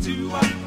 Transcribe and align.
do 0.00 0.32
I? 0.32 0.59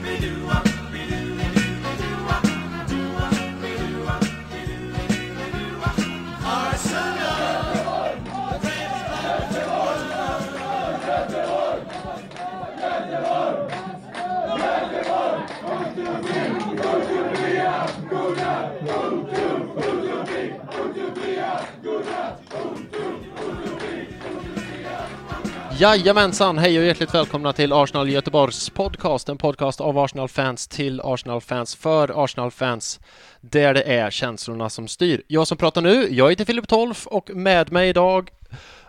Jajamensan, 25.78 26.58
hej 26.58 26.80
och 26.80 26.86
hjärtligt 26.86 27.14
välkomna 27.14 27.54
till 27.54 27.74
Arsenal 27.74 28.10
Göteborgs 28.10 28.70
podcast, 28.70 29.30
en 29.30 29.38
podcast 29.38 29.82
av 29.82 29.98
Arsenal-fans 29.98 30.68
till 30.68 31.02
Arsenal-fans 31.02 31.76
för 31.76 32.24
Arsenal-fans, 32.24 33.00
där 33.42 33.74
det 33.74 33.82
är 33.82 34.12
känslorna 34.12 34.70
som 34.70 34.88
styr. 34.88 35.22
Jag 35.28 35.48
som 35.48 35.58
pratar 35.58 35.82
nu, 35.82 36.08
jag 36.12 36.30
heter 36.30 36.46
Filip 36.46 36.68
Tolf 36.68 37.08
och 37.08 37.30
med 37.36 37.72
mig 37.72 37.90
idag 37.90 38.30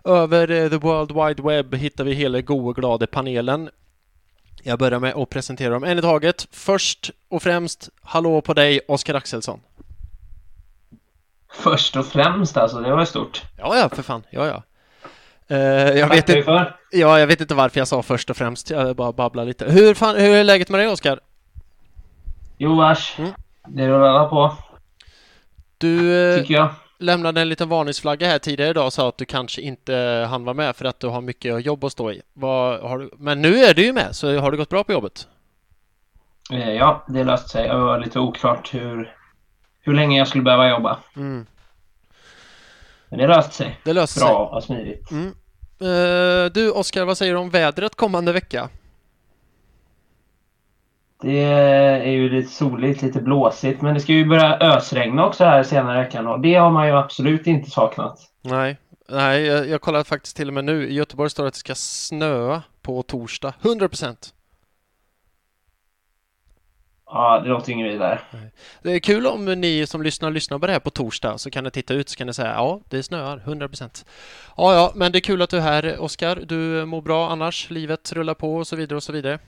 över 0.05 0.51
eh, 0.51 0.69
the 0.69 0.77
world 0.77 1.13
wide 1.13 1.43
web 1.43 1.75
hittar 1.75 2.05
vi 2.05 2.13
hela 2.13 2.41
goa 2.41 2.73
glada 2.73 3.07
panelen. 3.07 3.71
Jag 4.63 4.79
börjar 4.79 5.01
med 5.01 5.15
att 5.15 5.31
presentera 5.31 5.75
dem 5.75 5.85
en 5.85 5.99
i 5.99 6.03
taget. 6.03 6.49
Först 6.51 7.11
och 7.29 7.43
främst, 7.43 7.89
hallå 8.03 8.41
på 8.41 8.55
dig, 8.55 8.81
Oskar 8.89 9.15
Axelsson. 9.15 9.61
Först 11.53 11.97
och 11.97 12.07
främst 12.07 12.57
alltså, 12.57 12.81
det 12.81 12.91
var 12.91 13.05
stort. 13.05 13.43
Ja, 13.59 13.77
ja, 13.77 13.89
för 13.89 14.03
fan, 14.03 14.23
ja, 14.31 14.47
ja. 14.47 14.63
Uh, 15.51 15.59
jag, 15.99 16.09
vet 16.09 16.29
inte, 16.29 16.73
ja, 16.91 17.19
jag 17.21 17.27
vet 17.27 17.41
inte 17.41 17.55
varför 17.55 17.81
jag 17.81 17.89
sa 17.89 18.03
först 18.03 18.31
och 18.31 18.37
främst, 18.37 18.71
jag 18.71 18.97
bara 18.97 19.13
babblar 19.13 19.45
lite. 19.45 19.65
Hur, 19.65 19.95
fan, 19.95 20.17
hur 20.17 20.35
är 20.35 20.45
läget 20.45 20.69
med 20.69 20.81
dig 20.81 20.89
Oskar? 20.89 21.21
Jo 22.59 22.77
vars, 22.77 23.19
mm. 23.19 23.31
det 23.69 23.89
rullar 23.89 24.29
på. 24.29 24.57
Du 25.79 26.01
uh, 26.01 26.39
Tycker 26.39 26.55
jag. 26.55 26.69
lämnade 26.99 27.41
en 27.41 27.49
liten 27.49 27.69
varningsflagga 27.69 28.27
här 28.27 28.39
tidigare 28.39 28.71
idag 28.71 28.87
och 28.87 28.93
sa 28.93 29.09
att 29.09 29.19
du 29.19 29.25
kanske 29.25 29.61
inte 29.61 30.27
hann 30.31 30.45
vara 30.45 30.55
med 30.55 30.77
för 30.77 30.85
att 30.85 31.01
du 31.01 31.07
har 31.07 31.21
mycket 31.21 31.65
jobb 31.65 31.85
att 31.85 31.93
stå 31.93 32.13
i. 32.13 32.23
Du, 32.35 33.11
men 33.19 33.43
nu 33.43 33.57
är 33.57 33.75
du 33.75 33.83
ju 33.83 33.93
med, 33.93 34.17
så 34.17 34.39
har 34.39 34.51
det 34.51 34.57
gått 34.57 34.69
bra 34.69 34.85
på 34.85 34.93
jobbet? 34.93 35.29
Uh, 36.53 36.73
ja, 36.73 37.05
det 37.09 37.25
löste 37.25 37.49
sig. 37.49 37.69
Det 37.69 37.75
var 37.75 37.99
lite 37.99 38.19
oklart 38.19 38.75
hur, 38.75 39.17
hur 39.81 39.95
länge 39.95 40.19
jag 40.19 40.29
skulle 40.29 40.45
behöva 40.45 40.69
jobba. 40.69 40.99
Mm. 41.17 41.47
Men 43.09 43.19
det 43.19 43.27
löste 43.27 43.55
sig. 43.55 43.81
Det 43.85 43.93
löste 43.93 44.21
Bra 44.21 44.29
sig. 44.29 44.57
och 44.57 44.65
smidigt. 44.65 45.11
Mm. 45.11 45.35
Uh, 45.85 46.51
du 46.53 46.71
Oskar, 46.71 47.05
vad 47.05 47.19
säger 47.19 47.33
du 47.33 47.39
om 47.39 47.51
vädret 47.51 47.95
kommande 47.95 48.33
vecka? 48.33 48.69
Det 51.23 51.43
är 51.43 52.11
ju 52.11 52.29
lite 52.29 52.49
soligt, 52.49 53.03
lite 53.03 53.21
blåsigt, 53.21 53.83
men 53.83 53.95
det 53.95 54.01
ska 54.01 54.13
ju 54.13 54.27
börja 54.27 54.59
ösregna 54.59 55.27
också 55.27 55.45
här 55.45 55.63
senare 55.63 55.99
i 55.99 56.05
veckan 56.05 56.27
och 56.27 56.41
det 56.41 56.55
har 56.55 56.71
man 56.71 56.87
ju 56.87 56.93
absolut 56.93 57.47
inte 57.47 57.71
saknat. 57.71 58.19
Nej, 58.43 58.79
nej 59.09 59.43
jag, 59.43 59.69
jag 59.69 59.81
kollade 59.81 60.05
faktiskt 60.05 60.37
till 60.37 60.49
och 60.49 60.55
med 60.55 60.65
nu. 60.65 60.89
I 60.89 60.95
Göteborg 60.95 61.31
står 61.31 61.45
det 61.45 61.49
att 61.49 61.55
det 61.55 61.61
ska 61.61 61.75
snöa 61.75 62.63
på 62.83 63.03
torsdag. 63.03 63.55
100 63.63 63.89
procent. 63.89 64.34
Ja, 67.15 67.41
det 67.41 67.49
låter 67.49 67.73
inget 67.73 67.93
vidare. 67.93 68.19
Det 68.83 68.91
är 68.91 68.99
kul 68.99 69.27
om 69.27 69.45
ni 69.45 69.87
som 69.87 70.03
lyssnar 70.03 70.31
lyssnar 70.31 70.59
på 70.59 70.67
det 70.67 70.73
här 70.73 70.81
på 70.81 70.91
torsdag 70.91 71.39
så 71.39 71.51
kan 71.51 71.65
ni 71.65 71.71
titta 71.71 71.95
ut 71.95 72.09
så 72.09 72.17
kan 72.17 72.27
ni 72.27 72.35
säga 72.35 72.53
ja, 72.55 72.81
det 72.89 73.03
snöar 73.03 73.37
100 73.37 73.69
procent. 73.69 74.07
Ja, 74.57 74.75
ja, 74.75 74.93
men 74.95 75.13
det 75.13 75.19
är 75.19 75.21
kul 75.21 75.43
att 75.43 75.51
du 75.51 75.57
är 75.57 75.61
här 75.61 75.99
Oskar. 75.99 76.37
Du 76.37 76.85
mår 76.85 77.03
bra 77.03 77.31
annars. 77.31 77.71
Livet 77.71 78.13
rullar 78.13 78.35
på 78.35 78.57
och 78.57 78.67
så 78.67 78.77
vidare 78.77 78.97
och 78.97 79.03
så 79.03 79.13
vidare. 79.13 79.39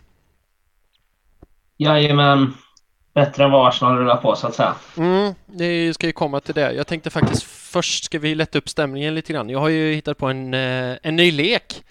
Jajamän. 1.77 2.55
Bättre 3.15 3.45
än 3.45 3.51
vad 3.51 3.69
Arsenal 3.69 3.99
rullar 3.99 4.17
på 4.17 4.37
så 4.37 4.47
att 4.47 4.55
säga. 4.55 4.75
Mm, 4.97 5.35
det 5.47 5.95
ska 5.95 6.07
ju 6.07 6.13
komma 6.13 6.41
till 6.41 6.55
det. 6.55 6.73
Jag 6.73 6.87
tänkte 6.87 7.11
faktiskt 7.11 7.43
först 7.43 8.05
ska 8.05 8.19
vi 8.19 8.35
lätta 8.35 8.59
upp 8.59 8.69
stämningen 8.69 9.15
lite 9.15 9.33
grann. 9.33 9.49
Jag 9.49 9.59
har 9.59 9.69
ju 9.69 9.93
hittat 9.93 10.19
på 10.19 10.27
en, 10.27 10.55
eh, 10.55 10.97
en 11.03 11.17
ny 11.17 11.33
lek. 11.33 11.85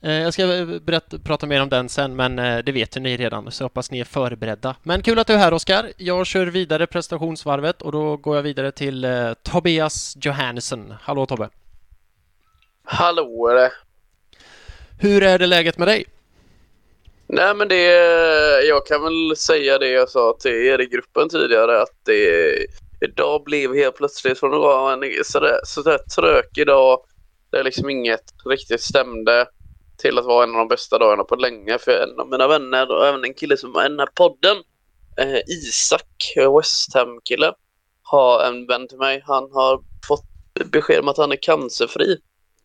Jag 0.00 0.34
ska 0.34 0.46
berätta, 0.82 1.18
prata 1.18 1.46
mer 1.46 1.62
om 1.62 1.68
den 1.68 1.88
sen, 1.88 2.16
men 2.16 2.36
det 2.36 2.72
vet 2.72 2.96
ju 2.96 3.00
ni 3.00 3.16
redan, 3.16 3.50
så 3.50 3.64
hoppas 3.64 3.90
ni 3.90 4.00
är 4.00 4.04
förberedda. 4.04 4.76
Men 4.82 5.02
kul 5.02 5.18
att 5.18 5.26
du 5.26 5.32
är 5.32 5.38
här, 5.38 5.52
Oskar. 5.52 5.92
Jag 5.96 6.26
kör 6.26 6.46
vidare 6.46 6.86
prestationsvarvet 6.86 7.82
och 7.82 7.92
då 7.92 8.16
går 8.16 8.36
jag 8.36 8.42
vidare 8.42 8.72
till 8.72 9.04
eh, 9.04 9.32
Tobias 9.42 10.16
Johannesson. 10.20 10.94
Hallå 11.02 11.26
Tobbe! 11.26 11.48
Hallå 12.84 13.48
är 13.48 13.72
Hur 15.00 15.22
är 15.22 15.38
det 15.38 15.46
läget 15.46 15.78
med 15.78 15.88
dig? 15.88 16.04
Nej 17.26 17.54
men 17.54 17.68
det, 17.68 17.84
jag 18.66 18.86
kan 18.86 19.02
väl 19.02 19.36
säga 19.36 19.78
det 19.78 19.88
jag 19.88 20.08
sa 20.08 20.36
till 20.40 20.66
er 20.66 20.80
i 20.80 20.86
gruppen 20.86 21.28
tidigare 21.28 21.82
att 21.82 22.04
det 22.04 22.66
idag 23.00 23.44
blev 23.44 23.74
helt 23.74 23.96
plötsligt 23.96 24.40
från 24.40 24.54
att 24.54 24.60
vara 24.60 24.92
en 24.92 25.24
sådär, 25.24 25.60
sådär 25.64 25.98
trökig 26.16 26.66
dag 26.66 26.98
där 27.50 27.64
liksom 27.64 27.90
inget 27.90 28.24
riktigt 28.44 28.80
stämde 28.80 29.46
till 30.00 30.18
att 30.18 30.24
vara 30.24 30.44
en 30.44 30.50
av 30.50 30.56
de 30.56 30.68
bästa 30.68 30.98
dagarna 30.98 31.24
på 31.24 31.36
länge 31.36 31.78
för 31.78 31.90
en 31.90 32.20
av 32.20 32.28
mina 32.28 32.48
vänner 32.48 32.90
och 32.90 33.06
även 33.06 33.24
en 33.24 33.34
kille 33.34 33.56
som 33.56 33.70
i 33.70 33.82
den 33.82 33.98
här 33.98 34.08
podden, 34.14 34.56
eh, 35.16 35.38
Isak, 35.46 36.34
West 36.56 36.94
Ham-kille, 36.94 37.52
har 38.02 38.44
en 38.44 38.66
vän 38.66 38.88
till 38.88 38.98
mig. 38.98 39.22
Han 39.26 39.50
har 39.52 39.80
fått 40.08 40.24
besked 40.64 41.00
om 41.00 41.08
att 41.08 41.16
han 41.16 41.32
är 41.32 41.42
cancerfri. 41.42 42.16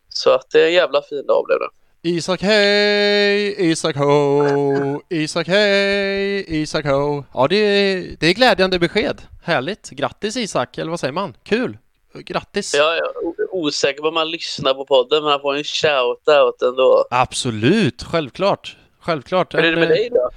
Så 0.10 0.30
att 0.30 0.50
det 0.50 0.62
är 0.62 0.68
en 0.68 0.74
jävla 0.74 1.02
fin 1.02 1.28
dag 1.28 1.46
blev 1.46 1.60
det. 1.60 1.70
Isak 2.10 2.42
hej, 2.42 3.72
Isak 3.72 3.96
ho, 3.96 5.02
Isak 5.10 5.48
hej, 5.48 6.62
Isak 6.62 6.86
ho. 6.86 7.24
Ja, 7.34 7.48
det 7.48 7.56
är, 7.56 8.16
det 8.20 8.28
är 8.28 8.34
glädjande 8.34 8.80
besked. 8.80 9.22
Härligt. 9.44 9.90
Grattis 9.90 10.38
Isak, 10.38 10.78
eller 10.78 10.90
vad 10.90 11.00
säger 11.00 11.14
man? 11.14 11.34
Kul. 11.44 11.78
Grattis! 12.24 12.74
Ja, 12.74 12.96
är 12.96 13.45
osäker 13.56 14.02
på 14.02 14.08
om 14.08 14.14
man 14.14 14.32
lyssnar 14.32 14.74
på 14.74 14.86
podden, 14.86 15.24
men 15.24 15.32
han 15.32 15.42
får 15.42 15.56
en 15.56 15.64
shout-out 15.64 16.68
ändå. 16.70 17.06
Absolut, 17.10 18.04
självklart. 18.04 18.78
Självklart. 19.00 19.54
Hur 19.54 19.64
är 19.64 19.72
det 19.72 19.80
med 19.80 19.90
dig 19.90 20.10
då? 20.12 20.30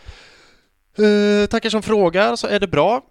Uh, 1.03 1.47
tackar 1.47 1.71
som 1.71 1.83
frågar, 1.83 2.37
så 2.37 2.47
är 2.47 2.61
det 2.61 2.67
bra. 2.67 3.03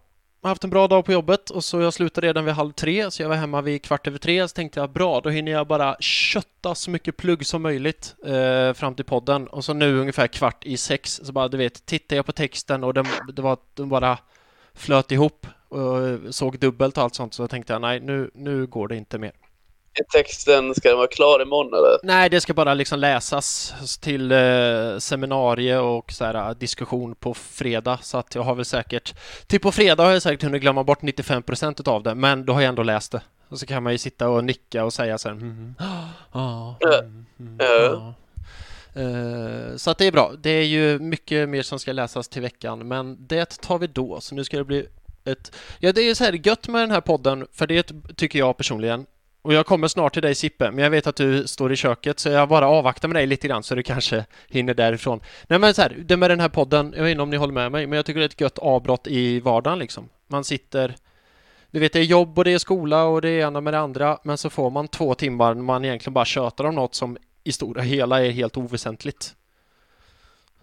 Jag 0.41 0.47
har 0.47 0.51
haft 0.51 0.63
en 0.63 0.69
bra 0.69 0.87
dag 0.87 1.05
på 1.05 1.11
jobbet 1.11 1.49
och 1.49 1.63
så 1.63 1.81
jag 1.81 1.93
slutade 1.93 2.27
redan 2.27 2.45
vid 2.45 2.53
halv 2.53 2.71
tre, 2.71 3.11
så 3.11 3.21
jag 3.21 3.29
var 3.29 3.35
hemma 3.35 3.61
vid 3.61 3.83
kvart 3.83 4.07
över 4.07 4.17
tre, 4.17 4.47
så 4.47 4.53
tänkte 4.53 4.79
jag 4.79 4.89
bra, 4.89 5.21
då 5.21 5.29
hinner 5.29 5.51
jag 5.51 5.67
bara 5.67 5.95
kötta 5.99 6.75
så 6.75 6.91
mycket 6.91 7.17
plugg 7.17 7.45
som 7.45 7.61
möjligt 7.61 8.15
uh, 8.27 8.73
fram 8.73 8.95
till 8.95 9.05
podden 9.05 9.47
och 9.47 9.65
så 9.65 9.73
nu 9.73 9.99
ungefär 9.99 10.27
kvart 10.27 10.65
i 10.65 10.77
sex, 10.77 11.21
så 11.23 11.31
bara 11.31 11.47
du 11.47 11.57
vet, 11.57 11.85
tittar 11.85 12.15
jag 12.15 12.25
på 12.25 12.31
texten 12.31 12.83
och 12.83 12.93
den, 12.93 13.05
det 13.33 13.41
var, 13.41 13.57
den 13.73 13.89
bara 13.89 14.17
flöt 14.73 15.11
ihop 15.11 15.47
och 15.69 16.35
såg 16.35 16.59
dubbelt 16.59 16.97
och 16.97 17.03
allt 17.03 17.15
sånt 17.15 17.33
så 17.33 17.47
tänkte 17.47 17.73
jag 17.73 17.81
nej, 17.81 17.99
nu, 17.99 18.31
nu 18.33 18.65
går 18.65 18.87
det 18.87 18.95
inte 18.95 19.17
mer. 19.17 19.31
Texten, 20.03 20.75
ska 20.75 20.89
den 20.89 20.97
vara 20.97 21.07
klar 21.07 21.41
imorgon 21.41 21.73
eller? 21.73 21.97
Nej, 22.03 22.29
det 22.29 22.41
ska 22.41 22.53
bara 22.53 22.73
liksom 22.73 22.99
läsas 22.99 23.73
till 24.01 24.31
eh, 24.31 24.97
seminarie 24.99 25.77
och 25.77 26.11
så 26.11 26.25
här, 26.25 26.53
diskussion 26.53 27.15
på 27.15 27.33
fredag 27.33 27.99
så 28.01 28.17
att 28.17 28.35
jag 28.35 28.41
har 28.41 28.55
väl 28.55 28.65
säkert 28.65 29.15
till 29.47 29.59
på 29.59 29.71
fredag 29.71 30.03
har 30.03 30.11
jag 30.11 30.21
säkert 30.21 30.43
hunnit 30.43 30.61
glömma 30.61 30.83
bort 30.83 31.01
95 31.01 31.43
procent 31.43 31.87
av 31.87 32.03
det, 32.03 32.15
men 32.15 32.45
då 32.45 32.53
har 32.53 32.61
jag 32.61 32.69
ändå 32.69 32.83
läst 32.83 33.11
det. 33.11 33.21
Och 33.49 33.59
så 33.59 33.65
kan 33.65 33.83
man 33.83 33.91
ju 33.91 33.97
sitta 33.97 34.29
och 34.29 34.43
nicka 34.43 34.85
och 34.85 34.93
säga 34.93 35.17
så 35.17 35.29
här, 35.29 35.35
mm, 35.35 35.75
ah, 36.31 36.75
mm, 37.03 37.25
mm, 37.39 37.59
ah. 37.95 38.13
Uh, 38.97 39.75
så 39.75 39.91
att 39.91 39.97
det 39.97 40.05
är 40.05 40.11
bra. 40.11 40.33
Det 40.39 40.49
är 40.49 40.63
ju 40.63 40.99
mycket 40.99 41.49
mer 41.49 41.61
som 41.61 41.79
ska 41.79 41.91
läsas 41.91 42.27
till 42.27 42.41
veckan, 42.41 42.87
men 42.87 43.27
det 43.27 43.61
tar 43.61 43.79
vi 43.79 43.87
då. 43.87 44.21
Så 44.21 44.35
nu 44.35 44.43
ska 44.43 44.57
det 44.57 44.63
bli 44.63 44.87
ett... 45.25 45.51
Ja, 45.79 45.91
det 45.91 46.01
är 46.01 46.13
så 46.13 46.23
här 46.23 46.47
gött 46.47 46.67
med 46.67 46.81
den 46.81 46.91
här 46.91 47.01
podden, 47.01 47.47
för 47.53 47.67
det 47.67 47.91
tycker 48.15 48.39
jag 48.39 48.57
personligen. 48.57 49.05
Och 49.47 49.53
jag 49.53 49.65
kommer 49.65 49.87
snart 49.87 50.13
till 50.13 50.21
dig 50.21 50.35
Sippe, 50.35 50.71
men 50.71 50.83
jag 50.83 50.89
vet 50.89 51.07
att 51.07 51.15
du 51.15 51.47
står 51.47 51.73
i 51.73 51.75
köket 51.75 52.19
så 52.19 52.29
jag 52.29 52.49
bara 52.49 52.67
avvaktar 52.67 53.07
med 53.07 53.15
dig 53.15 53.27
lite 53.27 53.47
grann 53.47 53.63
så 53.63 53.75
du 53.75 53.83
kanske 53.83 54.25
hinner 54.49 54.73
därifrån. 54.73 55.19
Nej 55.47 55.59
men 55.59 55.73
så 55.73 55.81
här, 55.81 55.95
det 56.05 56.17
med 56.17 56.29
den 56.29 56.39
här 56.39 56.49
podden, 56.49 56.93
jag 56.97 57.03
vet 57.03 57.11
inte 57.11 57.21
om 57.21 57.29
ni 57.29 57.37
håller 57.37 57.53
med 57.53 57.71
mig, 57.71 57.87
men 57.87 57.95
jag 57.95 58.05
tycker 58.05 58.19
det 58.19 58.25
är 58.25 58.29
ett 58.29 58.41
gött 58.41 58.57
avbrott 58.57 59.07
i 59.07 59.39
vardagen 59.39 59.79
liksom. 59.79 60.09
Man 60.27 60.43
sitter 60.43 60.95
du 61.71 61.79
vet, 61.79 61.93
det 61.93 61.99
är 61.99 62.03
jobb 62.03 62.37
och 62.37 62.43
det 62.43 62.53
är 62.53 62.57
skola 62.57 63.03
och 63.03 63.21
det 63.21 63.29
är 63.29 63.47
ena 63.47 63.61
med 63.61 63.73
det 63.73 63.79
andra, 63.79 64.19
men 64.23 64.37
så 64.37 64.49
får 64.49 64.69
man 64.69 64.87
två 64.87 65.15
timmar 65.15 65.53
när 65.53 65.63
man 65.63 65.85
egentligen 65.85 66.13
bara 66.13 66.25
tjötar 66.25 66.63
om 66.63 66.75
något 66.75 66.95
som 66.95 67.17
i 67.43 67.51
stora 67.51 67.81
hela 67.81 68.25
är 68.25 68.31
helt 68.31 68.57
oväsentligt. 68.57 69.35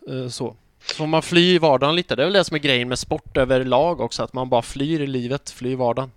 Eh, 0.09 0.29
så. 0.29 0.57
Så 0.87 0.95
får 0.95 1.07
man 1.07 1.23
fly 1.23 1.55
i 1.55 1.59
vardagen 1.59 1.97
lite. 1.97 2.17
Det 2.17 2.23
är 2.23 2.27
väl 2.27 2.33
det 2.33 2.45
som 2.45 2.55
är 2.55 2.59
grejen 2.59 2.89
med 2.89 2.99
sport 2.99 3.37
överlag 3.37 4.01
också, 4.01 4.23
att 4.23 4.33
man 4.33 4.49
bara 4.49 4.63
flyr 4.63 5.01
i 5.01 5.07
livet, 5.07 5.51
flyr 5.51 5.71
i 5.71 5.75
vardagen. 5.75 6.11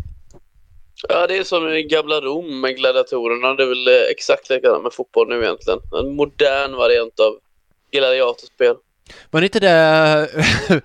Ja, 1.10 1.28
det 1.28 1.38
är 1.38 1.44
som 1.44 1.70
i 1.70 1.84
gamla 1.84 2.22
Rom 2.22 2.62
med 2.62 2.76
gladiatorerna. 2.76 3.54
Det 3.54 3.64
är 3.64 3.68
väl 3.68 4.12
exakt 4.12 4.50
likadant 4.50 4.84
med 4.84 4.94
fotboll 4.94 5.30
nu 5.30 5.44
egentligen. 5.44 5.80
En 6.00 6.16
modern 6.16 6.76
variant 6.76 7.20
av 7.20 7.40
gladiatorspel. 7.92 8.76
Var 9.32 9.42
det 9.42 9.46
inte 9.46 9.60
det, 9.60 10.30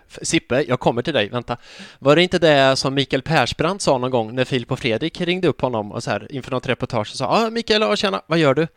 Sippe, 0.22 0.64
jag 0.68 0.80
kommer 0.80 1.02
till 1.02 1.14
dig, 1.14 1.28
vänta. 1.28 1.56
Var 1.98 2.16
det 2.16 2.22
inte 2.22 2.38
det 2.38 2.76
som 2.76 2.94
Mikael 2.94 3.22
Persbrandt 3.22 3.82
sa 3.82 3.98
någon 3.98 4.10
gång 4.10 4.34
när 4.34 4.44
Filip 4.44 4.72
och 4.72 4.78
Fredrik 4.78 5.20
ringde 5.20 5.48
upp 5.48 5.60
honom 5.60 5.92
och 5.92 6.02
så 6.02 6.10
här 6.10 6.32
inför 6.32 6.50
något 6.50 6.68
reportage 6.68 7.10
och 7.10 7.16
sa 7.16 7.24
Ja, 7.24 7.46
ah, 7.46 7.50
Mikael, 7.50 7.82
ja, 7.82 7.96
tjena, 7.96 8.22
vad 8.26 8.38
gör 8.38 8.54
du? 8.54 8.68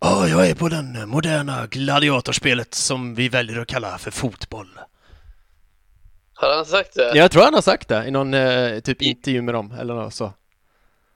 Ja, 0.00 0.24
oh, 0.24 0.30
jag 0.30 0.50
är 0.50 0.54
på 0.54 0.68
den 0.68 1.08
moderna 1.08 1.66
gladiatorspelet 1.66 2.74
som 2.74 3.14
vi 3.14 3.28
väljer 3.28 3.58
att 3.60 3.68
kalla 3.68 3.98
för 3.98 4.10
fotboll. 4.10 4.78
Har 6.34 6.56
han 6.56 6.64
sagt 6.64 6.94
det? 6.94 7.12
Jag 7.14 7.30
tror 7.30 7.42
han 7.42 7.54
har 7.54 7.62
sagt 7.62 7.88
det 7.88 8.04
i 8.06 8.10
någon 8.10 8.34
eh, 8.34 8.80
typ 8.80 9.02
intervju 9.02 9.42
med 9.42 9.54
dem 9.54 9.74
eller 9.80 9.94
något 9.94 10.14
så. 10.14 10.32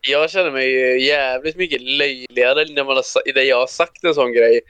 Jag 0.08 0.30
känner 0.30 0.50
mig 0.50 1.00
jävligt 1.06 1.56
mycket 1.56 1.82
löjligare 1.82 2.64
när, 2.74 2.84
man 2.84 2.96
har, 2.96 3.34
när 3.34 3.42
jag 3.42 3.60
har 3.60 3.66
sagt 3.66 4.04
en 4.04 4.14
sån 4.14 4.32
grej 4.32 4.60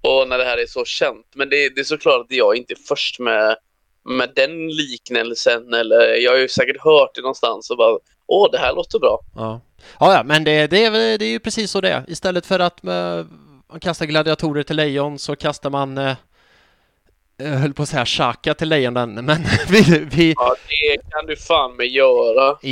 och 0.00 0.28
när 0.28 0.38
det 0.38 0.44
här 0.44 0.58
är 0.58 0.66
så 0.66 0.84
känt. 0.84 1.26
Men 1.34 1.48
det, 1.50 1.68
det 1.68 1.80
är 1.80 1.84
såklart 1.84 2.20
att 2.20 2.36
jag 2.36 2.56
inte 2.56 2.72
är 2.72 2.78
först 2.88 3.18
med, 3.18 3.56
med 4.04 4.30
den 4.34 4.68
liknelsen. 4.68 5.74
Eller 5.74 6.14
jag 6.14 6.32
har 6.32 6.38
ju 6.38 6.48
säkert 6.48 6.80
hört 6.80 7.14
det 7.14 7.20
någonstans 7.20 7.70
och 7.70 7.76
bara 7.76 7.98
åh, 8.26 8.50
det 8.52 8.58
här 8.58 8.74
låter 8.74 8.98
bra. 8.98 9.20
Ja, 9.34 9.60
ja, 10.00 10.14
ja 10.14 10.22
men 10.24 10.44
det, 10.44 10.66
det, 10.66 10.84
är, 10.84 11.18
det 11.18 11.24
är 11.24 11.30
ju 11.30 11.40
precis 11.40 11.70
så 11.70 11.80
det 11.80 11.90
är. 11.90 12.04
Istället 12.08 12.46
för 12.46 12.60
att 12.60 12.82
man 12.82 13.80
kastar 13.80 14.06
gladiatorer 14.06 14.62
till 14.62 14.76
lejon 14.76 15.18
så 15.18 15.36
kastar 15.36 15.70
man 15.70 15.98
eh, 15.98 16.14
jag 17.36 17.46
höll 17.46 17.74
på 17.74 17.82
att 17.82 17.88
säga 17.88 18.06
Shaka 18.06 18.54
till 18.54 18.68
lejonen, 18.68 19.14
men 19.14 19.44
vi, 19.68 20.06
vi 20.12 20.34
Ja, 20.36 20.56
det 20.68 21.10
kan 21.10 21.26
du 21.26 21.36
fan 21.36 21.76
med 21.76 21.86
göra. 21.86 22.68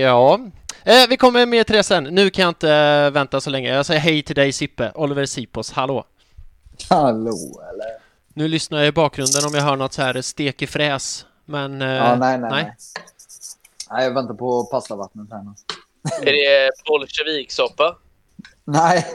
ja. 0.00 0.40
Eh, 0.86 1.08
vi 1.08 1.16
kommer 1.16 1.46
mer 1.46 1.64
till 1.64 1.76
det 1.76 1.82
sen. 1.82 2.04
Nu 2.04 2.30
kan 2.30 2.42
jag 2.42 2.50
inte 2.50 2.70
eh, 2.70 3.10
vänta 3.10 3.40
så 3.40 3.50
länge. 3.50 3.74
Jag 3.74 3.86
säger 3.86 4.00
hej 4.00 4.22
till 4.22 4.34
dig 4.34 4.52
Sippe, 4.52 4.92
Oliver 4.94 5.26
Sipos, 5.26 5.72
hallå. 5.72 6.04
Hallå 6.90 7.62
eller? 7.72 7.86
Nu 8.34 8.48
lyssnar 8.48 8.78
jag 8.78 8.86
i 8.86 8.92
bakgrunden 8.92 9.44
om 9.46 9.54
jag 9.54 9.62
hör 9.62 9.76
något 9.76 9.92
så 9.92 10.02
här 10.02 10.22
stek 10.22 10.68
fräs, 10.70 11.26
men... 11.44 11.82
eh, 11.82 11.88
Ja, 11.88 12.16
nej, 12.16 12.38
nej, 12.38 12.50
nej. 12.50 12.62
nej. 12.64 12.76
Nej, 13.90 14.04
jag 14.04 14.14
väntar 14.14 14.34
på 14.34 14.64
pastavattnet 14.64 15.28
här 15.30 15.42
nu. 15.42 15.52
Är 16.30 16.32
det 16.32 16.70
bolsjeviksoppa? 16.88 17.96
Nej. 18.64 19.06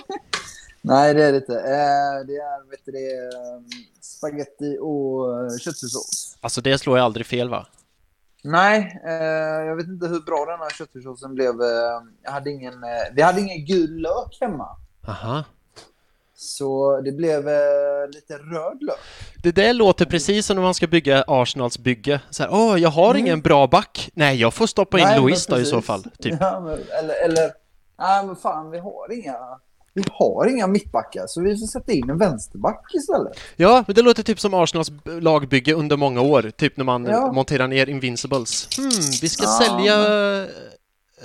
nej, 0.80 1.14
det 1.14 1.24
är 1.24 1.32
det 1.32 1.38
inte. 1.38 1.54
Eh, 1.54 2.26
det 2.26 2.36
är, 2.36 2.70
vet 2.70 2.80
du 2.84 2.92
det, 2.92 3.16
eh, 3.16 3.60
spaghetti 4.00 4.78
och 4.80 5.60
köttfärssås. 5.60 6.36
Alltså 6.40 6.60
det 6.60 6.78
slår 6.78 6.98
jag 6.98 7.04
aldrig 7.04 7.26
fel 7.26 7.48
va? 7.48 7.66
Nej, 8.44 9.00
eh, 9.06 9.12
jag 9.66 9.76
vet 9.76 9.86
inte 9.86 10.06
hur 10.06 10.20
bra 10.20 10.44
den 10.46 10.58
här 10.58 10.70
köttfärssåsen 10.70 11.34
blev. 11.34 11.50
Eh, 11.50 12.00
jag 12.22 12.30
hade 12.30 12.50
ingen, 12.50 12.74
eh, 12.84 12.88
vi 13.14 13.22
hade 13.22 13.40
ingen 13.40 13.64
gul 13.64 13.90
lök 14.00 14.38
hemma. 14.40 14.68
Aha. 15.08 15.44
Så 16.34 17.00
det 17.00 17.12
blev 17.12 17.48
eh, 17.48 18.08
lite 18.14 18.34
röd 18.34 18.82
lök. 18.82 18.98
Det 19.42 19.52
där 19.52 19.72
låter 19.74 20.04
precis 20.06 20.46
som 20.46 20.56
när 20.56 20.62
man 20.62 20.74
ska 20.74 20.86
bygga 20.86 21.24
Arsenals 21.26 21.78
bygge. 21.78 22.20
Så 22.30 22.42
här, 22.42 22.50
åh, 22.52 22.80
jag 22.80 22.88
har 22.90 23.10
Mm. 23.10 23.26
ingen 23.26 23.40
bra 23.40 23.66
back. 23.66 24.10
Nej, 24.14 24.40
jag 24.40 24.54
får 24.54 24.66
stoppa 24.66 24.98
in 24.98 25.04
Nej, 25.04 25.20
Louis 25.20 25.46
då 25.46 25.58
i 25.58 25.64
så 25.64 25.82
fall. 25.82 26.02
Typ. 26.18 26.34
Ja, 26.40 26.60
men, 26.60 26.78
eller, 26.98 27.24
eller, 27.24 27.50
nej 27.98 28.26
men 28.26 28.36
fan 28.36 28.70
vi 28.70 28.78
har 28.78 29.12
inga, 29.12 29.36
vi 30.04 30.10
har 30.12 30.46
inga 30.46 30.66
mittbackar 30.66 31.24
så 31.28 31.40
vi 31.42 31.58
får 31.58 31.66
sätta 31.66 31.92
in 31.92 32.10
en 32.10 32.18
vänsterback 32.18 32.94
istället. 32.94 33.32
Ja, 33.56 33.84
men 33.86 33.94
det 33.96 34.02
låter 34.02 34.22
typ 34.22 34.40
som 34.40 34.54
Arsenals 34.54 34.90
lagbygge 35.20 35.74
under 35.74 35.96
många 35.96 36.20
år. 36.20 36.50
Typ 36.56 36.76
när 36.76 36.84
man 36.84 37.04
Ja. 37.04 37.32
monterar 37.32 37.68
ner 37.68 37.88
Invincibles. 37.88 38.68
Hmm, 38.78 38.90
vi 39.22 39.28
ska 39.28 39.42
Ja, 39.44 39.60
sälja... 39.66 39.96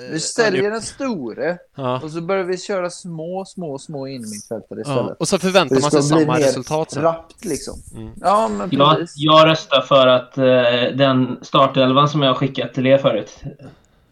Vi 0.09 0.13
eh, 0.13 0.19
säljer 0.19 0.71
den 0.71 0.81
store 0.81 1.57
Ja. 1.77 2.01
och 2.03 2.11
så 2.11 2.21
börjar 2.21 2.43
vi 2.43 2.57
köra 2.57 2.89
små, 2.89 3.45
små, 3.47 3.79
små 3.79 4.07
innermittfältare 4.07 4.79
Ja. 4.85 4.91
istället. 4.91 5.17
Och 5.19 5.27
så 5.27 5.39
förväntar 5.39 5.81
man 5.81 5.91
sig 5.91 6.03
samma 6.03 6.33
mer 6.33 6.39
resultat 6.39 6.91
sen. 6.91 7.03
Rappt 7.03 7.45
liksom. 7.45 7.73
Mm. 7.95 8.11
Ja 8.21 8.47
men 8.47 8.69
Jag, 8.71 9.07
jag 9.15 9.47
röstar 9.47 9.81
för 9.81 10.07
att 10.07 10.37
eh, 10.37 10.97
den 10.97 11.37
startelvan 11.41 12.09
som 12.09 12.21
jag 12.21 12.29
har 12.29 12.35
skickat 12.35 12.73
till 12.73 12.87
er 12.87 12.97
förut. 12.97 13.31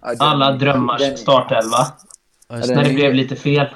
Ja, 0.01 0.13
Alla 0.19 0.51
drömmars 0.51 1.19
startelva. 1.19 1.77
Ja, 2.53 2.57
just 2.57 2.69
den- 2.69 2.77
det. 2.77 2.83
När 2.83 2.89
det 2.89 2.95
blev 2.95 3.13
lite 3.13 3.35
fel. 3.35 3.67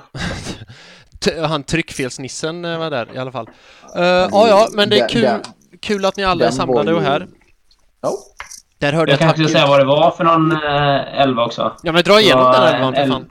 Han 1.47 1.63
tryckfelsnissen 1.63 2.65
eh, 2.65 2.79
var 2.79 2.89
där 2.89 3.15
i 3.15 3.17
alla 3.17 3.31
fall. 3.31 3.49
Uh, 3.97 4.03
ja, 4.03 4.29
ja, 4.47 4.67
men 4.73 4.89
det 4.89 4.99
är 4.99 5.09
kul, 5.09 5.21
den- 5.21 5.41
kul 5.81 6.05
att 6.05 6.17
ni 6.17 6.23
alla 6.23 6.45
är 6.45 6.51
samlade 6.51 6.93
och 6.93 7.01
här. 7.01 7.27
Ja. 8.01 8.11
Där 8.79 8.93
hörde 8.93 9.11
Jag 9.11 9.13
jag, 9.13 9.19
kan 9.19 9.27
tack. 9.29 9.37
inte 9.39 9.51
säga 9.51 9.67
vad 9.67 9.79
det 9.79 9.85
var 9.85 10.11
för 10.11 10.23
någon 10.23 10.51
eh, 10.51 11.21
elva 11.21 11.45
också. 11.45 11.73
Ja, 11.83 11.91
men 11.91 12.03
dra 12.03 12.21
igenom 12.21 12.51
den 12.51 12.63
elvan 12.75 12.93
för 12.95 13.07
fan. 13.07 13.29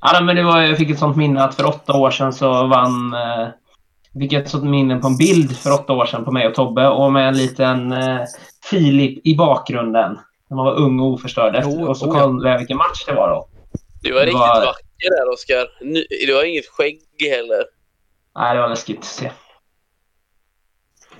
Ja, 0.00 0.20
men 0.22 0.36
det 0.36 0.42
var, 0.42 0.60
jag 0.60 0.76
fick 0.78 0.90
ett 0.90 0.98
sånt 0.98 1.16
minne 1.16 1.44
att 1.44 1.54
för 1.54 1.66
åtta 1.66 1.92
år 1.96 2.10
sedan 2.10 2.32
så 2.32 2.66
vann... 2.66 3.14
Eh, 3.14 3.48
fick 4.20 4.32
ett 4.32 4.50
sånt 4.50 4.64
minne 4.64 4.96
på 4.96 5.06
en 5.06 5.16
bild 5.16 5.56
för 5.56 5.72
åtta 5.72 5.92
år 5.92 6.06
sedan 6.06 6.24
på 6.24 6.32
mig 6.32 6.46
och 6.48 6.54
Tobbe 6.54 6.88
och 6.88 7.12
med 7.12 7.28
en 7.28 7.36
liten 7.36 7.92
eh, 7.92 8.20
Filip 8.70 9.26
i 9.26 9.36
bakgrunden. 9.36 10.18
När 10.50 10.56
man 10.56 10.64
var 10.66 10.74
ung 10.74 11.00
och 11.00 11.06
oförstörd. 11.06 11.56
Efter, 11.56 11.70
Jo, 11.70 11.86
och 11.88 11.96
så 11.96 12.06
oh 12.06 12.20
kollade 12.20 12.50
jag 12.50 12.58
vilken 12.58 12.76
match 12.76 13.04
det 13.06 13.14
var 13.14 13.28
då. 13.28 13.48
Du 14.04 14.12
var 14.12 14.20
Det 14.20 14.26
riktigt 14.26 14.38
var- 14.40 14.66
vacker 14.66 15.10
där 15.10 15.32
Oskar. 15.32 15.66
Du 16.26 16.34
har 16.36 16.44
inget 16.44 16.68
skägg 16.68 17.00
heller. 17.30 17.64
Nej, 18.38 18.54
det 18.54 18.60
var 18.60 18.68
läskigt 18.68 18.98
att 18.98 19.04
se. 19.04 19.30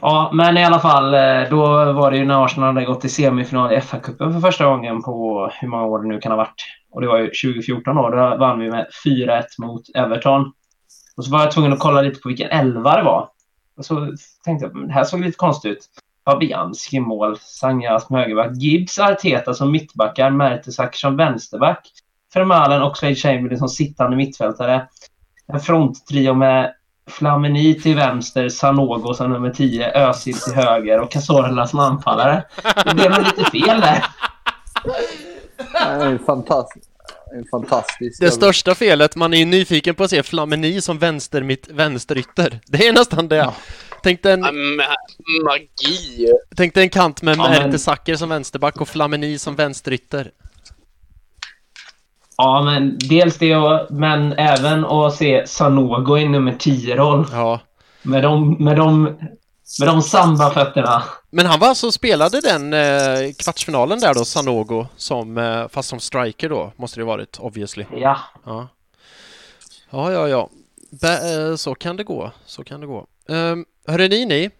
Ja, 0.01 0.31
men 0.35 0.57
i 0.57 0.65
alla 0.65 0.81
fall, 0.81 1.15
eh, 1.15 1.51
då 1.51 1.93
var 1.93 2.11
det 2.11 2.17
ju 2.17 2.25
när 2.25 2.45
Arsenal 2.45 2.75
hade 2.75 2.87
gått 2.87 3.01
till 3.01 3.15
semifinal 3.15 3.73
i 3.73 3.77
FA-cupen 3.77 4.33
för 4.33 4.41
första 4.41 4.65
gången 4.67 5.03
på 5.03 5.51
hur 5.61 5.69
många 5.69 5.85
år 5.85 6.03
det 6.03 6.09
nu 6.09 6.21
kan 6.21 6.33
ha 6.33 6.37
varit. 6.37 6.65
Och 6.91 7.01
det 7.01 7.07
var 7.07 7.19
ju 7.19 7.31
2014 7.31 7.99
år. 7.99 8.11
Då 8.11 8.37
vann 8.37 8.59
vi 8.61 8.71
med 8.71 8.87
4-1 9.05 9.45
mot 9.59 9.83
Everton. 9.95 10.53
Och 11.17 11.25
så 11.25 11.31
var 11.31 11.41
jag 11.41 11.53
tvungen 11.53 11.73
att 11.73 11.79
kolla 11.79 12.03
lite 12.03 12.21
på 12.21 12.29
vilken 12.29 12.51
elva 12.51 12.97
det 12.97 13.03
var. 13.03 13.29
Och 13.77 13.85
så 13.85 14.09
tänkte 14.45 14.67
jag, 14.67 14.75
men 14.75 14.89
det 14.89 14.95
här 14.95 15.05
såg 15.05 15.21
lite 15.21 15.37
konstigt 15.37 15.73
ut. 15.73 15.87
Fabianski 16.25 17.01
mål, 17.01 17.39
Sanja 17.41 18.01
som 18.01 18.17
högerback, 18.17 18.57
Gibbs, 18.57 18.99
Arteta 18.99 19.55
som 19.55 19.71
mittbackar, 19.71 20.31
Mertesacker 20.31 20.99
som 20.99 21.17
vänsterback, 21.17 21.89
Vermaelen 22.35 22.83
och 22.83 22.97
Slade 22.99 23.15
Chamberlain 23.15 23.59
som 23.59 23.69
sittande 23.69 24.17
mittfältare. 24.17 24.89
En 25.53 25.61
fronttrio 25.61 26.35
med 26.35 26.75
Flamini 27.11 27.81
till 27.81 27.97
vänster, 27.97 28.49
Sanogo 28.49 29.15
som 29.15 29.33
nummer 29.33 29.51
10, 29.51 29.91
Özil 30.09 30.35
till 30.41 30.53
höger 30.55 31.01
och 31.01 31.11
Cazorla 31.11 31.67
som 31.67 31.79
anfallare. 31.81 32.45
Det 32.87 32.95
blev 32.95 33.11
lite 33.23 33.45
fel 33.51 33.81
där. 33.81 34.05
Nej, 35.99 36.19
fantastiskt. 36.27 36.91
Fantastiskt. 37.51 38.21
Det 38.21 38.31
största 38.31 38.75
felet, 38.75 39.17
man 39.17 39.35
är 39.35 39.39
ju 39.39 39.45
nyfiken 39.45 39.95
på 39.95 40.05
att 40.05 40.11
se 40.11 40.23
Flamini 40.23 40.81
som 40.81 40.99
vänster, 40.99 41.43
mitt, 41.43 41.69
vänsterytter. 41.69 42.61
Det 42.67 42.89
är 42.89 42.93
nästan 42.93 43.29
det. 43.29 43.37
Ja. 43.37 43.55
Tänk 44.03 44.23
dig 44.23 44.33
en, 44.33 44.41
Magi! 45.45 46.29
tänk 46.57 46.75
dig 46.75 46.83
en 46.83 46.91
kant 46.91 47.23
med 47.23 47.37
Ja, 47.37 47.49
men- 47.51 47.63
Mertesacker 47.63 48.17
som 48.17 48.29
vänsterback 48.29 48.81
och 48.81 48.89
Flamini 48.89 49.39
som 49.39 49.57
vänsterytter. 49.57 50.31
Ja, 52.37 52.63
men 52.63 52.99
dels 52.99 53.39
det, 53.39 53.57
och, 53.57 53.87
men 53.91 54.33
även 54.33 54.85
att 54.85 55.15
se 55.15 55.47
Sanogo 55.47 56.19
i 56.19 56.29
nummer 56.29 56.53
10-roll. 56.53 57.27
Ja. 57.33 57.61
Med 58.03 58.23
de, 58.23 58.53
med 58.65 58.77
de, 58.77 59.03
med 59.81 59.89
de 59.89 60.03
sambafötterna. 60.03 61.03
Men 61.31 61.47
han 61.47 61.61
var 61.61 61.69
alltså 61.69 61.93
spelade 61.93 62.41
den 62.41 62.73
eh, 62.73 63.33
kvartsfinalen 63.39 64.01
där 64.01 64.15
då, 64.15 64.25
Sanogo, 64.25 64.87
som, 64.97 65.39
eh, 65.39 65.69
fast 65.69 65.89
som 65.89 66.01
striker 66.01 66.49
då, 66.49 66.73
måste 66.77 67.01
det 67.01 67.05
varit, 67.05 67.39
obviously. 67.41 67.85
Ja. 67.97 68.19
Ja, 68.45 68.69
ja, 69.91 70.13
ja. 70.13 70.29
ja. 70.29 70.49
Bä- 71.03 71.51
eh, 71.51 71.57
så 71.57 71.75
kan 71.75 71.97
det 71.97 72.05
gå, 72.05 72.31
så 72.47 72.65
kan 72.65 72.81
det 72.81 72.87
gå. 72.87 73.07
Um, 73.29 73.65
hörde 73.87 74.09
ni 74.09 74.25
ni? 74.27 74.51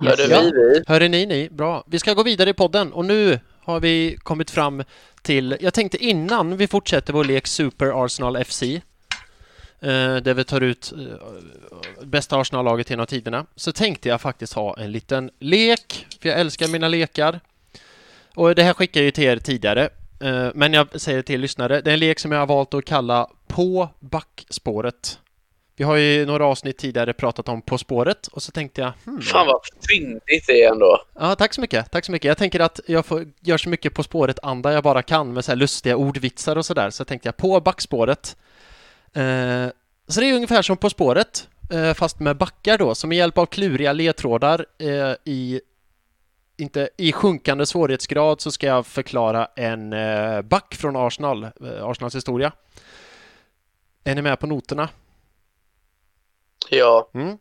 Hörde 0.00 0.22
Ja. 0.26 0.40
vi 0.40 0.50
vi? 0.52 0.82
Hörde 0.86 1.08
ni 1.08 1.26
ni? 1.26 1.48
Bra. 1.50 1.84
Vi 1.86 1.98
ska 1.98 2.14
gå 2.14 2.22
vidare 2.22 2.50
i 2.50 2.54
podden 2.54 2.92
och 2.92 3.04
nu 3.04 3.40
har 3.64 3.80
vi 3.80 4.18
kommit 4.22 4.50
fram 4.50 4.82
till, 5.22 5.56
jag 5.60 5.74
tänkte 5.74 6.04
innan 6.04 6.56
vi 6.56 6.68
fortsätter 6.68 7.12
vår 7.12 7.24
lek 7.24 7.46
Super 7.46 8.04
Arsenal 8.04 8.44
FC, 8.44 8.62
eh, 8.62 8.80
där 10.16 10.34
vi 10.34 10.44
tar 10.44 10.60
ut 10.60 10.92
eh, 10.92 12.04
bästa 12.04 12.40
Arsenal-laget 12.40 12.90
genom 12.90 13.06
tiderna, 13.06 13.46
så 13.56 13.72
tänkte 13.72 14.08
jag 14.08 14.20
faktiskt 14.20 14.52
ha 14.52 14.76
en 14.78 14.92
liten 14.92 15.30
lek, 15.38 16.06
för 16.22 16.28
jag 16.28 16.40
älskar 16.40 16.68
mina 16.68 16.88
lekar. 16.88 17.40
Och 18.34 18.54
det 18.54 18.62
här 18.62 18.74
skickade 18.74 19.00
jag 19.00 19.04
ju 19.04 19.10
till 19.10 19.24
er 19.24 19.36
tidigare, 19.36 19.88
eh, 20.20 20.48
men 20.54 20.72
jag 20.72 21.00
säger 21.00 21.22
till 21.22 21.40
lyssnare, 21.40 21.80
det 21.80 21.90
är 21.90 21.94
en 21.94 22.00
lek 22.00 22.18
som 22.18 22.32
jag 22.32 22.38
har 22.38 22.46
valt 22.46 22.74
att 22.74 22.84
kalla 22.84 23.30
På 23.46 23.88
backspåret. 24.00 25.18
Vi 25.80 25.84
har 25.84 25.96
ju 25.96 26.26
några 26.26 26.46
avsnitt 26.46 26.78
tidigare 26.78 27.12
pratat 27.12 27.48
om 27.48 27.62
På 27.62 27.78
spåret 27.78 28.26
och 28.26 28.42
så 28.42 28.52
tänkte 28.52 28.80
jag 28.80 28.92
hmm, 29.04 29.22
Fan 29.22 29.46
vad 29.46 29.60
fyndigt 29.90 30.44
det 30.46 30.62
är 30.64 30.72
ändå. 30.72 31.02
Ja, 31.14 31.34
tack 31.34 31.54
så 31.54 31.60
mycket. 31.60 31.90
Tack 31.90 32.04
så 32.04 32.12
mycket. 32.12 32.28
Jag 32.28 32.38
tänker 32.38 32.60
att 32.60 32.80
jag 32.86 33.06
får, 33.06 33.26
gör 33.40 33.58
så 33.58 33.68
mycket 33.68 33.94
På 33.94 34.02
spåret-anda 34.02 34.72
jag 34.72 34.82
bara 34.82 35.02
kan 35.02 35.32
med 35.32 35.44
så 35.44 35.50
här 35.50 35.56
lustiga 35.56 35.96
ordvitsar 35.96 36.56
och 36.56 36.66
sådär. 36.66 36.90
Så 36.90 37.04
tänkte 37.04 37.28
jag 37.28 37.36
på 37.36 37.60
backspåret. 37.60 38.36
Eh, 39.12 39.66
så 40.08 40.20
det 40.20 40.26
är 40.26 40.34
ungefär 40.34 40.62
som 40.62 40.76
På 40.76 40.90
spåret, 40.90 41.48
eh, 41.70 41.94
fast 41.94 42.20
med 42.20 42.36
backar 42.36 42.78
då, 42.78 42.94
som 42.94 43.08
med 43.08 43.18
hjälp 43.18 43.38
av 43.38 43.46
kluriga 43.46 43.92
ledtrådar 43.92 44.66
eh, 44.78 45.14
i 45.24 45.60
inte 46.56 46.88
i 46.96 47.12
sjunkande 47.12 47.66
svårighetsgrad 47.66 48.40
så 48.40 48.50
ska 48.50 48.66
jag 48.66 48.86
förklara 48.86 49.48
en 49.56 49.92
eh, 49.92 50.42
back 50.42 50.74
från 50.74 50.96
Arsenal, 50.96 51.44
eh, 51.44 51.84
Arsenals 51.84 52.16
historia. 52.16 52.52
Är 54.04 54.14
ni 54.14 54.22
med 54.22 54.40
på 54.40 54.46
noterna? 54.46 54.88
Ja. 56.70 57.10
Mm. 57.14 57.38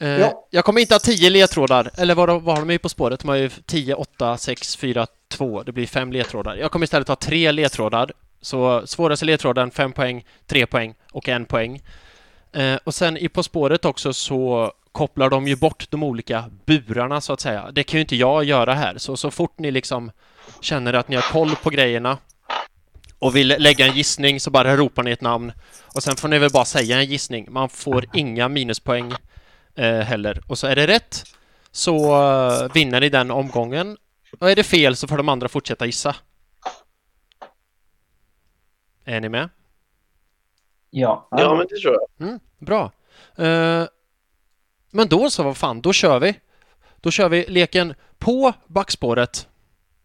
Eh, 0.00 0.20
Ja. 0.20 0.46
Jag 0.50 0.64
kommer 0.64 0.80
inte 0.80 0.94
ha 0.94 0.98
10 0.98 1.30
ledtrådar, 1.30 1.90
eller 1.96 2.14
vad, 2.14 2.42
vad 2.42 2.58
har 2.58 2.66
de 2.66 2.70
ju 2.72 2.78
på 2.78 2.88
spåret? 2.88 3.20
De 3.20 3.28
har 3.28 3.36
ju 3.36 3.48
10, 3.48 3.94
8, 3.94 4.36
6, 4.36 4.76
4, 4.76 5.06
2. 5.28 5.62
Det 5.62 5.72
blir 5.72 5.86
fem 5.86 6.12
ledtrådar. 6.12 6.56
Jag 6.56 6.70
kommer 6.70 6.84
istället 6.84 7.08
ha 7.08 7.16
tre 7.16 7.52
ledtrådar. 7.52 8.12
Så 8.40 8.86
svåraste 8.86 9.24
ledtråden 9.24 9.70
5 9.70 9.92
poäng, 9.92 10.24
3 10.46 10.66
poäng 10.66 10.94
och 11.12 11.28
1 11.28 11.48
poäng. 11.48 11.82
Eh, 12.52 12.78
och 12.84 12.94
sen 12.94 13.16
i 13.16 13.28
På 13.28 13.42
spåret 13.42 13.84
också 13.84 14.12
så 14.12 14.72
kopplar 14.92 15.30
de 15.30 15.48
ju 15.48 15.56
bort 15.56 15.90
de 15.90 16.02
olika 16.02 16.44
burarna 16.64 17.20
så 17.20 17.32
att 17.32 17.40
säga. 17.40 17.70
Det 17.72 17.82
kan 17.82 17.98
ju 17.98 18.00
inte 18.00 18.16
jag 18.16 18.44
göra 18.44 18.74
här, 18.74 18.98
så 18.98 19.16
så 19.16 19.30
fort 19.30 19.58
ni 19.58 19.70
liksom 19.70 20.10
känner 20.60 20.92
att 20.92 21.08
ni 21.08 21.16
har 21.16 21.32
koll 21.32 21.56
på 21.62 21.70
grejerna 21.70 22.18
och 23.18 23.36
vill 23.36 23.48
lägga 23.48 23.86
en 23.86 23.96
gissning 23.96 24.40
så 24.40 24.50
bara 24.50 24.76
ropar 24.76 25.02
ni 25.02 25.10
ett 25.10 25.20
namn 25.20 25.52
och 25.94 26.02
sen 26.02 26.16
får 26.16 26.28
ni 26.28 26.38
väl 26.38 26.50
bara 26.50 26.64
säga 26.64 26.98
en 26.98 27.04
gissning. 27.04 27.46
Man 27.50 27.68
får 27.68 28.04
inga 28.14 28.48
minuspoäng 28.48 29.12
eh, 29.74 29.98
heller. 29.98 30.42
Och 30.46 30.58
så 30.58 30.66
är 30.66 30.76
det 30.76 30.86
rätt 30.86 31.24
så 31.70 31.94
eh, 31.94 32.72
vinner 32.72 33.00
ni 33.00 33.08
den 33.08 33.30
omgången 33.30 33.96
och 34.38 34.50
är 34.50 34.56
det 34.56 34.64
fel 34.64 34.96
så 34.96 35.08
får 35.08 35.16
de 35.16 35.28
andra 35.28 35.48
fortsätta 35.48 35.86
gissa. 35.86 36.16
Är 39.04 39.20
ni 39.20 39.28
med? 39.28 39.48
Ja. 40.90 41.28
Ja, 41.30 41.54
men 41.54 41.66
det 41.66 41.76
tror 41.76 41.94
jag. 41.94 42.28
Mm, 42.28 42.40
bra. 42.58 42.92
Eh, 43.36 43.84
men 44.90 45.08
då 45.08 45.30
så, 45.30 45.42
vad 45.42 45.56
fan, 45.56 45.80
då 45.80 45.92
kör 45.92 46.20
vi. 46.20 46.40
Då 47.00 47.10
kör 47.10 47.28
vi 47.28 47.46
leken 47.48 47.94
på 48.18 48.52
backspåret. 48.66 49.48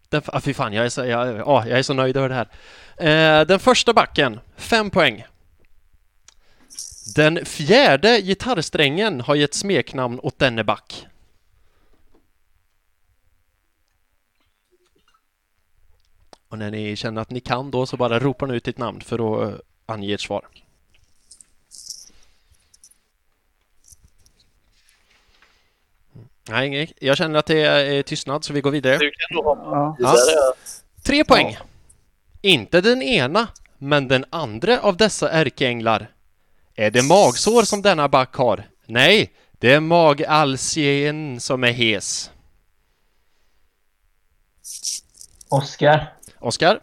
Den, 0.10 0.22
ah, 0.25 0.39
fy 0.39 0.53
fan, 0.53 0.74
jag 0.74 0.86
är, 0.86 0.89
så, 0.89 1.05
jag, 1.05 1.48
ah, 1.48 1.65
jag 1.67 1.79
är 1.79 1.84
så 1.84 1.93
nöjd 1.93 2.17
över 2.17 2.29
det 2.29 2.36
här. 2.36 2.48
Eh, 2.97 3.41
den 3.41 3.59
första 3.59 3.93
backen, 3.93 4.39
fem 4.57 4.89
poäng. 4.89 5.25
Den 7.15 7.45
fjärde 7.45 8.21
gitarrsträngen 8.21 9.21
har 9.21 9.35
gett 9.35 9.53
smeknamn 9.53 10.19
åt 10.19 10.39
denne 10.39 10.63
back. 10.63 11.07
Och 16.50 16.59
när 16.59 16.71
ni 16.71 16.95
känner 16.95 17.21
att 17.21 17.31
ni 17.31 17.39
kan 17.39 17.71
då 17.71 17.85
så 17.85 17.97
bara 17.97 18.19
ropar 18.19 18.47
ni 18.47 18.55
ut 18.55 18.63
ditt 18.63 18.77
namn 18.77 19.01
för 19.01 19.43
att 19.43 19.53
uh, 19.53 19.59
ange 19.85 20.13
ert 20.13 20.21
svar. 20.21 20.47
Nej, 26.50 26.67
inget. 26.67 26.91
jag 27.00 27.17
känner 27.17 27.39
att 27.39 27.45
det 27.45 27.62
är 27.62 28.03
tystnad 28.03 28.43
så 28.43 28.53
vi 28.53 28.62
går 28.62 28.71
vidare. 28.71 29.00
Ja. 29.29 29.95
Ja. 30.00 30.15
Tre 31.03 31.23
poäng. 31.23 31.57
Inte 32.45 32.81
den 32.81 33.01
ena, 33.01 33.47
men 33.77 34.07
den 34.07 34.25
andra 34.29 34.79
av 34.79 34.97
dessa 34.97 35.29
ärkeänglar. 35.29 36.07
Är 36.75 36.91
det 36.91 37.03
magsår 37.03 37.63
som 37.63 37.81
denna 37.81 38.07
back 38.07 38.35
har? 38.35 38.63
Nej, 38.85 39.33
det 39.51 39.73
är 39.73 39.79
magalsien 39.79 41.39
som 41.39 41.63
är 41.63 41.71
hes. 41.71 42.31
Oscar. 45.50 46.13
Oskar? 46.39 46.79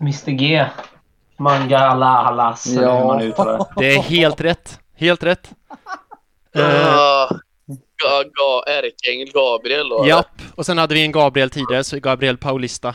Mr 0.00 0.30
G. 0.30 0.66
Mangalahalas. 1.36 2.66
eller 2.66 2.82
Ja. 2.82 2.98
hur 2.98 3.06
man 3.06 3.22
uttalar 3.22 3.58
det. 3.58 3.64
Det 3.76 3.94
är 3.94 4.02
helt 4.02 4.40
rätt. 4.40 4.80
Helt 4.94 5.22
rätt. 5.22 5.50
Uh, 6.56 6.62
ärkeängel 8.66 9.32
Gabriel 9.32 9.88
då? 9.88 10.06
japp, 10.08 10.42
och 10.54 10.66
sen 10.66 10.78
hade 10.78 10.94
vi 10.94 11.02
en 11.02 11.12
Gabriel 11.12 11.50
tidigare, 11.50 11.84
så 11.84 11.98
Gabriel 12.00 12.36
Paulista. 12.36 12.94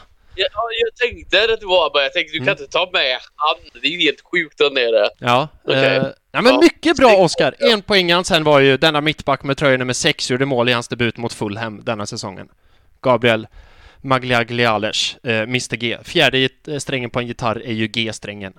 Ja, 0.54 0.62
jag 0.84 0.96
tänkte 0.96 1.54
att 1.54 1.60
det 1.60 1.66
var 1.66 1.94
bara, 1.94 2.04
jag 2.04 2.14
tänkte 2.14 2.32
du 2.34 2.38
kan 2.40 2.48
Mm. 2.48 2.60
inte 2.62 2.72
ta 2.72 2.90
med 2.94 3.18
han. 3.36 3.82
Det 3.82 3.88
är 3.88 3.92
ju 3.92 4.00
helt 4.00 4.22
sjukt 4.32 4.58
där 4.58 4.70
nere. 4.72 5.10
Ja. 5.20 5.48
Okej. 5.64 5.96
eh, 5.96 6.06
ja 6.32 6.42
men 6.42 6.54
Ja. 6.54 6.60
mycket 6.62 6.98
bra. 6.98 7.18
Oskar! 7.18 7.56
En 7.60 7.82
poängen 7.82 8.24
sen 8.24 8.44
var 8.44 8.60
ju 8.60 8.78
denna 8.78 9.02
mittback 9.02 9.44
med 9.44 9.58
tröja 9.58 9.78
nummer 9.78 9.94
6 9.94 10.32
gjorde 10.32 10.46
mål 10.46 10.70
i 10.70 10.72
hans 10.74 10.88
debut 10.88 11.18
mot 11.18 11.34
Fulham 11.34 11.82
denna 11.84 12.06
säsongen. 12.06 12.50
Gabriel 13.02 13.48
Magliagliales, 14.02 15.16
eh, 15.24 15.40
Mr 15.42 15.76
G. 15.76 15.98
Fjärde 16.04 16.50
eh, 16.68 16.78
strängen 16.78 17.10
på 17.10 17.20
en 17.20 17.28
gitarr 17.28 17.62
är 17.66 17.74
ju 17.74 17.88
G-strängen. 17.88 18.54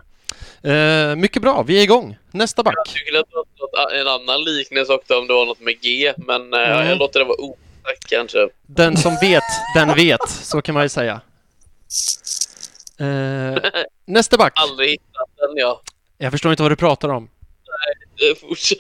Eh, 0.63 1.17
mycket 1.17 1.43
bra, 1.43 1.63
vi 1.63 1.79
är 1.79 1.83
igång. 1.83 2.17
Nästa 2.31 2.63
back. 2.63 2.75
Jag 2.77 2.89
skulle 2.89 3.19
ha 3.19 3.91
en 4.01 4.09
annan 4.09 4.45
liknelse 4.45 4.93
också 4.93 5.19
om 5.19 5.27
det 5.27 5.35
var 5.35 5.47
något 5.47 5.61
med 5.61 5.81
G, 5.83 6.13
men 6.17 6.55
eh, 6.55 6.61
Mm. 6.71 6.89
jag 6.89 6.99
låter 6.99 7.19
det 7.21 7.25
vara 7.25 7.37
osagt 7.41 8.07
kanske. 8.09 8.49
Den 8.67 8.97
som 8.97 9.17
vet, 9.21 9.43
den 9.77 9.95
vet. 9.95 10.29
Så 10.31 10.63
kan 10.63 10.75
man 10.75 10.83
ju 10.85 10.89
säga. 10.89 11.21
Eh, 12.99 13.59
nästa 14.05 14.37
back. 14.37 14.53
Aldrig 14.57 14.91
hittat 14.91 15.37
den, 15.37 15.57
ja. 15.57 15.81
Jag 16.19 16.33
förstår 16.33 16.53
inte 16.53 16.63
vad 16.63 16.73
du 16.73 16.77
pratar 16.77 17.09
om. 17.09 17.25
Eh, 17.25 18.49
Fortsätt. 18.49 18.79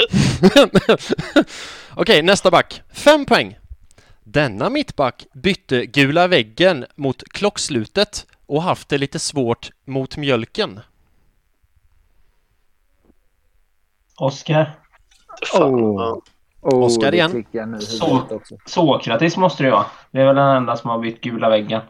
Okej, 1.94 2.22
nästa 2.22 2.50
back. 2.50 2.82
Fem 2.92 3.26
poäng. 3.26 3.58
Denna 4.24 4.70
mittback 4.70 5.26
bytte 5.32 5.86
gula 5.86 6.26
väggen 6.26 6.86
mot 6.94 7.22
klockslutet 7.28 8.26
och 8.46 8.62
haft 8.62 8.88
det 8.88 8.98
lite 8.98 9.18
svårt 9.18 9.70
mot 9.84 10.16
mjölken. 10.16 10.80
Oscar. 14.16 14.78
Fan. 15.52 15.74
Oh. 15.74 16.18
Oh, 16.60 16.84
Oscar 16.84 17.10
det 17.10 17.16
igen. 17.16 17.74
också. 18.30 18.56
Sokrates 18.66 19.36
måste 19.36 19.62
det 19.62 19.70
vara. 19.70 19.86
Det 20.10 20.20
är 20.20 20.26
väl 20.26 20.36
den 20.36 20.56
enda 20.56 20.76
som 20.76 20.90
har 20.90 20.98
bytt 20.98 21.20
gula 21.20 21.50
väggen. 21.50 21.80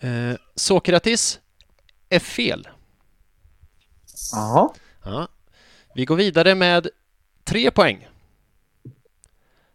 Eh, 0.00 0.36
Sokrates 0.54 1.40
är 2.08 2.18
fel. 2.18 2.68
Jaha. 4.32 4.74
Ja. 5.04 5.28
Vi 5.94 6.04
går 6.04 6.16
vidare 6.16 6.54
med 6.54 6.88
tre 7.44 7.70
poäng. 7.70 8.08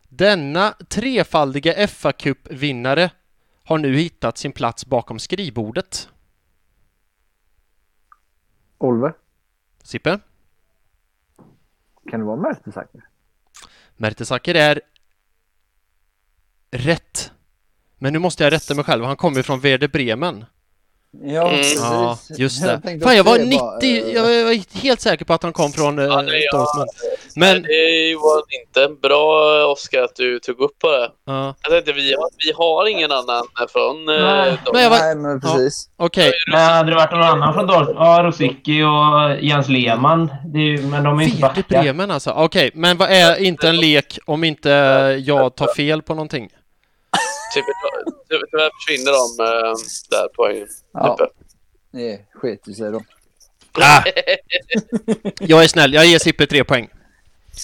Denna 0.10 0.72
trefaldiga 0.72 1.88
fa 1.88 2.12
Cup-vinnare 2.12 3.12
har 3.64 3.78
nu 3.78 3.96
hittat 3.96 4.38
sin 4.38 4.52
plats 4.52 4.86
bakom 4.86 5.20
skrivbordet. 5.20 6.10
Oliver, 8.78 9.14
Sippe? 9.84 10.20
kan 12.10 12.20
det 12.20 12.26
vara 12.26 12.38
Mertesacker? 12.38 13.08
Mertesacker 13.98 14.56
är 14.56 14.82
rätt. 16.72 17.32
Men 18.06 18.14
nu 18.14 18.20
måste 18.20 18.44
jag 18.44 18.54
rätta 18.54 18.74
mig 18.74 18.84
själv. 18.86 19.04
Han 19.06 19.16
kommer 19.16 19.38
ju 19.38 19.44
från 19.44 19.60
Werder 19.60 19.88
Bremen. 19.88 20.46
Ja, 21.24 21.48
Mm. 21.50 21.62
Ja, 21.78 22.18
just 22.38 22.64
det. 22.64 22.82
tänkte 22.82 23.08
Fan, 23.08 23.16
jag 23.18 23.24
var 23.24 23.38
det 23.38 23.58
bara, 23.58 23.76
90... 23.78 24.08
eh, 24.08 24.14
Jag 24.16 24.24
var 24.46 24.80
helt 24.84 25.02
säker 25.02 25.26
på 25.26 25.34
att 25.34 25.44
han 25.44 25.54
kom 25.54 25.72
från 25.72 26.00
eh, 26.00 26.06
Ja, 26.06 26.22
det- 26.22 26.40
ja. 26.40 26.58
Dortmund. 26.58 26.90
Men... 27.36 27.54
Men... 27.54 27.62
Det 27.64 28.16
var 28.16 28.42
inte 28.62 29.02
bra, 29.02 29.66
Oskar, 29.72 30.02
att 30.04 30.16
du 30.16 30.40
tog 30.40 30.60
upp 30.60 30.80
på 30.80 30.92
det. 30.92 31.10
Ja, 31.26 31.56
Jag 31.62 31.72
tänkte, 31.72 31.94
vi 31.94 32.14
har, 32.14 32.30
vi 32.46 32.52
har 32.58 32.88
ingen 32.88 33.12
annan 33.12 33.44
från 33.70 34.06
Nej. 34.06 34.50
eh, 34.50 34.58
Men 34.74 34.84
jag 34.84 34.90
var- 34.90 35.00
Nej, 35.00 35.16
men 35.16 35.42
precis. 35.42 35.90
okej. 35.98 36.32
Men 36.52 36.60
hade 36.70 36.90
det 36.90 36.96
varit 36.96 37.12
någon 37.12 37.22
annan 37.24 37.54
från 37.54 37.68
Dortmund? 37.68 37.98
Ja, 38.00 38.22
Rosicki 38.24 38.84
och 38.84 39.44
Jens 39.46 39.68
Lehmann. 39.70 40.32
Det 40.46 40.60
är, 40.60 40.64
ju- 40.64 40.82
men 40.82 41.04
de 41.04 41.20
är 41.20 41.24
inte 41.24 41.42
backar. 41.42 41.82
Bremen 41.82 42.12
alltså. 42.12 42.32
Okej, 42.32 42.72
men 42.74 42.98
vad 42.98 43.10
är 43.12 43.42
inte 43.44 43.70
en 43.70 43.78
lek 43.78 44.20
om 44.26 44.44
inte 44.44 44.70
jag 45.26 45.56
tar 45.56 45.74
fel 45.74 46.02
på 46.02 46.14
någonting? 46.14 46.50
Typ, 47.54 47.66
tyvärr 48.30 48.46
tyvärr 48.52 48.70
försvinner 48.80 49.12
de 49.12 49.44
eh, 49.44 49.76
där 50.10 50.28
poängen. 50.36 50.68
Ja, 50.94 51.18
Typ. 51.20 51.30
det 51.92 52.20
sket 52.34 52.68
ju 52.68 52.74
sig 52.74 52.92
då. 52.92 53.02
Ah! 53.82 54.04
Jag 55.40 55.64
är 55.64 55.68
snäll, 55.68 55.94
jag 55.94 56.06
ger 56.06 56.20
Sippe 56.20 56.48
tre 56.48 56.64
poäng. 56.64 56.90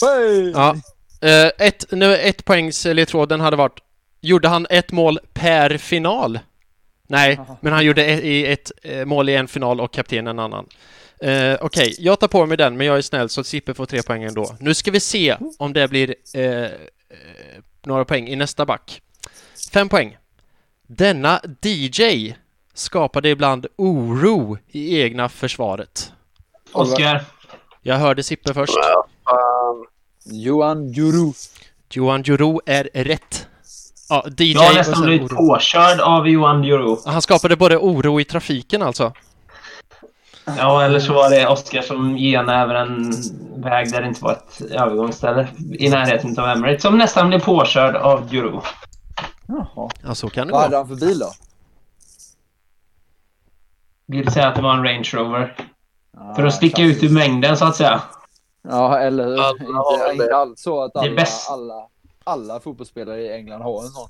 Hey! 0.01 0.51
Ja. 0.51 0.75
Eh, 1.21 1.51
ett, 1.67 1.85
nu, 1.91 2.17
ett 2.17 2.45
poängs 2.45 2.85
ledtråden 2.85 3.39
hade 3.39 3.57
varit 3.57 3.79
Gjorde 4.21 4.47
han 4.47 4.67
ett 4.69 4.91
mål 4.91 5.19
per 5.33 5.77
final? 5.77 6.39
Nej, 7.07 7.39
men 7.61 7.73
han 7.73 7.85
gjorde 7.85 8.05
ett, 8.05 8.23
i 8.23 8.45
ett 8.45 8.71
eh, 8.83 9.05
mål 9.05 9.29
i 9.29 9.35
en 9.35 9.47
final 9.47 9.81
och 9.81 9.93
kapten 9.93 10.27
en 10.27 10.39
annan. 10.39 10.67
Eh, 11.19 11.57
Okej, 11.61 11.95
jag 11.99 12.19
tar 12.19 12.27
på 12.27 12.45
mig 12.45 12.57
den, 12.57 12.77
men 12.77 12.87
jag 12.87 12.97
är 12.97 13.01
snäll 13.01 13.29
så 13.29 13.43
Sippe 13.43 13.73
får 13.73 13.85
tre 13.85 14.03
poäng 14.03 14.23
ändå. 14.23 14.55
Nu 14.59 14.73
ska 14.73 14.91
vi 14.91 14.99
se 14.99 15.37
om 15.57 15.73
det 15.73 15.87
blir 15.87 16.15
eh, 16.33 16.69
några 17.83 18.05
poäng 18.05 18.27
i 18.27 18.35
nästa 18.35 18.65
back. 18.65 19.01
Fem 19.69 19.89
poäng. 19.89 20.17
Denna 20.87 21.41
DJ 21.61 22.33
skapade 22.73 23.29
ibland 23.29 23.65
oro 23.77 24.57
i 24.71 25.01
egna 25.01 25.29
försvaret. 25.29 26.11
Oscar. 26.73 27.21
Jag 27.81 27.95
hörde 27.95 28.23
Sippe 28.23 28.53
först. 28.53 28.73
Fan. 28.73 29.85
Johan 30.25 30.91
Juru. 30.91 31.33
Johan 31.91 32.21
Juro 32.23 32.61
är 32.65 32.83
rätt. 32.93 33.47
Ja, 34.09 34.25
DJ 34.37 34.51
Jag 34.53 34.61
har 34.61 34.73
nästan 34.73 35.01
blivit 35.03 35.31
oro. 35.31 35.35
påkörd 35.47 35.99
av 35.99 36.27
Johan 36.29 36.63
Juro. 36.63 36.99
Han 37.05 37.21
skapade 37.21 37.55
både 37.55 37.77
oro 37.77 38.19
i 38.21 38.23
trafiken 38.23 38.81
alltså. 38.81 39.13
Ja, 40.57 40.83
eller 40.83 40.99
så 40.99 41.13
var 41.13 41.29
det 41.29 41.47
Oscar 41.47 41.81
som 41.81 42.17
gena 42.17 42.61
över 42.61 42.75
en 42.75 43.11
väg 43.55 43.91
där 43.91 44.01
det 44.01 44.07
inte 44.07 44.23
var 44.23 44.31
ett 44.31 44.61
övergångsställe 44.71 45.47
i 45.79 45.89
närheten 45.89 46.39
av 46.39 46.49
Emirates 46.49 46.81
som 46.81 46.97
nästan 46.97 47.27
blev 47.29 47.39
påkörd 47.39 47.95
av 47.95 48.33
Juro. 48.33 48.63
Jaha. 49.51 49.89
Ja, 50.03 50.15
så 50.15 50.29
kan 50.29 50.47
det 50.47 50.53
Vad 50.53 50.61
hade 50.61 50.77
han 50.77 50.87
för 50.87 50.95
bil 50.95 51.19
då? 51.19 51.31
Vill 54.05 54.31
säga 54.31 54.47
att 54.47 54.55
det 54.55 54.61
var 54.61 54.73
en 54.73 54.83
Range 54.83 55.09
Rover. 55.13 55.55
Ja, 56.17 56.35
För 56.35 56.43
att 56.43 56.53
sticka 56.53 56.81
ut 56.81 57.03
ur 57.03 57.09
mängden 57.09 57.57
så 57.57 57.65
att 57.65 57.75
säga. 57.75 58.01
Ja, 58.69 58.99
eller 58.99 59.25
hur? 59.25 59.33
Alla 59.39 59.47
har 59.73 59.93
Inte, 59.93 60.07
väl 60.07 60.17
det. 60.17 60.23
inte 60.23 60.35
alls 60.35 60.61
så 60.61 60.83
att 60.83 60.93
Det 60.93 60.99
är 60.99 61.03
alla, 61.03 61.15
bäst. 61.15 61.49
alla, 61.49 61.87
alla 62.23 62.59
fotbollsspelare 62.59 63.21
i 63.21 63.33
England 63.33 63.61
har 63.61 63.81
en 63.81 63.87
sån. 63.87 64.09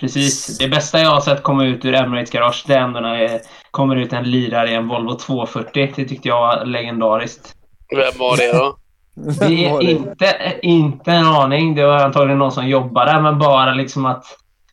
Precis. 0.00 0.58
Det 0.58 0.68
bästa 0.68 0.98
jag 1.00 1.10
har 1.10 1.20
sett 1.20 1.42
komma 1.42 1.64
ut 1.64 1.84
ur 1.84 1.94
Emirates 1.94 2.30
garage 2.30 2.64
det 2.66 2.74
är 2.74 2.80
ändå 2.80 3.00
när 3.00 3.18
det 3.18 3.40
kommer 3.70 3.96
ut 3.96 4.12
en 4.12 4.30
lirare 4.30 4.70
i 4.70 4.74
en 4.74 4.88
Volvo 4.88 5.18
240. 5.18 5.92
Det 5.96 6.04
tyckte 6.04 6.28
jag 6.28 6.40
var 6.40 6.64
legendariskt. 6.64 7.56
Vem 7.90 8.18
var 8.18 8.36
det 8.36 8.52
då? 8.52 8.76
Det 9.38 9.64
är 9.66 9.80
inte, 9.82 10.58
inte 10.62 11.10
en 11.12 11.26
aning. 11.26 11.74
Det 11.74 11.86
var 11.86 11.96
antagligen 11.98 12.38
någon 12.38 12.52
som 12.52 12.68
jobbar 12.68 13.06
där, 13.06 13.20
men 13.20 13.38
bara 13.38 13.74
liksom 13.74 14.06
att 14.06 14.24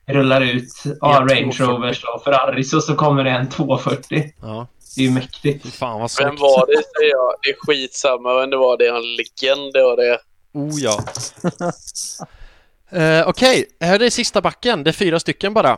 rullar 0.05 0.41
ut 0.41 0.83
ja, 1.01 1.07
Range 1.07 1.51
240. 1.51 1.63
Rovers 1.65 2.03
och 2.03 2.23
Ferraris 2.23 2.73
och 2.73 2.83
så 2.83 2.95
kommer 2.95 3.23
det 3.23 3.29
en 3.29 3.49
240. 3.49 4.23
Ja, 4.41 4.67
Det 4.95 5.01
är 5.01 5.05
ju 5.05 5.11
mäktigt. 5.11 5.73
fan 5.75 5.99
vad 5.99 6.11
Vem 6.19 6.35
var 6.35 6.65
det 6.67 6.83
säger 6.97 7.11
jag? 7.11 7.33
Det 7.43 7.49
är 7.49 7.55
skitsamma 7.59 8.39
vem 8.39 8.49
det 8.49 8.57
var. 8.57 8.77
Det 8.77 8.87
är 8.87 8.95
en 8.95 9.15
legend 9.15 9.73
det 9.73 9.83
var 9.83 9.95
det. 9.97 10.19
Oh 10.53 10.79
ja. 10.79 10.99
Eh, 12.91 13.27
Okej, 13.27 13.65
här 13.79 14.01
är 14.01 14.09
sista 14.09 14.41
backen. 14.41 14.83
Det 14.83 14.89
är 14.89 14.93
fyra 14.93 15.19
stycken 15.19 15.53
bara. 15.53 15.69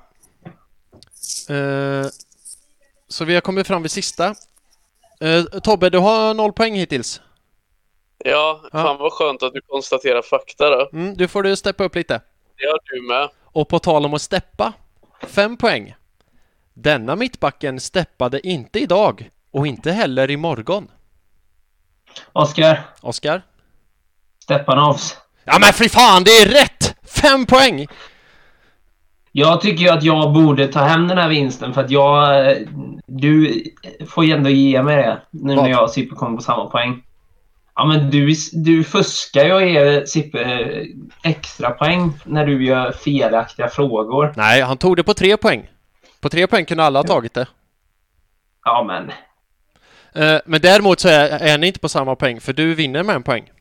Eh, 1.50 2.08
så 3.08 3.26
vi 3.26 3.34
har 3.34 3.42
kommit 3.42 3.68
fram 3.68 3.82
vid 3.82 3.92
sista. 3.92 4.36
Eh, 5.20 5.44
Tobbe, 5.64 5.90
du 5.90 5.98
har 5.98 6.34
noll 6.34 6.54
poäng 6.54 6.76
hittills. 6.76 7.22
Ja, 8.26 8.62
fan 8.72 8.98
vad 8.98 9.14
skönt 9.14 9.44
att 9.44 9.54
du 9.54 9.62
konstaterar 9.62 10.22
fakta 10.22 10.70
då. 10.70 10.90
Mm, 10.94 11.14
du 11.18 11.28
får 11.28 11.44
du 11.44 11.56
steppa 11.56 11.84
upp 11.84 11.96
lite. 11.96 12.22
Det 12.58 12.66
har 12.66 12.80
du 12.84 13.08
med. 13.08 13.30
Och 13.46 13.68
på 13.70 13.80
tal 13.80 14.06
om 14.06 14.14
att 14.14 14.22
steppa, 14.22 14.74
fem 15.28 15.58
poäng. 15.58 15.96
Denna 16.74 17.16
mittbacken 17.16 17.80
steppade 17.80 18.48
inte 18.48 18.80
idag 18.80 19.30
och 19.52 19.68
inte 19.68 19.92
heller 19.92 20.32
imorgon. 20.32 20.88
Oskar, 22.34 22.82
Oskar? 23.02 23.42
Stepanovs. 24.44 25.18
Ja 25.44 25.58
men 25.60 25.74
fy 25.74 25.90
fan, 25.90 26.24
det 26.24 26.32
är 26.32 26.46
rätt! 26.50 26.96
Fem 27.22 27.46
poäng! 27.46 27.88
Jag 29.32 29.62
tycker 29.62 29.84
ju 29.84 29.90
att 29.90 30.04
jag 30.04 30.34
borde 30.34 30.68
ta 30.68 30.80
hem 30.80 31.08
den 31.08 31.18
här 31.18 31.30
vinsten 31.30 31.74
för 31.74 31.82
att 31.84 31.92
jag... 31.92 32.48
eh, 32.52 32.58
Du 33.06 33.64
får 34.10 34.26
ju 34.26 34.34
ändå 34.34 34.50
ge 34.50 34.84
mig 34.84 34.96
det 34.98 35.22
nu 35.30 35.56
Vad? 35.56 35.64
när 35.64 35.72
jag 35.72 35.84
och 35.84 35.90
Sippe 35.92 36.16
kommer 36.16 36.38
på 36.38 36.44
samma 36.44 36.66
poäng. 36.66 37.04
Ja, 37.82 37.86
men 37.88 38.10
du, 38.10 38.34
du 38.54 38.84
fuskar 38.84 39.46
ju 39.46 39.54
och 39.54 39.66
ger 39.66 40.06
Sippe 40.06 40.42
eh, 40.42 40.86
extra 41.32 41.70
poäng 41.72 42.14
när 42.26 42.46
du 42.46 42.66
gör 42.66 42.92
felaktiga 42.92 43.68
frågor. 43.68 44.34
Nej, 44.38 44.62
han 44.62 44.78
tog 44.78 44.98
det 44.98 45.04
på 45.04 45.14
tre 45.14 45.38
poäng. 45.38 45.70
På 46.20 46.30
tre 46.30 46.48
poäng 46.48 46.66
kunde 46.66 46.84
alla 46.84 47.00
ha 47.00 47.04
tagit 47.04 47.34
det. 47.34 47.48
Ja, 48.66 48.84
men... 48.88 49.12
Eh, 50.26 50.42
Men 50.46 50.62
däremot 50.62 51.00
så 51.00 51.08
är, 51.10 51.30
är 51.30 51.58
ni 51.58 51.68
inte 51.68 51.80
på 51.80 51.90
samma 51.90 52.16
poäng, 52.16 52.40
för 52.42 52.54
du 52.54 52.76
vinner 52.76 53.04
med 53.04 53.16
en 53.16 53.24
poäng. 53.24 53.52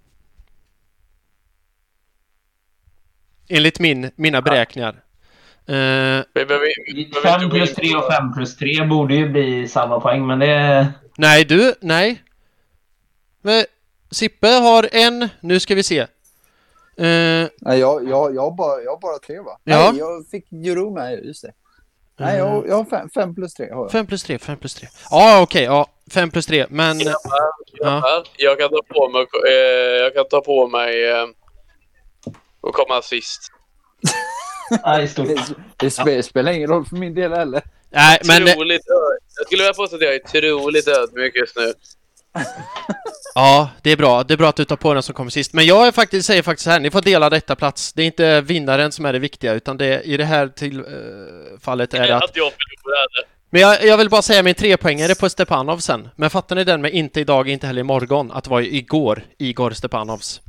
Enligt 3.49 3.81
min, 3.81 4.11
mina 4.17 4.43
beräkningar. 4.43 4.95
Eh, 5.67 6.23
behöver 6.35 6.99
inte 6.99 7.21
5 7.21 7.43
gå 7.43 7.51
plus 7.51 7.69
in 7.71 7.75
3 7.75 7.93
på- 7.93 7.99
och 7.99 8.13
5 8.13 8.33
plus 8.35 8.57
3 8.57 8.85
borde 8.85 9.15
ju 9.15 9.29
bli 9.29 9.69
samma 9.69 10.01
poäng, 10.01 10.27
men 10.27 10.39
det... 10.39 10.89
nej, 11.19 11.45
du, 11.45 11.75
nej. 11.81 12.23
Men 13.43 13.65
Sippe 14.11 14.49
har 14.49 14.89
en, 14.93 15.29
nu 15.41 15.61
ska 15.61 15.75
vi 15.75 15.83
se. 15.83 15.99
Eh, 15.99 16.07
Nej, 16.97 17.51
jag, 17.79 18.09
jag, 18.09 18.35
jag, 18.35 18.43
har 18.43 18.57
bara, 18.57 18.83
jag 18.83 18.91
har 18.91 19.01
bara 19.01 19.19
tre 19.19 19.41
va? 19.41 19.59
Ja. 19.65 19.91
Nej, 19.91 19.99
jag 19.99 20.27
fick 20.31 20.53
Juro 20.53 20.91
med, 20.95 21.25
just 21.25 21.43
det. 21.43 21.53
Nej, 22.21 22.39
jag, 22.39 22.69
jag 22.69 22.77
har 22.77 22.85
fem, 22.85 23.11
fem 23.15 23.35
plus 23.35 23.55
tre. 23.55 23.71
Har 23.73 23.83
jag. 23.85 23.93
5 23.93 24.07
plus 24.07 24.23
3, 24.23 24.39
5 24.39 24.57
plus 24.59 24.75
3. 24.75 24.89
Ja, 25.11 25.43
okej, 25.43 25.65
ja. 25.65 25.87
5 26.11 26.31
plus 26.31 26.47
3, 26.47 26.67
men... 26.71 26.99
Grabbar, 26.99 27.79
grabbar, 27.79 28.27
Jag 28.37 28.59
kan 28.59 28.69
ta 28.69 28.83
på 28.95 29.09
mig, 29.09 29.27
eh, 29.49 30.03
jag 30.03 30.15
kan 30.15 30.25
ta 30.31 30.41
på 30.41 30.69
mig 30.69 31.11
eh, 31.11 31.27
och 32.61 32.75
komma 32.75 33.03
sist. 33.03 33.41
Nej, 34.85 35.09
stort. 35.09 35.29
Det, 35.29 35.55
det 35.77 35.89
spe- 35.89 36.23
spelar 36.23 36.53
ingen 36.53 36.71
roll 36.71 36.85
för 36.87 36.97
min 36.97 37.15
del 37.15 37.33
heller. 37.33 37.63
Nej, 37.91 38.19
men... 38.25 38.47
Troligt 38.47 38.83
Jag 39.39 39.47
skulle 39.47 39.63
vilja 39.63 39.75
påstå 39.75 39.97
att 39.97 40.03
jag 40.03 40.15
är 40.15 40.21
otroligt 40.25 40.89
ödmjuk 40.89 41.35
just 41.37 41.57
nu. 41.57 41.73
Ja, 43.35 43.71
det 43.83 43.91
är 43.91 43.97
bra. 43.97 44.25
Det 44.25 44.35
är 44.35 44.39
bra 44.39 44.49
att 44.49 44.57
du 44.57 44.65
tar 44.65 44.77
på 44.77 44.95
den 44.95 45.03
som 45.03 45.15
kommer 45.15 45.31
sist. 45.31 45.53
Men 45.53 45.67
jag 45.67 45.87
är 45.87 45.93
faktiskt, 45.93 46.27
säger 46.27 46.43
faktiskt 46.43 46.65
så 46.65 46.71
här, 46.71 46.81
ni 46.81 46.91
får 46.91 47.01
dela 47.01 47.31
detta 47.31 47.57
plats. 47.57 47.93
Det 47.93 48.03
är 48.03 48.07
inte 48.07 48.41
vinnaren 48.41 48.93
som 48.93 49.05
är 49.05 49.13
det 49.13 49.19
viktiga, 49.19 49.53
utan 49.53 49.77
det 49.77 50.03
i 50.03 50.17
det 50.17 50.25
här 50.25 50.49
till, 50.49 50.79
eh, 50.79 50.85
fallet 51.61 51.95
är 51.95 52.07
det 52.07 52.17
att... 52.17 52.37
Men 53.51 53.61
jag, 53.61 53.85
jag 53.85 53.97
vill 53.97 54.11
bara 54.11 54.23
säga 54.23 54.43
min 54.43 54.55
trepoängare 54.55 55.15
på 55.15 55.29
Stepanov 55.29 55.79
sen. 55.79 56.09
Men 56.17 56.31
fattar 56.31 56.57
ni 56.57 56.65
den 56.65 56.81
med 56.81 56.93
inte 56.93 57.21
idag, 57.21 57.49
inte 57.49 57.67
heller 57.67 57.81
imorgon? 57.81 58.33
Att 58.33 58.45
det 58.45 58.51
var 58.51 58.61
igår, 58.61 59.23
Igor 59.39 59.71
Stepanovs. 59.71 60.41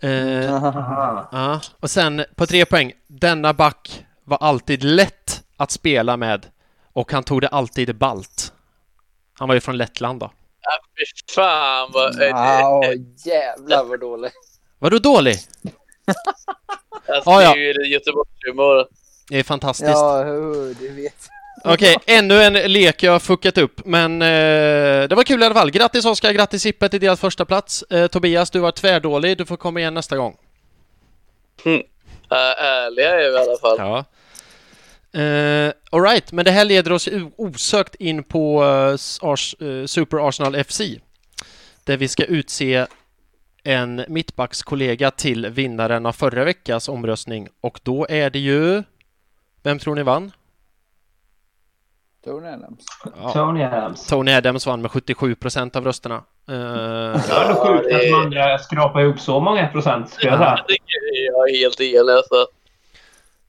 Eh, 0.00 0.10
ja. 1.32 1.60
Och 1.80 1.90
sen 1.90 2.24
på 2.34 2.46
tre 2.46 2.64
poäng, 2.64 2.92
denna 3.06 3.52
back 3.52 4.04
var 4.24 4.38
alltid 4.40 4.84
lätt 4.84 5.42
att 5.56 5.70
spela 5.70 6.16
med 6.16 6.46
och 6.92 7.12
han 7.12 7.22
tog 7.22 7.40
det 7.40 7.48
alltid 7.48 7.96
balt. 7.96 8.52
Han 9.38 9.48
var 9.48 9.54
ju 9.54 9.60
från 9.60 9.76
Lettland 9.76 10.20
då. 10.20 10.30
Fy 10.98 11.34
fan 11.34 11.90
vad... 11.92 12.14
Ja, 12.20 12.82
jävlar 13.24 13.84
vad 13.84 14.00
dålig. 14.00 14.30
Var 14.78 14.90
du 14.90 14.98
dålig? 14.98 15.36
Alltså, 17.08 17.30
Ja, 17.30 17.42
ja. 17.42 17.54
Det 17.54 17.60
är 17.60 17.84
ju 17.84 17.92
Göteborgshumor. 17.92 18.86
Det 19.28 19.38
är 19.38 19.42
fantastiskt. 19.42 19.90
Ja, 19.90 20.24
det 20.80 20.88
vet 20.88 21.28
Okej, 21.64 21.96
ännu 22.06 22.42
en 22.42 22.52
lek 22.52 23.02
jag 23.02 23.12
har 23.12 23.18
fuckat 23.18 23.58
upp, 23.58 23.80
men 23.84 24.22
eh, 24.22 25.08
det 25.08 25.14
var 25.14 25.22
kul 25.24 25.42
i 25.42 25.44
alla 25.44 25.54
fall. 25.54 25.70
Grattis 25.70 26.04
Oskar, 26.04 26.32
grattis 26.32 26.62
Sippe 26.62 26.88
till 26.88 27.00
deras 27.00 27.20
första 27.20 27.44
plats. 27.44 27.82
Eh, 27.82 28.06
Tobias, 28.06 28.50
du 28.50 28.58
var 28.58 28.70
tvärdålig. 28.70 29.38
Du 29.38 29.46
får 29.46 29.56
komma 29.56 29.80
igen 29.80 29.94
nästa 29.94 30.16
gång. 30.16 30.36
Äh, 31.64 32.38
ärliga 32.64 33.10
är 33.10 33.30
vi 33.30 33.36
i 33.36 33.38
alla 33.38 33.58
fall. 33.58 33.76
Ja. 33.78 34.04
Uh, 35.16 35.72
Alright, 35.92 36.32
men 36.32 36.44
det 36.44 36.50
här 36.50 36.64
leder 36.64 36.92
oss 36.92 37.08
osökt 37.36 37.94
in 37.94 38.24
på 38.24 38.64
eh, 38.64 39.28
Ars, 39.28 39.54
eh, 39.60 39.86
Super 39.86 40.28
Arsenal 40.28 40.64
FC. 40.64 40.80
Där 41.84 41.96
vi 41.96 42.08
ska 42.08 42.24
utse 42.24 42.86
en 43.62 44.04
mittbackskollega 44.08 45.10
till 45.10 45.46
vinnaren 45.46 46.06
av 46.06 46.12
förra 46.12 46.44
veckans 46.44 46.88
omröstning. 46.88 47.48
Och 47.60 47.80
då 47.82 48.06
är 48.08 48.30
det 48.30 48.38
ju... 48.38 48.82
Vem 49.62 49.78
tror 49.78 49.94
ni 49.94 50.02
vann? 50.02 50.32
Tony 52.24 52.48
Adams. 52.48 52.84
Ja. 53.22 53.32
Tony 53.32 53.62
Adams. 53.62 54.06
Tony 54.06 54.32
Adams 54.32 54.66
vann 54.66 54.82
med 54.82 54.90
77 54.90 55.34
procent 55.34 55.76
av 55.76 55.84
rösterna. 55.84 56.14
Eh, 56.14 56.22
Det 56.54 57.28
var 57.30 57.44
ändå 57.44 57.54
sjukt 57.54 57.94
att 57.94 58.00
de 58.00 58.12
andra 58.14 58.58
skrapar 58.58 59.00
ihop 59.00 59.20
så 59.20 59.40
många 59.40 59.66
procent, 59.68 60.10
skulle 60.10 60.30
jag 60.30 60.38
säga. 60.38 60.64
Jag 61.32 61.50
är 61.50 61.58
helt 61.58 61.80
enig 61.80 61.98
alltså. 62.12 62.46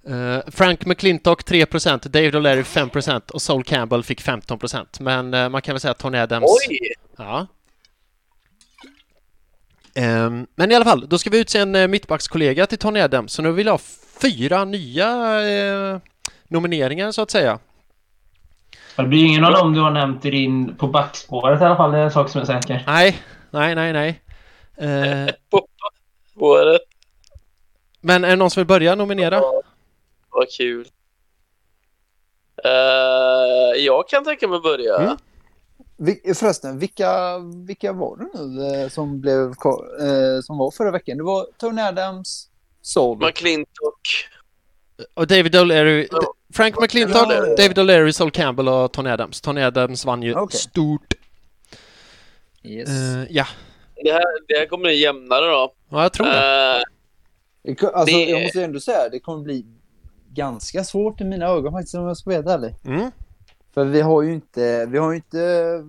Eh, 0.10 0.40
Frank 0.48 0.86
McClintock 0.86 1.44
3% 1.44 2.08
David 2.08 2.36
O'Leary 2.36 2.64
5% 2.64 3.32
och 3.32 3.42
Sol 3.42 3.64
Campbell 3.64 4.04
fick 4.04 4.22
15 4.22 4.60
Men 5.00 5.34
eh, 5.34 5.50
man 5.50 5.62
kan 5.62 5.74
väl 5.74 5.80
säga 5.80 5.92
att 5.92 5.98
Tony 5.98 6.18
Adams... 6.18 6.46
Oj! 6.70 6.80
Ja. 7.18 7.48
Ehm, 9.96 10.48
men 10.56 10.72
i 10.72 10.76
alla 10.76 10.86
fall, 10.86 11.08
då 11.08 11.18
ska 11.18 11.30
vi 11.30 11.40
utse 11.40 11.60
en 11.60 11.76
uh, 11.76 11.88
mittbackskollega 11.88 12.68
till 12.68 12.78
Tony 12.78 13.00
Adams. 13.00 13.34
Så 13.34 13.42
nu 13.42 13.52
vill 13.52 13.66
jag 13.66 13.74
ha 13.74 13.80
fyra 14.22 14.66
nya 14.66 16.02
nomineringar 16.48 17.12
så 17.12 17.22
att 17.22 17.32
säga. 17.32 17.60
Det 18.96 19.04
blir 19.04 19.26
ingen 19.26 19.46
av 19.46 19.52
dem 19.52 19.74
du 19.74 19.82
har 19.82 19.92
nämnt 19.92 20.26
i 20.26 20.30
din, 20.30 20.76
på 20.76 20.88
backspåret 20.88 21.62
i 21.62 21.64
alla 21.64 21.76
fall. 21.76 21.92
Det 21.92 21.98
är 21.98 22.04
en 22.04 22.12
sak 22.12 22.30
som 22.30 22.42
är 22.42 22.46
säker. 22.46 22.84
Nej, 22.88 23.18
nej, 23.52 23.76
nej, 23.76 23.94
nej. 23.94 24.22
Eh, 24.78 25.34
Året. 26.36 26.82
men 28.02 28.24
är 28.24 28.30
det 28.30 28.36
någon 28.36 28.50
som 28.50 28.62
vill 28.62 28.68
börja 28.68 28.96
nominera? 28.96 29.42
Vad 30.36 30.50
kul. 30.50 30.88
Eh, 32.64 33.82
jag 33.84 34.08
kan 34.08 34.24
tänka 34.24 34.48
mig 34.48 34.60
börja. 34.60 34.96
Mm. 34.98 35.18
Förresten, 36.36 36.80
vilka, 36.80 37.38
vilka 37.68 37.94
var 37.94 38.18
det 38.18 38.40
nu 38.44 38.68
eh, 38.84 38.90
som, 38.90 39.22
blev, 39.22 39.42
eh, 39.42 40.42
som 40.44 40.58
var 40.58 40.72
förra 40.72 40.92
veckan? 40.92 41.18
Det 41.18 41.24
var 41.24 41.48
Tony 41.58 41.82
Adams, 41.82 42.50
Sol. 42.82 43.18
McClintock. 43.26 44.00
Och 45.14 45.28
David 45.28 45.56
O'Leary... 45.56 46.08
Ja. 46.12 46.34
Frank 46.54 46.80
McClintock. 46.82 47.28
David 47.58 47.78
O'Leary, 47.78 48.12
Sol 48.12 48.32
Campbell 48.32 48.68
och 48.68 48.92
Tony 48.94 49.10
Adams. 49.10 49.42
Tony 49.42 49.62
Adams 49.62 50.06
vann 50.06 50.24
ju 50.24 50.36
Okej. 50.36 50.60
stort. 50.60 51.14
Yes. 52.64 52.90
Eh, 52.90 53.26
ja. 53.30 53.46
Det 54.04 54.12
här, 54.12 54.48
det 54.48 54.58
här 54.60 54.66
kommer 54.66 54.84
bli 54.84 54.96
jämnare 54.96 55.46
då. 55.46 55.74
ja, 55.90 56.02
jag 56.04 56.14
tror 56.14 56.26
det. 56.26 56.84
Alltså, 57.94 58.16
det- 58.18 58.26
Jag 58.30 58.42
måste 58.44 58.64
ändå 58.64 58.80
säga 58.80 59.10
det 59.10 59.20
kommer 59.20 59.44
bli 59.44 59.66
ganska 60.36 60.84
svårt 60.84 61.22
i 61.22 61.24
mina 61.24 61.46
ögon 61.46 61.72
faktiskt 61.72 61.96
om 61.96 62.08
jag 62.08 62.18
ska 62.18 62.30
vara 62.30 62.54
ärlig. 62.54 62.76
Mm. 62.86 63.12
För 63.74 63.86
vi 63.86 64.02
har 64.02 64.22
ju 64.22 64.34
inte, 64.34 64.86
vi 64.86 64.98
har 64.98 65.12
ju 65.12 65.16
inte 65.16 65.84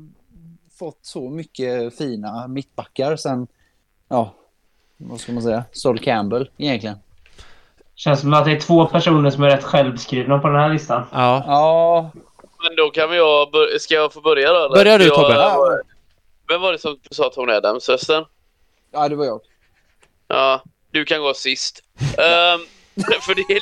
fått 0.78 0.98
så 1.02 1.30
mycket 1.30 1.98
fina 1.98 2.48
mittbackar 2.48 3.16
sen, 3.16 3.46
ja, 4.08 4.34
vad 4.96 5.20
ska 5.20 5.32
man 5.32 5.42
säga, 5.42 5.64
Sol 5.72 5.98
Campbell 5.98 6.50
egentligen. 6.56 6.96
Känns 7.94 8.20
som 8.20 8.34
att 8.34 8.44
det 8.44 8.52
är 8.52 8.60
två 8.60 8.86
personer 8.86 9.30
som 9.30 9.42
är 9.42 9.50
rätt 9.50 9.64
självskrivna 9.64 10.38
på 10.38 10.48
den 10.48 10.60
här 10.60 10.68
listan. 10.68 11.02
Ja. 11.12 11.44
Ja, 11.46 12.10
men 12.62 12.76
då 12.76 12.90
kan 12.90 13.10
vi 13.10 13.16
jag... 13.16 13.48
Ska 13.80 13.94
jag 13.94 14.12
få 14.12 14.20
börja 14.20 14.52
då? 14.52 14.64
eller? 14.64 14.76
Börja 14.76 14.98
du, 14.98 15.08
Tobbe. 15.08 15.34
Ja. 15.34 15.78
Vem 16.48 16.60
var 16.60 16.72
det 16.72 16.78
som 16.78 16.98
sa 17.10 17.30
Tony 17.34 17.52
Adams 17.52 17.86
förresten? 17.86 18.24
ja 18.92 19.08
det 19.08 19.16
var 19.16 19.24
jag. 19.24 19.40
Ja, 20.28 20.62
du 20.90 21.04
kan 21.04 21.20
gå 21.20 21.34
sist. 21.34 21.82
Ehm, 22.00 22.60
för 23.20 23.34
det, 23.34 23.60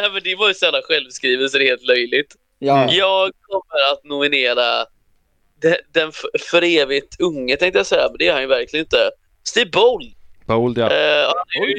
nej, 0.00 0.10
men 0.12 0.22
det 0.24 0.34
var 0.36 0.48
ju 0.48 0.54
så 0.54 0.64
jävla 0.64 0.82
självskrivet 0.82 1.50
så 1.50 1.58
det 1.58 1.64
är 1.64 1.68
helt 1.68 1.86
löjligt. 1.86 2.34
Ja, 2.58 2.90
Jag 2.92 3.30
kommer 3.40 3.92
att 3.92 4.04
nominera 4.04 4.84
de- 5.62 5.76
den 5.92 6.08
f- 6.08 6.40
för 6.50 6.62
evigt 6.64 7.20
unge 7.20 7.56
tänkte 7.56 7.78
jag 7.78 7.86
säga, 7.86 8.08
men 8.08 8.16
det 8.18 8.28
är 8.28 8.32
han 8.32 8.42
ju 8.42 8.48
verkligen 8.48 8.84
inte. 8.84 9.10
Steve 9.44 9.70
Bold. 9.70 10.14
Bold 10.46 10.78
ja. 10.78 10.88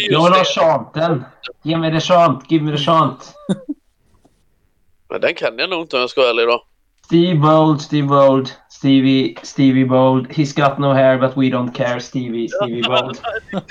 Vill 0.07 0.15
ha 0.15 0.29
det. 0.29 0.45
chanten. 0.45 1.23
Ge 1.63 1.77
mig 1.77 1.91
det 1.91 2.01
chant. 2.01 2.51
Give 2.51 2.63
me 2.65 2.77
the 2.77 2.83
chant. 2.83 3.33
Men 5.09 5.21
den 5.21 5.33
kan 5.35 5.57
jag 5.57 5.69
nog 5.69 5.81
inte 5.81 5.95
om 5.95 5.99
jag 5.99 6.09
ska 6.09 6.21
vara 6.21 6.29
ärlig 6.29 6.47
då. 6.47 6.63
Steve 7.05 7.35
Bold, 7.39 7.81
Steve 7.81 8.07
Bold, 8.07 8.49
Stevie, 8.69 9.35
Stevie 9.43 9.85
Bold. 9.85 10.27
He's 10.27 10.69
got 10.69 10.79
no 10.79 10.93
hair 10.93 11.17
but 11.17 11.31
we 11.37 11.41
don't 11.49 11.73
care. 11.75 11.99
Stevie, 11.99 12.47
Stevie 12.49 12.83
Bold. 12.83 13.19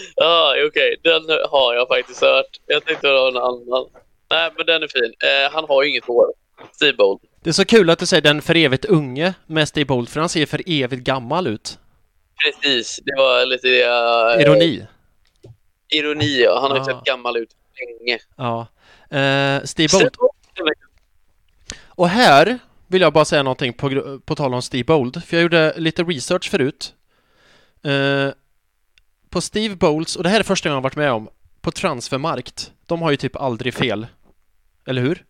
Ja, 0.16 0.54
okej. 0.68 0.96
Den 1.02 1.22
har 1.50 1.74
jag 1.74 1.88
faktiskt 1.88 2.20
hört. 2.20 2.60
Jag 2.66 2.84
tänkte 2.84 3.08
ha 3.08 3.28
en 3.28 3.36
annan. 3.36 3.86
Nej, 4.30 4.50
men 4.56 4.66
den 4.66 4.82
är 4.82 4.88
fin. 4.88 5.14
Eh, 5.22 5.52
han 5.52 5.64
har 5.68 5.82
ju 5.82 5.90
inget 5.90 6.04
hår. 6.04 6.26
Steve 6.72 6.92
Bold. 6.96 7.20
Det 7.42 7.50
är 7.50 7.52
så 7.54 7.64
kul 7.64 7.90
att 7.90 7.98
du 7.98 8.06
säger 8.06 8.22
den 8.22 8.42
för 8.42 8.56
evigt 8.56 8.84
unge 8.84 9.34
med 9.46 9.68
Steve 9.68 9.84
Bold, 9.84 10.08
för 10.08 10.20
han 10.20 10.28
ser 10.28 10.46
för 10.46 10.62
evigt 10.66 11.02
gammal 11.02 11.46
ut. 11.46 11.78
Precis. 12.44 13.00
Det 13.04 13.14
var 13.16 13.46
lite 13.46 13.68
uh, 13.68 14.42
Ironi. 14.42 14.86
Ironi, 15.88 16.42
ja. 16.42 16.58
Han 16.60 16.70
har 16.70 16.78
ju 16.78 16.82
Ah. 16.82 16.84
sett 16.84 17.04
gammal 17.04 17.36
ut 17.36 17.50
länge. 18.00 18.18
Ja. 18.36 18.66
Eh, 19.18 19.62
Steve 19.64 19.88
Bold. 19.92 20.16
Och 21.88 22.08
här 22.08 22.58
vill 22.86 23.02
jag 23.02 23.12
bara 23.12 23.24
säga 23.24 23.42
någonting 23.42 23.72
på, 23.72 24.18
på 24.24 24.34
tal 24.34 24.54
om 24.54 24.62
Steve 24.62 24.84
Bold, 24.84 25.24
för 25.24 25.36
jag 25.36 25.42
gjorde 25.42 25.74
lite 25.76 26.02
research 26.02 26.50
förut. 26.50 26.94
Eh, 27.84 28.28
på 29.36 29.40
Steve 29.40 29.76
Bolds, 29.76 30.16
och 30.16 30.22
det 30.22 30.28
här 30.28 30.40
är 30.40 30.44
första 30.44 30.68
gången 30.68 30.74
jag 30.74 30.80
har 30.80 30.82
varit 30.82 30.96
med 30.96 31.12
om, 31.12 31.28
på 31.60 31.70
Transfermarkt. 31.70 32.72
De 32.86 33.02
har 33.02 33.10
ju 33.10 33.16
typ 33.16 33.36
aldrig 33.36 33.74
fel. 33.74 34.06
Eller 34.86 35.02
hur? 35.02 35.24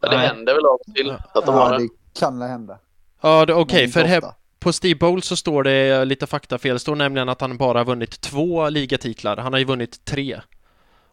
Ja, 0.00 0.08
det 0.10 0.16
Nej. 0.16 0.26
händer 0.26 0.54
väl 0.54 0.66
av 0.66 0.78
och 0.88 0.94
till 0.94 1.10
att 1.10 1.46
de 1.46 1.54
Ja, 1.54 1.68
har 1.68 1.72
det. 1.72 1.78
det 1.78 2.20
kan 2.20 2.42
hända. 2.42 2.78
Ja, 3.20 3.46
det- 3.46 3.54
okej, 3.54 3.84
inte 3.84 3.92
för 3.92 4.04
här, 4.06 4.22
på 4.58 4.72
Steve 4.72 4.98
Bold 4.98 5.24
så 5.24 5.36
står 5.36 5.62
det 5.62 6.04
lite 6.04 6.26
faktafel. 6.26 6.72
Det 6.72 6.78
står 6.78 6.96
nämligen 6.96 7.28
att 7.28 7.40
han 7.40 7.56
bara 7.56 7.78
har 7.78 7.84
vunnit 7.84 8.20
två 8.20 8.68
ligatitlar. 8.68 9.36
Han 9.36 9.52
har 9.52 9.58
ju 9.58 9.64
vunnit 9.64 10.04
tre. 10.04 10.40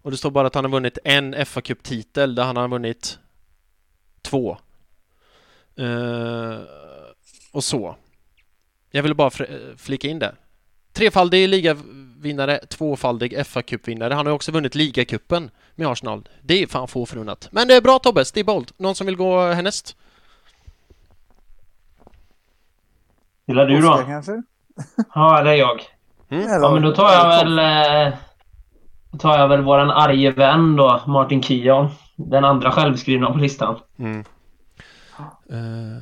Och 0.01 0.11
det 0.11 0.17
står 0.17 0.31
bara 0.31 0.47
att 0.47 0.55
han 0.55 0.63
har 0.63 0.71
vunnit 0.71 0.97
en 1.03 1.45
fa 1.45 1.61
Cup-titel 1.61 2.35
där 2.35 2.43
han 2.43 2.57
har 2.57 2.67
vunnit 2.67 3.19
två. 4.21 4.57
Eh, 5.75 6.59
och 7.51 7.63
så. 7.63 7.95
Jag 8.91 9.03
ville 9.03 9.15
bara 9.15 9.31
flika 9.77 10.07
in 10.07 10.19
det. 10.19 10.35
Trefaldig 10.97 11.49
ligavinnare, 11.49 12.59
tvåfaldig 12.67 13.45
fa 13.45 13.61
Cup-vinnare. 13.61 14.13
Han 14.13 14.25
har 14.25 14.33
också 14.33 14.51
vunnit 14.51 14.75
ligacupen 14.75 15.49
med 15.75 15.87
Arsenal. 15.87 16.27
Det 16.41 16.63
är 16.63 16.67
fan 16.67 16.87
få 16.87 17.05
förunnat. 17.05 17.47
Men 17.51 17.67
det 17.67 17.75
är 17.75 17.81
bra 17.81 17.99
Tobbe, 17.99 18.25
Steve 18.25 18.43
Bold. 18.43 18.71
Någon 18.77 18.95
som 18.95 19.07
vill 19.07 19.15
gå 19.15 19.39
härnäst? 19.41 19.95
Gillar 23.47 23.65
du 23.65 23.77
Oscar 23.77 24.01
då? 24.01 24.05
kanske? 24.07 24.41
Ja, 25.15 25.43
det 25.43 25.49
är 25.49 25.55
jag. 25.55 25.81
Mm. 26.29 26.47
Ja, 26.49 26.73
men 26.73 26.81
då 26.81 26.91
tar 26.95 27.13
jag 27.13 27.27
väl... 27.27 27.59
Eh, 27.59 28.13
då 29.11 29.17
tar 29.17 29.39
jag 29.39 29.47
väl 29.47 29.61
våran 29.61 29.91
arge 29.91 30.31
vän 30.31 30.75
då, 30.75 31.01
Martin 31.07 31.43
Kion. 31.43 31.89
Den 32.15 32.45
andra 32.45 32.71
självskrivna 32.71 33.31
på 33.31 33.37
listan. 33.37 33.79
Mm. 33.99 34.19
Eh, 35.49 36.01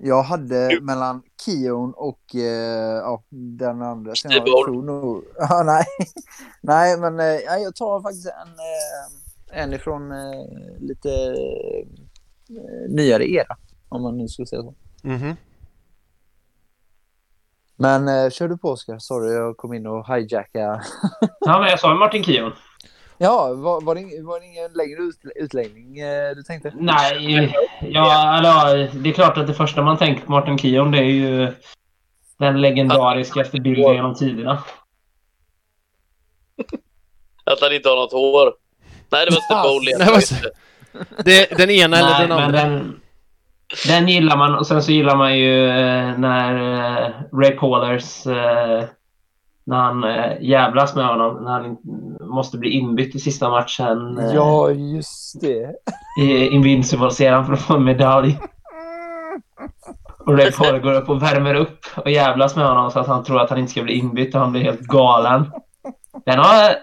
Jag 0.00 0.22
hade 0.22 0.78
mellan 0.82 1.22
Kion 1.44 1.92
och 1.96 2.34
eh, 2.34 2.96
ja, 2.96 3.22
den 3.30 3.82
andra. 3.82 4.12
Jag 4.24 4.46
tror 4.46 4.82
nog... 4.82 5.24
Ja, 5.38 5.62
nej. 5.66 5.84
nej, 6.60 6.98
men 6.98 7.20
eh, 7.20 7.26
ja, 7.26 7.56
jag 7.56 7.76
tar 7.76 8.02
faktiskt 8.02 8.26
en, 8.26 8.48
eh, 8.48 9.62
en 9.62 9.72
ifrån 9.72 10.12
eh, 10.12 10.78
lite 10.80 11.10
eh, 12.50 12.90
nyare 12.90 13.30
era. 13.30 13.56
Om 13.88 14.02
man 14.02 14.16
nu 14.16 14.28
skulle 14.28 14.46
säga 14.46 14.62
så. 14.62 14.74
mhm. 15.02 15.36
Men 17.76 18.08
eh, 18.08 18.30
kör 18.30 18.48
du 18.48 18.58
på 18.58 18.68
Oskar? 18.70 18.98
Sorry, 18.98 19.32
jag 19.34 19.56
kom 19.56 19.72
in 19.74 19.86
och 19.86 20.06
hijackade. 20.14 20.82
Ja, 21.40 21.60
men 21.60 21.68
jag 21.70 21.80
sa 21.80 21.92
ju 21.92 21.98
Martin 21.98 22.24
Kion. 22.24 22.52
Ja, 23.18 23.54
var, 23.54 23.80
var, 23.80 23.94
det, 23.94 24.22
var 24.22 24.40
det 24.40 24.46
ingen 24.46 24.72
längre 24.72 24.98
ut, 25.02 25.16
utläggning 25.36 25.98
eh, 25.98 26.34
du 26.36 26.42
tänkte? 26.42 26.72
Nej, 26.76 27.54
ja, 27.80 28.40
ja, 28.44 28.74
det 28.92 29.08
är 29.08 29.12
klart 29.12 29.38
att 29.38 29.46
det 29.46 29.54
första 29.54 29.82
man 29.82 29.98
tänker 29.98 30.24
på 30.24 30.32
Martin 30.32 30.58
Kion 30.58 30.90
det 30.90 30.98
är 30.98 31.02
ju 31.02 31.52
den 32.38 32.60
legendariskaste 32.60 33.60
bilden 33.60 33.94
genom 33.94 34.14
tiderna. 34.14 34.62
Att 37.44 37.60
han 37.60 37.72
inte 37.72 37.88
har 37.88 37.96
något 37.96 38.12
hår. 38.12 38.52
Nej, 39.10 39.26
det 39.26 39.30
var. 39.50 39.98
Nej, 39.98 40.08
vad- 40.12 40.52
Det, 41.24 41.56
den 41.56 41.70
ena 41.70 41.96
eller 41.98 42.08
Nej, 42.10 42.18
den 42.20 42.28
men 42.28 42.44
andra? 42.44 42.58
den, 42.62 43.00
den 43.86 44.08
gillar 44.08 44.36
man 44.36 44.54
och 44.54 44.66
sen 44.66 44.82
så 44.82 44.92
gillar 44.92 45.16
man 45.16 45.38
ju 45.38 45.68
eh, 45.68 46.18
när 46.18 46.54
eh, 47.04 47.10
Ray 47.32 47.50
Paulers 47.50 48.26
när 49.68 49.76
han 49.76 50.04
eh, 50.04 50.32
jävlas 50.40 50.94
med 50.94 51.06
honom 51.06 51.44
när 51.44 51.50
han 51.50 51.76
måste 52.20 52.58
bli 52.58 52.70
inbytt 52.70 53.14
i 53.14 53.18
sista 53.18 53.50
matchen 53.50 54.18
eh, 54.18 54.34
Ja, 54.34 54.70
just 54.70 55.40
det. 55.40 55.70
i 56.20 56.46
Invincible-serien 56.48 57.44
för 57.46 57.52
att 57.52 57.60
få 57.60 57.74
en 57.76 57.84
medalj. 57.84 58.38
Och 60.18 60.38
Ray 60.38 60.52
Pauler 60.52 60.78
går 60.78 60.92
upp 60.92 61.08
och 61.08 61.22
värmer 61.22 61.54
upp 61.54 61.78
och 61.96 62.10
jävlas 62.10 62.56
med 62.56 62.66
honom 62.66 62.90
så 62.90 62.98
att 62.98 63.06
han 63.06 63.24
tror 63.24 63.40
att 63.40 63.50
han 63.50 63.58
inte 63.58 63.70
ska 63.70 63.82
bli 63.82 63.94
inbytt 63.94 64.34
och 64.34 64.40
han 64.40 64.52
blir 64.52 64.62
helt 64.62 64.80
galen. 64.80 65.50
Den 66.26 66.38
har 66.38 66.74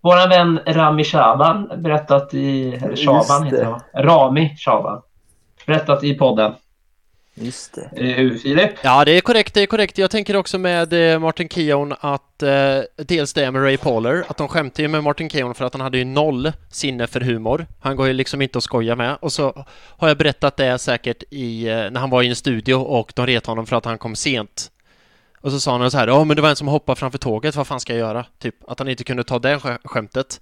vår 0.00 0.28
vän 0.28 0.60
Rami 0.66 1.04
Shaban 1.04 1.70
berättat 1.76 2.34
i... 2.34 2.74
Eller 2.74 2.96
Shaban 2.96 3.44
heter 3.44 3.64
han? 3.64 4.04
Rami 4.04 4.56
Shaban. 4.56 5.02
Berättat 5.66 6.04
i 6.04 6.14
podden. 6.14 6.54
Just 7.38 7.74
det. 7.74 8.10
Eh, 8.12 8.30
Filip? 8.38 8.70
Ja, 8.82 9.04
det 9.04 9.12
är 9.12 9.20
korrekt, 9.20 9.54
det 9.54 9.62
är 9.62 9.66
korrekt. 9.66 9.98
Jag 9.98 10.10
tänker 10.10 10.36
också 10.36 10.58
med 10.58 11.12
eh, 11.12 11.18
Martin 11.18 11.48
Keown 11.48 11.94
att 12.00 12.42
eh, 12.42 12.78
dels 12.96 13.32
det 13.32 13.50
med 13.50 13.62
Ray 13.62 13.76
Poller, 13.76 14.24
att 14.28 14.36
de 14.36 14.48
skämtade 14.48 14.82
ju 14.82 14.88
med 14.88 15.02
Martin 15.04 15.30
Keown 15.30 15.54
för 15.54 15.64
att 15.64 15.74
han 15.74 15.80
hade 15.80 15.98
ju 15.98 16.04
noll 16.04 16.52
sinne 16.70 17.06
för 17.06 17.20
humor. 17.20 17.66
Han 17.80 17.96
går 17.96 18.06
ju 18.06 18.12
liksom 18.12 18.42
inte 18.42 18.58
att 18.58 18.64
skoja 18.64 18.96
med. 18.96 19.16
Och 19.20 19.32
så 19.32 19.66
har 19.98 20.08
jag 20.08 20.16
berättat 20.18 20.56
det 20.56 20.78
säkert 20.78 21.22
i, 21.30 21.68
eh, 21.68 21.76
när 21.90 22.00
han 22.00 22.10
var 22.10 22.22
i 22.22 22.28
en 22.28 22.36
studio 22.36 22.74
och 22.74 23.12
de 23.16 23.26
retade 23.26 23.50
honom 23.50 23.66
för 23.66 23.76
att 23.76 23.84
han 23.84 23.98
kom 23.98 24.16
sent. 24.16 24.70
Och 25.40 25.52
så 25.52 25.60
sa 25.60 25.78
han 25.78 25.90
så 25.90 25.98
här, 25.98 26.08
ja 26.08 26.24
men 26.24 26.36
det 26.36 26.42
var 26.42 26.48
en 26.50 26.56
som 26.56 26.68
hoppade 26.68 26.98
framför 27.00 27.18
tåget, 27.18 27.56
vad 27.56 27.66
fan 27.66 27.80
ska 27.80 27.92
jag 27.92 28.00
göra? 28.00 28.24
Typ, 28.38 28.54
att 28.68 28.78
han 28.78 28.88
inte 28.88 29.04
kunde 29.04 29.24
ta 29.24 29.38
det 29.38 29.56
skä- 29.56 29.78
skämtet. 29.84 30.40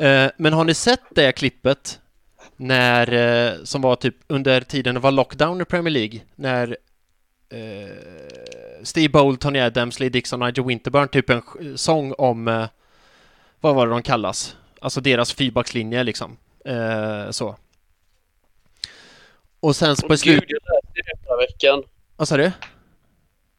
Eh, 0.00 0.26
men 0.36 0.52
har 0.52 0.64
ni 0.64 0.74
sett 0.74 1.00
det 1.10 1.32
klippet 1.32 2.00
när, 2.58 3.12
eh, 3.12 3.64
som 3.64 3.82
var 3.82 3.96
typ 3.96 4.16
under 4.26 4.60
tiden 4.60 4.94
det 4.94 5.00
var 5.00 5.12
lockdown 5.12 5.60
i 5.60 5.64
Premier 5.64 5.92
League, 5.92 6.20
när 6.34 6.76
eh, 7.48 8.82
Steve 8.82 9.08
Bold, 9.08 9.40
Tony 9.40 9.60
Adams, 9.60 10.00
Lee 10.00 10.08
Dixon, 10.08 10.40
Nigel 10.40 10.64
Winterburn, 10.64 11.08
typ 11.08 11.30
en 11.30 11.42
sång 11.78 12.12
om, 12.12 12.48
eh, 12.48 12.66
vad 13.60 13.74
var 13.74 13.86
det 13.86 13.92
de 13.92 14.02
kallas? 14.02 14.56
Alltså 14.80 15.00
deras 15.00 15.32
fyrbackslinje 15.32 16.04
liksom. 16.04 16.36
Eh, 16.64 17.30
så. 17.30 17.56
Och 19.60 19.76
sen 19.76 19.96
så 19.96 20.02
på 20.02 20.12
Gud, 20.12 20.18
slut... 20.18 20.44
jag 20.46 20.60
läste 20.74 20.92
det 20.94 21.26
förra 21.26 21.36
veckan. 21.36 21.82
Vad 22.16 22.28
sa 22.28 22.36
du? 22.36 22.52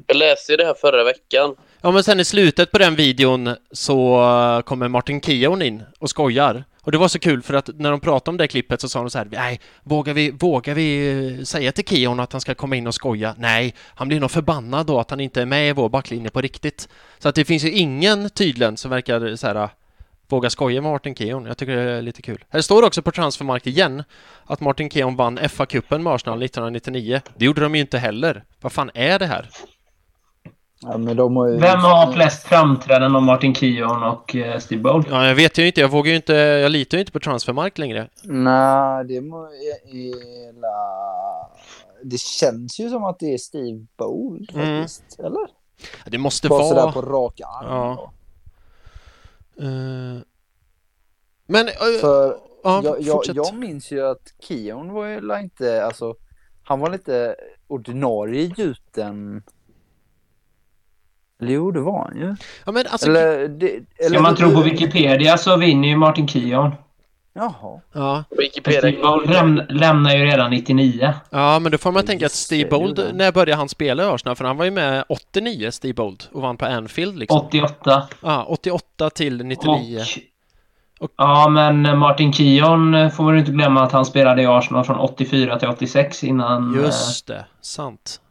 Jag 0.07 0.17
läste 0.17 0.55
det 0.55 0.65
här 0.65 0.73
förra 0.73 1.03
veckan. 1.03 1.55
Ja 1.81 1.91
men 1.91 2.03
sen 2.03 2.19
i 2.19 2.25
slutet 2.25 2.71
på 2.71 2.77
den 2.77 2.95
videon 2.95 3.55
så 3.71 4.21
eh, 4.21 4.61
kommer 4.61 4.87
Martin 4.87 5.21
Keown 5.21 5.61
in 5.61 5.83
och 5.99 6.09
skojar. 6.09 6.63
Och 6.89 6.91
det 6.91 6.97
var 6.97 7.07
så 7.07 7.19
kul 7.19 7.41
för 7.41 7.53
att 7.53 7.69
när 7.77 7.91
de 7.91 7.99
pratade 7.99 8.31
om 8.31 8.37
det 8.37 8.47
klippet 8.47 8.81
så 8.81 8.89
sa 8.89 8.99
de 8.99 9.09
så 9.09 9.17
här, 9.17 9.27
nej, 9.31 9.59
vågar 9.83 10.13
vi, 10.13 10.31
vågar 10.31 10.73
vi 10.73 11.11
eh, 11.37 11.43
säga 11.43 11.71
till 11.71 11.85
Keon 11.85 12.19
att 12.19 12.31
han 12.31 12.41
ska 12.41 12.55
komma 12.55 12.75
in 12.75 12.87
och 12.87 12.95
skoja? 12.95 13.35
Nej, 13.37 13.75
han 13.85 14.07
blir 14.07 14.19
nog 14.19 14.31
förbannad 14.31 14.87
då 14.87 14.99
att 14.99 15.09
han 15.09 15.19
inte 15.19 15.41
är 15.41 15.45
med 15.45 15.69
i 15.69 15.73
vår 15.73 15.89
backlinje 15.89 16.29
på 16.29 16.41
riktigt. 16.41 16.89
Så 17.19 17.29
att 17.29 17.35
det 17.35 17.45
finns 17.45 17.63
ju 17.63 17.71
ingen 17.71 18.29
tydligen 18.29 18.77
som 18.77 18.91
verkar 18.91 19.35
så 19.35 19.47
här 19.47 19.69
våga 20.27 20.49
skoja 20.49 20.81
med 20.81 20.91
Martin 20.91 21.15
Keon, 21.15 21.45
Jag 21.45 21.57
tycker 21.57 21.75
det 21.75 21.91
är 21.91 22.01
lite 22.01 22.21
kul. 22.21 22.43
Här 22.49 22.61
står 22.61 22.83
också 22.83 23.01
på 23.01 23.11
Transfermarkt 23.11 23.67
igen 23.67 24.03
att 24.45 24.59
Martin 24.59 24.89
Keon 24.89 25.15
vann 25.15 25.39
FA-cupen 25.39 25.99
med 25.99 26.13
Arsenal 26.13 26.43
1999. 26.43 27.21
Det 27.35 27.45
gjorde 27.45 27.61
de 27.61 27.75
ju 27.75 27.81
inte 27.81 27.97
heller. 27.97 28.43
Vad 28.61 28.71
fan 28.71 28.91
är 28.93 29.19
det 29.19 29.25
här? 29.25 29.49
Ja, 30.81 30.97
men 30.97 31.17
de 31.17 31.35
har 31.35 31.47
ju... 31.47 31.57
Vem 31.57 31.79
har 31.79 32.13
flest 32.13 32.43
framträdanden 32.43 33.15
av 33.15 33.21
Martin 33.23 33.55
Kion 33.55 34.03
och 34.03 34.35
eh, 34.35 34.59
Steve 34.59 34.81
Bold? 34.81 35.05
Ja, 35.09 35.27
jag 35.27 35.35
vet 35.35 35.57
ju 35.57 35.67
inte. 35.67 35.81
Jag 35.81 35.89
vågar 35.89 36.09
ju 36.09 36.15
inte. 36.15 36.33
Jag 36.33 36.71
litar 36.71 36.97
ju 36.97 36.99
inte 36.99 37.11
på 37.11 37.19
Transfermarkt 37.19 37.77
längre. 37.77 38.09
Nej, 38.23 39.05
det 39.05 39.21
må... 39.21 39.49
Hela... 39.85 40.75
Det 42.03 42.19
känns 42.19 42.79
ju 42.79 42.89
som 42.89 43.03
att 43.03 43.19
det 43.19 43.33
är 43.33 43.37
Steve 43.37 43.85
Bold 43.97 44.51
Mm. 44.55 44.81
faktiskt. 44.81 45.19
Eller? 45.19 45.47
Det 46.05 46.17
måste 46.17 46.47
Bara 46.47 46.63
sådär 46.63 46.81
vara... 46.81 46.91
på 46.91 47.01
rak 47.01 47.41
arm. 47.41 47.67
Ja. 47.69 48.11
Eh, 49.59 50.21
Men... 51.47 51.67
eh, 51.67 52.01
För 52.01 52.37
ja, 52.63 52.81
jag, 52.83 53.01
jag, 53.01 53.23
jag 53.33 53.55
minns 53.55 53.91
ju 53.91 54.05
att 54.07 54.33
Kion 54.39 54.93
var 54.93 55.05
ju 55.05 55.39
inte, 55.39 55.85
alltså, 55.85 56.15
han 56.63 56.79
var 56.79 56.89
lite 56.89 57.35
ordinarie 57.67 58.41
i 58.41 58.53
gjuten. 58.57 59.43
Eller 61.41 61.53
jo, 61.53 61.71
det 61.71 61.79
var 61.81 62.03
han 62.07 62.17
ju. 62.17 62.35
Ja, 62.65 62.71
men 62.71 62.83
alltså... 62.89 63.09
Eller, 63.09 63.47
det, 63.47 63.71
eller 63.97 64.09
Ska 64.09 64.19
man 64.21 64.35
tro 64.35 64.51
på 64.53 64.61
Wikipedia 64.61 65.37
så 65.37 65.57
vinner 65.57 65.87
ju 65.87 65.95
Martin 65.95 66.27
Kion. 66.27 66.71
Jaha. 67.33 67.79
Ja. 67.93 68.23
Wikipedia. 68.37 68.79
Steve 68.79 69.01
Bold 69.01 69.29
läm 69.29 69.61
lämnar 69.69 70.15
ju 70.15 70.25
redan 70.25 70.51
99. 70.51 71.13
ja, 71.29 71.59
men 71.59 71.71
då 71.71 71.77
får 71.77 71.91
man 71.91 72.05
tänka 72.05 72.25
att 72.25 72.31
Steve 72.31 72.69
Bold, 72.69 73.05
när 73.13 73.31
började 73.31 73.55
han 73.55 73.69
spela 73.69 74.03
i 74.03 74.05
Arsenal? 74.05 74.35
För 74.35 74.45
han 74.45 74.57
var 74.57 74.65
ju 74.65 74.71
med 74.71 75.03
89, 75.09 75.71
Steve 75.71 75.93
Bold, 75.93 76.23
och 76.31 76.41
vann 76.41 76.57
på 76.57 76.65
Anfield 76.65 77.17
liksom. 77.19 77.39
88. 77.39 78.07
Ja, 78.21 78.43
88 78.47 79.09
till 79.09 79.45
99. 79.45 80.01
Och, 80.99 81.11
ja, 81.17 81.49
men 81.49 81.99
Martin 81.99 82.33
Keown 82.33 83.11
får 83.11 83.23
man 83.23 83.33
ju 83.33 83.39
inte 83.39 83.51
glömma 83.51 83.83
att 83.83 83.91
han 83.91 84.05
spelade 84.05 84.41
i 84.41 84.45
Arsenal 84.45 84.83
från 84.83 84.99
84 84.99 85.59
till 85.59 85.69
86 85.69 86.23
innan... 86.23 86.75
eh, 86.75 86.81
Just 86.85 87.27
det, 87.27 87.45
sant. 87.61 88.21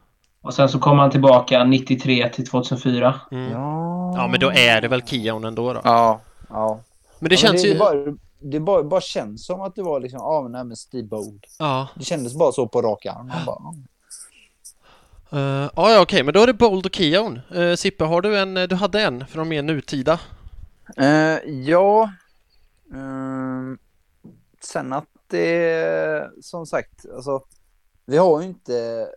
Och 0.43 0.55
sen 0.55 0.69
så 0.69 0.79
kom 0.79 0.99
han 0.99 1.11
tillbaka 1.11 1.65
93 1.65 2.29
till 2.29 2.47
2004. 2.47 3.21
Mm. 3.31 3.53
Ja. 3.53 4.13
Ja, 4.17 4.29
men 4.29 4.41
då 4.41 4.51
är 4.53 4.81
det 4.81 4.89
väl 4.89 5.03
Keown 5.03 5.45
ändå 5.45 5.73
då. 5.73 5.81
Ja. 5.85 6.21
ja. 6.49 6.81
Men 7.19 7.29
det 7.29 7.35
Ja, 7.35 7.39
känns 7.39 7.63
det, 7.63 7.69
ju... 7.69 7.75
Det, 7.75 7.79
bara, 7.79 7.95
det 8.41 8.61
bara, 8.61 8.83
bara 8.83 9.01
känns 9.01 9.47
som 9.47 9.61
att 9.61 9.75
det 9.75 9.83
var 9.83 10.01
liksom, 10.01 10.21
ja 10.21 10.43
men 10.43 10.53
nej 10.53 10.65
men 10.65 10.77
Steve 10.77 11.09
Bold. 11.09 11.45
Ja, 11.59 11.89
Det 11.95 12.05
kändes 12.05 12.35
bara 12.35 12.53
så 12.53 12.69
på 12.69 12.83
rak 12.83 13.07
arm. 13.07 13.27
Man 13.27 13.45
bara, 13.47 13.75
uh, 15.41 15.71
ja, 15.77 15.91
ja 15.91 16.01
okej, 16.01 16.23
men 16.23 16.35
då 16.35 16.43
är 16.43 16.47
det 16.47 16.53
Bold 16.55 16.87
och 16.87 16.95
Keown. 16.95 17.41
Uh, 17.57 17.75
Sippe, 17.75 18.05
har 18.05 18.21
du 18.23 18.39
en, 18.39 18.55
du 18.55 18.75
hade 18.75 19.01
en 19.03 19.27
för 19.27 19.39
de 19.39 19.49
mer 19.49 19.63
nutida? 19.63 20.21
Eh, 20.97 21.39
ja. 21.51 22.11
Ehm, 22.95 23.79
sen 24.61 24.93
att 24.93 25.05
det, 25.27 26.31
som 26.43 26.67
sagt, 26.67 27.07
alltså, 27.17 27.43
vi 28.07 28.17
har 28.17 28.41
ju 28.41 28.47
inte, 28.47 29.09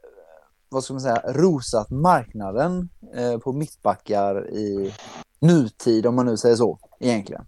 vad 0.71 0.84
ska 0.84 0.93
man 0.93 1.01
säga, 1.01 1.21
rosat 1.25 1.89
marknaden 1.89 2.89
eh, 3.15 3.38
på 3.38 3.53
mittbackar 3.53 4.49
i 4.49 4.93
nutid, 5.39 6.05
om 6.05 6.15
man 6.15 6.25
nu 6.25 6.38
säger 6.38 6.55
så, 6.55 6.79
egentligen. 6.99 7.45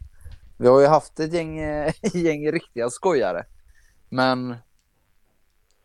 Vi 0.57 0.67
har 0.67 0.79
ju 0.79 0.87
haft 0.87 1.19
ett 1.19 1.33
gäng, 1.33 1.59
eh, 1.59 1.93
gäng 2.13 2.51
riktiga 2.51 2.89
skojare. 2.89 3.45
Men 4.09 4.51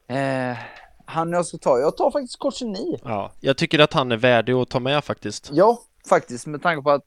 eh, 0.06 0.58
han 1.04 1.32
jag 1.32 1.46
ska 1.46 1.58
ta, 1.58 1.78
jag 1.78 1.96
tar 1.96 2.10
faktiskt 2.10 2.38
Korseni. 2.38 3.00
Ja, 3.04 3.32
jag 3.40 3.56
tycker 3.56 3.78
att 3.78 3.92
han 3.92 4.12
är 4.12 4.16
värdig 4.16 4.52
att 4.52 4.70
ta 4.70 4.80
med 4.80 5.04
faktiskt. 5.04 5.50
Ja, 5.52 5.82
faktiskt 6.08 6.46
med 6.46 6.62
tanke 6.62 6.82
på 6.82 6.90
att 6.90 7.04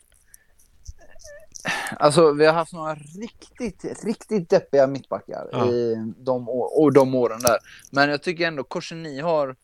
Alltså 2.00 2.32
vi 2.32 2.46
har 2.46 2.54
haft 2.54 2.74
några 2.74 2.96
riktigt, 2.96 4.04
riktigt 4.06 4.50
deppiga 4.50 4.88
mittbackar 4.88 5.50
Ja. 5.52 5.68
i 5.68 5.96
de, 6.18 6.50
och 6.50 6.94
de 6.94 7.16
åren 7.16 7.40
där. 7.40 7.58
Men 7.92 8.10
jag 8.10 8.24
tycker 8.24 8.48
ändå 8.48 8.64
Korseni 8.64 9.20
har 9.20 9.56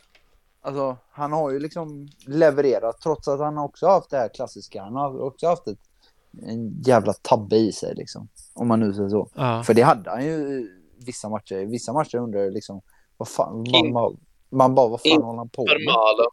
Alltså 0.67 0.97
han 1.11 1.33
har 1.33 1.51
ju 1.51 1.59
liksom 1.59 2.07
levererat 2.25 3.01
trots 3.01 3.27
att 3.27 3.39
han 3.39 3.57
också 3.57 3.85
har 3.85 3.93
haft 3.93 4.09
det 4.09 4.17
här 4.17 4.29
klassiska. 4.29 4.83
Han 4.83 4.95
har 4.95 5.21
också 5.21 5.47
haft 5.47 5.67
ett, 5.67 5.79
en 6.41 6.81
jävla 6.81 7.13
tabbe 7.13 7.55
i 7.55 7.71
sig 7.71 7.95
liksom. 7.95 8.27
Om 8.55 8.67
man 8.67 8.79
nu 8.79 8.93
säger 8.93 9.09
så. 9.09 9.29
Ja. 9.35 9.63
För 9.63 9.73
det 9.73 9.81
hade 9.81 10.09
han 10.09 10.25
ju 10.25 10.69
vissa 10.97 11.29
matcher. 11.29 11.65
Vissa 11.65 11.93
matcher 11.93 12.17
undrar 12.17 12.51
liksom 12.51 12.81
vad 13.17 13.27
fan, 13.27 13.65
man, 13.71 13.93
bara, 13.93 14.11
man 14.49 14.75
bara 14.75 14.87
vad 14.87 15.01
fan 15.01 15.23
håller 15.23 15.37
han 15.37 15.49
på 15.49 15.65
med? 15.65 15.73
Vermalen. 15.73 16.31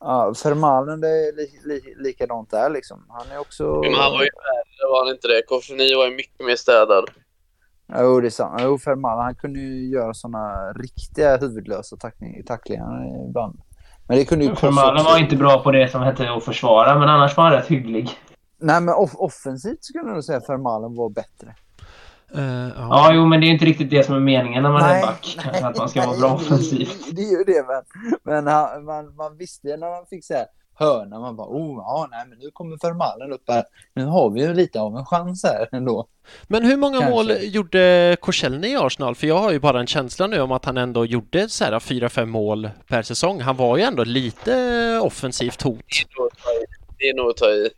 Ja, 0.00 0.34
Fermalen 0.34 1.00
det 1.00 1.08
är 1.08 1.36
li, 1.36 1.60
li, 1.64 1.94
likadant 1.98 2.50
där 2.50 2.70
liksom. 2.70 3.06
Han 3.08 3.30
är 3.30 3.38
också... 3.38 3.64
Men 3.64 3.94
han 3.94 4.12
var 4.12 4.22
ju 4.22 4.30
värre, 4.30 4.90
var 4.90 5.04
han 5.04 5.14
inte 5.14 5.28
det? 5.28 5.42
Korseni 5.42 5.94
var 5.94 6.06
ju 6.06 6.16
mycket 6.16 6.46
mer 6.46 6.56
städad. 6.56 7.04
Jo, 7.98 8.20
det 8.20 8.28
är 8.28 8.30
sant. 8.30 8.60
Jo, 8.64 8.78
Fermalen 8.78 9.24
han 9.24 9.34
kunde 9.34 9.60
ju 9.60 9.88
göra 9.88 10.14
sådana 10.14 10.72
riktiga 10.72 11.36
huvudlösa 11.36 11.96
tackling, 11.96 12.42
tacklingar 12.46 13.26
ibland. 13.28 13.60
Men 14.08 14.16
det 14.18 14.24
kunde 14.24 14.44
ju 14.44 14.54
För 14.54 14.70
Malin 14.70 15.04
var 15.04 15.18
inte 15.18 15.36
bra 15.36 15.62
på 15.62 15.70
det 15.70 15.88
som 15.88 16.02
hette 16.02 16.32
att 16.32 16.44
försvara, 16.44 16.98
men 16.98 17.08
annars 17.08 17.36
var 17.36 17.44
han 17.44 17.52
rätt 17.52 17.66
hygglig. 17.66 18.10
Nej, 18.60 18.80
men 18.80 18.94
off 18.94 19.14
offensivt 19.14 19.84
skulle 19.84 20.04
jag 20.04 20.14
nog 20.14 20.24
säga 20.24 20.40
Fermalen 20.40 20.94
var 20.94 21.10
bättre. 21.10 21.54
Eh, 22.34 22.68
Ja, 22.68 22.72
ja. 22.76 23.12
jo, 23.14 23.26
men 23.26 23.40
det 23.40 23.46
är 23.46 23.48
inte 23.48 23.64
riktigt 23.64 23.90
det 23.90 24.06
som 24.06 24.14
är 24.14 24.20
meningen 24.20 24.62
när 24.62 24.70
man 24.70 24.82
är 24.82 25.02
back. 25.02 25.36
Kanske 25.42 25.66
att 25.66 25.78
man 25.78 25.88
ska 25.88 26.06
vara 26.06 26.18
bra 26.18 26.28
nej, 26.28 26.36
offensivt. 26.36 27.06
Det, 27.06 27.12
det 27.16 27.22
är 27.22 27.38
ju 27.38 27.44
det, 27.44 27.64
men, 27.66 27.82
men 28.22 28.54
han, 28.54 28.84
man, 28.84 29.16
man 29.16 29.36
visste 29.36 29.68
ju 29.68 29.76
när 29.76 29.90
man 29.90 30.06
fick 30.06 30.24
så 30.24 30.34
här 30.34 30.46
hörna, 30.80 31.20
man 31.20 31.36
bara 31.36 31.46
oh, 31.48 31.74
ja, 31.86 32.08
nej, 32.10 32.24
men 32.28 32.38
nu 32.38 32.50
kommer 32.52 32.76
Fermalen 32.76 33.32
upp 33.32 33.42
här. 33.48 33.64
Nu 33.94 34.04
har 34.04 34.30
vi 34.30 34.40
ju 34.40 34.54
lite 34.54 34.80
av 34.80 34.96
en 34.96 35.06
chans 35.06 35.44
här 35.44 35.68
ändå. 35.72 36.06
Men 36.46 36.64
hur 36.64 36.76
många 36.76 36.98
Kanske. 37.00 37.14
mål 37.14 37.32
gjorde 37.40 38.16
Korselny 38.20 38.68
i 38.68 38.76
Arsenal? 38.76 39.14
För 39.14 39.26
jag 39.26 39.38
har 39.38 39.52
ju 39.52 39.58
bara 39.58 39.80
en 39.80 39.86
känsla 39.86 40.26
nu 40.26 40.40
om 40.40 40.52
att 40.52 40.64
han 40.64 40.76
ändå 40.76 41.04
gjorde 41.06 41.48
så 41.48 41.64
här 41.64 41.72
4-5 41.78 42.26
mål 42.26 42.70
per 42.88 43.02
säsong. 43.02 43.40
Han 43.40 43.56
var 43.56 43.76
ju 43.76 43.82
ändå 43.82 44.04
lite 44.04 45.00
offensivt 45.02 45.62
hot. 45.62 45.84
Det 46.98 47.04
är 47.08 47.14
nog 47.14 47.30
att 47.30 47.36
ta 47.36 47.46
i. 47.50 47.70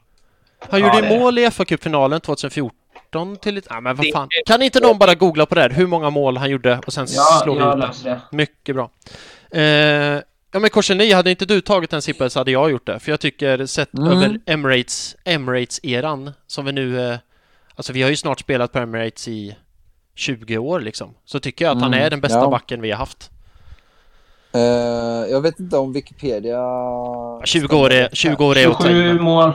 Han 0.71 0.81
Ja, 0.81 0.87
gjorde 0.97 1.09
det- 1.09 1.19
mål 1.19 1.39
i 1.39 1.51
fa 1.51 1.65
finalen 1.81 2.21
2014 2.21 3.37
till 3.41 3.59
ett... 3.59 3.67
Ja, 3.71 3.81
men 3.81 3.97
vad 3.97 4.07
fan. 4.13 4.29
Kan 4.47 4.63
inte 4.63 4.81
någon 4.81 4.99
bara 4.99 5.15
googla 5.15 5.47
på 5.47 5.55
det 5.55 5.61
här? 5.61 5.71
Hur 5.71 5.87
många 5.87 6.11
mål 6.11 6.37
han 6.37 6.51
gjorde 6.51 6.81
och 6.87 6.93
sen 6.93 7.07
Ja, 7.09 7.41
slår 7.43 7.77
vi 7.79 7.87
ut 7.87 8.05
det. 8.05 8.21
Mycket 8.33 8.75
bra. 8.75 8.91
Eh, 9.61 10.19
ja 10.53 10.59
men 10.61 10.71
Korseny, 10.71 11.13
hade 11.13 11.31
inte 11.31 11.45
du 11.45 11.61
tagit 11.61 11.91
den 11.91 12.03
Sippe 12.03 12.31
så 12.31 12.41
hade 12.41 12.51
jag 12.51 12.71
gjort 12.71 12.87
det. 12.87 12.99
För 13.01 13.11
jag 13.13 13.21
tycker 13.21 13.67
sett 13.67 13.95
Mm. 13.95 14.09
över 14.13 14.41
Emirates, 14.47 15.17
Emirates-eran 15.25 16.33
som 16.47 16.65
vi 16.65 16.73
nu... 16.73 17.11
Eh, 17.11 17.19
alltså 17.77 17.93
vi 17.93 18.03
har 18.03 18.11
ju 18.11 18.17
snart 18.17 18.41
spelat 18.41 18.73
på 18.73 18.79
Emirates 18.79 19.29
i 19.29 19.57
20 20.15 20.59
år 20.59 20.81
liksom. 20.81 21.15
Så 21.25 21.41
tycker 21.41 21.65
jag 21.65 21.73
att 21.77 21.83
han 21.83 21.95
Mm, 21.95 22.07
är 22.07 22.11
den 22.11 22.21
bästa 22.21 22.39
ja. 22.39 22.51
backen 22.51 22.81
vi 22.81 22.91
har 22.91 22.99
haft. 22.99 23.31
Eh, 24.55 24.61
jag 25.31 25.41
vet 25.41 25.61
inte 25.61 25.77
om 25.77 25.93
Wikipedia... 25.93 26.59
20 27.45 27.77
år 27.77 27.93
är, 27.93 28.09
20 28.13 28.45
år 28.45 28.57
är 28.59 28.69
att 28.69 28.81
ta 28.81 28.87
i, 28.87 28.93
27 28.93 29.15
men- 29.15 29.23
mål. 29.23 29.53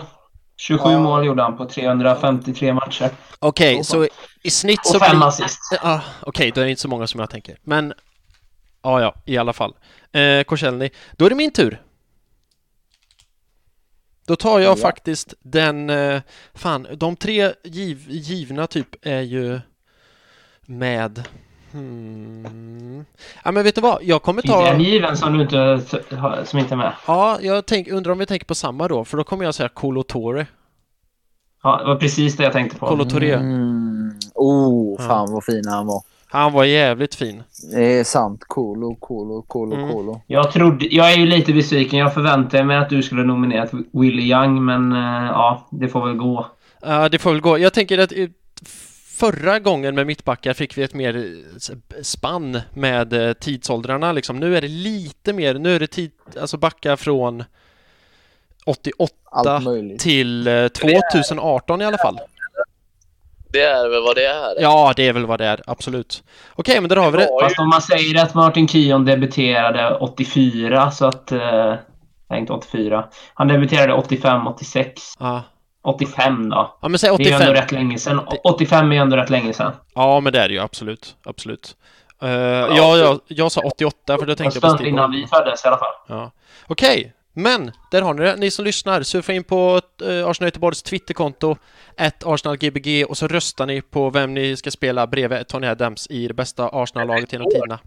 27 0.60 0.90
Ja. 0.92 1.00
mål 1.00 1.26
gjorde 1.26 1.44
han 1.44 1.58
på 1.58 1.66
353 1.66 2.74
matcher. 2.74 3.10
Okej, 3.40 3.76
Åh, 3.78 3.84
så 3.84 4.08
i 4.44 4.50
snitt 4.50 4.80
så 4.86 4.98
Och 4.98 5.04
fem 5.06 5.18
blir... 5.18 5.28
assist. 5.28 5.60
Ah, 5.82 6.00
Okej, 6.22 6.52
då 6.56 6.62
är 6.62 6.66
det 6.66 6.70
inte 6.70 6.82
så 6.82 6.88
många 6.88 7.08
som 7.08 7.20
jag 7.20 7.30
tänker. 7.30 7.58
Men... 7.64 7.94
Ja, 8.82 9.02
ja, 9.02 9.16
i 9.26 9.38
alla 9.38 9.54
fall. 9.54 9.76
Eh, 10.12 10.44
Korselny, 10.44 10.90
då 11.18 11.26
är 11.26 11.30
det 11.30 11.36
min 11.36 11.52
tur. 11.52 11.82
Då 14.28 14.36
tar 14.36 14.60
jag 14.60 14.72
Ja. 14.78 14.82
faktiskt 14.82 15.34
den... 15.40 15.90
Eh, 15.90 16.22
fan, 16.54 16.88
de 16.98 17.16
tre 17.16 17.54
giv, 17.64 18.06
givna 18.10 18.68
typ 18.68 18.88
är 19.02 19.22
ju 19.22 19.60
med... 20.66 21.24
Hmm. 21.72 23.06
Ja, 23.44 23.52
men 23.52 23.64
vet 23.64 23.76
du 23.76 23.82
vad? 23.82 24.04
Jag 24.04 24.22
kommer 24.22 24.42
Finns 24.42 24.54
det 24.54 24.60
ta... 24.66 24.68
en 24.74 24.82
given 24.82 25.18
som 25.18 25.34
du 25.34 25.42
inte 25.42 25.82
som 26.46 26.60
inte 26.60 26.74
är 26.74 26.78
med? 26.78 26.94
Ja, 27.08 27.38
jag 27.42 27.66
tänk, 27.66 27.88
undrar 27.88 28.12
om 28.12 28.18
vi 28.20 28.26
tänker 28.26 28.46
på 28.46 28.56
samma 28.56 28.88
då, 28.88 29.06
för 29.06 29.18
då 29.18 29.24
kommer 29.24 29.44
jag 29.46 29.56
säga 29.56 29.70
Kolo 29.70 30.04
Toure. 30.04 30.48
Ja, 31.64 31.78
det 31.78 31.86
var 31.86 31.96
precis 31.96 32.38
det 32.38 32.44
jag 32.44 32.54
tänkte 32.54 32.78
på. 32.80 32.88
Kolo 32.88 33.06
Touré. 33.06 33.34
Mm. 33.34 34.12
Oh, 34.36 34.96
Ja. 35.00 35.08
fan 35.08 35.32
vad 35.34 35.44
fin 35.46 35.64
han 35.68 35.88
var. 35.88 36.02
Han 36.30 36.54
var 36.54 36.64
jävligt 36.64 37.16
fin. 37.16 37.44
Det 37.74 38.00
är 38.00 38.04
sant. 38.04 38.44
Kolo, 38.48 38.96
kolo, 38.96 39.42
kolo, 39.42 39.76
Mm. 39.76 39.92
kolo. 39.92 40.22
Jag, 40.28 40.52
trodde, 40.52 40.86
jag 40.86 41.14
är 41.14 41.18
ju 41.18 41.26
lite 41.26 41.54
besviken. 41.54 42.00
Jag 42.00 42.14
förväntade 42.14 42.64
mig 42.64 42.78
att 42.78 42.90
du 42.90 43.04
skulle 43.04 43.24
nominera 43.24 43.68
Willie 43.94 44.34
Young, 44.34 44.66
men 44.66 44.92
eh, 44.92 45.26
ja, 45.32 45.68
det 45.72 45.88
får 45.88 46.06
väl 46.08 46.16
gå. 46.18 46.48
Ja, 46.82 47.10
det 47.10 47.20
får 47.20 47.32
väl 47.32 47.42
gå. 47.42 47.58
Jag 47.60 47.74
tänker 47.74 47.98
att 47.98 48.12
förra 49.18 49.60
gången 49.60 49.96
med 49.96 50.08
mittbackar 50.08 50.54
fick 50.54 50.78
vi 50.78 50.84
ett 50.84 50.94
mer 50.94 51.16
eh, 51.18 51.76
spann 52.02 52.60
med 52.74 53.14
eh, 53.14 53.34
tidsåldrarna 53.34 54.12
liksom. 54.12 54.40
Nu 54.40 54.58
är 54.58 54.62
det 54.62 54.68
lite 54.68 55.34
mer, 55.34 55.54
nu 55.54 55.76
är 55.76 55.80
det 55.80 55.88
tid, 55.88 56.12
alltså 56.42 56.58
backa 56.58 56.98
från 56.98 57.44
88 58.66 59.14
Allt 59.32 59.64
möjligt. 59.64 60.00
till 60.02 60.48
eh, 60.48 60.68
2018 60.68 61.82
i 61.82 61.86
alla 61.86 61.98
fall. 61.98 62.20
Det 63.58 63.64
är 63.64 63.90
väl 63.90 64.02
vad 64.02 64.16
det 64.16 64.26
är. 64.26 64.62
Ja, 64.62 64.94
det 64.96 65.08
är 65.08 65.14
väl 65.14 65.26
vad 65.26 65.40
det 65.40 65.46
är, 65.46 65.62
absolut. 65.68 66.24
Okej, 66.56 66.82
men 66.82 66.90
där 66.90 66.96
har 66.96 67.12
vi 67.12 67.18
det. 67.18 67.30
Fast 67.42 67.60
om 67.60 67.70
man 67.70 67.82
säger 67.82 68.24
att 68.24 68.34
Martin 68.34 68.68
Keown 68.68 69.06
debuterade 69.06 69.98
84, 69.98 70.92
så 70.92 71.06
att... 71.06 71.32
Eh, 71.32 71.76
nej, 72.30 72.40
inte 72.40 72.54
84. 72.54 73.06
Han 73.34 73.48
debuterade 73.48 73.94
85, 73.94 74.48
86. 74.48 75.02
Ja, 75.20 75.44
85 75.84 76.50
då. 76.50 76.78
ja 76.82 76.88
men 76.88 77.00
säg 77.00 77.18
Det 77.18 77.24
är 77.24 77.34
ändå 77.34 77.46
85. 77.46 77.54
rätt 77.54 77.72
länge 77.72 77.98
sedan. 77.98 78.22
85 78.44 78.92
är 78.92 78.96
ändå 78.96 79.18
rätt 79.18 79.30
länge 79.30 79.54
sedan. 79.54 79.72
Ja, 79.96 80.20
men 80.20 80.34
det 80.34 80.40
är 80.40 80.48
det 80.48 80.54
ju 80.54 80.60
absolut, 80.60 81.16
absolut. 81.26 81.76
Uh, 82.24 82.30
ja, 82.30 82.98
jag, 82.98 83.20
jag 83.28 83.52
sa 83.52 83.62
88 83.62 84.18
för 84.18 84.26
då 84.26 84.36
tänkte 84.36 84.60
jag 84.62 84.72
på 84.72 84.78
Steve 84.78 84.90
innan 84.90 85.12
vi 85.12 85.28
föddes 85.28 85.66
i 85.66 85.68
alla 85.68 85.78
fall. 85.78 85.94
Ja. 86.08 86.32
Okej, 86.68 87.14
men 87.38 87.72
där 87.92 88.02
har 88.02 88.14
ni 88.14 88.24
det. 88.24 88.36
Ni 88.36 88.52
som 88.52 88.66
lyssnar, 88.66 89.04
surfa 89.04 89.34
in 89.34 89.44
på 89.44 89.82
uh, 90.04 90.28
Arsenal 90.28 90.48
Göteborgs 90.48 90.84
Twitterkonto, 90.84 91.56
ett 91.98 92.26
ArsenalGBG 92.26 93.06
och 93.10 93.18
så 93.18 93.28
röstar 93.28 93.66
ni 93.66 93.82
på 93.82 94.10
vem 94.10 94.34
ni 94.34 94.58
ska 94.58 94.72
spela 94.72 95.08
bredvid 95.08 95.48
Tony 95.48 95.68
Adams 95.68 96.08
i 96.10 96.28
det 96.28 96.34
bästa 96.34 96.70
Arsenal-laget 96.70 97.34
genom 97.34 97.52
tiderna. 97.52 97.80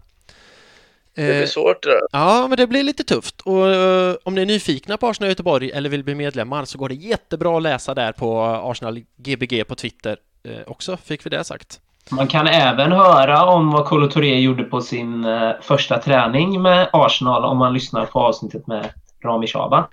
Det 1.15 1.21
blir 1.21 1.41
Eh, 1.41 1.47
svårt 1.47 1.83
det 1.83 1.89
där. 1.89 2.01
Ja, 2.11 2.45
men 2.47 2.57
det 2.57 2.67
blir 2.67 2.83
lite 2.83 3.03
tufft. 3.03 3.41
Och 3.41 3.69
eh, 3.69 4.15
om 4.23 4.35
ni 4.35 4.41
är 4.41 4.45
nyfikna 4.45 4.97
på 4.97 5.07
Arsenal 5.07 5.29
Göteborg 5.29 5.71
eller 5.71 5.89
vill 5.89 6.03
bli 6.03 6.15
medlemmar 6.15 6.65
så 6.65 6.77
går 6.77 6.89
det 6.89 6.95
jättebra 6.95 7.57
att 7.57 7.63
läsa 7.63 7.93
där 7.93 8.11
på 8.11 8.41
Arsenal 8.41 9.01
GBG 9.17 9.67
på 9.67 9.75
Twitter 9.75 10.17
eh, 10.43 10.57
också, 10.67 10.97
fick 10.97 11.25
vi 11.25 11.29
det 11.29 11.43
sagt. 11.43 11.79
Man 12.09 12.27
kan 12.27 12.47
även 12.47 12.91
höra 12.91 13.45
om 13.45 13.71
vad 13.71 13.85
Kolo 13.85 14.07
Touré 14.07 14.39
gjorde 14.39 14.63
på 14.63 14.81
sin 14.81 15.25
eh, 15.25 15.51
första 15.61 15.97
träning 15.97 16.61
med 16.61 16.89
Arsenal 16.93 17.45
om 17.45 17.57
man 17.57 17.73
lyssnar 17.73 18.05
på 18.05 18.19
avsnittet 18.19 18.67
med 18.67 18.89
Rami 19.25 19.47
Shaban. 19.47 19.83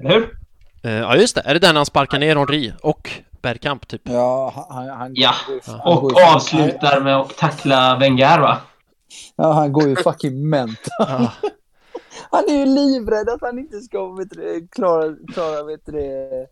Eller 0.00 0.10
hur? 0.10 0.38
Eh, 0.82 0.92
Ja, 0.92 1.16
just 1.16 1.34
det. 1.34 1.40
Är 1.44 1.54
det 1.54 1.60
den 1.60 1.76
han 1.76 1.86
sparkar 1.86 2.18
ner 2.18 2.36
Henri? 2.36 2.72
Och 2.82 3.10
Bergkamp 3.42 3.88
typ. 3.88 4.00
Ja, 4.04 4.52
han, 4.70 4.88
han, 4.88 5.10
Ja, 5.14 5.32
han 5.66 5.80
Och 5.80 6.10
ju- 6.10 6.24
avslutar 6.34 7.00
med 7.00 7.16
att 7.16 7.36
tackla 7.36 7.96
Wenger 7.98 8.38
va? 8.40 8.58
Ja, 9.36 9.52
han 9.52 9.72
går 9.72 9.88
ju 9.88 9.96
fucking 9.96 10.48
ment. 10.48 10.80
Ja. 10.98 11.32
Han 12.30 12.44
är 12.48 12.52
ju 12.58 12.66
livrädd 12.66 13.28
att 13.28 13.40
han 13.40 13.58
inte 13.58 13.80
ska 13.80 14.06
vet 14.08 14.30
du, 14.30 14.68
klara, 14.72 15.14
klara 15.34 15.62
vet 15.62 15.80
du, 15.86 15.92
det, 15.92 16.46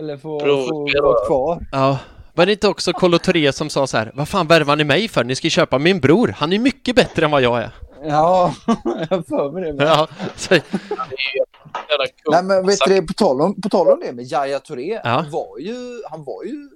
eller 0.00 0.16
få, 0.16 0.40
få 0.40 0.44
Provspela. 0.44 1.02
vara 1.06 1.26
kvar. 1.26 1.66
ja. 1.72 1.98
Var 2.34 2.46
det 2.46 2.52
inte 2.52 2.68
också 2.68 2.92
Kolo 2.92 3.18
Touré 3.18 3.52
som 3.52 3.70
sa 3.70 3.86
så 3.86 3.96
här, 3.98 4.10
vad 4.14 4.28
fan 4.28 4.46
värvar 4.46 4.76
ni 4.76 4.84
mig 4.84 5.08
för? 5.08 5.24
Ni 5.24 5.34
ska 5.34 5.48
köpa 5.48 5.78
min 5.78 6.00
bror, 6.00 6.34
han 6.38 6.52
är 6.52 6.58
mycket 6.58 6.96
bättre 6.96 7.24
än 7.24 7.30
vad 7.30 7.42
jag 7.42 7.58
är. 7.58 7.70
Ja, 8.04 8.54
jag 8.66 9.16
har 9.16 9.22
för 9.28 9.52
mig 9.52 9.62
det. 9.64 9.72
Men... 9.72 9.86
Ja, 9.86 10.08
så. 10.36 10.54
Nej, 12.30 12.42
men 12.44 12.66
vet 12.66 12.78
du, 12.86 12.94
det, 12.94 13.02
på, 13.02 13.12
tal 13.12 13.40
om, 13.40 13.60
på 13.60 13.68
tal 13.68 13.88
om 13.88 14.00
det 14.00 14.12
med 14.12 14.32
Yahya 14.32 14.58
Touré, 14.60 15.00
Ja. 15.04 15.10
han 15.10 15.30
var 15.30 15.58
ju, 15.58 16.02
han 16.10 16.24
var 16.24 16.44
ju, 16.44 16.68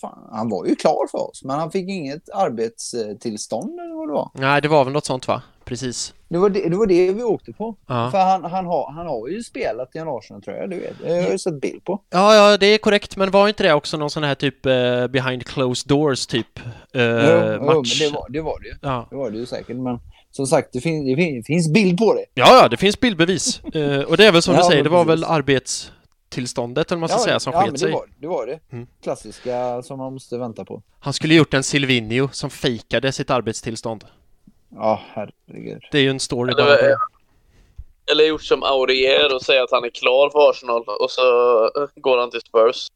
fan, 0.00 0.28
han 0.32 0.48
var 0.50 0.66
ju 0.66 0.74
klar 0.76 1.06
för 1.10 1.30
oss, 1.30 1.44
men 1.44 1.58
han 1.58 1.70
fick 1.70 1.88
inget 1.88 2.30
arbetstillstånd 2.34 3.80
eller 3.80 3.94
vad 3.96 4.08
det 4.08 4.12
var. 4.12 4.30
nej, 4.34 4.62
det 4.62 4.68
var 4.68 4.84
väl 4.84 4.92
något 4.92 5.04
sånt 5.04 5.28
va? 5.28 5.42
Precis. 5.64 6.14
Det 6.28 6.38
var 6.38 6.50
det, 6.50 6.68
det, 6.68 6.76
var 6.76 6.86
det 6.86 7.12
vi 7.12 7.22
åkte 7.22 7.52
på. 7.52 7.74
Ja. 7.86 8.10
För 8.10 8.18
han, 8.18 8.44
han, 8.44 8.66
har, 8.66 8.92
han 8.92 9.06
har 9.06 9.28
ju 9.28 9.42
spelat 9.42 9.96
i 9.96 9.98
en 9.98 10.08
Arsenal-tröja, 10.08 10.66
du 10.66 10.80
vet. 10.80 10.94
Det 11.02 11.08
har 11.10 11.16
jag 11.16 11.32
ju 11.32 11.38
sett 11.38 11.60
bild 11.60 11.84
på. 11.84 12.02
Ja, 12.10 12.34
ja, 12.34 12.56
det 12.56 12.66
är 12.66 12.78
korrekt, 12.78 13.16
men 13.16 13.30
var 13.30 13.48
inte 13.48 13.62
det 13.62 13.72
också 13.74 13.96
någon 13.96 14.10
sån 14.10 14.22
här 14.24 14.34
typ 14.34 14.66
eh, 14.66 15.06
behind 15.06 15.44
closed 15.46 15.88
doors 15.88 16.26
typ 16.26 16.58
eh, 16.58 17.02
Jo, 17.02 17.08
jo, 17.10 17.64
men 17.64 17.64
match? 17.64 17.98
det 18.00 18.10
var, 18.10 18.26
det 18.28 18.40
var 18.40 18.60
det 18.60 18.68
ju. 18.68 18.74
Ja. 18.82 19.06
Det 19.10 19.16
var 19.16 19.30
det 19.30 19.38
ju 19.38 19.46
säkert, 19.46 19.76
men 19.76 19.98
som 20.30 20.46
sagt, 20.46 20.72
det, 20.72 20.80
fin, 20.80 21.06
det, 21.06 21.16
fin, 21.16 21.36
det 21.36 21.42
finns 21.42 21.72
bild 21.72 21.98
på 21.98 22.14
det. 22.14 22.24
ja, 22.34 22.60
ja, 22.62 22.68
det 22.68 22.76
finns 22.76 23.00
bildbevis. 23.00 23.60
Eh, 23.74 24.00
och 24.00 24.16
det 24.16 24.26
är 24.26 24.32
väl 24.32 24.42
som 24.42 24.54
Ja, 24.54 24.60
du 24.60 24.66
säger, 24.66 24.82
det 24.84 24.88
var 24.90 25.04
väl 25.04 25.18
precis. 25.18 25.30
arbetstillståndet 25.30 26.92
eller 26.92 27.00
man 27.00 27.08
ska 27.08 27.18
ja, 27.18 27.24
säga 27.24 27.40
som 27.40 27.52
ja, 27.52 27.66
sket 27.66 27.80
sig. 27.80 27.88
det 27.90 27.94
var 27.94 28.06
det. 28.18 28.26
Var 28.26 28.46
det. 28.46 28.60
Mm. 28.72 28.86
Klassiska 29.02 29.82
som 29.82 29.98
man 29.98 30.12
måste 30.12 30.38
vänta 30.38 30.64
på. 30.64 30.82
Han 31.00 31.12
skulle 31.12 31.34
gjort 31.34 31.54
en 31.54 31.62
Silvinio 31.62 32.28
som 32.32 32.50
fejkade 32.50 33.12
sitt 33.12 33.30
arbetstillstånd. 33.30 34.04
Ja, 34.74 35.00
herregud. 35.12 35.82
Det 35.92 35.98
är 35.98 36.02
ju 36.02 36.10
en 36.10 36.20
story 36.20 36.52
Ja, 36.56 36.56
det 36.56 36.62
bara. 36.62 36.96
Eller 38.12 38.24
gjort 38.24 38.42
som 38.42 38.62
Aurier 38.62 39.34
och 39.34 39.42
säga 39.42 39.62
att 39.62 39.70
han 39.70 39.84
är 39.84 39.90
klar 39.90 40.30
för 40.30 40.50
Arsenal 40.50 40.84
och 41.00 41.10
så 41.10 41.22
eh, 41.64 41.88
går 41.96 42.18
han 42.18 42.30
till 42.30 42.40
Spurs. 42.40 42.86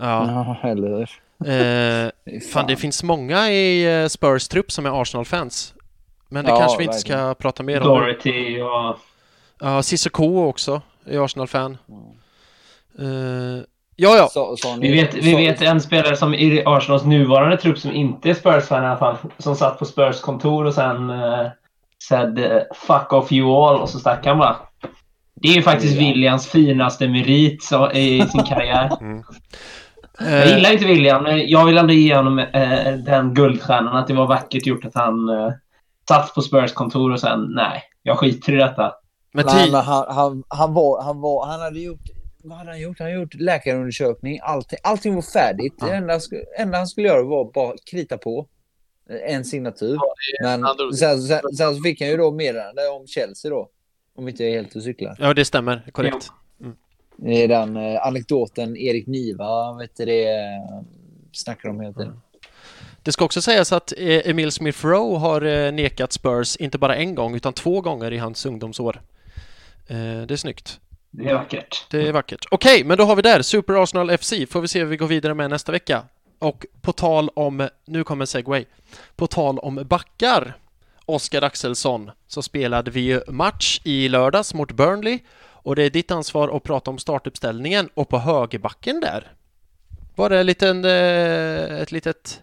Ja. 0.00 0.56
Ja, 0.62 0.68
eller 0.70 1.10
Eh, 1.46 2.10
Fy 2.24 2.40
fan, 2.40 2.66
det 2.66 2.76
finns 2.76 3.02
många 3.02 3.50
i 3.50 4.00
eh, 4.02 4.08
Spurs 4.08 4.48
trupp 4.48 4.72
som 4.72 4.86
är 4.86 5.02
Arsenal-fans. 5.02 5.74
Men 6.32 6.44
det 6.44 6.50
Ja, 6.50 6.56
kanske 6.58 6.78
vi 6.78 6.84
inte 6.84 6.98
ska 6.98 7.12
verkligen. 7.16 7.34
prata 7.34 7.62
mer 7.62 7.80
om. 7.80 7.86
Dorothy 7.88 8.60
och... 8.62 8.96
Ja, 9.60 9.82
Cissoko 9.82 10.44
också 10.48 10.80
är 11.06 11.24
Arsenal-fan. 11.24 11.78
Eh, 12.98 13.64
ja, 13.96 14.16
ja. 14.16 14.28
Så, 14.30 14.56
sa 14.56 14.76
ni- 14.76 14.88
Vi 14.90 15.00
vet, 15.00 15.14
vi 15.14 15.30
sa- 15.32 15.36
vet 15.38 15.62
en 15.62 15.80
spelare 15.80 16.16
som 16.16 16.34
i 16.34 16.62
Arsenals 16.66 17.04
nuvarande 17.04 17.56
trupp 17.56 17.78
som 17.78 17.92
inte 17.92 18.30
är 18.30 18.34
Spurs-fan 18.34 18.82
i 18.82 18.86
alla 18.86 18.96
fall. 18.98 19.16
Som 19.38 19.56
satt 19.56 19.78
på 19.78 19.84
Spurs 19.84 20.20
kontor 20.20 20.64
och 20.64 20.74
sen 20.74 21.10
uh, 21.10 21.46
said 22.08 22.38
eh, 22.38 22.60
“fuck 22.74 23.12
off 23.12 23.32
you 23.32 23.50
all” 23.66 23.80
och 23.80 23.88
så 23.88 23.98
stack 23.98 24.26
han 24.26 24.38
bara. 24.38 24.56
Det 25.34 25.48
är 25.48 25.52
ju 25.54 25.62
faktiskt 25.62 25.92
William. 25.96 26.12
Williams 26.14 26.48
finaste 26.48 27.08
merit 27.08 27.62
så, 27.62 27.90
i 27.92 28.26
sin 28.28 28.42
karriär. 28.44 28.90
Jag 30.18 30.42
Eh, 30.48 30.54
gillar 30.56 30.72
inte 30.72 30.84
William, 30.84 31.22
men 31.22 31.48
jag 31.48 31.64
vill 31.66 31.78
ändå 31.78 31.92
ge 31.94 32.16
honom 32.16 32.38
eh, 32.38 32.92
den 33.06 33.34
guldstjärnan 33.34 33.96
att 33.96 34.06
det 34.06 34.14
var 34.14 34.26
vackert 34.26 34.66
gjort 34.66 34.84
att 34.84 34.94
han 34.94 35.28
eh, 35.28 35.52
satt 36.14 36.34
på 36.34 36.42
Spurs 36.42 36.72
kontor 36.72 37.12
och 37.12 37.20
sen 37.20 37.46
nej, 37.54 37.82
jag 38.02 38.18
skiter 38.18 38.52
i 38.52 38.56
detta. 38.56 38.94
men 39.32 39.46
Nej, 39.46 39.64
ty, 39.66 39.72
men 39.72 39.80
han, 39.80 40.04
han, 40.14 40.42
han, 40.48 40.74
var, 40.74 41.02
han, 41.02 41.20
var, 41.20 41.46
han 41.46 41.60
hade 41.60 41.80
gjort... 41.80 42.00
Vad 42.44 42.58
hade 42.58 42.70
han 42.70 42.80
gjort? 42.80 42.98
Han 42.98 43.06
hade 43.08 43.20
gjort 43.20 43.34
läkarundersökning. 43.34 44.38
Allting, 44.42 44.78
allting 44.82 45.14
var 45.14 45.22
färdigt. 45.22 45.74
Ja. 45.80 45.86
Det 45.86 45.92
enda, 45.94 46.12
han 46.12 46.20
skulle- 46.20 46.44
enda 46.58 46.78
han 46.78 46.86
skulle 46.86 47.08
göra 47.08 47.22
var 47.22 47.52
bara 47.52 47.74
krita 47.90 48.18
på 48.18 48.46
en 49.26 49.44
signatur. 49.44 49.98
Men 50.42 50.62
han 50.62 50.76
drog- 50.76 50.94
sen, 50.94 51.22
sen, 51.22 51.40
sen 51.56 51.74
så 51.76 51.82
fick 51.82 52.00
han 52.00 52.10
ju 52.10 52.16
då 52.16 52.30
meddelande 52.30 52.88
om 52.88 53.06
Chelsea 53.06 53.50
då. 53.50 53.68
Om 54.16 54.28
inte 54.28 54.42
jag 54.44 54.52
är 54.52 54.56
helt 54.56 54.76
och 54.76 54.82
cyklar. 54.82 55.16
ja, 55.20 55.34
det 55.34 55.44
stämmer. 55.44 55.86
Korrekt. 55.92 56.30
Det 57.16 57.44
är 57.44 57.48
den 57.48 57.76
eh, 57.76 58.06
anekdoten 58.06 58.76
Erik 58.76 59.06
Niva, 59.06 59.72
vet 59.78 59.96
du 59.96 60.04
det, 60.04 60.28
eh, 60.28 60.82
snackar 61.32 61.68
om 61.68 61.80
hela 61.80 61.92
tiden. 61.92 62.20
Det 63.02 63.12
ska 63.12 63.24
också 63.24 63.42
sägas 63.42 63.72
att 63.72 63.92
eh, 63.96 64.30
Emil 64.30 64.52
Smith 64.52 64.86
Rowe 64.86 65.18
har 65.18 65.42
eh, 65.42 65.72
nekat 65.72 66.12
Spurs 66.12 66.56
inte 66.56 66.78
bara 66.78 66.96
en 66.96 67.14
gång 67.14 67.34
utan 67.36 67.52
två 67.52 67.80
gånger 67.80 68.12
i 68.12 68.18
hans 68.18 68.46
ungdomsår. 68.46 69.02
Eh, 69.86 69.96
Det 69.96 70.30
är 70.30 70.36
snyggt. 70.36 70.80
Det 71.10 71.28
är 71.28 71.34
vackert. 71.34 71.86
Det 71.90 72.08
är 72.08 72.12
vackert. 72.12 72.46
Okej, 72.50 72.84
men 72.84 72.98
då 72.98 73.04
har 73.04 73.16
vi 73.16 73.22
där 73.22 73.42
Super 73.42 73.82
Arsenal 73.82 74.18
FC. 74.18 74.32
Får 74.50 74.60
vi 74.60 74.68
se 74.68 74.78
hur 74.78 74.86
vi 74.86 74.96
går 74.96 75.06
vidare 75.06 75.34
med 75.34 75.50
nästa 75.50 75.72
vecka. 75.72 76.02
Och 76.38 76.66
på 76.80 76.92
tal 76.92 77.28
om, 77.28 77.68
nu 77.86 78.04
kommer 78.04 78.22
en 78.22 78.26
segway. 78.26 78.64
På 79.16 79.26
tal 79.26 79.58
om 79.58 79.74
backar, 79.86 80.56
Oskar 81.06 81.42
Axelsson, 81.42 82.10
så 82.26 82.42
spelade 82.42 82.90
vi 82.90 83.00
ju 83.00 83.20
match 83.28 83.80
i 83.84 84.08
lördags 84.08 84.54
mot 84.54 84.72
Burnley 84.72 85.18
och 85.64 85.76
det 85.76 85.82
är 85.82 85.90
ditt 85.90 86.10
ansvar 86.10 86.56
att 86.56 86.62
prata 86.62 86.90
om 86.90 86.98
startuppställningen 86.98 87.88
och 87.94 88.08
på 88.08 88.18
högerbacken 88.18 89.00
där 89.00 89.32
var 90.14 90.30
det 90.30 90.38
en 90.40 90.46
liten, 90.46 90.84
ett 90.84 91.92
litet, 91.92 92.42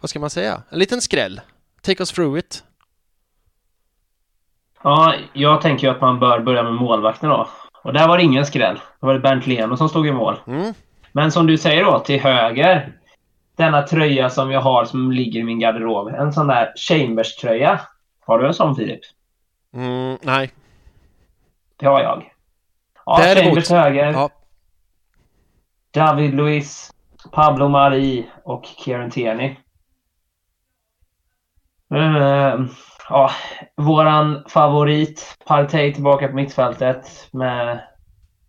vad 0.00 0.10
ska 0.10 0.20
man 0.20 0.30
säga, 0.30 0.62
en 0.70 0.78
liten 0.78 1.00
skräll. 1.00 1.40
Take 1.82 2.02
us 2.02 2.12
through 2.12 2.38
it. 2.38 2.64
Ja, 4.82 5.14
jag 5.32 5.60
tänker 5.60 5.86
ju 5.86 5.92
att 5.94 6.00
man 6.00 6.20
bör 6.20 6.40
börja 6.40 6.62
med 6.62 6.72
målvakten 6.72 7.28
då. 7.30 7.48
Och 7.84 7.92
där 7.92 8.08
var 8.08 8.16
det 8.18 8.22
ingen 8.24 8.46
skräll. 8.46 8.74
Det 9.00 9.06
var 9.06 9.14
det 9.14 9.20
Bernt 9.20 9.46
Leno 9.46 9.76
som 9.76 9.88
stod 9.88 10.06
i 10.06 10.12
mål. 10.12 10.40
Mm. 10.46 10.74
Men 11.12 11.32
som 11.32 11.46
du 11.46 11.58
säger 11.58 11.84
då, 11.84 11.98
till 11.98 12.20
höger. 12.20 12.92
Denna 13.56 13.82
tröja 13.82 14.30
som 14.30 14.50
jag 14.50 14.60
har 14.60 14.84
som 14.84 15.12
ligger 15.12 15.40
i 15.40 15.44
min 15.44 15.58
garderob. 15.58 16.08
En 16.08 16.32
sån 16.32 16.46
där 16.46 16.72
Chambers-tröja. 16.76 17.80
Har 18.20 18.38
du 18.38 18.46
en 18.46 18.54
sån 18.54 18.76
Filip? 18.76 19.00
Mm, 19.74 20.18
nej, 20.22 20.50
Det 21.76 21.86
har 21.86 22.00
jag. 22.00 22.34
Ja, 23.06 23.18
Däremot- 23.18 23.44
Chambers 23.44 23.66
till 23.66 23.76
höger. 23.76 24.12
ja, 24.12 24.30
David 25.90 26.34
Luiz, 26.34 26.92
Pablo 27.32 27.68
Mari 27.68 28.30
och 28.44 28.64
Kieran 28.64 29.10
Tierney. 29.10 29.56
Uh, 31.94 32.66
ja, 33.08 33.30
våran 33.76 34.44
favorit 34.48 35.38
Partey 35.46 35.92
tillbaka 35.92 36.28
på 36.28 36.34
mittfältet 36.34 37.28
med 37.32 37.80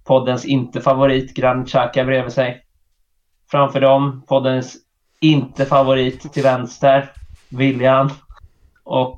poddens 0.03 0.45
inte-favorit 0.45 1.33
Granit 1.33 1.67
Xhaka 1.67 2.05
bredvid 2.05 2.33
sig. 2.33 2.65
Framför 3.51 3.81
dem 3.81 4.23
poddens 4.27 4.77
inte-favorit 5.21 6.33
till 6.33 6.43
vänster 6.43 7.11
William 7.49 8.09
och 8.83 9.17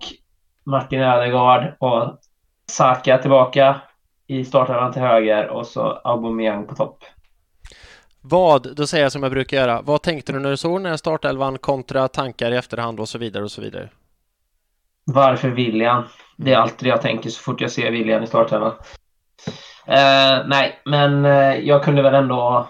Martin 0.64 1.02
Ödegaard 1.02 1.74
och 1.80 2.20
Saka 2.66 3.18
tillbaka 3.18 3.82
i 4.28 4.46
startelvan 4.46 4.94
till 4.94 5.02
höger 5.02 5.48
och 5.48 5.68
så 5.68 5.82
Aubameyang 5.82 6.68
på 6.68 6.76
topp. 6.76 7.04
Vad, 8.22 8.76
då 8.76 8.88
säger 8.88 9.04
jag 9.04 9.12
som 9.12 9.24
jag 9.24 9.32
brukar 9.32 9.58
göra, 9.58 9.82
vad 9.82 10.02
tänkte 10.02 10.34
du 10.34 10.40
när 10.40 10.50
du 10.50 10.58
såg 10.58 10.80
den 10.80 10.86
här 10.86 10.98
startelvan 10.98 11.58
kontra 11.58 12.08
tankar 12.08 12.52
i 12.52 12.56
efterhand 12.56 13.00
och 13.00 13.10
så 13.10 13.18
vidare 13.18 13.44
och 13.44 13.52
så 13.52 13.62
vidare? 13.62 13.90
Varför 15.06 15.50
William? 15.50 16.04
Det 16.38 16.54
är 16.54 16.58
alltid 16.58 16.88
det 16.88 16.90
jag 16.90 17.02
tänker 17.02 17.30
så 17.30 17.42
fort 17.42 17.62
jag 17.62 17.72
ser 17.72 17.92
William 17.92 18.24
i 18.24 18.28
startelvan. 18.28 18.74
Eh, 19.88 20.48
nej, 20.48 20.82
men 20.86 21.26
eh, 21.26 21.56
jag 21.56 21.84
kunde 21.84 22.02
väl 22.02 22.14
ändå... 22.14 22.68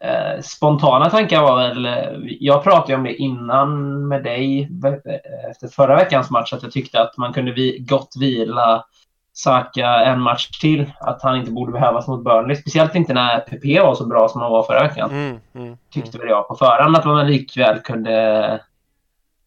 Eh, 0.00 0.40
spontana 0.42 1.10
tankar 1.10 1.42
var 1.42 1.56
väl... 1.56 1.86
Eh, 1.86 1.92
jag 2.40 2.64
pratade 2.64 2.92
ju 2.92 2.98
om 2.98 3.04
det 3.04 3.14
innan 3.14 4.08
med 4.08 4.24
dig 4.24 4.62
eh, 4.84 5.50
efter 5.50 5.68
förra 5.68 5.96
veckans 5.96 6.30
match 6.30 6.52
att 6.52 6.62
jag 6.62 6.72
tyckte 6.72 7.02
att 7.02 7.16
man 7.16 7.32
kunde 7.32 7.52
vi, 7.52 7.78
gott 7.78 8.14
vila 8.20 8.84
Saka 9.32 9.86
en 9.86 10.20
match 10.20 10.48
till. 10.60 10.92
Att 11.00 11.22
han 11.22 11.36
inte 11.36 11.50
borde 11.50 11.72
behövas 11.72 12.08
mot 12.08 12.24
Burnley. 12.24 12.56
Speciellt 12.56 12.94
inte 12.94 13.12
när 13.12 13.40
PP 13.40 13.82
var 13.82 13.94
så 13.94 14.06
bra 14.06 14.28
som 14.28 14.40
han 14.40 14.50
var 14.50 14.62
förra 14.62 14.82
veckan 14.82 15.10
Mm, 15.10 15.40
mm, 15.54 15.76
tyckte 15.90 16.18
väl 16.18 16.28
jag 16.28 16.48
på 16.48 16.54
förhand 16.54 16.96
att 16.96 17.04
man 17.04 17.26
likväl 17.26 17.78
kunde 17.78 18.60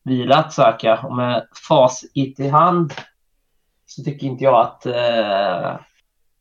vila 0.04 0.50
Saka. 0.50 1.00
Och 1.04 1.16
med 1.16 1.48
facit 1.68 2.40
i 2.40 2.48
hand 2.50 2.94
så 3.86 4.04
tycker 4.04 4.28
inte 4.28 4.44
jag 4.44 4.60
att 4.62 4.86
eh, 4.86 5.76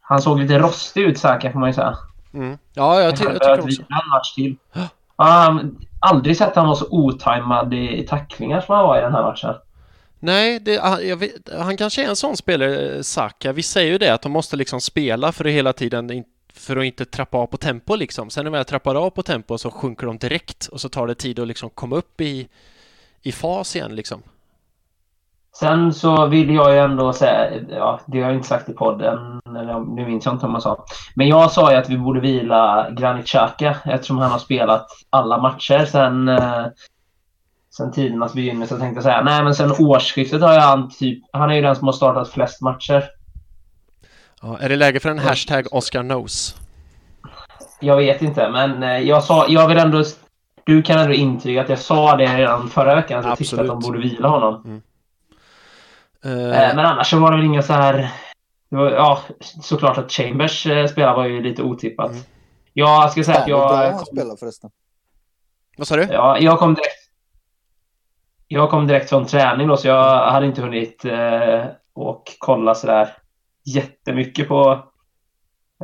han 0.00 0.22
såg 0.22 0.38
lite 0.40 0.58
rostig 0.58 1.02
ut 1.02 1.18
Saka 1.18 1.52
får 1.52 1.58
man 1.60 1.68
ju 1.68 1.72
säga. 1.74 1.96
mm. 2.34 2.58
Ja, 2.74 3.00
jag, 3.00 3.16
ty- 3.16 3.24
jag 3.24 3.34
tycker 3.34 3.60
också. 3.60 3.82
match 3.82 4.34
till. 4.34 4.56
Ja, 5.16 5.60
aldrig 6.00 6.36
sett 6.36 6.56
han 6.56 6.66
vara 6.66 6.76
så 6.76 6.86
otajmad 6.90 7.74
i, 7.74 7.98
i 7.98 8.06
tacklingar 8.06 8.60
som 8.60 8.74
han 8.74 8.84
var 8.84 8.98
i 8.98 9.00
den 9.00 9.12
här 9.14 9.22
matchen. 9.22 9.54
Nej, 10.18 10.60
det, 10.60 10.80
han- 10.82 11.08
jag 11.08 11.16
vet, 11.16 11.32
han 11.58 11.76
kanske 11.76 12.04
är 12.04 12.08
en 12.08 12.16
sån 12.16 12.36
spelare, 12.36 13.02
Saka. 13.04 13.52
Vi 13.52 13.62
säger 13.62 13.92
ju 13.92 13.98
det 13.98 14.14
att 14.14 14.22
de 14.22 14.32
måste 14.32 14.56
liksom 14.56 14.80
spela 14.80 15.32
för 15.32 15.44
att 15.44 15.50
hela 15.50 15.72
tiden 15.72 16.24
för 16.54 16.76
att 16.76 16.84
inte 16.84 17.04
trappa 17.04 17.38
av 17.38 17.46
på 17.46 17.56
tempo 17.56 17.94
liksom. 17.94 18.30
Sen 18.30 18.44
när 18.44 18.50
väl 18.50 18.64
trappar 18.64 18.94
av 18.94 19.10
på 19.10 19.22
tempo 19.22 19.58
så 19.58 19.70
sjunker 19.70 20.06
de 20.06 20.18
direkt 20.18 20.66
och 20.66 20.80
så 20.80 20.88
tar 20.88 21.06
det 21.06 21.14
tid 21.14 21.38
att 21.38 21.48
liksom 21.48 21.70
komma 21.70 21.96
upp 21.96 22.20
i, 22.20 22.48
i 23.22 23.32
fas 23.32 23.76
igen 23.76 23.94
liksom. 23.94 24.22
Sen 25.54 25.92
så 25.92 26.26
vill 26.26 26.54
jag 26.54 26.72
ju 26.72 26.78
ändå 26.78 27.12
säga, 27.12 27.60
ja, 27.68 28.00
det 28.06 28.20
har 28.20 28.26
jag 28.26 28.36
inte 28.36 28.48
sagt 28.48 28.68
i 28.68 28.72
podden, 28.72 29.40
eller 29.46 29.94
nu 29.94 30.06
minns 30.06 30.24
jag 30.24 30.34
inte 30.34 30.46
om 30.46 30.52
jag 30.52 30.62
sa. 30.62 30.84
Men 31.14 31.28
jag 31.28 31.50
sa 31.50 31.72
ju 31.72 31.78
att 31.78 31.88
vi 31.88 31.98
borde 31.98 32.20
vila 32.20 32.90
Granit 32.90 33.26
Xhaka 33.26 33.76
eftersom 33.84 34.18
han 34.18 34.30
har 34.30 34.38
spelat 34.38 34.86
alla 35.10 35.38
matcher 35.38 35.84
sen, 35.84 36.28
eh, 36.28 36.66
sen 37.76 37.92
tidernas 37.92 38.34
begynnelse. 38.34 38.74
Jag 38.74 38.80
tänkte 38.80 39.02
säga, 39.02 39.22
nej 39.22 39.44
men 39.44 39.54
sen 39.54 39.72
årsskiftet 39.78 40.42
har 40.42 40.52
jag 40.52 40.60
han 40.60 40.90
typ, 40.90 41.24
han 41.32 41.50
är 41.50 41.54
ju 41.54 41.62
den 41.62 41.76
som 41.76 41.88
har 41.88 41.92
startat 41.92 42.30
flest 42.30 42.60
matcher. 42.60 43.04
Ja, 44.42 44.58
är 44.60 44.68
det 44.68 44.76
läge 44.76 45.00
för 45.00 45.10
en 45.10 45.18
hashtag 45.18 45.66
Oscar 45.70 46.02
knows? 46.02 46.56
Jag 47.80 47.96
vet 47.96 48.22
inte, 48.22 48.50
men 48.50 48.82
eh, 48.82 48.98
jag 48.98 49.24
sa, 49.24 49.46
jag 49.48 49.68
vill 49.68 49.78
ändå, 49.78 50.04
du 50.66 50.82
kan 50.82 50.98
ändå 50.98 51.12
intyga 51.12 51.62
att 51.62 51.68
jag 51.68 51.78
sa 51.78 52.16
det 52.16 52.36
redan 52.36 52.68
förra 52.68 52.94
veckan, 52.94 53.18
att 53.18 53.24
jag 53.26 53.38
tyckte 53.38 53.60
att 53.60 53.66
de 53.66 53.76
Absolut. 53.76 54.02
borde 54.02 54.08
vila 54.08 54.28
honom. 54.28 54.64
Eh, 54.64 54.78
Eh, 56.24 56.48
Men 56.48 56.78
annars 56.78 57.10
så 57.10 57.18
var 57.18 57.30
det 57.30 57.36
väl 57.36 57.46
inga 57.46 57.62
så 57.62 57.72
här... 57.72 58.10
Det 58.70 58.76
var, 58.76 58.90
ja, 58.90 59.18
såklart 59.40 59.98
att 59.98 60.12
Chambers 60.12 60.66
eh, 60.66 60.86
spelare 60.86 61.16
var 61.16 61.24
ju 61.24 61.42
lite 61.42 61.62
otippat. 61.62 62.10
Mm. 62.10 62.22
Jag 62.72 63.10
ska 63.12 63.24
säga 63.24 63.38
att 63.38 63.48
jag... 63.48 63.92
han 63.92 64.06
spelar 64.06 64.36
förresten. 64.36 64.70
vad 65.76 65.86
sa 65.86 65.96
du? 65.96 66.02
Ja, 66.02 66.38
jag 66.38 66.58
kom 66.58 66.74
direkt... 66.74 67.08
Jag 68.48 68.70
kom 68.70 68.86
direkt 68.86 69.08
från 69.08 69.26
träning 69.26 69.68
då, 69.68 69.76
så 69.76 69.88
jag 69.88 70.30
hade 70.30 70.46
inte 70.46 70.62
hunnit 70.62 71.04
eh, 71.04 71.64
och 71.94 72.22
kolla 72.38 72.74
sådär 72.74 73.16
jättemycket 73.64 74.48
på 74.48 74.70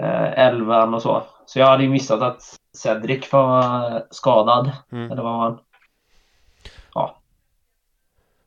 eh, 0.01 0.39
elvan 0.39 0.95
och 0.95 1.03
så. 1.03 1.23
Så 1.47 1.59
jag 1.59 1.67
hade 1.67 1.83
ju 1.83 1.89
missat 1.89 2.23
att 2.23 2.43
Cedric 2.77 3.33
var 3.33 4.07
skadad. 4.11 4.71
Mm. 4.93 5.11
Eller 5.13 5.23
vad 5.23 5.33
var 5.33 5.45
han? 5.45 5.59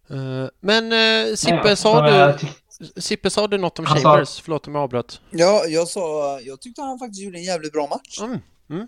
Eh, 0.09 0.49
men 0.59 0.83
eh, 0.91 1.35
Sippe, 1.35 1.61
Nej, 1.63 1.75
sa 1.77 2.07
du, 2.09 2.37
Sippe, 3.01 3.29
sa 3.29 3.47
du 3.47 3.57
något 3.57 3.79
om 3.79 3.85
Han 3.85 3.99
sa- 3.99 4.09
Chambers? 4.11 4.41
Förlåt 4.41 4.67
om 4.67 4.75
jag 4.75 4.83
avbröt. 4.83 5.21
Ja, 5.29 5.63
jag 5.67 5.87
sa, 5.87 6.39
jag 6.41 6.61
tyckte 6.61 6.81
han 6.81 6.99
faktiskt 6.99 7.21
gjorde 7.23 7.37
en 7.37 7.43
jävligt 7.43 7.73
bra 7.73 7.87
match. 7.87 8.19
Mm. 8.21 8.39
Mm. 8.69 8.87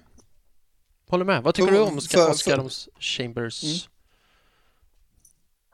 Håller 1.10 1.26
med. 1.26 1.44
Vad 1.44 1.54
tycker 1.56 1.68
För- 1.68 1.76
du 1.76 1.82
om 1.84 1.98
Oscar, 1.98 2.18
för- 2.20 2.32
Oscar 2.32 2.52
för- 2.52 2.62
om 2.62 2.70
Chambers? 3.00 3.64
Mm. 3.64 3.76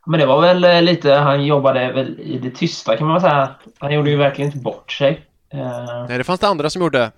Men 0.05 0.19
det 0.19 0.25
var 0.25 0.41
väl 0.41 0.63
eh, 0.63 0.81
lite, 0.81 1.11
han 1.13 1.45
jobbade 1.45 1.93
väl 1.93 2.19
i 2.19 2.39
det 2.39 2.51
tysta 2.51 2.97
kan 2.97 3.07
man 3.07 3.21
säga. 3.21 3.55
Han 3.77 3.93
gjorde 3.93 4.09
ju 4.09 4.15
verkligen 4.17 4.51
inte 4.51 4.63
bort 4.63 4.91
sig. 4.91 5.25
Nej, 6.07 6.17
det 6.17 6.23
fanns 6.23 6.39
det 6.39 6.47
andra 6.47 6.69
som 6.69 6.81
gjorde. 6.81 7.11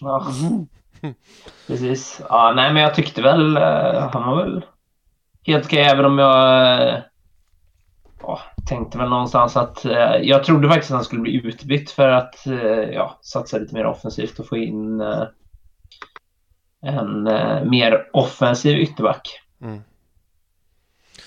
Ja, 0.00 0.26
precis. 1.66 2.20
Ja, 2.28 2.52
nej, 2.56 2.72
men 2.72 2.82
jag 2.82 2.94
tyckte 2.94 3.22
väl... 3.22 3.56
eh, 3.56 4.10
han 4.12 4.28
var 4.28 4.44
väl 4.44 4.64
helt 5.46 5.64
okej, 5.64 5.82
även 5.82 6.04
om 6.04 6.18
jag... 6.18 6.88
eh, 6.88 6.98
ja, 8.22 8.40
tänkte 8.68 8.98
väl 8.98 9.08
någonstans 9.08 9.56
att... 9.56 9.84
eh, 9.84 10.16
jag 10.22 10.44
trodde 10.44 10.68
faktiskt 10.68 10.90
att 10.90 10.96
han 10.96 11.04
skulle 11.04 11.22
bli 11.22 11.46
utbytt 11.46 11.90
för 11.90 12.08
att 12.08 12.46
eh, 12.46 12.90
ja, 12.92 13.18
satsa 13.22 13.58
lite 13.58 13.74
mer 13.74 13.86
offensivt 13.86 14.38
och 14.38 14.48
få 14.48 14.56
in 14.56 15.00
eh, 15.00 15.22
en 16.82 17.22
mer 17.70 18.08
offensiv 18.12 18.78
ytterback. 18.78 19.40
Mm. 19.60 19.82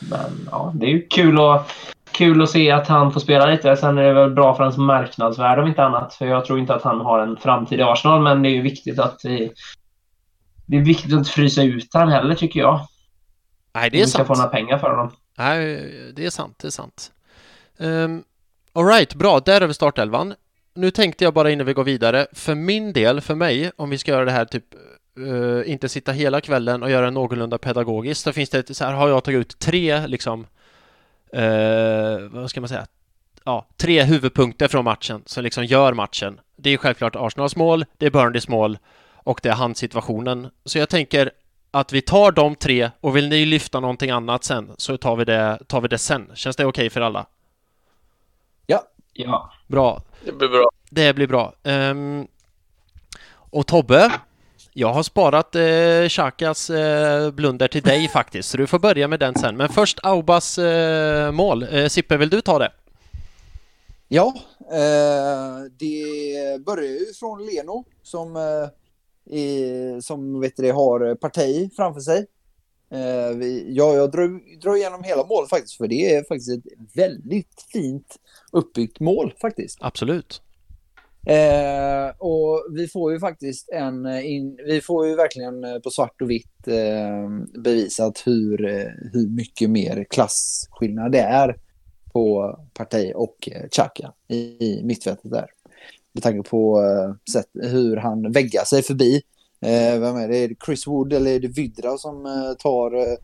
Men 0.10 0.48
ja, 0.52 0.72
det 0.76 0.86
är 0.86 0.90
ju 0.90 1.08
kul 1.08 1.40
att, 1.40 1.72
kul 2.18 2.42
att 2.42 2.50
se 2.50 2.72
att 2.72 2.88
han 2.88 3.12
får 3.12 3.20
spela 3.20 3.46
lite. 3.46 3.76
Sen 3.78 3.98
är 3.98 4.04
det 4.04 4.14
väl 4.14 4.30
bra 4.34 4.56
för 4.56 4.64
hans 4.64 4.78
marknadsvärde 4.78 5.62
om 5.62 5.68
inte 5.68 5.84
annat. 5.84 6.14
För 6.14 6.26
jag 6.26 6.46
tror 6.46 6.60
inte 6.60 6.76
att 6.76 6.84
han 6.84 7.00
har 7.02 7.20
en 7.20 7.38
framtid 7.38 7.80
i 7.80 7.84
Arsenal, 7.84 8.22
men 8.22 8.42
det 8.44 8.50
är 8.50 8.54
ju 8.54 8.62
viktigt 8.62 9.00
att 9.00 9.22
vi... 9.24 9.52
Det 10.66 10.78
är 10.78 10.82
viktigt 10.82 11.14
att 11.14 11.18
inte 11.18 11.30
frysa 11.32 11.64
ut 11.64 11.90
han 11.94 12.10
heller, 12.10 12.36
tycker 12.36 12.60
jag. 12.60 12.80
Nej, 13.74 13.90
det 13.90 13.98
är 13.98 14.02
vi 14.02 14.08
ska 14.08 14.18
sant. 14.18 14.28
få 14.28 14.34
några 14.36 14.50
pengar 14.50 14.78
för 14.78 14.90
honom. 14.90 15.12
Nej, 15.38 15.92
det 16.16 16.26
är 16.26 16.30
sant, 16.30 16.56
det 16.62 16.68
är 16.68 16.72
sant. 16.72 17.12
Um, 17.78 18.24
Alright, 18.74 19.16
bra, 19.16 19.40
där 19.40 19.62
är 19.62 19.68
vi 19.68 19.74
startelvan. 19.74 20.34
Nu 20.76 20.92
tänkte 20.92 21.24
jag 21.24 21.34
bara 21.34 21.52
innan 21.52 21.66
vi 21.66 21.74
går 21.74 21.84
vidare, 21.84 22.28
för 22.34 22.56
min 22.56 22.94
del, 22.94 23.22
för 23.22 23.36
mig, 23.36 23.72
om 23.76 23.90
vi 23.90 23.98
ska 23.98 24.12
göra 24.12 24.26
det 24.26 24.32
här 24.32 24.46
typ 24.46 24.64
eh, 25.18 25.72
inte 25.72 25.90
sitta 25.90 26.12
hela 26.12 26.42
kvällen 26.42 26.84
och 26.84 26.90
göra 26.92 27.10
någorlunda 27.10 27.58
pedagogiskt, 27.58 28.24
så 28.24 28.32
finns 28.34 28.50
det, 28.50 28.60
ett- 28.60 28.78
så 28.78 28.86
här 28.86 28.94
har 28.94 29.10
jag 29.10 29.24
tagit 29.24 29.40
ut 29.40 29.60
tre 29.60 30.08
liksom, 30.08 30.48
eh, 31.34 32.30
vad 32.30 32.50
ska 32.50 32.62
man 32.62 32.70
säga, 32.70 32.88
ja, 33.44 33.66
tre 33.78 34.04
huvudpunkter 34.04 34.68
från 34.68 34.86
matchen 34.86 35.22
som 35.26 35.44
liksom 35.44 35.66
gör 35.66 35.94
matchen. 35.94 36.40
Det 36.56 36.70
är 36.70 36.78
självklart 36.78 37.16
Arsenals 37.16 37.56
mål, 37.56 37.86
det 37.98 38.06
är 38.06 38.12
Burnleys 38.12 38.48
mål 38.48 38.78
och 39.14 39.40
det 39.44 39.50
är 39.50 39.54
handsituationen. 39.54 40.50
Så 40.66 40.78
jag 40.78 40.90
tänker 40.90 41.32
att 41.72 41.94
vi 41.94 42.02
tar 42.02 42.32
de 42.32 42.56
tre 42.56 42.92
och 43.02 43.16
vill 43.16 43.30
ni 43.30 43.46
lyfta 43.46 43.80
någonting 43.80 44.12
annat 44.12 44.44
sen 44.44 44.72
så 44.78 44.98
tar 44.98 45.16
vi 45.16 45.26
det, 45.26 45.60
tar 45.68 45.82
vi 45.82 45.88
det 45.88 45.98
sen. 45.98 46.32
Känns 46.34 46.56
det 46.56 46.66
okej 46.66 46.90
för 46.90 47.02
alla? 47.02 47.26
Ja. 49.14 49.52
Bra. 49.68 50.02
Det 50.26 50.32
blir 50.32 50.48
bra. 50.48 50.70
Det 50.90 51.14
blir 51.14 51.28
bra. 51.28 51.54
Ehm, 51.64 52.28
och 53.30 53.68
Tobbe, 53.68 54.12
jag 54.80 54.94
har 54.94 55.04
sparat 55.04 55.56
eh, 55.56 56.10
Xhakas 56.10 56.70
eh, 56.70 57.32
blunder 57.32 57.68
till 57.68 57.82
dig 57.82 58.08
faktiskt, 58.08 58.50
så 58.50 58.58
du 58.58 58.68
får 58.68 58.80
börja 58.80 59.08
med 59.08 59.20
den 59.20 59.36
sen. 59.36 59.58
Men 59.58 59.70
först 59.70 60.00
Aubas 60.04 60.58
eh, 60.58 61.32
mål. 61.32 61.64
Eh, 61.64 61.88
Sippe, 61.88 62.18
vill 62.18 62.30
du 62.30 62.42
ta 62.42 62.60
det? 62.60 62.72
Ja, 64.08 64.34
eh, 64.72 65.72
det 65.80 66.66
börjar 66.66 66.92
ju 66.92 67.14
från 67.20 67.46
Leno 67.46 67.86
som, 68.04 68.36
eh, 68.36 69.36
i, 69.38 70.02
som 70.02 70.40
vet 70.40 70.58
det, 70.58 70.72
har 70.72 71.16
Partey 71.16 71.70
framför 71.76 72.02
sig. 72.02 72.26
Eh, 72.92 73.38
vi, 73.38 73.66
ja, 73.70 73.94
jag 73.94 74.12
drar, 74.12 74.60
drar 74.62 74.76
igenom 74.76 75.04
hela 75.04 75.26
målet 75.26 75.50
faktiskt, 75.50 75.78
för 75.78 75.88
det 75.88 76.16
är 76.16 76.24
faktiskt 76.24 76.50
ett 76.50 76.74
väldigt 76.96 77.66
fint 77.74 78.16
uppbyggt 78.52 79.00
mål 79.00 79.34
faktiskt. 79.42 79.78
Absolut. 79.82 80.42
Eh, 81.28 82.10
och 82.18 82.66
vi 82.72 82.88
får 82.88 83.14
ju 83.14 83.20
faktiskt 83.20 83.70
en, 83.70 84.06
eh, 84.06 84.32
in, 84.32 84.58
vi 84.66 84.82
får 84.82 85.08
ju 85.08 85.16
verkligen 85.16 85.64
eh, 85.64 85.80
på 85.80 85.90
svart 85.90 86.22
och 86.22 86.32
vitt 86.32 86.68
eh, 86.68 87.30
bevisat 87.64 88.24
hur, 88.26 88.66
eh, 88.66 88.92
hur 89.14 89.28
mycket 89.28 89.70
mer 89.70 90.06
klasskillnad 90.10 91.12
det 91.12 91.20
är 91.20 91.56
på 92.14 92.60
Partey 92.74 93.14
och 93.14 93.36
Chaka 93.42 93.68
Xhaka 93.70 94.14
i, 94.28 94.38
i 94.38 94.82
mittfältet 94.84 95.32
där. 95.32 95.50
Med 96.14 96.24
tanke 96.24 96.50
på 96.50 96.82
eh, 96.84 97.32
sätt, 97.34 97.50
hur 97.54 97.98
han 97.98 98.32
väggar 98.32 98.64
sig 98.64 98.84
förbi. 98.84 99.22
Eh, 99.62 100.00
vem 100.00 100.16
är 100.16 100.28
det? 100.28 100.38
Är 100.38 100.48
det 100.48 100.66
Chris 100.66 100.88
Wood 100.88 101.14
eller 101.14 101.32
är 101.32 101.40
det 101.40 101.48
Vydra 101.48 101.98
som 101.98 102.26
eh, 102.26 102.54
tar 102.60 102.96
eh, 102.96 103.18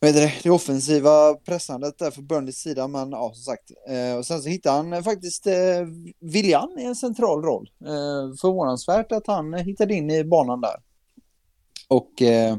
vad 0.00 0.10
heter 0.10 0.20
det, 0.20 0.32
det 0.42 0.50
offensiva 0.50 1.34
pressandet 1.34 1.98
där 1.98 2.10
för 2.10 2.22
Burnleys 2.22 2.58
sida, 2.58 2.88
men 2.88 3.10
ja, 3.10 3.32
som 3.34 3.42
sagt. 3.42 3.70
Eh, 3.88 4.16
och 4.16 4.26
sen 4.26 4.42
så 4.42 4.48
hittar 4.48 4.72
han 4.72 4.92
eh, 4.92 5.02
faktiskt 5.02 5.46
eh, 5.46 5.86
William 6.20 6.78
i 6.78 6.84
en 6.84 6.94
central 6.94 7.42
roll. 7.42 7.70
Eh, 7.84 8.36
förvånansvärt 8.40 9.12
att 9.12 9.26
han 9.26 9.54
eh, 9.54 9.60
hittade 9.60 9.94
in 9.94 10.10
i 10.10 10.24
banan 10.24 10.60
där. 10.60 10.76
Och 11.88 12.22
eh, 12.22 12.56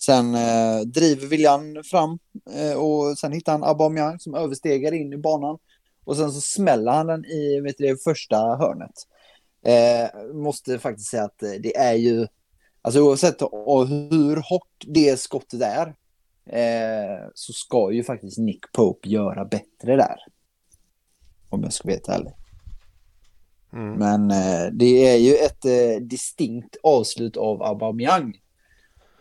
sen 0.00 0.34
eh, 0.34 0.80
driver 0.80 1.26
William 1.26 1.82
fram 1.84 2.18
eh, 2.54 2.78
och 2.78 3.18
sen 3.18 3.32
hittar 3.32 3.52
han 3.52 3.64
Aubameyang 3.64 4.18
som 4.18 4.34
överstegar 4.34 4.92
in 4.92 5.12
i 5.12 5.18
banan. 5.18 5.58
Och 6.04 6.16
sen 6.16 6.32
så 6.32 6.40
smäller 6.40 6.92
han 6.92 7.06
den 7.06 7.24
i 7.24 7.60
vet 7.60 7.78
du, 7.78 7.86
det 7.86 8.02
första 8.04 8.36
hörnet. 8.36 8.94
Eh, 9.64 10.34
måste 10.34 10.78
faktiskt 10.78 11.10
säga 11.10 11.24
att 11.24 11.42
eh, 11.42 11.50
det 11.50 11.76
är 11.76 11.94
ju, 11.94 12.26
alltså 12.82 13.00
oavsett 13.00 13.42
och 13.42 13.88
hur 13.88 14.36
hårt 14.36 14.84
det 14.86 15.20
skottet 15.20 15.62
är, 15.62 15.94
eh, 16.46 17.28
så 17.34 17.52
ska 17.52 17.92
ju 17.92 18.04
faktiskt 18.04 18.38
Nick 18.38 18.72
Pope 18.72 19.08
göra 19.08 19.44
bättre 19.44 19.96
där. 19.96 20.16
Om 21.48 21.62
jag 21.62 21.72
ska 21.72 21.88
vara 21.88 21.94
helt 21.94 22.08
ärlig. 22.08 22.32
Mm. 23.72 23.94
Men 23.94 24.30
eh, 24.30 24.72
det 24.72 25.08
är 25.08 25.16
ju 25.16 25.34
ett 25.34 25.64
eh, 25.64 26.02
distinkt 26.02 26.76
avslut 26.82 27.36
av 27.36 27.62
Aubameyang. 27.62 28.40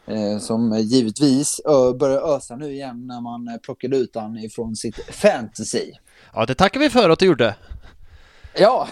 Eh, 0.07 0.39
som 0.39 0.79
givetvis 0.79 1.61
börjar 1.99 2.35
ösa 2.35 2.55
nu 2.55 2.71
igen 2.73 3.07
när 3.07 3.21
man 3.21 3.47
eh, 3.47 3.57
plockade 3.57 3.97
ut 3.97 4.15
han 4.15 4.37
ifrån 4.37 4.75
sitt 4.75 4.95
fantasy. 4.95 5.91
Ja, 6.33 6.45
det 6.45 6.55
tackar 6.55 6.79
vi 6.79 6.89
för 6.89 7.09
att 7.09 7.19
du 7.19 7.25
gjorde. 7.25 7.55
Ja, 8.57 8.87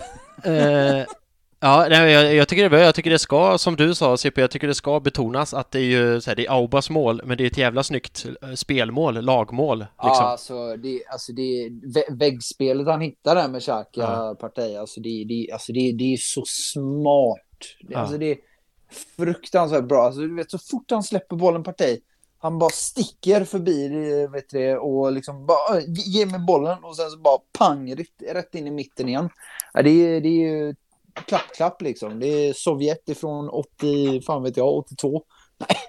ja, 1.64 1.86
nej, 1.90 2.12
jag, 2.12 2.36
jag, 2.36 2.48
tycker 2.48 2.70
det, 2.70 2.82
jag 2.82 2.96
tycker 2.96 3.10
det 3.10 3.20
ska, 3.20 3.58
som 3.58 3.76
du 3.76 3.96
sa 3.96 4.18
CP, 4.18 4.42
jag 4.42 4.52
tycker 4.52 4.68
det 4.68 4.76
ska 4.76 5.00
betonas 5.00 5.54
att 5.54 5.72
det 5.72 5.80
är 5.80 5.84
ju 5.84 6.22
så 6.22 6.30
här, 6.30 6.36
det 6.36 6.46
är 6.46 6.52
Aubas 6.52 6.90
mål, 6.90 7.22
men 7.26 7.38
det 7.38 7.44
är 7.44 7.48
ett 7.48 7.58
jävla 7.58 7.84
snyggt 7.84 8.26
eh, 8.42 8.54
spelmål, 8.54 9.22
lagmål. 9.26 9.78
Liksom. 9.80 9.90
ja 9.98 10.22
alltså, 10.22 10.76
det, 10.78 11.04
alltså 11.12 11.34
det 11.34 11.70
vä- 11.70 12.18
väggspelet 12.20 12.88
han 12.88 13.02
hittar 13.02 13.36
där 13.36 13.48
med 13.48 13.62
Xhaka 13.62 14.02
Ja. 14.02 14.36
Partey, 14.40 14.76
alltså 14.76 15.00
det, 15.00 15.24
det, 15.28 15.52
alltså 15.54 15.74
det, 15.74 15.92
det 15.92 16.14
är 16.14 16.18
så 16.18 16.44
smart. 16.46 17.40
Det, 17.82 17.94
Ja. 17.94 18.00
Alltså 18.00 18.18
det 18.18 18.32
är 18.32 18.38
fruktansvärt 19.18 19.84
bra. 19.84 20.04
Alltså, 20.06 20.22
du 20.22 20.36
vet, 20.36 20.52
så 20.52 20.58
fort 20.58 20.92
han 20.92 21.04
släpper 21.04 21.36
bollen 21.36 21.64
Partey, 21.64 22.00
han 22.40 22.60
bara 22.60 22.70
sticker 22.70 23.44
förbi 23.44 23.88
det, 23.88 24.28
vet 24.28 24.50
du, 24.50 24.78
och 24.78 25.12
liksom 25.12 25.46
bara 25.46 25.78
"Oj, 25.78 25.86
ge 25.88 26.26
mig 26.26 26.40
bollen 26.40 26.84
och 26.84 26.96
sen 26.96 27.10
så 27.10 27.18
bara 27.18 27.38
pang 27.58 27.96
rätt, 27.96 28.08
rätt 28.34 28.56
in 28.56 28.68
i 28.68 28.72
mitten 28.72 29.10
igen. 29.10 29.30
Ja, 29.74 29.82
det, 29.82 29.90
är, 29.90 30.22
det 30.22 30.28
är 30.28 30.50
ju 30.52 30.76
klapp, 31.14 31.56
klapp 31.56 31.82
liksom. 31.82 32.20
Det 32.20 32.28
är 32.28 32.54
Sovjet 32.54 33.10
ifrån 33.10 33.50
80, 33.50 34.22
fan 34.22 34.44
vet 34.44 34.58
jag, 34.58 34.68
82. 34.74 35.24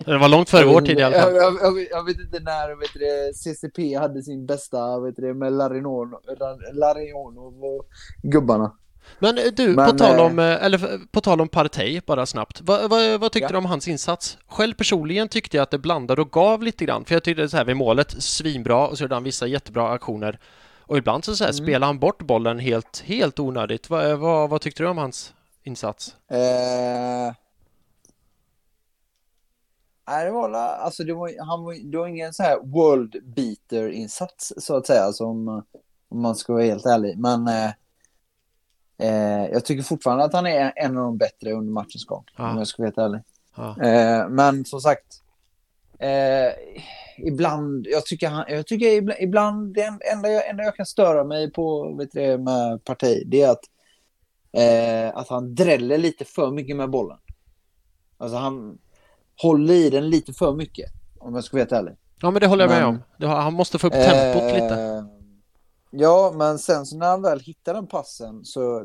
Det 0.05 0.19
var 0.19 0.29
långt 0.29 0.51
före 0.51 0.65
vår 0.67 0.81
tid 0.81 0.99
i 0.99 1.03
alla 1.03 1.21
fall. 1.21 1.35
Jag, 1.35 1.45
jag, 1.45 1.55
jag, 1.63 1.87
jag 1.91 2.05
vet 2.05 2.21
inte 2.21 2.41
när 2.41 2.81
vet 2.81 2.93
du, 2.95 3.33
CCP 3.35 3.95
hade 3.95 4.23
sin 4.23 4.47
bästa 4.47 5.01
vet 5.01 5.17
du, 5.17 5.35
med 5.35 5.53
Larinono, 5.53 6.21
Larinono 6.73 7.67
och 7.67 7.87
gubbarna. 8.23 8.73
Men 9.19 9.39
eh, 9.39 9.45
du, 9.57 9.69
Men, 9.69 9.91
på, 9.91 9.99
tal 9.99 10.17
eh, 10.17 10.25
om, 10.27 10.39
eh, 10.39 10.65
eller, 10.65 11.01
på 11.13 11.21
tal 11.21 11.41
om 11.41 11.49
Partey, 11.49 12.01
bara 12.07 12.27
snabbt. 12.27 12.61
Vad, 12.61 12.91
vad, 12.91 13.21
vad 13.21 13.33
tyckte 13.33 13.45
Ja. 13.47 13.53
du 13.53 13.59
om 13.59 13.67
hans 13.67 13.89
insats? 13.89 14.39
Själv 14.49 14.75
personligen 14.75 15.29
tyckte 15.29 15.57
jag 15.57 15.63
att 15.63 15.71
det 15.71 15.79
blandade 15.79 16.23
och 16.23 16.31
gav 16.31 16.63
lite 16.63 16.85
grann. 16.85 17.05
För 17.05 17.15
jag 17.15 17.23
tyckte 17.25 17.49
så 17.49 17.57
här 17.57 17.65
vid 17.65 17.77
målet, 17.77 18.23
svinbra, 18.23 18.89
och 18.89 18.99
så 18.99 19.05
gjorde 19.05 19.15
han 19.15 19.25
vissa 19.25 19.47
jättebra 19.47 19.91
aktioner. 19.91 20.39
Och 20.87 20.99
ibland 20.99 21.25
så, 21.25 21.37
så 21.37 21.45
här, 21.45 21.51
Mm. 21.53 21.65
spelar 21.67 21.87
han 21.87 21.99
bort 21.99 22.23
bollen 22.23 22.59
helt, 22.59 23.01
helt 23.07 23.39
onödigt. 23.39 23.91
Vad, 23.91 24.19
vad, 24.19 24.51
vad 24.51 24.61
tyckte 24.61 24.83
du 24.83 24.89
om 24.89 24.99
hans 24.99 25.35
insats? 25.63 26.17
Eh... 26.31 27.35
Nej, 30.09 30.25
det 30.25 30.31
var 30.31 30.53
alltså 30.55 31.05
det 31.05 31.15
var, 31.15 31.47
han 31.47 31.65
var, 31.65 31.91
det 31.91 31.99
var 31.99 32.07
ingen 32.07 32.35
så 32.35 32.43
här 32.43 32.59
world 32.63 33.17
beater 33.25 33.89
insats 33.89 34.53
så 34.59 34.77
att 34.77 34.87
säga, 34.87 35.13
som, 35.13 35.49
om 36.09 36.23
man 36.23 36.37
ska 36.37 36.53
vara 36.53 36.65
helt 36.65 36.87
ärlig. 36.87 37.19
Men 37.19 37.49
eh, 37.49 37.71
eh, 38.99 39.47
jag 39.53 39.65
tycker 39.65 39.83
fortfarande 39.83 40.25
att 40.25 40.33
han 40.33 40.47
är 40.47 40.73
en 40.77 40.97
av 40.99 41.05
de 41.05 41.17
bättre 41.19 41.53
under 41.53 41.73
matchens 41.73 42.05
gång, 42.05 42.25
Ja. 42.37 42.51
om 42.51 42.59
jag 42.59 42.67
ska 42.67 42.83
vara 42.83 42.87
helt 42.87 42.99
ärlig. 42.99 43.21
Ja. 43.57 43.83
Eh, 43.83 44.29
men 44.29 44.65
som 44.65 44.81
sagt, 44.81 45.23
eh, 45.99 46.53
ibland, 47.19 47.87
jag 47.91 48.07
tycker, 48.07 48.29
han, 48.29 48.45
jag 48.49 48.67
tycker 48.67 48.87
ibland, 48.87 49.19
ibland 49.21 49.75
det 49.75 49.83
en- 49.83 50.01
enda 50.13 50.29
jag, 50.29 50.49
enda 50.49 50.65
jag 50.65 50.77
kan 50.77 50.87
störa 50.87 51.25
mig 51.25 51.53
på 51.53 51.95
vet 51.99 52.13
du, 52.13 52.39
med 52.39 52.85
parti, 52.85 53.23
det 53.27 53.43
är 53.43 53.51
att, 53.51 53.65
eh, 54.53 55.17
att 55.19 55.29
han 55.29 55.55
dräller 55.55 55.99
lite 55.99 56.25
för 56.25 56.51
mycket 56.51 56.77
med 56.77 56.91
bollen. 56.91 57.19
Alltså 58.19 58.37
han 58.39 58.79
håller 59.43 59.75
i 59.75 59.91
den 59.91 60.11
lite 60.11 60.33
för 60.33 60.55
mycket, 60.55 60.91
om 61.19 61.35
jag 61.35 61.45
ska 61.45 61.57
vara 61.57 61.63
helt 61.63 61.73
ärlig. 61.73 61.95
Ja, 62.23 62.31
men 62.31 62.41
det 62.41 62.47
håller 62.47 62.65
jag 62.65 62.71
med 62.71 62.81
Men- 62.81 62.89
om. 62.89 63.03
Det 63.19 63.27
har, 63.27 63.37
han 63.37 63.53
måste 63.55 63.79
få 63.79 63.87
upp 63.87 63.93
tempot 63.93 64.43
Eh, 64.43 64.53
lite. 64.63 65.07
Ja, 65.97 66.33
men 66.37 66.59
sen 66.59 66.87
så 66.87 66.97
när 66.97 67.07
han 67.07 67.23
väl 67.23 67.41
hittar 67.41 67.75
den 67.75 67.87
passen 67.87 68.45
så 68.45 68.79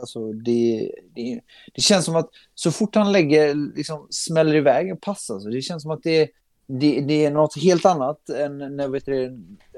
alltså, 0.00 0.32
det, 0.32 0.92
det, 1.14 1.40
det 1.74 1.80
känns 1.80 2.04
som 2.04 2.16
att 2.16 2.28
så 2.54 2.70
fort 2.70 2.94
han 2.94 3.12
lägger, 3.12 3.54
liksom 3.76 4.06
smäller 4.10 4.54
iväg 4.56 4.88
en 4.88 4.96
pass, 4.96 5.30
alltså, 5.30 5.48
det 5.48 5.62
känns 5.62 5.82
som 5.82 5.90
att 5.90 6.02
det, 6.02 6.28
det, 6.66 7.00
det 7.00 7.24
är 7.24 7.30
något 7.30 7.62
helt 7.62 7.84
annat 7.84 8.28
än 8.28 8.58
när, 8.58 8.88
vet 8.88 9.06
du, 9.06 9.24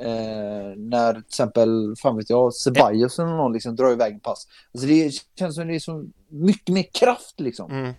eh, 0.01 0.77
när 0.77 1.13
till 1.13 1.23
exempel, 1.29 1.95
fan 2.03 2.17
vet 2.17 2.31
jag, 2.31 2.55
Ceballos 2.55 3.19
eller 3.19 3.29
någon 3.29 3.53
liksom 3.53 3.77
drar 3.77 3.93
iväg 3.93 4.15
en 4.15 4.21
pass. 4.21 4.47
Alltså, 4.75 4.89
det 4.89 5.13
känns 5.39 5.55
som 5.55 5.69
det 5.69 5.75
är 5.75 5.79
så 5.79 6.07
mycket 6.29 6.69
mer 6.69 6.87
kraft 6.93 7.41
liksom. 7.41 7.71
Mm. 7.71 7.95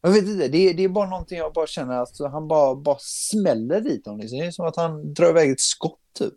Jag 0.00 0.10
vet 0.10 0.26
inte, 0.26 0.48
det, 0.48 0.72
det 0.72 0.84
är 0.84 0.88
bara 0.88 1.08
någonting 1.08 1.38
jag 1.38 1.52
bara 1.52 1.66
känner 1.66 2.02
att 2.02 2.32
han 2.32 2.48
bara, 2.48 2.74
bara 2.74 2.96
smäller 3.00 3.80
dit 3.80 4.06
honom. 4.06 4.20
Liksom. 4.20 4.38
Det 4.38 4.46
är 4.46 4.50
som 4.50 4.66
att 4.66 4.76
han 4.76 5.14
drar 5.14 5.30
iväg 5.30 5.50
ett 5.50 5.60
skott 5.60 6.00
typ. 6.18 6.34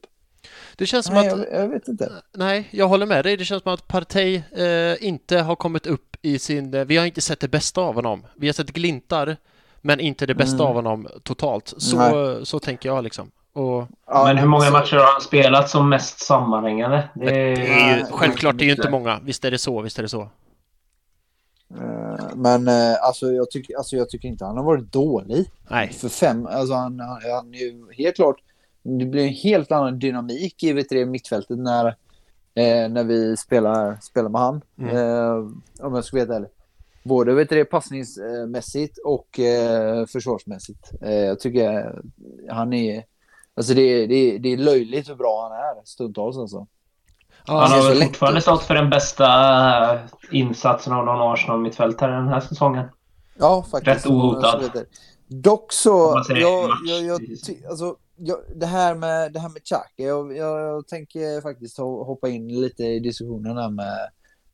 Det 0.76 0.86
känns 0.86 1.06
som 1.06 1.16
Nej, 1.16 1.30
att... 1.30 1.38
jag, 1.38 1.62
jag 1.62 1.68
vet 1.68 1.88
inte. 1.88 2.12
Nej, 2.38 2.70
jag 2.72 2.88
håller 2.88 3.06
med 3.06 3.26
dig. 3.26 3.38
Det 3.38 3.46
känns 3.46 3.64
som 3.64 3.74
att 3.74 3.88
Partey 3.88 4.42
eh, 4.52 5.08
inte 5.08 5.38
har 5.38 5.56
kommit 5.56 5.88
upp 5.88 6.18
i 6.22 6.40
sin... 6.40 6.86
Vi 6.88 6.98
har 6.98 7.06
inte 7.06 7.22
sett 7.22 7.40
det 7.40 7.48
bästa 7.48 7.82
av 7.82 7.96
honom. 7.96 8.26
Vi 8.36 8.48
har 8.48 8.54
sett 8.54 8.72
glintar, 8.72 9.38
men 9.82 10.00
inte 10.00 10.26
det 10.26 10.36
bästa 10.36 10.56
Mm. 10.56 10.68
av 10.68 10.74
honom 10.76 11.08
totalt. 11.24 11.74
Så, 11.78 11.98
Nej. 11.98 12.46
så 12.46 12.60
tänker 12.60 12.90
jag 12.90 13.04
liksom. 13.04 13.32
Och 13.54 13.88
Ja, 14.08 14.24
Men 14.26 14.38
hur 14.38 14.48
många 14.48 14.66
så- 14.66 14.72
matcher 14.72 14.96
har 14.96 15.12
han 15.12 15.22
spelat 15.22 15.70
som 15.70 15.90
mest 15.90 16.20
sammanhängande? 16.20 17.10
Det 17.16 17.26
det 17.26 17.40
är 17.40 17.48
ju, 17.50 17.56
Nej, 17.56 18.06
självklart, 18.12 18.58
det 18.58 18.64
är 18.64 18.66
ju 18.66 18.72
inte 18.72 18.90
många. 18.90 19.20
Visst 19.24 19.46
är 19.46 19.52
det 19.52 19.58
så, 19.58 19.82
visst 19.82 20.00
är 20.00 20.04
det 20.04 20.10
så. 20.10 20.22
Eh, 21.80 22.26
Men 22.36 22.68
eh, 22.68 22.94
alltså, 23.04 23.32
jag 23.32 23.52
tycker, 23.52 23.78
alltså 23.78 23.96
jag 23.96 24.10
tycker 24.10 24.28
inte 24.28 24.46
han 24.46 24.58
har 24.58 24.64
varit 24.64 24.92
dålig. 24.94 25.50
Nej, 25.70 25.90
För 25.94 26.10
fem, 26.10 26.46
alltså 26.52 26.74
han, 26.74 27.00
han, 27.00 27.20
han 27.36 27.54
är 27.54 27.58
ju 27.58 27.86
helt 27.98 28.16
klart, 28.16 28.36
det 28.84 29.06
blir 29.06 29.24
en 29.28 29.34
helt 29.34 29.72
annan 29.72 30.00
dynamik 30.00 30.64
i 30.64 30.74
det, 30.90 31.06
mittfältet 31.06 31.58
när, 31.60 31.86
eh, 32.56 32.90
när 32.90 33.04
vi 33.04 33.38
spelar, 33.38 33.98
spelar 34.02 34.30
med 34.30 34.42
han. 34.42 34.62
Mm. 34.80 34.96
Eh, 34.98 35.86
om 35.86 35.96
jag 35.96 36.06
ska 36.06 36.18
vara 36.18 36.22
helt 36.26 36.36
ärlig. 36.36 36.50
Både 37.04 37.34
vet 37.34 37.50
du, 37.50 37.56
det, 37.56 37.66
passningsmässigt 37.66 38.98
och 39.06 39.40
eh, 39.40 40.06
försvarsmässigt. 40.06 40.92
Eh, 41.02 41.14
jag 41.14 41.40
tycker 41.40 41.96
han 42.50 42.74
är, 42.74 43.04
alltså 43.56 43.74
det, 43.74 43.82
är- 43.82 44.08
det, 44.08 44.38
det 44.38 44.50
är 44.54 44.58
löjligt 44.58 45.10
hur 45.10 45.16
bra 45.16 45.50
han 45.50 45.60
är 45.60 45.86
stundtals 45.86 46.38
alltså. 46.38 46.68
Han 47.46 47.70
ser 47.70 47.76
har 47.78 47.90
väl 47.90 48.04
fortfarande 48.04 48.42
stått 48.42 48.64
för 48.64 48.74
den 48.76 48.90
bästa 48.90 49.26
eh, 49.94 50.00
insatsen 50.32 50.94
av 50.94 51.06
någon 51.06 51.34
Arsenal-mittfältare 51.34 52.12
den 52.16 52.28
här 52.28 52.40
säsongen. 52.40 52.86
Ja, 53.40 53.66
faktiskt. 53.72 54.06
Rätt 54.06 54.12
ohotad. 54.12 54.86
Dock 55.28 55.74
så, 55.74 56.24
jag, 56.30 56.70
jag, 56.86 57.04
jag, 57.04 57.20
alltså, 57.70 57.96
jag, 58.16 58.38
det 58.56 58.66
här 58.66 58.96
med, 58.96 59.34
det 59.34 59.40
här 59.40 59.50
med 59.50 59.64
Xhaka, 59.64 60.04
jag, 60.04 60.38
jag, 60.38 60.60
jag 60.62 60.88
tänker 60.88 61.42
faktiskt 61.42 61.80
ho- 61.80 62.06
hoppa 62.06 62.30
in 62.30 62.48
lite 62.62 62.84
i 62.84 63.00
diskussionen 63.00 63.58
här 63.58 63.70
med 63.70 64.10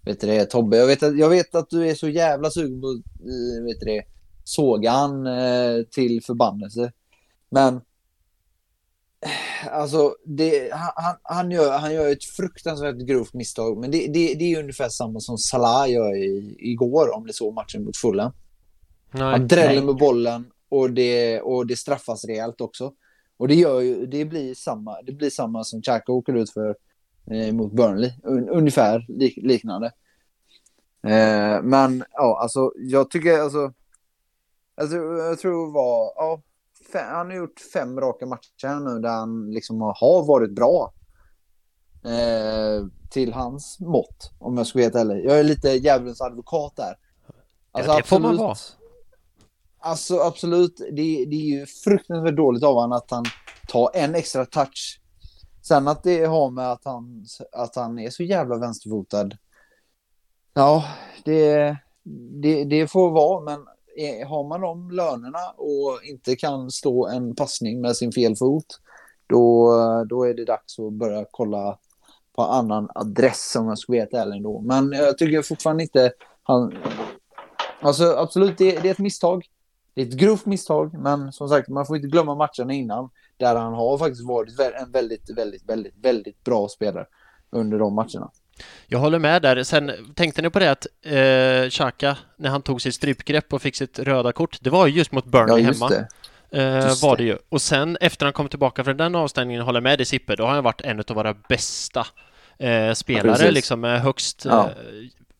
vet 0.07 0.21
du 0.21 0.27
det, 0.27 0.45
Tobbe. 0.45 0.77
Jag 0.77 0.87
vet, 0.87 1.03
att, 1.03 1.17
jag 1.17 1.29
vet 1.29 1.55
att 1.55 1.69
du 1.69 1.89
är 1.89 1.95
så 1.95 2.09
jävla 2.09 2.51
sugen 2.51 2.81
på 2.81 2.87
vet 3.65 3.79
du 3.79 3.85
det, 3.85 4.03
såga 4.43 4.91
han 4.91 5.27
eh, 5.27 5.83
till 5.91 6.23
förbannelse. 6.23 6.91
Men 7.49 7.75
eh, 9.25 9.73
alltså, 9.73 10.15
det, 10.25 10.73
han, 10.73 11.15
han, 11.23 11.51
gör, 11.51 11.77
han 11.77 11.93
gör 11.93 12.11
ett 12.11 12.23
fruktansvärt 12.23 12.95
grovt 12.97 13.33
misstag. 13.33 13.77
Men 13.77 13.91
det, 13.91 14.07
det, 14.07 14.33
det 14.33 14.53
är 14.53 14.59
ungefär 14.59 14.89
samma 14.89 15.19
som 15.19 15.37
Salah 15.37 15.91
gör 15.91 16.15
i, 16.15 16.55
igår 16.59 17.15
om 17.15 17.27
det 17.27 17.33
så 17.33 17.51
matchen 17.51 17.83
mot 17.83 17.97
Fulham. 17.97 18.31
Han 19.09 19.47
dräller 19.47 19.81
med 19.81 19.95
bollen 19.95 20.45
och 20.69 20.91
det, 20.91 21.41
och 21.41 21.67
det 21.67 21.75
straffas 21.75 22.25
rejält 22.25 22.61
också. 22.61 22.93
Och 23.37 23.47
det 23.47 23.55
gör 23.55 23.81
ju, 23.81 24.05
det 24.05 24.25
blir 24.25 24.55
samma, 24.55 25.01
det 25.01 25.11
blir 25.11 25.29
samma 25.29 25.63
som 25.63 25.81
Xhaka 25.81 26.11
åker 26.11 26.33
ut 26.33 26.49
för 26.49 26.75
eh, 27.31 27.53
mot 27.53 27.71
Burnley. 27.71 28.13
Un, 28.23 28.49
ungefär 28.49 29.05
lik, 29.07 29.37
liknande. 29.37 29.87
Eh, 31.03 31.61
men 31.63 32.03
ja, 32.11 32.39
alltså 32.41 32.71
jag 32.75 33.09
tycker 33.09 33.39
alltså, 33.39 33.73
alltså 34.81 34.97
jag 34.97 35.39
tror 35.39 35.67
det 35.67 35.73
var, 35.73 36.13
ja, 36.15 36.41
fem, 36.93 37.05
han 37.09 37.27
har 37.27 37.37
gjort 37.37 37.59
fem 37.73 37.99
raka 37.99 38.25
matcher 38.25 38.79
nu 38.79 38.99
där 38.99 39.09
han 39.09 39.51
liksom 39.51 39.81
har, 39.81 40.25
varit 40.27 40.51
bra. 40.51 40.93
Eh, 42.05 42.85
till 43.09 43.33
hans 43.33 43.79
mått, 43.79 44.31
om 44.39 44.57
jag 44.57 44.67
ska 44.67 44.79
vara 44.79 44.83
helt 44.83 44.95
ärlig. 44.95 45.25
Jag 45.25 45.39
är 45.39 45.43
lite 45.43 45.69
djävulens 45.69 46.21
advokat 46.21 46.75
där. 46.75 46.97
Alltså, 47.71 47.91
Ja, 47.91 47.97
det 47.97 48.03
får 48.03 48.19
man 48.19 48.25
absolut- 48.31 48.39
vara. 48.41 48.55
Alltså 49.79 50.19
absolut, 50.19 50.77
det, 50.77 51.25
det 51.25 51.35
är 51.35 51.59
ju 51.59 51.65
fruktansvärt 51.65 52.35
dåligt 52.35 52.63
av 52.63 52.73
honom 52.73 52.91
att 52.91 53.11
han 53.11 53.25
tar 53.67 53.91
en 53.93 54.15
extra 54.15 54.45
touch. 54.45 55.01
Sen 55.67 55.87
att 55.87 56.03
det 56.03 56.25
har 56.25 56.49
med 56.49 56.71
att 56.71 56.85
han, 56.85 57.25
att 57.51 57.75
han 57.75 57.99
är 57.99 58.09
så 58.09 58.23
jävla 58.23 58.57
vänsterfotad. 58.57 59.29
Ja, 60.53 60.83
det, 61.25 61.77
det, 62.41 62.63
det 62.63 62.87
får 62.87 63.11
vara, 63.11 63.41
men 63.41 63.65
har 64.27 64.47
man 64.47 64.61
de 64.61 64.91
lönerna 64.91 65.49
och 65.57 66.03
inte 66.03 66.35
kan 66.35 66.71
stå 66.71 67.07
en 67.07 67.35
passning 67.35 67.81
med 67.81 67.95
sin 67.95 68.11
fel 68.11 68.35
fot, 68.35 68.65
då, 69.27 69.73
då 70.09 70.23
är 70.23 70.33
det 70.33 70.45
dags 70.45 70.79
att 70.79 70.93
börja 70.93 71.25
kolla 71.31 71.77
på 72.35 72.41
annan 72.41 72.89
adress 72.95 73.55
om 73.55 73.67
jag 73.67 73.77
ska 73.77 73.91
vara 73.91 73.99
helt 73.99 74.13
ärlig 74.13 74.43
då. 74.43 74.61
Men 74.61 74.91
jag 74.91 75.17
tycker 75.17 75.41
fortfarande 75.41 75.83
inte 75.83 76.11
han... 76.43 76.73
Alltså 77.81 78.15
absolut, 78.17 78.57
det, 78.57 78.79
det 78.79 78.87
är 78.87 78.91
ett 78.91 78.99
misstag. 78.99 79.45
Det 79.93 80.01
är 80.01 80.05
ett 80.05 80.17
grovt 80.17 80.45
misstag, 80.45 80.93
men 80.93 81.31
som 81.31 81.49
sagt, 81.49 81.69
man 81.69 81.85
får 81.85 81.95
inte 81.95 82.07
glömma 82.07 82.35
matcherna 82.35 82.73
innan. 82.73 83.09
Där 83.39 83.55
han 83.55 83.73
har 83.73 83.97
faktiskt 83.97 84.27
varit 84.27 84.59
en 84.59 84.91
väldigt, 84.91 85.29
väldigt, 85.37 85.69
väldigt, 85.69 85.93
väldigt 86.03 86.43
bra 86.43 86.67
spelare 86.69 87.05
under 87.51 87.79
de 87.79 87.93
matcherna. 87.95 88.29
Jag 88.87 88.99
håller 88.99 89.19
med 89.19 89.41
där. 89.41 89.63
Sen 89.63 89.91
tänkte 90.15 90.41
ni 90.41 90.49
på 90.49 90.59
det 90.59 90.71
att 90.71 90.87
eh, 91.05 91.69
Xhaka, 91.69 92.17
när 92.37 92.49
han 92.49 92.61
tog 92.61 92.81
sitt 92.81 92.95
strypgrepp 92.95 93.53
och 93.53 93.61
fick 93.61 93.75
sitt 93.75 93.99
röda 93.99 94.31
kort, 94.31 94.57
det 94.61 94.69
var 94.69 94.87
ju 94.87 94.93
just 94.93 95.11
mot 95.11 95.25
Burnley 95.25 95.61
Ja, 95.61 95.67
just 95.67 95.81
hemma. 95.83 95.89
det. 95.89 96.07
Eh, 96.51 96.85
Just 96.87 97.03
var 97.03 97.17
det. 97.17 97.23
det 97.23 97.27
ju. 97.27 97.37
Och 97.49 97.61
sen 97.61 97.97
efter 98.01 98.25
han 98.25 98.33
kom 98.33 98.47
tillbaka 98.49 98.83
från 98.83 98.97
den 98.97 99.15
avstängningen, 99.15 99.63
håller 99.63 99.81
med 99.81 99.99
dig 99.99 100.05
Sippe, 100.05 100.35
då 100.35 100.45
har 100.45 100.53
han 100.53 100.63
varit 100.63 100.81
en 100.81 100.99
av 100.99 101.15
våra 101.15 101.33
bästa 101.49 102.07
eh, 102.59 102.93
spelare 102.93 103.31
precis. 103.37 103.51
liksom 103.53 103.79
med 103.79 104.01
högst, 104.01 104.45
Ja. 104.45 104.63
eh, 104.65 104.71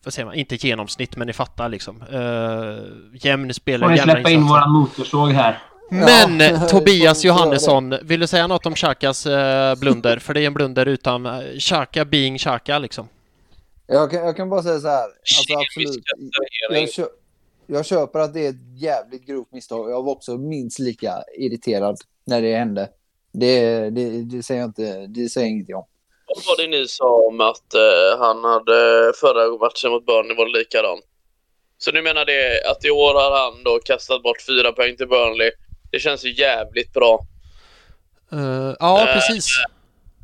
vad 0.04 0.14
säger 0.14 0.26
man, 0.26 0.34
inte 0.34 0.54
genomsnitt 0.66 1.16
men 1.16 1.26
ni 1.26 1.32
fattar 1.32 1.68
liksom. 1.68 2.02
Eh, 2.12 3.28
jämn 3.28 3.54
spelare, 3.54 3.88
Får 3.90 3.96
jämna 3.96 4.12
släppa 4.14 4.30
in 4.30 4.46
våran 4.46 4.70
motorsåg 4.72 5.30
här? 5.30 5.58
Men 5.90 6.40
Ja, 6.40 6.46
eh, 6.46 6.66
Tobias 6.68 7.24
Johannesson, 7.24 7.94
vill 8.02 8.20
du 8.20 8.26
säga 8.26 8.46
något 8.46 8.66
om 8.66 8.74
Xhakas 8.74 9.26
eh, 9.26 9.74
blunder? 9.74 10.18
För 10.18 10.34
det 10.34 10.40
är 10.40 10.46
en 10.46 10.54
blunder 10.54 10.86
utan 10.86 11.26
eh, 11.26 11.58
Xhaka 11.58 12.04
being 12.04 12.38
Xhaka 12.38 12.78
liksom. 12.78 13.08
Jag 13.86 14.10
kan, 14.10 14.24
jag 14.24 14.36
kan 14.36 14.50
bara 14.50 14.62
säga 14.62 14.80
så 14.80 14.88
här. 14.88 15.04
Alltså, 15.04 15.54
absolut. 15.54 16.04
Jag, 16.70 16.92
kö, 16.92 17.06
jag 17.66 17.86
köper 17.86 18.18
att 18.18 18.34
det 18.34 18.46
är 18.46 18.50
ett 18.50 18.80
jävligt 18.80 19.26
grovt 19.26 19.52
misstag. 19.52 19.90
Jag 19.90 20.02
var 20.02 20.12
också 20.12 20.36
minst 20.36 20.78
lika 20.78 21.22
irriterad 21.38 21.96
när 22.24 22.42
det 22.42 22.56
hände. 22.56 22.88
Det, 23.32 23.90
det, 23.90 24.22
det 24.22 24.42
säger 24.42 24.60
jag 24.60 24.68
inte. 24.68 25.06
Det 25.06 25.28
säger 25.28 25.46
jag 25.46 25.50
ingenting 25.50 25.76
om. 25.76 25.84
Vad 26.26 26.44
var 26.46 26.62
det 26.62 26.78
ni 26.78 26.88
sa 26.88 27.26
om 27.28 27.40
att 27.40 27.74
eh, 27.74 28.18
han 28.18 28.44
hade 28.44 29.12
förra 29.20 29.58
matchen 29.58 29.90
mot 29.90 30.06
Burnley 30.06 30.36
var 30.36 30.46
det 30.46 30.58
likadant? 30.58 31.04
Så 31.78 31.90
du 31.90 32.02
menar 32.02 32.24
det 32.24 32.70
att 32.70 32.84
i 32.84 32.90
år 32.90 33.14
har 33.14 33.38
han 33.44 33.64
då 33.64 33.78
kastat 33.84 34.22
bort 34.22 34.42
fyra 34.46 34.72
poäng 34.72 34.96
till 34.96 35.08
Burnley 35.08 35.50
Det 35.90 35.98
känns 35.98 36.24
ju 36.24 36.32
jävligt 36.32 36.92
bra. 36.92 37.20
Uh, 38.32 38.74
ja, 38.78 39.08
Eh, 39.08 39.14
precis. 39.14 39.46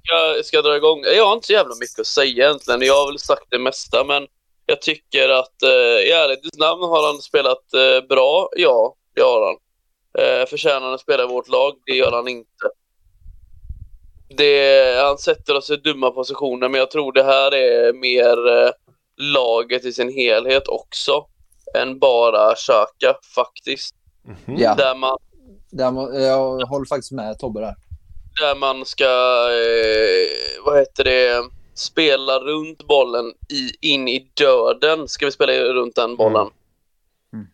Jag 0.02 0.44
ska 0.44 0.62
dra 0.62 0.76
igång. 0.76 1.02
Jag 1.16 1.26
har 1.26 1.32
inte 1.32 1.46
så 1.46 1.52
jävla 1.52 1.74
mycket 1.80 1.98
att 1.98 2.06
säga 2.06 2.44
egentligen. 2.44 2.82
Jag 2.82 2.94
har 2.94 3.06
väl 3.06 3.18
sagt 3.18 3.46
det 3.50 3.58
mesta, 3.58 4.04
men 4.04 4.26
jag 4.66 4.82
tycker 4.82 5.28
att 5.28 5.62
eh, 5.62 5.68
i 6.08 6.10
ärlighetens 6.10 6.58
namn 6.58 6.82
har 6.82 7.06
han 7.06 7.18
spelat 7.18 7.64
bra. 8.08 8.48
Ja, 8.56 8.94
det 9.14 9.22
har 9.22 9.46
han. 9.46 9.56
Eh, 10.24 10.46
förtjänar 10.46 10.80
han 10.80 10.94
att 10.94 11.00
spela 11.00 11.22
i 11.22 11.26
vårt 11.26 11.48
lag? 11.48 11.72
Det 11.86 11.92
gör 11.92 12.12
han 12.12 12.28
inte. 12.28 12.70
Det, 14.28 15.00
han 15.02 15.18
sätter 15.18 15.56
oss 15.56 15.70
i 15.70 15.76
dumma 15.76 16.10
positioner, 16.10 16.68
men 16.68 16.78
jag 16.78 16.90
tror 16.90 17.12
det 17.12 17.24
här 17.24 17.54
är 17.54 17.92
mer 17.92 18.36
laget 19.16 19.84
i 19.84 19.92
sin 19.92 20.12
helhet 20.12 20.68
också 20.68 21.26
än 21.74 21.98
bara 21.98 22.54
Xhaka 22.54 23.16
faktiskt. 23.34 23.94
Mhm. 24.24 24.56
Ja, 24.58 24.74
Där 24.74 24.94
man 24.94 25.18
där, 25.74 26.20
jag 26.20 26.66
håller 26.66 26.86
faktiskt 26.86 27.12
med 27.12 27.38
Tobbe 27.38 27.60
där. 27.60 27.74
där 28.40 28.56
man 28.56 28.84
ska, 28.84 29.04
eh, 29.04 30.64
vad 30.64 30.78
heter 30.78 31.04
det, 31.04 31.44
spela 31.74 32.38
runt 32.38 32.86
bollen 32.86 33.32
i, 33.52 33.92
in 33.92 34.08
i 34.08 34.30
döden. 34.34 35.08
Ska 35.08 35.26
vi 35.26 35.32
spela 35.32 35.52
runt 35.52 35.94
den 35.94 36.16
bollen? 36.16 36.48
Mm. 37.32 37.46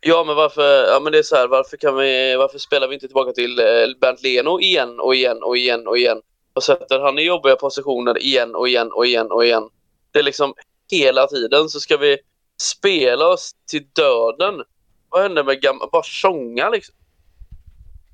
Ja, 0.00 0.24
men 0.24 0.36
varför, 0.36 0.86
ja, 0.86 1.00
men 1.02 1.12
det 1.12 1.18
är 1.18 1.22
så 1.22 1.36
här, 1.36 1.48
varför, 1.48 1.76
kan 1.76 1.96
vi, 1.96 2.36
varför 2.36 2.58
spelar 2.58 2.88
vi 2.88 2.94
inte 2.94 3.06
tillbaka 3.06 3.32
till 3.32 3.58
eh, 3.58 3.64
Bernt 4.00 4.22
Leno 4.22 4.60
igen 4.60 5.00
och 5.00 5.14
igen 5.14 5.42
och 5.42 5.56
igen 5.56 5.86
och 5.86 5.98
igen 5.98 6.22
och 6.52 6.64
sätter 6.64 7.00
han 7.00 7.18
i 7.18 7.22
jobbiga 7.22 7.56
positioner 7.56 8.18
igen 8.18 8.54
och 8.54 8.68
igen 8.68 8.92
och 8.92 9.06
igen 9.06 9.30
och 9.30 9.44
igen. 9.44 9.70
Det 10.12 10.18
är 10.18 10.22
liksom 10.22 10.54
hela 10.90 11.26
tiden 11.26 11.68
så 11.68 11.80
ska 11.80 11.96
vi 11.96 12.18
spela 12.62 13.28
oss 13.28 13.52
till 13.70 13.86
döden. 13.92 14.62
Vad 15.08 15.22
händer 15.22 15.44
med 15.44 15.60
gamla, 15.60 15.88
bara 15.92 16.02
tjonga 16.02 16.70
liksom? 16.70 16.94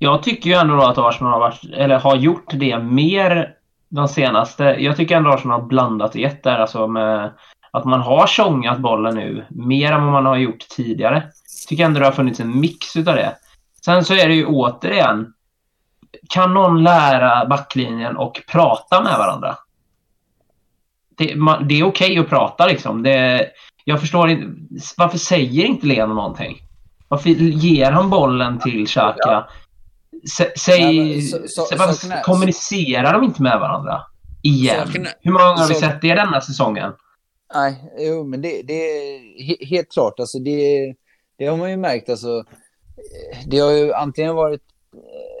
Jag 0.05 0.23
tycker 0.23 0.49
ju 0.49 0.55
ändå 0.55 0.75
då 0.75 0.81
att 0.81 0.97
Arsenal 0.97 1.33
har, 1.33 1.39
varit, 1.39 1.63
eller 1.73 1.99
har 1.99 2.15
gjort 2.15 2.45
det 2.49 2.79
mer 2.79 3.53
de 3.89 4.07
senaste. 4.07 4.63
Jag 4.63 4.97
tycker 4.97 5.17
ändå 5.17 5.29
Arsenal 5.29 5.61
har 5.61 5.67
blandat 5.67 6.09
och 6.09 6.21
gett 6.21 6.43
där. 6.43 6.59
Alltså 6.59 6.87
med 6.87 7.31
att 7.71 7.85
man 7.85 8.01
har 8.01 8.27
tjongat 8.27 8.79
bollen 8.79 9.15
nu 9.15 9.45
mer 9.49 9.91
än 9.91 10.03
vad 10.03 10.13
man 10.13 10.25
har 10.25 10.37
gjort 10.37 10.69
tidigare. 10.69 11.15
Jag 11.15 11.67
tycker 11.69 11.85
ändå 11.85 11.99
det 11.99 12.05
har 12.05 12.11
funnits 12.11 12.39
en 12.39 12.59
mix 12.59 12.95
utav 12.95 13.15
det. 13.15 13.35
Sen 13.85 14.05
så 14.05 14.13
är 14.13 14.27
det 14.27 14.35
ju 14.35 14.45
återigen. 14.45 15.33
Kan 16.29 16.53
någon 16.53 16.83
lära 16.83 17.45
backlinjen 17.45 18.17
och 18.17 18.41
prata 18.51 19.03
med 19.03 19.17
varandra? 19.17 19.55
Det, 21.17 21.35
man, 21.35 21.67
det 21.67 21.79
är 21.79 21.83
okej 21.83 22.19
att 22.19 22.29
prata 22.29 22.65
liksom. 22.65 23.03
Det, 23.03 23.47
jag 23.83 23.99
förstår 23.99 24.29
inte. 24.29 24.47
Varför 24.97 25.17
säger 25.17 25.65
inte 25.65 25.87
Leno 25.87 26.13
någonting? 26.13 26.57
Varför 27.07 27.29
ger 27.29 27.91
han 27.91 28.09
bollen 28.09 28.59
till 28.59 28.87
Xhaka? 28.87 29.45
Sä- 30.37 30.51
Säg... 30.59 30.99
Men 30.99 31.21
så- 31.21 31.47
så- 31.47 31.75
varför 31.77 31.93
saken 31.93 32.11
är- 32.17 32.23
kommunicerar 32.23 33.13
de 33.13 33.23
inte 33.23 33.41
med 33.41 33.59
varandra? 33.59 34.01
Igen. 34.43 34.87
Saken 34.87 35.05
är- 35.05 35.13
Hur 35.21 35.31
många 35.31 35.43
har 35.43 35.67
vi 35.67 35.73
så- 35.73 35.79
sett 35.79 36.01
det 36.01 36.13
denna 36.15 36.41
säsongen? 36.41 36.91
Nej, 37.53 37.91
jo, 37.99 38.23
men 38.23 38.41
det, 38.41 38.61
är 38.73 39.19
he- 39.19 39.65
helt 39.65 39.91
klart. 39.91 40.19
Alltså 40.19 40.39
det, 40.39 40.93
det 41.37 41.45
har 41.45 41.57
man 41.57 41.71
ju 41.71 41.77
märkt. 41.77 42.09
Alltså, 42.09 42.43
det 43.47 43.59
har 43.59 43.71
ju 43.71 43.93
antingen 43.93 44.35
varit... 44.35 44.61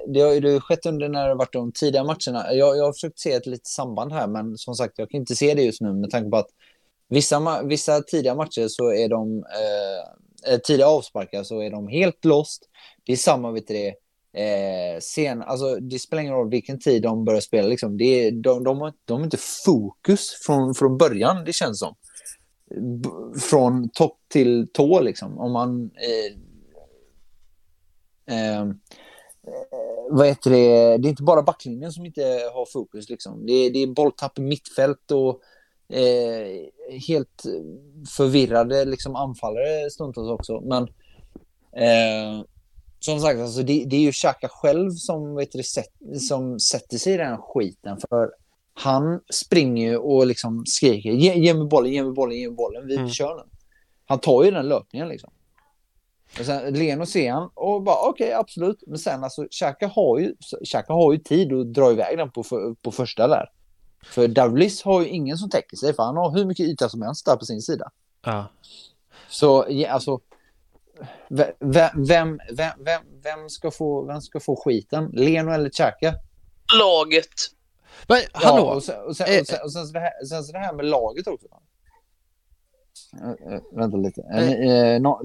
Det 0.07 0.19
har 0.21 0.31
ju 0.33 0.59
skett 0.59 0.85
under 0.85 1.09
när 1.09 1.27
det 1.29 1.35
varit 1.35 1.53
de 1.53 1.71
tidiga 1.71 2.03
matcherna. 2.03 2.53
Jag, 2.53 2.77
jag 2.77 2.85
har 2.85 2.93
försökt 2.93 3.19
se 3.19 3.31
ett 3.33 3.45
litet 3.45 3.67
samband 3.67 4.11
här, 4.13 4.27
men 4.27 4.57
som 4.57 4.75
sagt, 4.75 4.93
jag 4.97 5.09
kan 5.09 5.19
inte 5.19 5.35
se 5.35 5.53
det 5.53 5.61
just 5.61 5.81
nu 5.81 5.93
med 5.93 6.09
tanke 6.09 6.29
på 6.29 6.37
att 6.37 6.47
vissa, 7.09 7.61
vissa 7.63 8.01
tidiga 8.01 8.35
matcher 8.35 8.67
så 8.67 8.91
är 8.93 9.09
de... 9.09 9.37
Eh, 9.43 10.53
eh, 10.53 10.59
tidiga 10.59 10.87
avsparkar 10.87 11.43
så 11.43 11.61
är 11.61 11.69
de 11.69 11.87
helt 11.87 12.25
lost. 12.25 12.63
Det 13.05 13.11
är 13.11 13.17
samma, 13.17 13.51
vet 13.51 13.67
du 13.67 13.73
det. 13.73 13.93
Eh, 14.35 14.99
sen, 14.99 15.41
alltså, 15.41 15.75
det 15.75 15.99
spelar 15.99 16.21
ingen 16.21 16.33
roll 16.33 16.49
vilken 16.49 16.79
tid 16.79 17.01
de 17.01 17.25
börjar 17.25 17.41
spela. 17.41 17.67
Liksom. 17.67 17.97
Det 17.97 18.31
de, 18.31 18.63
de, 18.63 18.81
har, 18.81 18.93
de 19.05 19.17
har 19.17 19.23
inte 19.23 19.37
fokus 19.65 20.29
från, 20.45 20.75
från 20.75 20.97
början, 20.97 21.45
det 21.45 21.53
känns 21.53 21.79
som. 21.79 21.95
B- 23.01 23.39
från 23.39 23.89
topp 23.89 24.17
till 24.27 24.67
tå, 24.73 25.01
liksom. 25.01 25.39
Om 25.39 25.51
man... 25.51 25.91
Eh, 25.95 26.37
eh, 28.35 28.61
eh 28.61 28.67
vad 30.09 30.27
heter 30.27 30.51
det? 30.51 30.97
Det 30.97 31.07
är 31.07 31.09
inte 31.09 31.23
bara 31.23 31.41
backlinjen 31.41 31.91
som 31.91 32.05
inte 32.05 32.21
har 32.53 32.65
fokus. 32.73 33.09
Liksom. 33.09 33.45
Det, 33.45 33.53
är, 33.53 33.73
det 33.73 33.79
är 33.79 33.87
bolltapp 33.87 34.39
i 34.39 34.41
mittfält 34.41 35.11
och 35.11 35.41
eh, 35.95 36.47
helt 37.07 37.43
förvirrade 38.17 38.85
liksom, 38.85 39.15
anfallare 39.15 39.89
stundtals 39.89 40.29
också. 40.29 40.61
Men 40.61 40.83
eh, 41.83 42.45
som 43.05 43.19
sagt, 43.19 43.39
alltså, 43.39 43.63
det, 43.63 43.85
det 43.85 43.95
är 43.95 43.99
ju 44.01 44.11
Xhaka 44.11 44.47
själv 44.47 44.91
som, 44.91 45.35
vet 45.35 45.51
du, 45.51 45.63
som 46.19 46.59
sätter 46.59 46.97
sig 46.97 47.13
i 47.13 47.17
den 47.17 47.37
skiten. 47.37 47.97
För 48.09 48.31
han 48.73 49.19
springer 49.33 49.89
ju 49.89 49.97
och 49.97 50.27
liksom 50.27 50.65
skriker 50.65 51.09
ge, 51.11 51.33
ge 51.33 51.53
mig 51.53 51.67
bollen, 51.67 51.91
ge 51.91 52.03
mig 52.03 52.11
bollen, 52.11 52.37
ge 52.37 52.47
mig 52.47 52.55
bollen. 52.55 52.87
Vi 52.87 52.95
Mm. 52.95 53.09
kör 53.09 53.37
den. 53.37 53.47
Han 54.05 54.19
tar 54.19 54.43
ju 54.43 54.51
den 54.51 54.67
löpningen 54.67 55.07
liksom. 55.07 55.29
Och 56.39 56.45
sen 56.45 56.73
Leno 56.73 57.05
ser 57.05 57.31
han 57.31 57.49
och 57.53 57.81
bara 57.81 58.09
okej, 58.09 58.33
absolut. 58.33 58.83
Men 58.87 58.99
sen 58.99 59.23
alltså 59.23 59.47
Xhaka 59.51 59.87
har 59.87 60.19
ju, 60.19 60.35
Xhaka 60.65 60.93
har 60.93 61.13
ju 61.13 61.19
tid 61.19 61.53
att 61.53 61.73
dra 61.73 61.91
iväg 61.91 62.17
den 62.17 62.31
på, 62.31 62.43
för, 62.43 62.73
på 62.81 62.91
första 62.91 63.27
där. 63.27 63.49
För 64.05 64.27
Douglas 64.27 64.81
har 64.81 65.01
ju 65.01 65.07
ingen 65.07 65.37
som 65.37 65.49
täcker 65.49 65.77
sig 65.77 65.93
för 65.93 66.03
han 66.03 66.17
har 66.17 66.31
hur 66.31 66.45
mycket 66.45 66.65
yta 66.65 66.89
som 66.89 67.01
helst 67.01 67.25
där 67.25 67.35
på 67.35 67.45
sin 67.45 67.61
sida. 67.61 67.91
Ja. 68.25 68.45
Så 69.29 69.65
ja, 69.69 69.89
alltså. 69.89 70.19
Ve- 71.29 71.53
ve- 71.59 71.91
Vem, 71.95 72.39
vem, 72.53 72.71
vem, 72.85 73.01
vem, 73.23 73.49
ska 73.49 73.71
få, 73.71 74.05
vem 74.05 74.21
ska 74.21 74.39
få 74.39 74.55
skiten? 74.55 75.09
Leno 75.13 75.51
eller 75.51 75.69
Xhaka? 75.69 76.13
Laget. 76.79 77.27
Men 78.07 78.21
hallå! 78.33 78.65
Ja, 78.67 78.73
och 78.75 78.83
sen, 78.83 79.03
och 79.07 79.17
sen, 79.17 79.27
Eh, 79.29 79.39
och 79.41 79.47
sen, 79.47 79.59
och 79.63 79.71
sen, 79.71 79.85
så 79.87 79.93
det 79.93 79.99
här, 79.99 80.25
sen 80.29 80.43
så 80.43 80.51
det 80.51 80.59
här 80.59 80.73
med 80.73 80.85
laget 80.85 81.27
också. 81.27 81.47
Eh, 83.21 83.53
eh, 83.53 83.61
vänta 83.75 83.97
lite. 83.97 84.21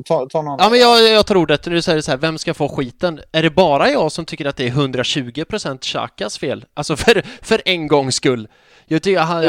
Ta, 0.05 0.27
ta 0.31 0.43
någon. 0.43 0.57
Ja, 0.61 0.71
men 0.71 0.79
jag, 0.81 1.09
jag 1.09 1.27
tar 1.27 1.37
ordet. 1.37 1.67
Nu 1.67 1.83
säger 1.83 1.97
du 1.97 2.03
så 2.03 2.11
här, 2.11 2.19
vem 2.19 2.39
ska 2.39 2.55
få 2.55 2.69
skiten? 2.69 3.21
Är 3.33 3.43
det 3.43 3.51
bara 3.51 3.91
jag 3.91 4.13
som 4.13 4.25
tycker 4.25 4.45
att 4.45 4.57
det 4.57 4.67
är 4.67 4.71
120% 4.71 5.79
Chakas 5.85 6.39
fel? 6.39 6.65
Alltså 6.75 6.97
för, 6.97 7.23
för 7.43 7.63
en 7.65 7.87
gångs 7.89 8.15
skull. 8.15 8.49
Jag 8.87 9.03
tycker 9.03 9.21
han... 9.21 9.45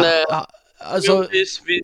Alltså, 0.84 1.12
Jo, 1.12 1.28
vi, 1.32 1.46
vi, 1.66 1.82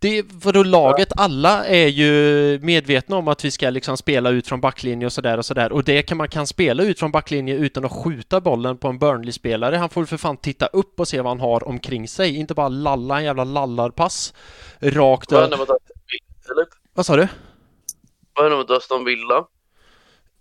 det, 0.00 0.22
vadå 0.32 0.62
laget? 0.62 1.08
Alla 1.16 1.66
är 1.66 1.86
ju 1.86 2.58
medvetna 2.62 3.16
om 3.16 3.28
att 3.28 3.44
vi 3.44 3.50
ska 3.50 3.70
liksom 3.70 3.96
spela 3.96 4.30
ut 4.30 4.46
från 4.46 4.60
backlinje 4.60 5.06
och 5.06 5.12
sådär 5.12 5.38
och 5.38 5.46
sådär. 5.46 5.72
Och 5.72 5.84
det 5.84 6.02
kan 6.02 6.16
man 6.16 6.28
kan 6.28 6.46
spela 6.46 6.82
ut 6.82 6.98
från 6.98 7.12
backlinje 7.12 7.54
utan 7.54 7.84
att 7.84 7.92
skjuta 7.92 8.40
bollen 8.40 8.78
på 8.78 8.88
en 8.88 8.98
Burnley-spelare. 8.98 9.76
Han 9.76 9.90
får 9.90 10.04
för 10.04 10.16
fan 10.16 10.36
titta 10.36 10.66
upp 10.66 11.00
och 11.00 11.08
se 11.08 11.20
vad 11.20 11.30
han 11.30 11.40
har 11.40 11.68
omkring 11.68 12.08
sig. 12.08 12.36
Inte 12.36 12.54
bara 12.54 12.68
lalla 12.68 13.18
en 13.18 13.24
jävla 13.24 13.44
lallarpass. 13.44 14.34
Rakt 14.80 15.32
över. 15.32 15.56
Vad 16.94 17.06
sa 17.06 17.16
du? 17.16 17.28
Vad 18.34 18.44
händer 18.44 18.58
mot 18.58 18.70
Aston 18.70 19.04
Villa? 19.04 19.46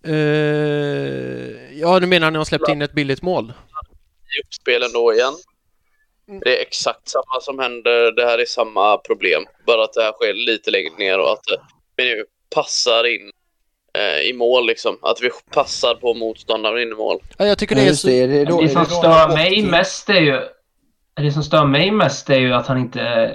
Eh, 0.03 0.13
ja, 1.79 1.99
du 1.99 2.07
menar 2.07 2.31
när 2.31 2.39
de 2.39 2.45
släppte 2.45 2.71
in 2.71 2.81
ett 2.81 2.93
billigt 2.93 3.21
mål? 3.21 3.53
I 4.37 4.45
uppspelen 4.45 4.89
då 4.93 5.13
igen? 5.13 5.33
Det 6.27 6.57
är 6.57 6.61
exakt 6.61 7.09
samma 7.09 7.41
som 7.41 7.59
händer. 7.59 8.11
Det 8.11 8.25
här 8.25 8.37
är 8.37 8.45
samma 8.45 8.97
problem. 8.97 9.45
Bara 9.67 9.83
att 9.83 9.93
det 9.93 10.03
här 10.03 10.11
sker 10.11 10.33
lite 10.33 10.71
längre 10.71 10.97
ner 10.97 11.19
och 11.19 11.31
att 11.31 11.45
vi 11.95 12.03
nu 12.03 12.25
passar 12.55 13.15
in 13.15 13.31
eh, 13.97 14.29
i 14.29 14.33
mål 14.33 14.67
liksom. 14.67 14.97
Att 15.01 15.21
vi 15.21 15.29
passar 15.53 15.95
på 15.95 16.13
motståndaren 16.13 16.81
in 16.81 16.91
i 16.91 16.95
mål. 16.95 17.19
Ja, 17.37 17.45
jag 17.45 17.57
tycker 17.57 17.75
det 17.75 17.87
är 17.87 17.93
så... 17.93 18.07
det, 18.07 18.21
är 18.21 18.27
det, 18.27 18.45
då, 18.45 18.61
det 18.61 18.65
är 18.65 18.67
som 18.67 18.85
stör 18.85 19.27
mig 19.27 19.63
mest 19.63 20.09
är 20.09 20.19
ju... 20.19 20.41
Det 21.15 21.31
som 21.31 21.43
stör 21.43 21.65
mig 21.65 21.91
mest 21.91 22.29
är 22.29 22.39
ju 22.39 22.53
att 22.53 22.67
han 22.67 22.77
inte... 22.77 23.31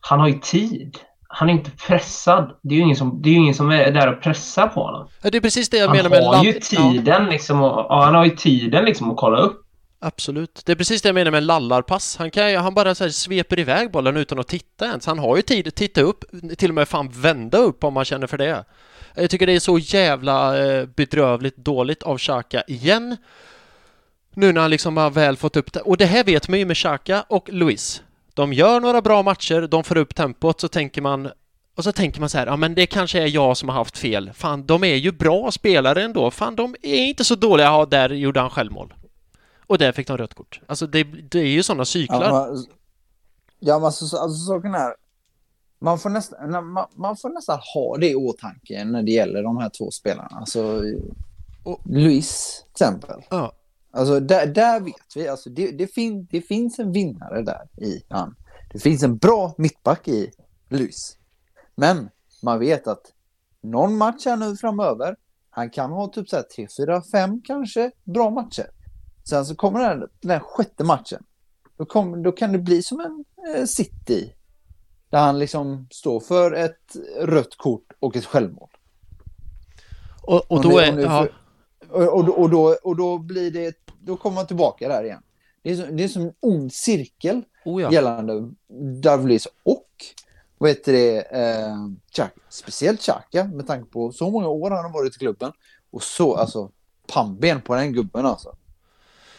Han 0.00 0.20
har 0.20 0.28
ju 0.28 0.38
tid. 0.38 0.98
Han 1.28 1.48
är 1.48 1.52
inte 1.52 1.70
pressad. 1.70 2.58
Det 2.62 2.74
är 2.74 2.76
ju 2.76 2.82
ingen 2.82 2.96
som, 2.96 3.22
det 3.22 3.28
är, 3.28 3.32
ju 3.32 3.38
ingen 3.38 3.54
som 3.54 3.70
är 3.70 3.90
där 3.90 4.12
och 4.12 4.22
pressar 4.22 4.66
på 4.66 4.80
honom. 4.80 5.08
Ja, 5.22 5.30
det 5.30 5.38
är 5.38 5.40
precis 5.40 5.68
det 5.68 5.76
jag 5.76 5.88
Han 5.88 5.96
menar 5.96 6.10
med 6.10 6.24
har 6.24 6.32
ladd... 6.32 6.44
ju 6.44 6.52
tiden 6.52 7.26
liksom. 7.26 7.62
Och, 7.62 7.86
ja, 7.88 8.02
han 8.04 8.14
har 8.14 8.24
ju 8.24 8.30
tiden 8.30 8.84
liksom 8.84 9.10
att 9.10 9.16
kolla 9.16 9.38
upp 9.38 9.65
absolut. 9.98 10.62
Det 10.66 10.72
är 10.72 10.76
precis 10.76 11.02
det 11.02 11.08
jag 11.08 11.14
menar 11.14 11.30
med 11.30 11.42
lallarpass. 11.42 12.16
Han, 12.16 12.30
kan, 12.30 12.50
ju- 12.50 12.56
han 12.56 12.74
bara 12.74 12.94
så 12.94 13.04
här 13.04 13.10
sveper 13.10 13.58
iväg 13.58 13.90
bollen 13.90 14.16
utan 14.16 14.38
att 14.38 14.48
titta 14.48 14.86
ens. 14.86 15.06
Han 15.06 15.18
har 15.18 15.36
ju 15.36 15.42
tid 15.42 15.68
att 15.68 15.74
titta 15.74 16.00
upp, 16.00 16.24
till 16.58 16.70
och 16.70 16.74
med 16.74 16.88
fan 16.88 17.08
vända 17.12 17.58
upp 17.58 17.84
om 17.84 17.94
man 17.94 18.04
känner 18.04 18.26
för 18.26 18.38
det. 18.38 18.64
Jag 19.14 19.30
tycker 19.30 19.46
det 19.46 19.52
är 19.52 19.60
så 19.60 19.78
jävla 19.78 20.64
eh, 20.66 20.86
bedrövligt 20.86 21.56
dåligt 21.56 22.02
av 22.02 22.18
Xhaka 22.18 22.62
igen. 22.68 23.16
Nu 24.34 24.52
när 24.52 24.60
han 24.60 24.70
liksom 24.70 24.96
har 24.96 25.10
väl 25.10 25.36
fått 25.36 25.56
upp 25.56 25.72
det. 25.72 25.80
Och 25.80 25.96
det 25.96 26.06
här 26.06 26.24
vet 26.24 26.48
man 26.48 26.58
ju 26.58 26.64
med 26.64 26.76
Xhaka 26.76 27.24
och 27.28 27.48
Luis. 27.52 28.02
De 28.34 28.52
gör 28.52 28.80
några 28.80 29.02
bra 29.02 29.22
matcher, 29.22 29.68
de 29.70 29.84
får 29.84 29.96
upp 29.96 30.14
tempot, 30.14 30.60
så 30.60 30.68
tänker 30.68 31.02
man 31.02 31.30
och 31.76 31.84
så 31.84 31.92
tänker 31.92 32.20
man 32.20 32.28
så 32.28 32.38
här, 32.38 32.46
ja 32.46 32.56
men 32.56 32.74
det 32.74 32.86
kanske 32.86 33.22
är 33.22 33.26
jag 33.26 33.56
som 33.56 33.68
har 33.68 33.76
haft 33.76 33.98
fel. 33.98 34.30
Fan, 34.34 34.66
de 34.66 34.84
är 34.84 34.94
ju 34.94 35.12
bra 35.12 35.50
spelare 35.50 36.02
ändå. 36.02 36.30
Fan, 36.30 36.56
de 36.56 36.76
är 36.82 36.96
inte 37.04 37.24
så 37.24 37.34
dåliga. 37.34 37.66
Ja, 37.66 37.86
där 37.90 38.10
gjorde 38.10 38.40
han 38.40 38.50
självmål. 38.50 38.94
Och 39.66 39.78
där 39.78 39.92
fick 39.92 40.06
de 40.08 40.16
rött 40.18 40.34
kort. 40.34 40.60
Alltså 40.66 40.86
det, 40.86 41.04
det 41.04 41.38
är 41.38 41.46
ju 41.46 41.62
sådana 41.62 41.84
cyklar. 41.84 42.22
Ja, 42.22 42.46
men, 42.52 42.64
ja, 43.58 43.78
men 43.78 43.84
alltså, 43.86 44.06
så- 44.06 44.18
alltså 44.18 44.38
saken 44.46 44.74
är... 44.74 44.94
Man 45.78 45.98
får, 45.98 46.10
nästan, 46.10 46.72
man, 46.72 46.86
man 46.94 47.16
får 47.16 47.30
nästan 47.30 47.58
ha 47.74 47.96
det 47.96 48.10
i 48.10 48.14
åtanke 48.14 48.84
när 48.84 49.02
det 49.02 49.10
gäller 49.12 49.42
de 49.42 49.56
här 49.56 49.70
två 49.78 49.90
spelarna. 49.90 50.28
Alltså, 50.32 50.82
Och- 51.64 51.80
Luis 51.84 52.62
till 52.64 52.70
exempel. 52.72 53.22
Ja. 53.30 53.52
Alltså 53.90 54.20
där, 54.20 54.46
där 54.46 54.80
vet 54.80 54.94
vi, 55.16 55.28
alltså 55.28 55.50
det, 55.50 55.70
det, 55.70 55.86
fin, 55.86 56.28
det 56.30 56.40
finns 56.40 56.78
en 56.78 56.92
vinnare 56.92 57.42
där 57.42 57.68
i 57.84 58.02
han. 58.08 58.34
Det 58.72 58.78
finns 58.78 59.02
en 59.02 59.16
bra 59.16 59.54
mittback 59.58 60.08
i 60.08 60.30
Luis. 60.68 61.16
Men 61.74 62.08
man 62.42 62.58
vet 62.58 62.86
att 62.86 63.02
någon 63.60 63.96
match 63.96 64.26
här 64.26 64.36
nu 64.36 64.56
framöver, 64.56 65.16
han 65.50 65.70
kan 65.70 65.90
ha 65.92 66.08
typ 66.08 66.28
så 66.28 66.36
här 66.36 66.42
3, 66.42 66.66
4, 66.76 67.02
5 67.12 67.42
kanske 67.44 67.90
bra 68.04 68.30
matcher. 68.30 68.66
Sen 69.28 69.46
så 69.46 69.54
kommer 69.54 69.78
den, 69.80 69.88
här- 69.88 70.08
den 70.20 70.30
här 70.30 70.38
sjätte 70.38 70.84
matchen. 70.84 71.22
Då, 71.76 71.84
kommer, 71.84 72.18
då 72.18 72.32
kan 72.32 72.52
det 72.52 72.58
bli 72.58 72.82
som 72.82 73.00
en 73.00 73.24
eh, 73.56 73.64
City. 73.64 74.32
Där 75.10 75.18
han 75.18 75.38
liksom 75.38 75.86
står 75.90 76.20
för 76.20 76.52
ett 76.52 76.96
rött 77.20 77.56
kort 77.56 77.92
och 78.00 78.16
ett 78.16 78.24
självmål. 78.26 78.68
Och, 80.22 80.50
och 80.52 80.62
då 80.62 80.78
är... 80.78 80.98
Ja, 81.00 81.28
Och, 81.90 82.02
och, 82.16 82.24
då- 82.24 82.32
och, 82.32 82.50
då, 82.50 82.76
och 82.82 82.96
då 82.96 83.18
blir 83.18 83.50
det, 83.50 83.74
då 84.00 84.16
kommer 84.16 84.34
man 84.34 84.46
tillbaka 84.46 84.88
där 84.88 85.04
igen. 85.04 85.22
Det 85.62 85.70
är, 85.70 85.76
så, 85.76 85.86
det 85.86 86.04
är 86.04 86.08
som 86.08 86.22
en 86.22 86.32
ond 86.40 86.72
cirkel 86.72 87.42
oh 87.64 87.82
ja. 87.82 87.92
gällande 87.92 88.50
Davlis 89.02 89.48
och 89.62 89.86
vad 90.58 90.70
heter 90.70 90.92
det, 90.92 91.20
eh, 91.20 91.76
Chaka. 92.16 92.40
Speciellt 92.48 93.02
Chaka 93.02 93.44
med 93.44 93.66
tanke 93.66 93.90
på 93.90 94.12
så 94.12 94.30
många 94.30 94.48
år 94.48 94.70
han 94.70 94.84
har 94.84 94.92
varit 94.92 95.16
i 95.16 95.18
klubben. 95.18 95.52
Och 95.90 96.02
så, 96.02 96.34
alltså, 96.36 96.70
pannben 97.12 97.60
på 97.60 97.74
den 97.74 97.92
gubben 97.92 98.26
alltså. 98.26 98.56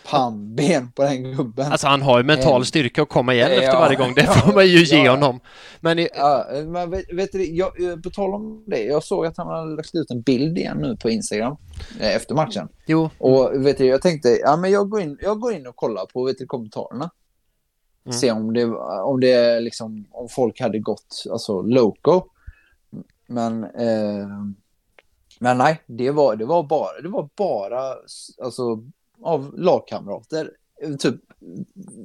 Pannben 0.10 0.92
på 0.92 1.04
den 1.04 1.24
gubben. 1.24 1.72
Alltså 1.72 1.88
han 1.88 2.02
har 2.02 2.18
ju 2.18 2.24
mental 2.24 2.66
styrka 2.66 3.02
att 3.02 3.10
komma 3.10 3.34
igen 3.34 3.52
ja, 3.52 3.62
efter 3.62 3.80
varje 3.80 3.96
gång. 3.96 4.14
Det 4.16 4.24
får 4.24 4.54
man 4.54 4.68
ju 4.68 4.84
ge 4.84 5.04
ja. 5.04 5.12
honom. 5.12 5.40
Men 5.80 6.00
i, 6.00 6.10
Ja, 6.16 6.48
men 6.66 6.90
vet, 6.90 7.14
vet 7.14 7.32
du, 7.32 7.46
jag, 7.46 7.92
eh, 7.92 7.98
på 7.98 8.10
tal 8.10 8.34
om 8.34 8.64
det, 8.68 8.84
jag 8.84 9.04
såg 9.04 9.26
att 9.26 9.38
han 9.38 9.48
hade 9.48 9.76
lagt 9.76 9.96
ut 9.96 10.12
en 10.12 10.22
bild 10.22 10.58
igen 10.58 10.78
nu 10.78 10.96
på 10.96 11.10
Instagram 11.10 11.58
eh, 12.00 12.16
efter 12.16 12.36
matchen. 12.36 12.68
jo, 12.86 13.10
Och 13.18 13.66
vet 13.66 13.78
du, 13.78 13.86
jag 13.86 14.02
tänkte, 14.02 14.30
ja 14.30 14.58
men 14.58 14.72
jag 14.72 14.90
går 14.90 15.02
in, 15.02 15.18
jag 15.22 15.40
går 15.40 15.54
in 15.54 15.68
och 15.68 15.76
kollar 15.76 16.06
på 16.06 16.24
vet 16.24 16.38
du, 16.38 16.46
kommentarerna. 16.46 17.12
Mm. 18.06 18.18
Se 18.18 18.32
om 18.32 18.54
det, 18.54 18.66
om 19.04 19.20
det 19.20 19.32
är 19.32 19.62
liksom, 19.62 20.06
om 20.12 20.30
folk 20.30 20.62
hade 20.62 20.80
gått, 20.80 21.24
alltså 21.32 21.62
loco. 21.62 22.24
Men, 23.28 23.64
eh, 23.64 24.28
men 25.40 25.58
nej, 25.58 25.82
det 25.86 26.12
var, 26.12 26.36
det 26.36 26.46
var 26.46 26.64
bara, 26.64 27.02
det 27.02 27.10
var 27.10 27.30
bara, 27.36 27.96
alltså 28.44 28.84
av 29.24 29.60
lagkamrater. 29.60 30.52
Typ 31.00 31.16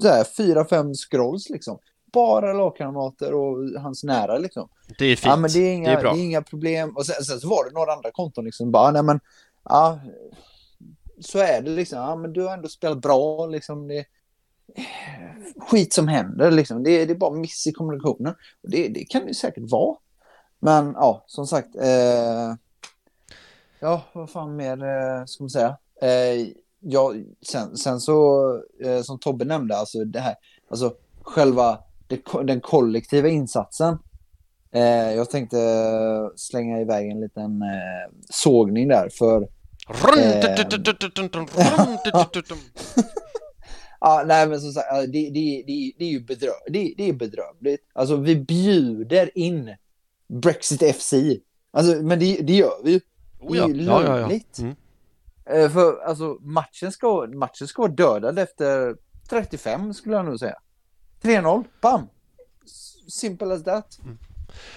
så 0.00 0.08
här, 0.08 0.24
fyra, 0.24 0.64
fem 0.64 0.94
scrolls 0.94 1.50
liksom. 1.50 1.78
Bara 2.12 2.52
lagkamrater 2.52 3.34
och 3.34 3.80
hans 3.80 4.04
nära 4.04 4.38
liksom. 4.38 4.68
det 4.98 5.04
är 5.04 5.16
fint. 5.16 5.26
Ja, 5.26 5.36
men 5.36 5.50
det 5.50 5.58
är 5.58 5.74
inga, 5.74 5.88
det 5.88 5.92
är 5.92 5.96
det 5.96 6.02
bra. 6.02 6.12
är 6.12 6.22
inga 6.22 6.42
problem. 6.42 6.96
Och 6.96 7.06
sen, 7.06 7.24
sen 7.24 7.40
så 7.40 7.48
var 7.48 7.64
det 7.64 7.70
några 7.70 7.92
andra 7.92 8.10
konton 8.10 8.44
liksom 8.44 8.70
bara, 8.70 8.90
nej 8.90 9.02
men, 9.02 9.20
ja, 9.64 10.00
så 11.20 11.38
är 11.38 11.62
det 11.62 11.70
liksom. 11.70 11.98
Ja, 11.98 12.16
men 12.16 12.32
du 12.32 12.42
har 12.42 12.54
ändå 12.54 12.68
spelat 12.68 12.98
bra 12.98 13.46
liksom. 13.46 13.88
Det, 13.88 14.04
skit 15.58 15.92
som 15.92 16.08
händer 16.08 16.50
liksom. 16.50 16.82
Det, 16.82 17.04
det 17.04 17.12
är 17.12 17.16
bara 17.16 17.34
miss 17.34 17.66
i 17.66 17.72
kommunikationen. 17.72 18.34
Och 18.62 18.70
det, 18.70 18.88
det 18.88 19.04
kan 19.04 19.26
det 19.26 19.34
säkert 19.34 19.70
vara. 19.70 19.96
Men 20.58 20.92
ja, 20.94 21.24
som 21.26 21.46
sagt. 21.46 21.76
Eh, 21.76 22.54
ja, 23.80 24.02
vad 24.12 24.30
fan 24.30 24.56
mer 24.56 24.84
eh, 24.84 25.24
ska 25.26 25.44
man 25.44 25.50
säga? 25.50 25.76
Eh, 26.02 26.46
ja, 26.82 27.14
sen, 27.46 27.76
sen 27.76 28.00
så, 28.00 28.46
eh, 28.84 29.02
som 29.02 29.18
Tobbe 29.18 29.44
nämnde, 29.44 29.76
alltså 29.76 30.04
det 30.04 30.20
här, 30.20 30.34
alltså 30.70 30.94
själva 31.22 31.78
det, 32.06 32.20
den 32.44 32.60
kollektiva 32.60 33.28
insatsen. 33.28 33.98
Eh, 34.74 35.12
jag 35.14 35.30
tänkte 35.30 35.56
slänga 36.36 36.80
iväg 36.80 37.10
en 37.10 37.20
liten 37.20 37.62
eh, 37.62 38.12
sågning 38.30 38.88
där 38.88 39.08
för 39.08 39.48
Ja, 44.00 44.24
nej 44.26 44.48
men 44.48 44.60
som 44.60 44.72
sagt, 44.72 44.86
ja, 44.90 45.00
det, 45.00 45.06
det, 45.06 45.64
det, 45.66 45.92
det 45.98 46.04
är 46.04 46.08
ju 46.10 46.20
bedrö 46.20 46.50
det, 46.66 46.94
det 46.96 47.08
är 47.08 47.12
bedrövligt. 47.12 47.82
Alltså 47.92 48.16
vi 48.16 48.36
bjuder 48.36 49.38
in 49.38 49.76
Brexit 50.28 50.96
FC. 50.96 51.14
Alltså, 51.70 52.02
men 52.02 52.18
det, 52.18 52.36
det 52.36 52.52
gör 52.52 52.84
vi 52.84 52.92
ju. 52.92 53.00
Oh 53.40 53.52
Det 53.52 53.58
ja. 53.58 53.64
är 53.64 53.68
ju 53.68 53.82
Ja, 53.82 54.02
ja, 54.04 54.18
ja. 54.18 54.26
löjligt. 54.26 54.58
Mm. 54.58 54.74
Eh, 55.46 55.70
För 55.70 56.02
alltså 56.02 56.24
matchen 56.40 56.92
ska, 56.92 57.26
matchen 57.34 57.68
ska 57.68 57.82
vara 57.82 57.92
dödad 57.92 58.38
efter 58.38 58.96
35 59.30 59.94
skulle 59.94 60.16
jag 60.16 60.24
nog 60.24 60.38
säga. 60.38 60.56
3-0, 61.22 61.64
bam! 61.80 62.08
Simple 63.08 63.54
as 63.54 63.64
that. 63.64 63.98
Mm. 64.04 64.18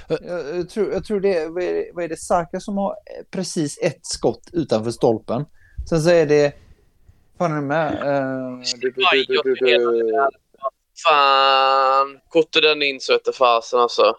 Jag, 0.07 0.57
jag, 0.57 0.69
tror, 0.69 0.91
jag 0.91 1.05
tror 1.05 1.19
det 1.19 1.37
är, 1.37 1.49
vad 1.49 1.63
är 1.63 1.73
det, 1.73 1.91
vad 1.93 2.03
är 2.03 2.07
det, 2.09 2.17
Saka 2.19 2.59
som 2.59 2.77
har 2.77 2.91
eh, 2.91 3.23
precis 3.31 3.77
ett 3.81 4.05
skott 4.05 4.49
utanför 4.53 4.91
stolpen. 4.91 5.45
Sen 5.89 6.01
så 6.01 6.09
är 6.09 6.25
det, 6.25 6.53
fan 7.37 7.51
är 7.51 7.55
det 7.55 7.61
med? 7.61 7.91
Du, 8.81 8.91
du, 8.91 8.91
du, 8.91 9.25
du, 9.43 9.55
du, 9.55 9.55
du. 9.55 10.29
Fan. 11.07 12.19
Kortar 12.29 12.61
den 12.61 12.81
in 12.81 12.99
så 12.99 13.13
vete 13.13 13.31
fasen 13.33 13.79
alltså. 13.79 14.15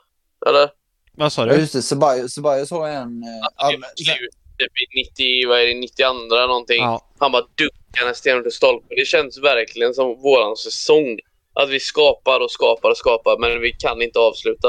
Eller? 0.47 0.71
Vad 1.17 1.33
sa 1.33 1.47
Ja 1.47 1.53
du? 1.53 1.61
just 1.61 1.73
det, 1.73 1.83
Ceballos 1.83 2.71
har 2.71 2.89
en... 2.89 3.23
ja, 3.57 3.71
Slut. 3.97 4.31
Typ 4.59 4.73
i 4.83 5.01
90, 5.01 5.49
vad 5.49 5.61
är 5.61 5.67
det, 5.67 5.75
92 5.75 6.13
någonting. 6.47 6.83
Ja. 6.83 7.01
Han 7.19 7.33
bara 7.33 7.43
dunkar 7.43 8.07
nästan 8.09 8.43
till 8.43 8.53
stolpen. 8.53 8.89
Det 8.97 9.07
känns 9.07 9.39
verkligen 9.39 9.95
som 9.95 10.23
våran 10.23 10.57
säsong. 10.57 11.19
Att 11.55 11.71
vi 11.71 11.81
skapar 11.81 12.41
och 12.41 12.51
skapar 12.51 12.91
och 12.91 12.97
skapar 12.97 13.39
men 13.39 13.61
vi 13.61 13.73
kan 13.73 14.03
inte 14.03 14.19
avsluta. 14.19 14.69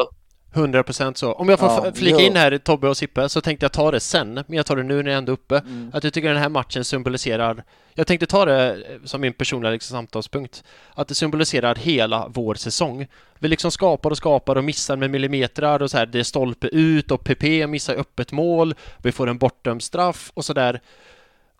100% 0.54 1.14
så. 1.14 1.34
Om 1.34 1.50
jag 1.50 1.60
får 1.60 1.70
Ja, 1.70 1.92
flika 1.96 2.20
jo. 2.20 2.26
in 2.26 2.36
här 2.36 2.58
Tobbe 2.58 2.90
och 2.90 2.98
Sippe 2.98 3.30
så 3.30 3.42
tänkte 3.42 3.64
jag 3.64 3.72
ta 3.72 3.92
det 3.92 4.00
sen, 4.00 4.34
men 4.34 4.58
jag 4.58 4.66
tar 4.66 4.76
det 4.76 4.84
nu 4.84 5.04
när 5.04 5.12
jag 5.12 5.14
är 5.14 5.18
ändå 5.18 5.32
uppe. 5.32 5.58
Mm. 5.58 5.92
Att 5.94 6.04
jag 6.04 6.14
tycker 6.14 6.30
den 6.30 6.38
här 6.38 6.50
matchen 6.50 6.86
symboliserar 6.86 7.64
Jag 7.94 8.08
tänkte 8.08 8.26
ta 8.26 8.46
det 8.46 8.72
eh, 8.72 8.78
som 9.04 9.22
min 9.22 9.34
personliga 9.34 9.72
liksom, 9.72 9.98
samtalspunkt. 9.98 10.64
Att 10.94 11.08
det 11.08 11.16
symboliserar 11.16 11.76
hela 11.76 12.28
vår 12.30 12.56
säsong. 12.56 13.08
Vi 13.40 13.48
liksom 13.48 13.72
skapar 13.72 14.10
och 14.10 14.18
skapar 14.18 14.56
och 14.56 14.64
missar 14.64 14.96
med 14.96 15.10
millimeter 15.10 15.82
och 15.82 15.92
så 15.92 15.98
här. 15.98 16.06
Det 16.06 16.20
är 16.20 16.24
stolpe 16.24 16.68
ut 16.68 17.12
och 17.12 17.24
PP 17.24 17.68
missar 17.68 17.96
öppet 17.96 18.32
mål. 18.32 18.76
Vi 18.98 19.12
får 19.12 19.30
en 19.30 19.38
bortdömd 19.38 19.84
straff 19.84 20.32
och 20.34 20.46
så 20.46 20.54
där. 20.54 20.82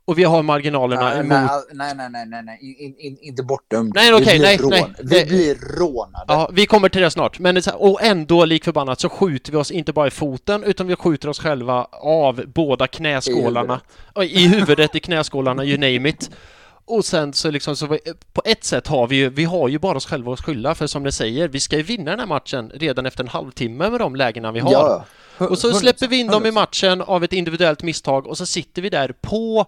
Och 0.08 0.20
vi 0.20 0.24
har 0.24 0.44
marginalerna 0.44 1.10
Nej, 1.10 1.20
emot 1.20 1.32
nej, 1.74 1.96
nej, 1.96 2.10
nej, 2.10 2.26
nej, 2.26 2.44
nej. 2.44 2.76
In, 2.80 2.96
in, 3.00 3.18
inte 3.22 3.44
bortdömd. 3.44 3.92
Nej, 3.96 4.12
Vi 4.12 4.18
okej, 4.18 4.40
blir 4.40 4.48
nej, 4.48 4.58
rån- 4.58 4.70
nej. 4.70 4.86
Vi 5.04 5.20
Det- 5.20 5.26
blir 5.28 5.56
rånade. 5.80 6.26
Ja, 6.28 6.50
vi 6.54 6.66
kommer 6.66 6.90
till 6.90 7.02
det 7.02 7.12
snart. 7.12 7.40
Men 7.40 7.62
och 7.74 8.02
ändå 8.04 8.46
lik 8.46 8.64
förbannat 8.64 9.00
så 9.00 9.10
skjuter 9.10 9.52
vi 9.52 9.58
oss 9.58 9.72
inte 9.72 9.94
bara 9.94 10.08
i 10.08 10.12
foten 10.12 10.64
utan 10.64 10.88
vi 10.88 10.96
skjuter 10.96 11.30
oss 11.30 11.40
själva 11.40 11.88
av 12.02 12.42
båda 12.48 12.88
knäskålarna. 12.88 13.80
I 14.16 14.20
huvudet, 14.20 14.36
I, 14.38 14.48
huvudet, 14.48 14.96
i 14.96 15.00
knäskålarna, 15.00 15.66
you 15.66 15.78
name 15.78 16.10
it. 16.10 16.30
Och 16.86 17.06
sen 17.06 17.34
så 17.34 17.52
liksom 17.52 17.76
så 17.76 17.88
vi, 17.88 18.00
på 18.34 18.42
ett 18.46 18.64
sätt 18.64 18.88
har 18.88 19.08
vi 19.08 19.16
ju, 19.16 19.30
vi 19.30 19.44
har 19.44 19.68
ju 19.70 19.80
bara 19.80 19.98
oss 19.98 20.06
själva 20.06 20.34
att 20.34 20.42
skylla 20.42 20.76
för 20.76 20.88
som 20.88 21.04
ni 21.04 21.12
säger, 21.12 21.48
vi 21.48 21.60
ska 21.60 21.76
ju 21.78 21.84
vinna 21.84 22.12
den 22.12 22.20
här 22.20 22.28
matchen 22.28 22.72
redan 22.76 23.06
efter 23.06 23.24
en 23.24 23.28
halvtimme 23.30 23.90
med 23.90 24.00
de 24.00 24.16
lägena 24.16 24.52
vi 24.52 24.60
har. 24.60 24.72
Ja. 24.72 25.06
Och 25.48 25.58
så 25.58 25.68
100%, 25.72 25.74
släpper 25.80 26.08
vi 26.08 26.20
in 26.20 26.28
dem 26.28 26.46
i 26.46 26.50
100%. 26.50 26.52
matchen 26.54 27.02
av 27.02 27.24
ett 27.24 27.34
individuellt 27.34 27.84
misstag 27.84 28.28
och 28.28 28.38
så 28.38 28.46
sitter 28.46 28.82
vi 28.82 28.90
där 28.90 29.14
på 29.22 29.66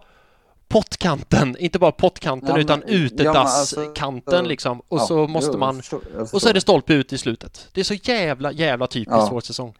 pottkanten, 0.70 1.57
inte 1.59 1.80
bara 1.80 1.91
pottkanten 1.91 2.47
Ja, 2.49 2.53
men- 2.53 2.61
utan 2.61 2.84
ja, 2.88 2.93
utedasskanten 2.93 4.34
alltså, 4.34 4.49
liksom. 4.49 4.80
Och 4.88 4.99
Ja, 4.99 5.05
så 5.07 5.28
måste 5.28 5.57
man 5.57 5.76
jag 5.76 5.84
förstår, 5.84 6.01
jag 6.13 6.22
och 6.22 6.28
så 6.28 6.32
förstår. 6.36 6.49
är 6.49 6.53
det 6.53 6.61
stolpe 6.61 6.93
ut 6.93 7.13
i 7.13 7.17
slutet. 7.17 7.67
Det 7.74 7.80
är 7.80 7.84
så 7.84 7.93
jävla, 7.93 8.51
jävla 8.51 8.88
typiskt 8.88 9.11
Ja. 9.11 9.30
vår 9.32 9.41
säsong. 9.41 9.74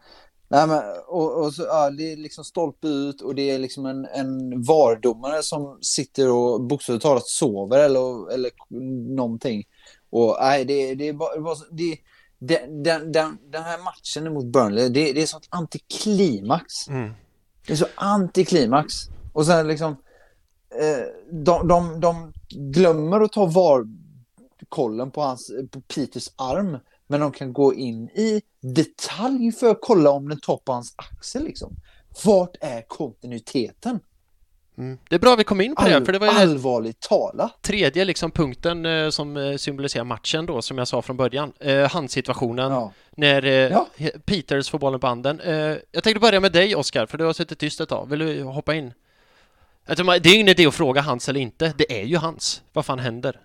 Nej, 0.52 0.68
men, 0.68 0.82
och, 1.08 1.44
och 1.46 1.54
så, 1.54 1.62
ja, 1.64 1.90
det 1.90 2.12
är 2.12 2.18
liksom 2.18 2.44
stolpe 2.44 2.88
ut 2.88 3.22
och 3.22 3.36
det 3.36 3.50
är 3.52 3.60
liksom 3.60 3.86
en, 3.86 4.06
en 4.06 4.64
vardomare 4.64 5.44
som 5.44 5.78
sitter 5.82 6.30
och 6.32 6.62
bokstavligt 6.62 7.04
talat 7.04 7.28
sover 7.28 7.80
eller, 7.80 8.34
eller 8.34 8.52
någonting. 9.16 9.64
Och 10.10 10.38
nej, 10.42 10.66
det, 10.66 10.96
det 10.96 11.08
är 11.08 11.14
bara... 11.14 11.56
Det, 11.72 11.98
den, 12.40 12.84
den, 12.84 13.12
den, 13.12 13.38
den 13.52 13.64
här 13.64 13.78
matchen 13.84 14.34
mot 14.34 14.46
Burnley, 14.46 14.90
det, 14.90 15.14
det 15.14 15.22
är 15.22 15.26
sånt 15.26 15.48
antiklimax. 15.50 16.88
Mm. 16.88 17.12
Det 17.68 17.74
är 17.74 17.78
så 17.78 17.86
antiklimax. 17.96 18.94
Och 19.34 19.46
sen 19.46 19.68
liksom... 19.68 19.96
Eh, 20.72 21.06
de, 21.32 21.68
de, 21.68 22.00
de 22.00 22.34
glömmer 22.50 23.22
att 23.22 23.32
ta 23.32 23.46
VAR-kollen 23.46 25.12
på, 25.12 25.22
hans, 25.22 25.52
på 25.72 25.82
Peters 25.82 26.30
arm. 26.36 26.78
Men 27.08 27.20
de 27.20 27.32
kan 27.32 27.54
gå 27.54 27.74
in 27.74 28.10
i 28.10 28.42
detalj 28.62 29.52
för 29.52 29.70
att 29.72 29.78
kolla 29.82 30.10
om 30.12 30.30
den 30.30 30.40
tar 30.40 30.58
på 30.58 30.72
hans 30.72 30.94
axel. 30.98 31.44
Liksom. 31.44 31.76
Vart 32.26 32.56
är 32.62 32.82
kontinuiteten? 32.82 34.00
Mm. 34.78 34.98
Det 35.10 35.16
är 35.16 35.20
bra 35.20 35.36
vi 35.36 35.44
kom 35.44 35.62
in 35.62 35.76
på 35.76 35.84
det, 35.88 35.96
All, 35.96 36.06
för 36.06 36.14
det 36.14 36.20
var 36.20 36.28
ju 36.28 36.34
allvarligt 36.40 37.00
talat. 37.00 37.62
tredje 37.62 38.06
liksom 38.06 38.32
punkten 38.32 38.86
eh, 38.86 39.10
som 39.10 39.38
eh, 39.38 39.56
symboliserar 39.58 40.04
matchen 40.04 40.46
då, 40.46 40.62
som 40.62 40.78
jag 40.78 40.88
sa 40.88 41.02
från 41.02 41.18
början. 41.18 41.54
Eh, 41.60 41.90
handsituationen, 41.90 42.72
Ja. 42.72 42.92
när 43.18 43.46
eh, 43.46 43.52
Ja. 43.52 43.88
Peters 44.26 44.70
får 44.70 44.80
bollen 44.80 45.00
på 45.00 45.08
handen. 45.08 45.40
Eh, 45.40 45.54
jag 45.92 46.04
tänkte 46.04 46.20
börja 46.20 46.40
med 46.40 46.52
dig, 46.52 46.76
Oskar, 46.76 47.06
för 47.06 47.18
du 47.18 47.24
har 47.26 47.34
suttit 47.34 47.60
tyst 47.60 47.82
ett 47.82 47.90
tag. 47.90 48.10
Vill 48.10 48.20
du 48.20 48.44
hoppa 48.44 48.76
in? 48.76 48.94
Alltså, 49.86 50.04
det 50.04 50.12
är 50.30 50.30
ju 50.30 50.36
ingen 50.36 50.48
idé 50.48 50.66
att 50.66 50.76
fråga 50.76 51.02
hans 51.02 51.30
eller 51.30 51.40
inte. 51.40 51.74
Det 51.78 52.02
är 52.02 52.06
ju 52.06 52.18
hans. 52.18 52.64
Vad 52.74 52.86
fan 52.86 53.00
händer? 53.00 53.42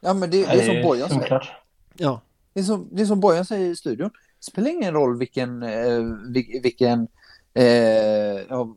ja, 0.00 0.14
men 0.14 0.30
det, 0.30 0.46
det 0.46 0.52
är 0.52 0.66
som 0.66 0.82
Bojan 0.82 1.08
säger. 1.08 1.56
Ja. 1.94 2.20
Det 2.52 2.60
är 2.60 2.64
som, 2.64 2.88
det 2.92 3.02
är 3.02 3.06
som 3.06 3.20
Bojan 3.20 3.44
säger 3.44 3.70
i 3.70 3.76
studion. 3.76 4.10
Det 4.38 4.44
spelar 4.44 4.70
ingen 4.70 4.92
roll 4.94 5.18
vilken, 5.18 5.62
eh, 5.62 5.98
vil- 6.34 6.62
vilken 6.62 7.08
eh, 7.54 7.64
ja, 8.48 8.76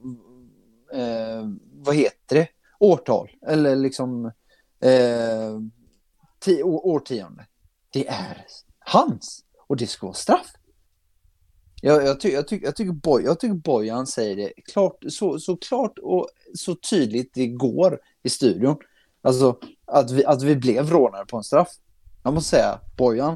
eh, 0.93 1.43
vad 1.73 1.95
heter 1.95 2.35
det, 2.35 2.47
årtal 2.79 3.29
eller 3.47 3.75
liksom 3.75 4.25
eh, 4.79 5.59
årtionde. 6.63 7.45
Det 7.93 8.07
är 8.07 8.45
hans 8.79 9.43
och 9.67 9.77
det 9.77 9.87
ska 9.87 10.05
vara 10.07 10.13
straff. 10.15 10.47
Jag, 11.81 12.05
jag, 12.05 12.19
ty, 12.19 12.29
jag, 12.29 12.47
ty, 12.47 12.59
jag, 12.63 12.75
tycker, 12.75 12.91
Boy, 12.91 13.23
jag 13.23 13.39
tycker 13.39 13.53
Bojan 13.55 14.07
säger 14.07 14.35
det 14.35 14.53
klart, 14.65 14.97
så, 15.09 15.39
så 15.39 15.57
klart 15.57 15.99
och 15.99 16.27
så 16.55 16.75
tydligt 16.75 17.31
det 17.33 17.47
går 17.47 17.99
i 18.23 18.29
studion. 18.29 18.77
Alltså 19.21 19.57
att 19.85 20.11
vi, 20.11 20.25
att 20.25 20.43
vi 20.43 20.55
blev 20.55 20.89
rånare 20.89 21.25
på 21.25 21.37
en 21.37 21.43
straff. 21.43 21.69
Jag 22.23 22.33
måste 22.33 22.49
säga, 22.49 22.79
Bojan, 22.97 23.35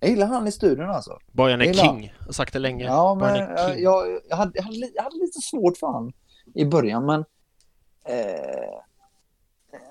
jag 0.00 0.10
gillar 0.10 0.26
han 0.26 0.46
i 0.46 0.52
studion 0.52 0.90
alltså. 0.90 1.18
Bojan 1.32 1.60
är 1.60 1.72
king, 1.72 2.12
jag 2.18 2.26
har 2.26 2.32
sagt 2.32 2.52
det 2.52 2.58
länge. 2.58 2.84
Ja, 2.84 3.14
men 3.14 3.36
jag, 3.36 3.80
jag, 3.80 4.20
jag, 4.28 4.36
hade, 4.36 4.52
jag, 4.94 5.02
hade, 5.02 5.16
lite 5.16 5.40
svårt 5.40 5.76
för 5.76 5.86
han 5.86 6.12
i 6.54 6.64
början, 6.64 7.06
men 7.06 7.24
eh, 8.04 8.80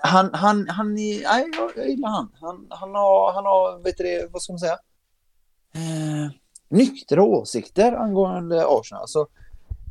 han, 0.02 0.30
han, 0.34 0.68
han 0.68 0.94
nej, 0.94 1.24
jag, 1.24 1.72
jag 1.76 1.90
gillar 1.90 2.10
han. 2.10 2.32
Han, 2.42 2.68
han 2.70 2.96
har, 2.96 3.34
han 3.34 3.46
har, 3.46 3.84
vet 3.84 3.98
du 3.98 4.04
det, 4.04 4.28
vad 4.32 4.42
ska 4.42 4.54
man 4.54 4.60
säga? 4.60 4.78
Eh, 5.76 6.32
nyktra 6.70 7.24
åsikter 7.24 7.92
angående 7.92 8.66
Arsenal. 8.68 9.02
Alltså, 9.02 9.28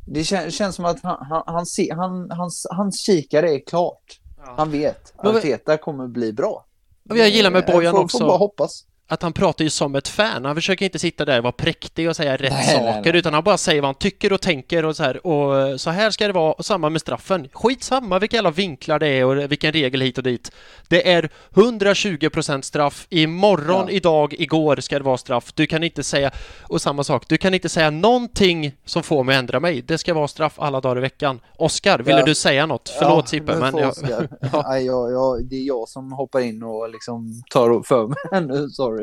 det 0.07 0.23
kän, 0.23 0.51
känns 0.51 0.75
som 0.75 0.85
att 0.85 1.01
han, 1.03 1.25
han, 1.29 1.43
han 1.45 1.65
han, 1.97 2.31
hans, 2.31 2.67
hans 2.69 2.99
kikare 2.99 3.51
är 3.55 3.59
klart. 3.59 4.19
Han 4.57 4.71
vet 4.71 5.13
att 5.17 5.41
Teta 5.41 5.77
kommer 5.77 6.07
bli 6.07 6.33
bra. 6.33 6.65
Jag 7.03 7.29
gillar 7.29 7.51
med 7.51 7.69
Eh, 7.69 7.75
Bojan 7.75 7.95
också- 7.95 8.17
Får 8.17 8.25
bara 8.25 8.37
hoppas. 8.37 8.85
Att 9.07 9.21
han 9.21 9.33
pratar 9.33 9.63
ju 9.63 9.69
som 9.69 9.95
ett 9.95 10.07
fan. 10.07 10.45
Han 10.45 10.55
försöker 10.55 10.85
inte 10.85 10.99
sitta 10.99 11.25
där 11.25 11.37
och 11.37 11.43
vara 11.43 11.51
präktig 11.51 12.09
och 12.09 12.15
säga 12.15 12.35
rätt 12.37 12.51
Nej, 12.51 12.65
saker, 12.75 12.83
nej, 12.91 13.01
nej. 13.05 13.17
utan 13.17 13.33
han 13.33 13.43
bara 13.43 13.57
säger 13.57 13.81
vad 13.81 13.87
han 13.87 13.95
tycker 13.95 14.33
och 14.33 14.41
tänker 14.41 14.85
och 14.85 14.95
så 14.95 15.03
här. 15.03 15.27
Och 15.27 15.59
eh, 15.59 15.75
så 15.77 15.89
här 15.89 16.11
ska 16.11 16.27
det 16.27 16.33
vara, 16.33 16.53
och 16.53 16.65
samma 16.65 16.89
med 16.89 17.01
straffen. 17.01 17.47
Skitsamma 17.53 18.19
vilka 18.19 18.35
jävla 18.37 18.51
vinklar 18.51 18.99
det 18.99 19.07
är 19.07 19.25
och 19.25 19.51
vilken 19.51 19.71
regel 19.71 20.01
hit 20.01 20.17
och 20.17 20.23
dit. 20.23 20.51
Det 20.87 21.11
är 21.11 21.29
120% 21.53 22.61
straff. 22.61 23.07
Imorgon, 23.09 23.85
Ja. 23.87 23.91
idag, 23.91 24.33
igår 24.33 24.75
ska 24.75 24.97
det 24.99 25.05
vara 25.05 25.17
straff. 25.17 25.51
Du 25.53 25.65
kan 25.67 25.83
inte 25.83 26.03
säga, 26.03 26.31
och 26.63 26.81
samma 26.81 27.03
sak, 27.03 27.23
du 27.27 27.37
kan 27.37 27.53
inte 27.53 27.69
säga 27.69 27.89
någonting 27.89 28.71
som 28.85 29.03
får 29.03 29.23
mig 29.23 29.35
att 29.35 29.39
ändra 29.39 29.59
mig. 29.59 29.81
Det 29.81 29.97
ska 29.97 30.13
vara 30.13 30.27
straff 30.27 30.53
alla 30.59 30.81
dagar 30.81 30.97
i 30.97 31.01
veckan. 31.01 31.39
Oskar, 31.57 31.99
ville 31.99 32.19
Ja. 32.19 32.25
du 32.25 32.35
säga 32.35 32.65
något? 32.65 32.89
Förlåt 32.99 33.15
Ja, 33.25 33.25
Sippe, 33.27 33.55
men... 33.55 33.77
Jag, 33.77 33.93
ja. 34.09 34.63
Nej, 34.67 34.85
jag, 34.85 35.11
jag, 35.11 35.45
det 35.45 35.55
är 35.55 35.63
jag 35.67 35.89
som 35.89 36.11
hoppar 36.11 36.39
in 36.39 36.63
och 36.63 36.89
liksom 36.89 37.43
tar 37.49 37.83
för 37.83 38.07
mig 38.07 38.41
nu, 38.47 38.69
sorry. 38.69 38.94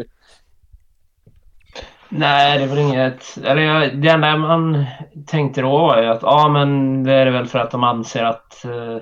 Nej, 2.09 2.59
det 2.59 2.64
är 2.64 2.68
väl 2.68 2.78
inget... 2.78 3.38
Eller 3.45 3.62
jag, 3.62 4.03
det 4.03 4.09
enda 4.09 4.36
man 4.36 4.84
tänkte 5.26 5.61
då 5.61 5.78
var 5.78 6.03
ju 6.03 6.09
att 6.09 6.22
ja, 6.22 6.49
men 6.49 7.03
det 7.05 7.12
är 7.12 7.26
väl 7.26 7.47
för 7.47 7.59
att 7.59 7.70
de 7.70 7.84
anser 7.84 8.24
att, 8.24 8.62
uh, 8.66 8.99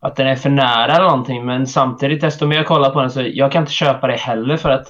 att 0.00 0.16
den 0.16 0.26
är 0.26 0.36
för 0.36 0.50
nära 0.50 0.92
eller 0.92 1.08
någonting. 1.08 1.46
Men 1.46 1.66
samtidigt, 1.66 2.20
desto 2.20 2.46
mer 2.46 2.56
jag 2.56 2.66
kollar 2.66 2.90
på 2.90 3.00
den 3.00 3.10
så 3.10 3.22
jag 3.22 3.52
kan 3.52 3.62
inte 3.62 3.72
köpa 3.72 4.06
det 4.06 4.16
heller 4.16 4.56
för 4.56 4.70
att 4.70 4.86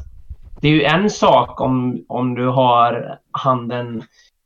det 0.61 0.69
är 0.69 0.73
ju 0.73 0.83
en 0.83 1.11
sak 1.11 1.61
om, 1.61 2.05
om 2.09 2.35
du 2.35 2.47
har 2.47 3.19
handen 3.31 4.03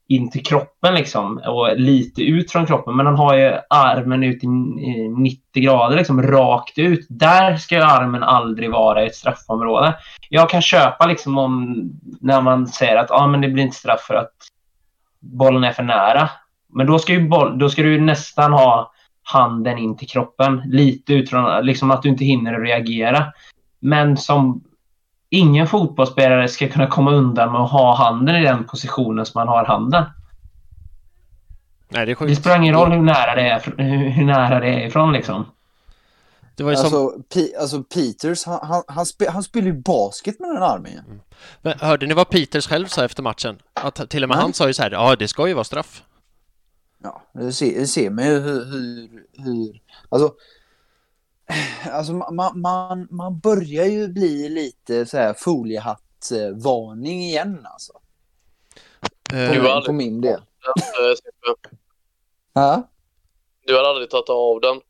in 0.08 0.30
till 0.30 0.44
kroppen 0.44 0.94
liksom 0.94 1.40
och 1.46 1.76
lite 1.76 2.22
ut 2.22 2.52
från 2.52 2.66
kroppen. 2.66 2.96
Men 2.96 3.06
han 3.06 3.16
har 3.16 3.36
ju 3.36 3.52
armen 3.70 4.24
ut 4.24 4.44
i 4.44 4.46
90 4.46 5.40
grader 5.54 5.96
liksom 5.96 6.22
rakt 6.22 6.78
ut. 6.78 7.06
Där 7.08 7.56
ska 7.56 7.74
ju 7.74 7.82
armen 7.82 8.22
aldrig 8.22 8.70
vara 8.70 9.02
i 9.02 9.06
ett 9.06 9.14
straffområde 9.14 9.94
jag 10.28 10.50
kan 10.50 10.62
köpa 10.62 11.06
liksom 11.06 11.38
om 11.38 11.82
när 12.20 12.40
man 12.40 12.66
säger 12.66 12.96
att 12.96 13.10
ah, 13.10 13.26
men 13.26 13.40
det 13.40 13.48
blir 13.48 13.64
inte 13.64 13.76
straff 13.76 14.00
för 14.00 14.14
att 14.14 14.32
bollen 15.20 15.64
är 15.64 15.72
för 15.72 15.82
nära. 15.82 16.30
Men 16.72 16.86
då 16.86 16.98
ska, 16.98 17.12
ju 17.12 17.28
boll, 17.28 17.58
då 17.58 17.68
ska 17.68 17.82
du 17.82 17.92
ju 17.92 18.00
nästan 18.00 18.52
ha 18.52 18.92
handen 19.22 19.78
in 19.78 19.96
till 19.96 20.08
kroppen. 20.08 20.62
Lite 20.66 21.14
utifrån, 21.14 21.66
liksom 21.66 21.90
att 21.90 22.02
du 22.02 22.08
inte 22.08 22.24
hinner 22.24 22.60
reagera. 22.60 23.32
Men 23.80 24.16
som 24.16 24.64
ingen 25.30 25.66
fotbollsspelare 25.66 26.48
ska 26.48 26.68
kunna 26.68 26.86
komma 26.86 27.10
undan 27.12 27.52
med 27.52 27.60
att 27.60 27.70
ha 27.70 27.96
handen 27.96 28.36
i 28.36 28.44
den 28.44 28.64
positionen 28.64 29.26
som 29.26 29.38
man 29.38 29.48
har 29.48 29.64
handen. 29.64 30.04
Nej, 31.88 32.06
det 32.06 32.12
är 32.12 32.26
Det 32.26 32.36
spelar 32.36 32.56
ingen 32.56 32.74
roll 32.74 32.92
hur 32.92 33.02
nära 33.02 33.34
det 33.34 33.48
är, 33.50 33.60
hur 34.10 34.24
nära 34.24 34.60
det 34.60 34.66
är 34.68 34.86
ifrån 34.86 35.12
liksom. 35.12 35.46
Det 36.56 36.64
var 36.64 36.70
ju 36.70 36.76
som... 36.76 36.84
Alltså, 36.84 37.22
P- 37.34 37.56
alltså 37.60 37.82
Peters, 37.82 38.46
han, 38.46 38.58
han, 38.62 38.82
han, 38.88 39.06
spe, 39.06 39.30
han 39.30 39.42
spelar 39.42 39.66
ju 39.66 39.72
basket 39.72 40.40
med 40.40 40.48
den 40.48 40.62
armen 40.62 40.92
ju. 40.92 40.98
Men 41.62 41.78
hörde 41.78 42.06
ni 42.06 42.14
vad 42.14 42.28
Peters 42.28 42.68
själv 42.68 42.86
sa 42.86 43.04
efter 43.04 43.22
matchen? 43.22 43.58
Att 43.74 44.10
till 44.10 44.22
och 44.22 44.28
med 44.28 44.36
Nej. 44.36 44.42
han 44.42 44.52
sa 44.52 44.66
ju 44.66 44.72
så 44.72 44.82
här, 44.82 44.90
ja 44.90 45.16
det 45.16 45.28
ska 45.28 45.48
ju 45.48 45.54
vara 45.54 45.64
straff. 45.64 46.02
Ja, 47.02 47.22
det 47.32 47.52
ser, 47.52 47.80
det 47.80 47.86
ser 47.86 48.10
man 48.10 48.24
ju 48.24 48.40
hur, 48.40 48.64
hur, 48.64 49.08
hur 49.44 49.80
alltså, 50.08 50.32
alltså 51.90 52.12
man, 52.12 52.60
man, 52.60 53.08
man 53.10 53.38
börjar 53.38 53.84
ju 53.84 54.08
bli 54.08 54.48
lite 54.48 55.06
så 55.06 55.16
här 55.16 55.34
foliehatt-varning 55.38 57.20
igen 57.22 57.66
alltså. 57.72 57.92
Eh, 59.32 59.52
Du 59.52 59.62
min, 59.62 59.70
aldrig- 59.70 59.86
på 59.86 59.92
min 59.92 60.20
del. 60.20 60.40
Ja? 62.52 62.82
Du 63.66 63.76
har 63.76 63.84
aldrig 63.84 64.10
tagit 64.10 64.28
av 64.28 64.60
den. 64.60 64.80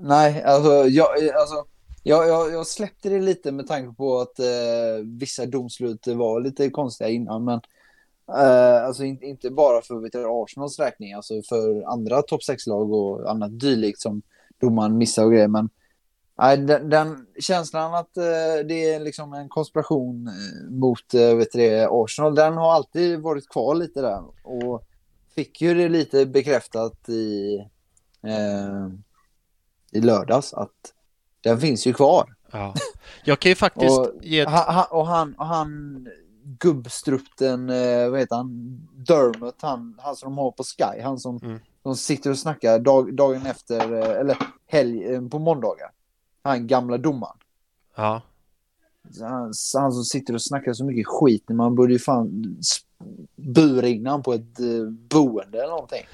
Nej, 0.00 0.42
alltså 0.42 0.70
jag, 0.72 1.28
alltså, 1.28 1.64
jag, 2.02 2.28
jag, 2.28 2.52
jag 2.52 2.66
släppte 2.66 3.08
det 3.08 3.20
lite 3.20 3.52
med 3.52 3.66
tanke 3.66 3.96
på 3.96 4.20
att 4.20 4.38
eh, 4.38 4.46
vissa 5.20 5.46
domslut 5.46 6.06
var 6.06 6.40
lite 6.40 6.70
konstiga 6.70 7.10
innan, 7.10 7.44
men 7.44 7.60
eh, 8.38 8.84
alltså 8.86 9.04
inte, 9.04 9.26
inte 9.26 9.50
bara 9.50 9.82
för 9.82 10.00
vet 10.00 10.12
du, 10.12 10.24
Arsenals 10.26 10.78
räkning, 10.78 11.12
alltså 11.12 11.34
för 11.48 11.82
andra 11.92 12.22
topp 12.22 12.40
6-lag 12.50 12.92
och 12.92 13.30
annat 13.30 13.60
dylikt 13.60 14.00
som 14.00 14.22
domaren 14.60 14.98
missar 14.98 15.24
och 15.24 15.30
grejer, 15.32 15.48
men 15.48 15.68
nej, 16.38 16.56
den, 16.56 16.90
den 16.90 17.26
känslan 17.40 17.94
att 17.94 18.16
eh, 18.16 18.66
det 18.68 18.94
är 18.94 19.00
liksom 19.00 19.32
en 19.32 19.48
konspiration 19.48 20.26
eh, 20.26 20.70
mot 20.70 21.14
eh, 21.14 21.34
vet 21.36 21.52
det, 21.52 21.88
Arsenal, 21.90 22.34
den 22.34 22.54
har 22.56 22.72
alltid 22.72 23.20
varit 23.20 23.48
kvar 23.48 23.74
lite 23.74 24.00
där 24.00 24.22
och 24.42 24.82
fick 25.34 25.60
ju 25.62 25.74
det 25.74 25.88
lite 25.88 26.26
bekräftat 26.26 27.08
i 27.08 27.56
eh, 28.22 28.88
i 29.92 30.00
lördags 30.00 30.54
att 30.54 30.92
den 31.40 31.60
finns 31.60 31.86
ju 31.86 31.92
kvar. 31.92 32.34
ja. 32.52 32.74
Jag 33.24 33.40
kan 33.40 33.50
ju 33.50 33.56
faktiskt 33.56 33.98
Och 33.98 34.12
ge 34.22 34.40
ett... 34.40 34.48
Han, 34.48 34.74
han, 34.74 34.84
och 34.90 35.06
han, 35.06 35.34
och 35.34 35.46
han 35.46 36.08
gubbstrutten, 36.58 37.70
eh, 37.70 38.08
vad 38.10 38.20
heter 38.20 38.36
han, 38.36 38.50
Dermot, 38.94 39.62
han, 39.62 39.98
han 40.02 40.16
som 40.16 40.30
de 40.30 40.38
har 40.38 40.50
på 40.50 40.62
Sky, 40.64 41.00
han 41.02 41.18
som, 41.18 41.38
Mm. 41.42 41.58
som 41.82 41.96
sitter 41.96 42.30
och 42.30 42.38
snackar 42.38 42.78
dag, 42.78 43.14
dagen 43.16 43.46
efter, 43.46 43.92
eh, 43.92 44.20
eller 44.20 44.38
helg, 44.66 45.04
eh, 45.14 45.28
på 45.28 45.38
måndagar. 45.38 45.90
Han 46.46 46.66
gamla 46.66 46.98
domaren. 46.98 47.36
Ja. 47.96 48.22
Han, 49.20 49.52
han 49.74 49.92
som 49.92 50.04
sitter 50.04 50.34
och 50.34 50.42
snackar 50.42 50.72
så 50.72 50.84
mycket 50.84 51.06
skit, 51.06 51.44
när 51.48 51.56
man 51.56 51.74
borde 51.74 51.92
ju 51.92 51.98
fan 51.98 52.56
in 53.88 54.06
han 54.06 54.22
på 54.22 54.32
ett 54.34 54.60
eh, 54.60 54.90
boende 54.90 55.58
eller 55.58 55.70
någonting. 55.70 56.06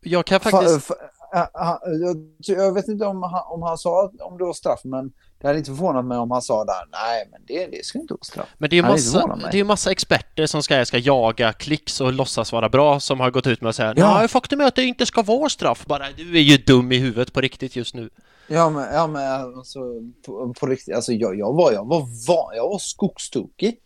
Jag 0.00 0.26
kan 0.26 0.40
faktiskt... 0.40 0.90
Fa- 0.90 0.94
fa- 1.32 1.50
han- 1.52 2.00
jag, 2.00 2.58
jag 2.58 2.72
vet 2.72 2.88
inte 2.88 3.06
om 3.06 3.22
han, 3.22 3.42
om 3.46 3.62
han 3.62 3.78
sa 3.78 4.12
om 4.20 4.38
det 4.38 4.44
var 4.44 4.52
straff, 4.52 4.80
men 4.84 5.12
det 5.40 5.46
hade 5.46 5.58
inte 5.58 5.70
förvånat 5.70 6.04
mig 6.04 6.18
om 6.18 6.30
han 6.30 6.42
sa 6.42 6.64
där, 6.64 6.84
nej, 6.92 7.28
men 7.30 7.40
det, 7.46 7.66
det 7.66 7.84
ska 7.84 7.98
inte 7.98 8.14
vara 8.14 8.24
straff. 8.24 8.48
Men 8.58 8.70
det 8.70 8.74
är 8.74 8.82
ju 8.82 8.88
massa, 8.88 9.38
det 9.52 9.60
är 9.60 9.64
massa 9.64 9.90
experter 9.90 10.46
som 10.46 10.62
ska, 10.62 10.84
ska 10.84 10.98
jaga 10.98 11.52
klicks 11.52 12.00
och 12.00 12.12
låtsas 12.12 12.52
vara 12.52 12.68
bra 12.68 13.00
som 13.00 13.20
har 13.20 13.30
gått 13.30 13.46
ut 13.46 13.60
med 13.60 13.68
att 13.68 13.76
säga 13.76 13.94
Ja. 13.96 14.18
Nej, 14.18 14.28
faktum 14.28 14.60
är 14.60 14.64
att 14.64 14.74
det 14.74 14.84
inte 14.84 15.06
ska 15.06 15.22
vara 15.22 15.48
straff 15.48 15.86
bara. 15.86 16.04
Du 16.16 16.36
är 16.38 16.42
ju 16.42 16.56
dum 16.56 16.92
i 16.92 16.98
huvudet 16.98 17.32
på 17.32 17.40
riktigt 17.40 17.76
just 17.76 17.94
nu. 17.94 18.10
Ja, 18.46 18.70
men, 18.70 18.94
ja, 18.94 19.06
men 19.06 19.56
alltså, 19.58 19.80
på, 20.26 20.54
på 20.60 20.66
riktigt, 20.66 20.94
alltså 20.94 21.12
jag, 21.12 21.38
jag 21.38 21.52
var, 21.52 21.72
jag 21.72 21.84
var, 21.84 22.00
van, 22.00 22.56
jag 22.56 22.68
var 22.68 22.78
skogstokig. 22.78 23.76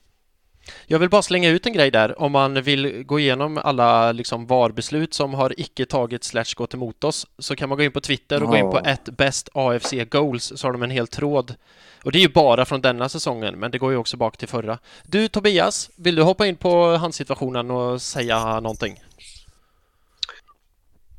Jag 0.87 0.99
vill 0.99 1.09
bara 1.09 1.23
slänga 1.23 1.51
ut 1.51 1.67
en 1.67 1.73
grej 1.73 1.91
där. 1.91 2.23
Om 2.23 2.33
man 2.33 2.63
vill 2.63 3.03
gå 3.03 3.21
igenom 3.21 3.59
alla 3.59 4.13
liksom 4.13 4.47
VAR-beslut 4.47 5.15
som 5.15 5.35
har 5.35 5.61
icke 5.61 5.87
tagit 5.87 6.25
slash 6.25 6.55
gått 6.57 6.75
emot 6.75 7.05
oss 7.05 7.27
så 7.39 7.57
kan 7.57 7.69
man 7.69 7.79
gå 7.79 7.85
in 7.85 7.93
på 7.93 8.01
Twitter 8.01 8.43
och 8.43 8.49
gå 8.49 8.57
in 8.57 8.71
på 8.71 8.79
ett 8.85 9.05
best 9.05 9.49
AFC 9.53 9.93
goals 10.11 10.53
så 10.57 10.67
har 10.67 10.73
de 10.73 10.83
en 10.83 10.91
hel 10.91 11.09
tråd. 11.09 11.55
Och 12.05 12.13
det 12.13 12.19
är 12.19 12.21
ju 12.21 12.29
bara 12.29 12.65
från 12.65 12.81
denna 12.81 13.09
säsongen, 13.09 13.59
men 13.59 13.71
det 13.71 13.79
går 13.79 13.93
ju 13.93 13.99
också 13.99 14.17
bak 14.17 14.37
till 14.37 14.49
förra. 14.49 14.79
Du 15.03 15.29
Tobias, 15.29 15.91
vill 15.97 16.15
du 16.15 16.23
hoppa 16.23 16.47
in 16.47 16.57
på 16.57 16.87
hans 16.87 17.17
situationen 17.17 17.71
och 17.71 18.03
säga 18.03 18.61
någonting? 18.61 19.01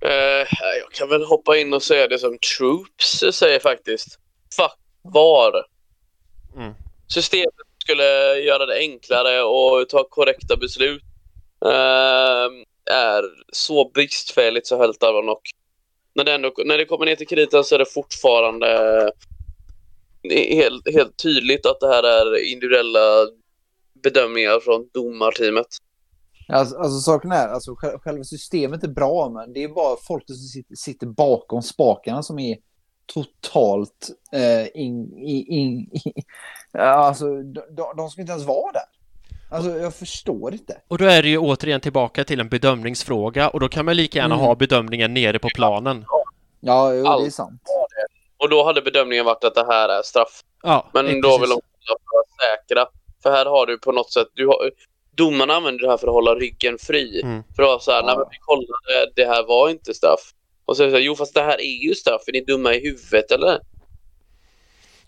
Eh, 0.02 0.48
jag 0.82 0.92
kan 0.94 1.10
väl 1.10 1.26
hoppa 1.26 1.58
in 1.58 1.74
och 1.74 1.84
säga 1.84 2.08
det 2.08 2.20
som 2.20 2.38
Troops 2.58 3.24
säger 3.38 3.60
faktiskt. 3.60 4.20
Fuck 4.56 4.80
VAR. 5.02 5.66
Mm. 6.56 6.74
Systemet 7.08 7.54
skulle 7.84 8.36
göra 8.36 8.66
det 8.66 8.78
enklare 8.78 9.44
och 9.44 9.90
ta 9.90 10.04
korrekta 10.10 10.58
beslut. 10.58 11.04
Eh, 11.66 12.50
är 12.92 13.24
så 13.54 13.92
bristfälligt 13.94 14.68
så 14.68 14.82
helt 14.82 15.02
man 15.02 15.30
och 15.30 15.42
när 16.16 16.24
det, 16.24 16.34
ändå, 16.34 16.54
när 16.66 16.78
det 16.78 16.86
kommer 16.86 17.06
ner 17.06 17.16
till 17.16 17.28
kritan 17.28 17.64
så 17.64 17.76
är 17.76 17.80
det 17.80 17.94
fortfarande 17.94 19.02
eh, 20.32 20.56
helt, 20.56 20.94
helt 20.94 21.18
tydligt 21.18 21.66
att 21.66 21.80
det 21.80 21.88
här 21.88 22.04
är 22.04 22.52
individuella 22.54 23.28
bedömningar 24.04 24.60
från 24.60 24.90
domarteamet. 24.94 25.68
Alltså, 26.48 26.76
alltså 26.78 27.00
saken 27.00 27.32
är, 27.32 27.48
alltså 27.48 27.76
själva 27.76 28.24
systemet 28.24 28.84
är 28.84 28.88
bra, 28.88 29.30
men 29.30 29.54
det 29.54 29.64
är 29.64 29.68
bara 29.68 29.98
folk 30.08 30.24
som 30.28 30.36
sitter, 30.36 30.76
sitter 30.76 31.08
bakom 31.08 31.62
spakarna 31.62 32.24
som 32.24 32.40
är 32.40 32.58
totalt 33.06 34.10
eh, 34.34 34.82
in, 34.82 35.18
in, 35.18 35.48
in, 35.48 35.90
Alltså, 36.78 37.26
de, 37.44 37.64
de, 37.98 38.10
ska 38.10 38.22
inte 38.22 38.32
ens 38.34 38.46
vara 38.46 38.72
där. 38.72 38.84
Alltså, 39.52 39.72
jag 39.80 39.94
förstår 39.96 40.54
inte. 40.54 40.78
Och 40.88 40.98
då 40.98 41.06
är 41.06 41.22
det 41.24 41.30
ju 41.30 41.38
återigen 41.38 41.82
tillbaka 41.82 42.24
till 42.24 42.40
en 42.40 42.50
bedömningsfråga 42.50 43.50
och 43.50 43.60
då 43.60 43.70
kan 43.70 43.86
man 43.86 43.96
lika 43.96 44.20
gärna 44.20 44.36
Mm. 44.36 44.46
ha 44.46 44.56
bedömningen 44.56 45.14
nere 45.14 45.40
på 45.40 45.50
planen. 45.56 46.06
Ja, 46.60 46.94
jo, 46.94 47.04
det 47.04 47.26
är 47.26 47.30
sant. 47.30 47.62
Och 48.38 48.50
då 48.50 48.64
hade 48.64 48.82
bedömningen 48.82 49.26
varit 49.26 49.44
att 49.44 49.56
det 49.56 49.66
här 49.66 49.90
är 49.90 50.02
straff. 50.02 50.42
Ja, 50.64 50.90
Men 50.94 51.08
eh, 51.08 51.14
då 51.14 51.22
precis. 51.22 51.42
vill 51.42 51.50
de 51.50 51.62
vara 52.12 52.24
säkra. 52.58 52.86
För 53.24 53.32
här 53.32 53.46
har 53.46 53.66
du 53.66 53.78
på 53.78 53.92
något 53.92 54.12
sätt, 54.12 54.28
du 54.34 54.48
har, 54.48 54.72
domarna 55.16 55.54
använder 55.54 55.84
det 55.84 55.90
här 55.90 55.98
för 55.98 56.08
att 56.08 56.14
hålla 56.14 56.36
ryggen 56.36 56.78
fri. 56.78 57.22
Mm. 57.24 57.44
För 57.56 57.64
att 57.64 57.68
vara 57.70 57.80
så 57.80 57.92
här, 57.92 58.00
Ja. 58.02 58.06
nej 58.06 58.16
men 58.18 58.26
vi 58.32 58.38
kollade, 58.40 59.12
det 59.16 59.26
här 59.26 59.44
var 59.48 59.70
inte 59.70 59.94
straff. 59.94 60.20
Och 60.66 60.78
så 60.78 60.84
är 60.84 60.88
det 60.88 60.92
så 60.92 60.98
här, 60.98 61.04
jo 61.04 61.16
fast 61.16 61.34
det 61.34 61.42
här 61.42 61.62
är 61.62 61.88
ju 61.88 61.96
straff, 61.96 62.22
är 62.28 62.32
ni 62.32 62.42
dumma 62.42 62.74
i 62.74 62.80
huvudet 62.84 63.32
eller? 63.32 63.60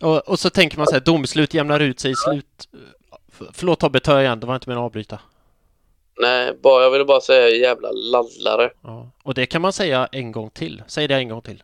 Och, 0.06 0.18
och 0.30 0.40
så 0.40 0.50
tänker 0.50 0.78
man 0.78 0.88
så 0.88 0.94
här, 0.94 1.00
domslut 1.00 1.54
jämnar 1.54 1.80
ut 1.80 2.00
sig 2.00 2.12
i 2.12 2.16
slut... 2.16 2.68
F- 3.32 3.48
Förlåt 3.54 3.80
Tobbe, 3.80 4.00
ta 4.00 4.22
igen, 4.22 4.40
det 4.40 4.48
var 4.48 4.56
inte 4.56 4.70
meningen 4.70 4.84
att 4.86 4.90
avbryta. 4.90 5.20
Nej, 6.22 6.58
bara, 6.64 6.84
jag 6.84 6.92
ville 6.92 7.06
bara 7.06 7.22
säga 7.22 7.50
jävla 7.50 7.92
lallare. 7.92 8.70
Ja. 8.84 9.10
Och 9.24 9.34
det 9.34 9.46
kan 9.46 9.62
man 9.62 9.74
säga 9.74 10.08
en 10.12 10.32
gång 10.32 10.50
till. 10.50 10.84
Säg 10.88 11.08
det 11.08 11.16
en 11.16 11.30
gång 11.30 11.42
till. 11.42 11.64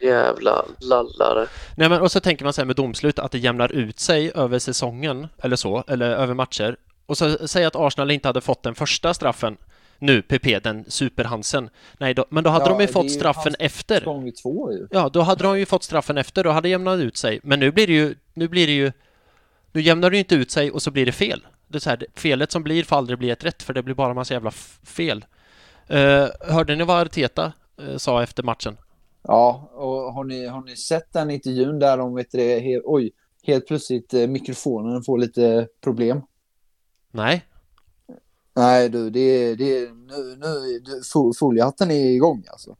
Jävla 0.00 0.64
lallare. 0.80 1.46
Nej 1.76 1.88
men 1.88 2.00
och 2.00 2.12
så 2.12 2.20
tänker 2.20 2.44
man 2.44 2.52
så 2.52 2.60
här 2.60 2.66
med 2.66 2.76
domslut 2.76 3.18
att 3.18 3.30
det 3.32 3.38
jämnar 3.38 3.72
ut 3.72 4.00
sig 4.00 4.32
över 4.34 4.58
säsongen 4.58 5.28
eller 5.42 5.56
så, 5.56 5.84
eller 5.88 6.10
över 6.10 6.34
matcher. 6.34 6.76
Och 7.06 7.18
så 7.18 7.48
säg 7.48 7.64
att 7.64 7.76
Arsenal 7.76 8.10
inte 8.10 8.28
hade 8.28 8.40
fått 8.40 8.62
den 8.62 8.74
första 8.74 9.14
straffen 9.14 9.56
nu, 10.00 10.22
PP, 10.22 10.58
den 10.62 10.84
superhansen. 10.88 11.70
Nej, 11.98 12.14
då, 12.14 12.24
men 12.30 12.44
då 12.44 12.50
hade 12.50 12.64
Ja, 12.64 12.68
de 12.68 12.80
ju 12.80 12.86
fått 12.86 13.10
straffen 13.10 13.54
efter. 13.58 14.04
Gånger 14.04 14.32
två 14.42 14.72
ju. 14.72 14.86
Ja, 14.90 15.08
då 15.08 15.20
hade 15.20 15.44
de 15.44 15.58
ju 15.58 15.66
fått 15.66 15.82
straffen 15.82 16.18
efter, 16.18 16.44
då 16.44 16.50
hade 16.50 16.68
jämnat 16.68 17.00
ut 17.00 17.16
sig. 17.16 17.40
Men 17.42 17.60
nu 17.60 17.70
blir 17.70 17.86
det 17.86 17.92
ju, 17.92 18.14
nu 18.34 18.48
blir 18.48 18.66
det 18.66 18.72
ju, 18.72 18.92
nu 19.72 19.80
jämnar 19.80 20.10
det 20.10 20.16
ju 20.16 20.18
inte 20.18 20.34
ut 20.34 20.50
sig 20.50 20.70
och 20.70 20.82
så 20.82 20.90
blir 20.90 21.06
det 21.06 21.12
fel. 21.12 21.46
Det 21.68 21.78
är 21.78 21.80
så 21.80 21.90
här, 21.90 22.06
felet 22.14 22.52
som 22.52 22.62
blir 22.62 22.84
får 22.84 22.96
aldrig 22.96 23.18
bli 23.18 23.30
ett 23.30 23.44
rätt, 23.44 23.62
för 23.62 23.74
det 23.74 23.82
blir 23.82 23.94
bara 23.94 24.14
massa 24.14 24.34
jävla 24.34 24.50
fel. 24.84 25.24
Uh, 25.90 26.26
hörde 26.40 26.76
ni 26.76 26.84
vad 26.84 27.06
Arteta 27.06 27.52
eh, 27.78 27.96
sa 27.96 28.22
efter 28.22 28.42
matchen? 28.42 28.76
Ja, 29.22 29.70
och 29.72 30.12
har 30.12 30.24
ni, 30.24 30.46
har 30.46 30.62
ni 30.62 30.76
sett 30.76 31.12
den 31.12 31.30
intervjun 31.30 31.78
där 31.78 31.96
de 31.96 32.14
vet 32.14 32.30
det, 32.30 32.58
he, 32.58 32.80
oj, 32.84 33.10
helt 33.42 33.66
plötsligt 33.66 34.14
eh, 34.14 34.26
mikrofonen 34.26 35.02
får 35.02 35.18
lite 35.18 35.68
problem? 35.80 36.22
Nej? 37.10 37.44
Nej 38.60 38.88
du, 38.88 39.10
det 39.10 39.20
är, 39.20 39.56
det 39.56 39.90
nu, 39.92 40.36
nu, 40.40 41.32
foliehatten 41.38 41.90
är 41.90 42.10
igång 42.10 42.44
alltså. 42.50 42.76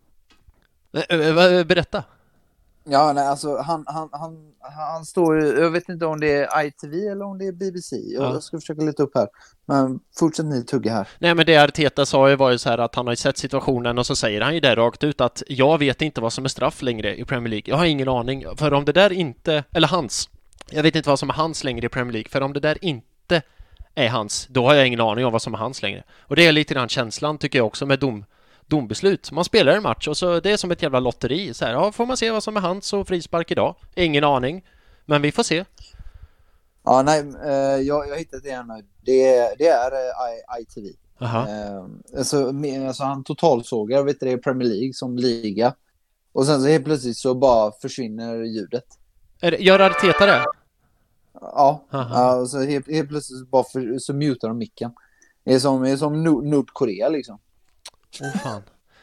Eh, 0.93 1.03
eh, 1.09 1.55
eh, 1.59 1.64
Berätta! 1.64 2.05
Ja, 2.85 3.12
nej, 3.12 3.26
alltså 3.26 3.57
han, 3.57 3.85
han, 3.87 4.09
han, 4.12 4.53
han 4.78 5.05
står 5.05 5.41
ju, 5.41 5.47
jag 5.47 5.70
vet 5.70 5.89
inte 5.89 6.07
om 6.07 6.20
det 6.20 6.33
är 6.33 6.64
ITV 6.66 6.95
eller 6.95 7.24
om 7.24 7.39
det 7.39 7.47
är 7.47 7.53
BBC. 7.53 7.97
Jag, 7.97 8.22
Ja. 8.24 8.33
jag 8.33 8.43
ska 8.43 8.61
försöka 8.61 8.83
leta 8.83 9.03
upp 9.03 9.14
här. 9.14 9.28
Men 9.66 10.01
fortsätt 10.18 10.47
ni 10.47 10.64
tugga 10.64 10.93
här. 10.93 11.09
Nej 11.18 11.35
men 11.35 11.47
det 11.47 11.57
Arteta 11.57 12.07
sa 12.07 12.31
ju 12.31 12.37
var 12.37 12.51
ju 12.51 12.59
så 12.59 12.68
här 12.68 12.78
att 12.78 12.95
han 12.95 13.07
har 13.07 13.12
ju 13.12 13.16
sett 13.16 13.39
situationen 13.39 13.99
och 13.99 14.07
så 14.07 14.16
säger 14.16 14.41
han 14.41 14.55
ju 14.55 14.61
det 14.61 14.76
rakt 14.76 15.05
ut 15.05 15.20
att 15.20 15.43
jag 15.49 15.78
vet 15.78 16.03
inte 16.03 16.20
vad 16.20 16.33
som 16.33 16.45
är 16.45 16.49
straff 16.49 16.83
längre 16.83 17.16
i 17.16 17.24
Premier 17.24 17.51
League. 17.51 17.70
Jag 17.70 17.76
har 17.76 17.85
ingen 17.85 18.09
aning. 18.09 18.45
För 18.57 18.72
om 18.72 18.85
det 18.85 18.93
där 18.93 19.12
inte, 19.12 19.64
eller 19.72 19.89
hans, 19.89 20.28
jag 20.70 20.83
vet 20.83 20.97
inte 20.97 21.09
vad 21.09 21.18
som 21.18 21.31
är 21.31 21.35
hans 21.35 21.64
längre 21.64 21.87
i 21.87 21.89
Premier 21.89 22.12
League. 22.12 22.31
För 22.31 22.41
om 22.41 22.53
det 22.53 22.61
där 22.61 22.85
inte 22.85 23.43
är 24.05 24.09
hans, 24.09 24.46
då 24.51 24.64
har 24.66 24.74
jag 24.74 24.86
ingen 24.86 25.01
aning 25.01 25.26
om 25.26 25.32
vad 25.32 25.42
som 25.42 25.55
är 25.55 25.59
hans 25.59 25.82
längre. 25.82 26.03
Och 26.20 26.36
det 26.36 26.46
är 26.46 26.53
lite 26.53 26.74
grann 26.74 26.88
känslan 26.88 27.38
tycker 27.38 27.59
jag 27.59 27.66
också 27.66 27.86
med 27.86 27.98
dom, 27.98 28.24
dombeslut. 28.66 29.32
Man 29.32 29.44
spelar 29.44 29.72
en 29.72 29.82
match 29.82 30.09
och 30.09 30.16
så 30.16 30.40
det 30.40 30.51
är 30.51 30.57
som 30.57 30.70
ett 30.70 30.82
jävla 30.82 31.01
lotteri. 31.01 31.55
Så 31.55 31.64
här, 31.64 31.72
ja, 31.72 31.92
får 31.92 32.07
man 32.07 32.16
se 32.16 32.30
vad 32.30 32.42
som 32.42 32.57
är 32.57 32.61
hans 32.61 32.92
och 32.92 33.09
frispark 33.09 33.51
idag? 33.51 33.74
Ingen 33.94 34.24
aning. 34.24 34.62
Men 35.07 35.22
vi 35.22 35.32
får 35.32 35.42
se. 35.42 35.64
Ja, 36.84 37.03
nej, 37.03 37.24
eh, 37.44 37.53
jag, 37.82 38.09
jag 38.09 38.18
hittat 38.18 38.42
det 38.44 38.51
här 38.51 38.62
nu. 38.64 38.84
Det, 39.03 39.36
är- 39.36 39.57
det 39.59 39.66
är 39.66 39.92
eh, 39.92 40.61
ITV. 40.62 40.96
Aha. 41.20 41.48
Eh, 41.48 41.84
alltså, 42.18 42.53
alltså 42.86 43.05
han 43.05 43.24
totalsågar, 43.24 44.03
vet 44.03 44.20
du, 44.20 44.26
det 44.26 44.38
Premier 44.38 44.68
League 44.68 44.92
som 44.94 45.16
liga. 45.16 45.74
Och 46.32 46.46
sen 46.46 46.62
så 46.62 46.68
helt 46.68 46.84
plötsligt 46.84 47.16
så 47.16 47.34
bara 47.34 47.72
försvinner 47.82 48.42
ljudet. 48.42 48.84
Är 49.40 49.51
det, 49.51 49.57
gör 49.57 49.80
Arteta 49.80 50.26
det? 50.26 50.44
Ja, 51.33 51.85
Aha. 51.91 52.09
ja 52.14 52.35
och 52.37 52.49
så 52.51 52.61
helt, 52.62 52.87
helt 52.91 53.09
plötsligt 53.09 53.39
så 53.41 53.45
bara 53.47 53.64
för, 53.64 53.99
så 53.99 54.14
mutar 54.14 54.49
de 54.49 54.59
micken. 54.59 54.91
Det 55.45 55.55
är 55.55 55.59
som, 55.59 55.83
det 55.83 55.91
är 55.91 55.97
som 55.97 56.22
Nord- 56.26 56.45
Nordkorea 56.45 57.09
liksom. 57.09 57.39
Åh 58.22 58.37
fan. 58.43 58.62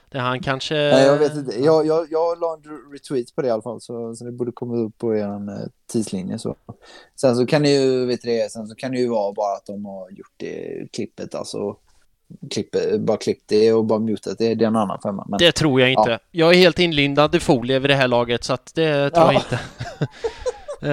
Det 0.10 0.20
han 0.20 0.40
kanske... 0.44 0.74
Nej, 0.76 1.06
jag 1.06 1.18
vet 1.18 1.36
inte. 1.36 1.64
Jag, 1.64 1.86
jag, 1.86 2.08
jag 2.12 2.40
la 2.40 2.54
en 2.54 2.94
retweet 2.94 3.36
på 3.36 3.42
det 3.42 3.48
i 3.48 3.52
alla 3.52 3.62
fall, 3.62 3.82
så, 3.82 4.16
så 4.16 4.26
det 4.26 4.32
borde 4.32 4.52
komma 4.52 4.78
upp 4.78 4.98
på 4.98 5.16
er 5.16 5.24
eh, 5.24 5.68
tidslinje. 5.92 6.40
Så. 6.40 6.56
Sen 7.22 7.36
så 7.36 7.46
kan 7.46 7.62
det 7.64 7.70
ju, 7.70 8.06
vet 8.06 8.22
du 8.22 8.30
det, 8.30 8.52
sen 8.52 8.68
så 8.68 8.76
kan 8.76 8.92
det 8.92 8.98
ju 8.98 9.08
vara 9.10 9.34
bara 9.34 9.56
att 9.56 9.66
de 9.66 9.86
har 9.86 10.10
gjort 10.12 10.34
det 10.38 10.88
klippet, 10.94 11.36
alltså 11.36 11.76
klippet, 12.52 13.02
bara 13.02 13.18
klippt 13.18 13.44
det 13.48 13.74
och 13.74 13.86
bara 13.86 14.00
mutat 14.00 14.38
det. 14.38 14.56
Det 14.56 14.64
är 14.66 14.68
en 14.68 14.76
annan 14.76 15.00
femma. 15.04 15.26
Men, 15.30 15.38
Det 15.38 15.52
tror 15.52 15.82
jag 15.82 15.92
inte. 15.92 16.20
Jag 16.32 16.54
är 16.54 16.58
helt 16.58 16.80
inlindad 16.80 17.36
i 17.36 17.40
folie 17.40 17.80
vid 17.80 17.90
det 17.90 17.96
här 17.96 18.08
laget 18.08 18.44
så 18.44 18.54
att 18.54 18.72
det 18.76 19.10
tror 19.10 19.26
Ja. 19.26 19.34
jag 19.34 19.42
inte. 19.42 19.60
eh, 20.82 20.90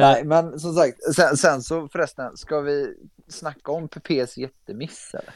Nej, 0.00 0.24
men 0.24 0.60
som 0.60 0.74
sagt, 0.74 1.14
sen, 1.14 1.36
sen 1.36 1.62
så 1.62 1.88
förresten, 1.88 2.36
ska 2.36 2.60
vi 2.60 2.94
snacka 3.28 3.72
om 3.72 3.88
Pepes 3.88 4.36
jättemiss 4.36 5.10
eller? 5.14 5.34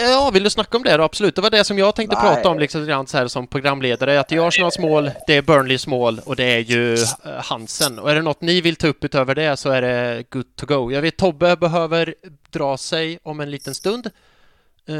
Ja, 0.00 0.30
vill 0.34 0.44
du 0.44 0.50
snacka 0.50 0.76
om 0.76 0.82
det 0.82 0.96
då? 0.96 1.04
Absolut. 1.04 1.36
Det 1.36 1.42
var 1.42 1.50
det 1.50 1.64
som 1.64 1.78
jag 1.78 1.94
tänkte 1.94 2.16
Nej. 2.16 2.34
prata 2.34 2.48
om 2.48 2.58
liksom 2.58 2.86
grann 2.86 3.06
så 3.06 3.16
här 3.18 3.26
som 3.28 3.46
programledare. 3.46 4.20
Att 4.20 4.28
det 4.28 4.36
är 4.36 4.48
Arsenals 4.48 4.78
mål, 4.78 5.10
det 5.26 5.36
är 5.36 5.42
Burnleys 5.42 5.86
mål 5.86 6.20
och 6.26 6.36
det 6.36 6.44
är 6.44 6.58
ju 6.58 6.94
eh, 6.94 6.98
Hansen. 7.24 7.98
Och 7.98 8.10
är 8.10 8.14
det 8.14 8.22
något 8.22 8.40
ni 8.40 8.60
vill 8.60 8.76
ta 8.76 8.86
upp 8.86 9.04
utöver 9.04 9.34
det 9.34 9.56
så 9.56 9.70
är 9.70 9.82
det 9.82 10.24
good 10.30 10.56
to 10.56 10.66
go. 10.66 10.92
Jag 10.92 11.02
vet 11.02 11.16
Tobbe 11.16 11.56
behöver 11.56 12.14
dra 12.50 12.76
sig 12.76 13.18
om 13.22 13.40
en 13.40 13.50
liten 13.50 13.74
stund. 13.74 14.06
Eh, 14.86 14.94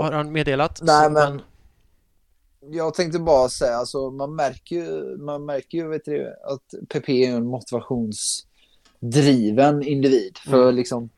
Har 0.00 0.12
han 0.12 0.32
meddelat. 0.32 0.80
Nej, 0.82 1.04
Så, 1.04 1.10
men- 1.10 1.42
Jag 2.70 2.94
tänkte 2.94 3.18
bara 3.18 3.48
säga, 3.48 3.76
alltså 3.76 4.10
man 4.10 4.34
märker 4.36 4.76
ju, 4.76 5.16
man 5.18 5.44
märker 5.44 5.78
ju 5.78 5.88
vet 5.88 6.04
du, 6.04 6.34
att 6.44 6.74
Pepe 6.88 7.12
är 7.12 7.36
en 7.36 7.46
motivationsdriven 7.46 9.82
individ. 9.82 10.38
För 10.38 10.62
Mm. 10.62 10.74
liksom, 10.76 11.10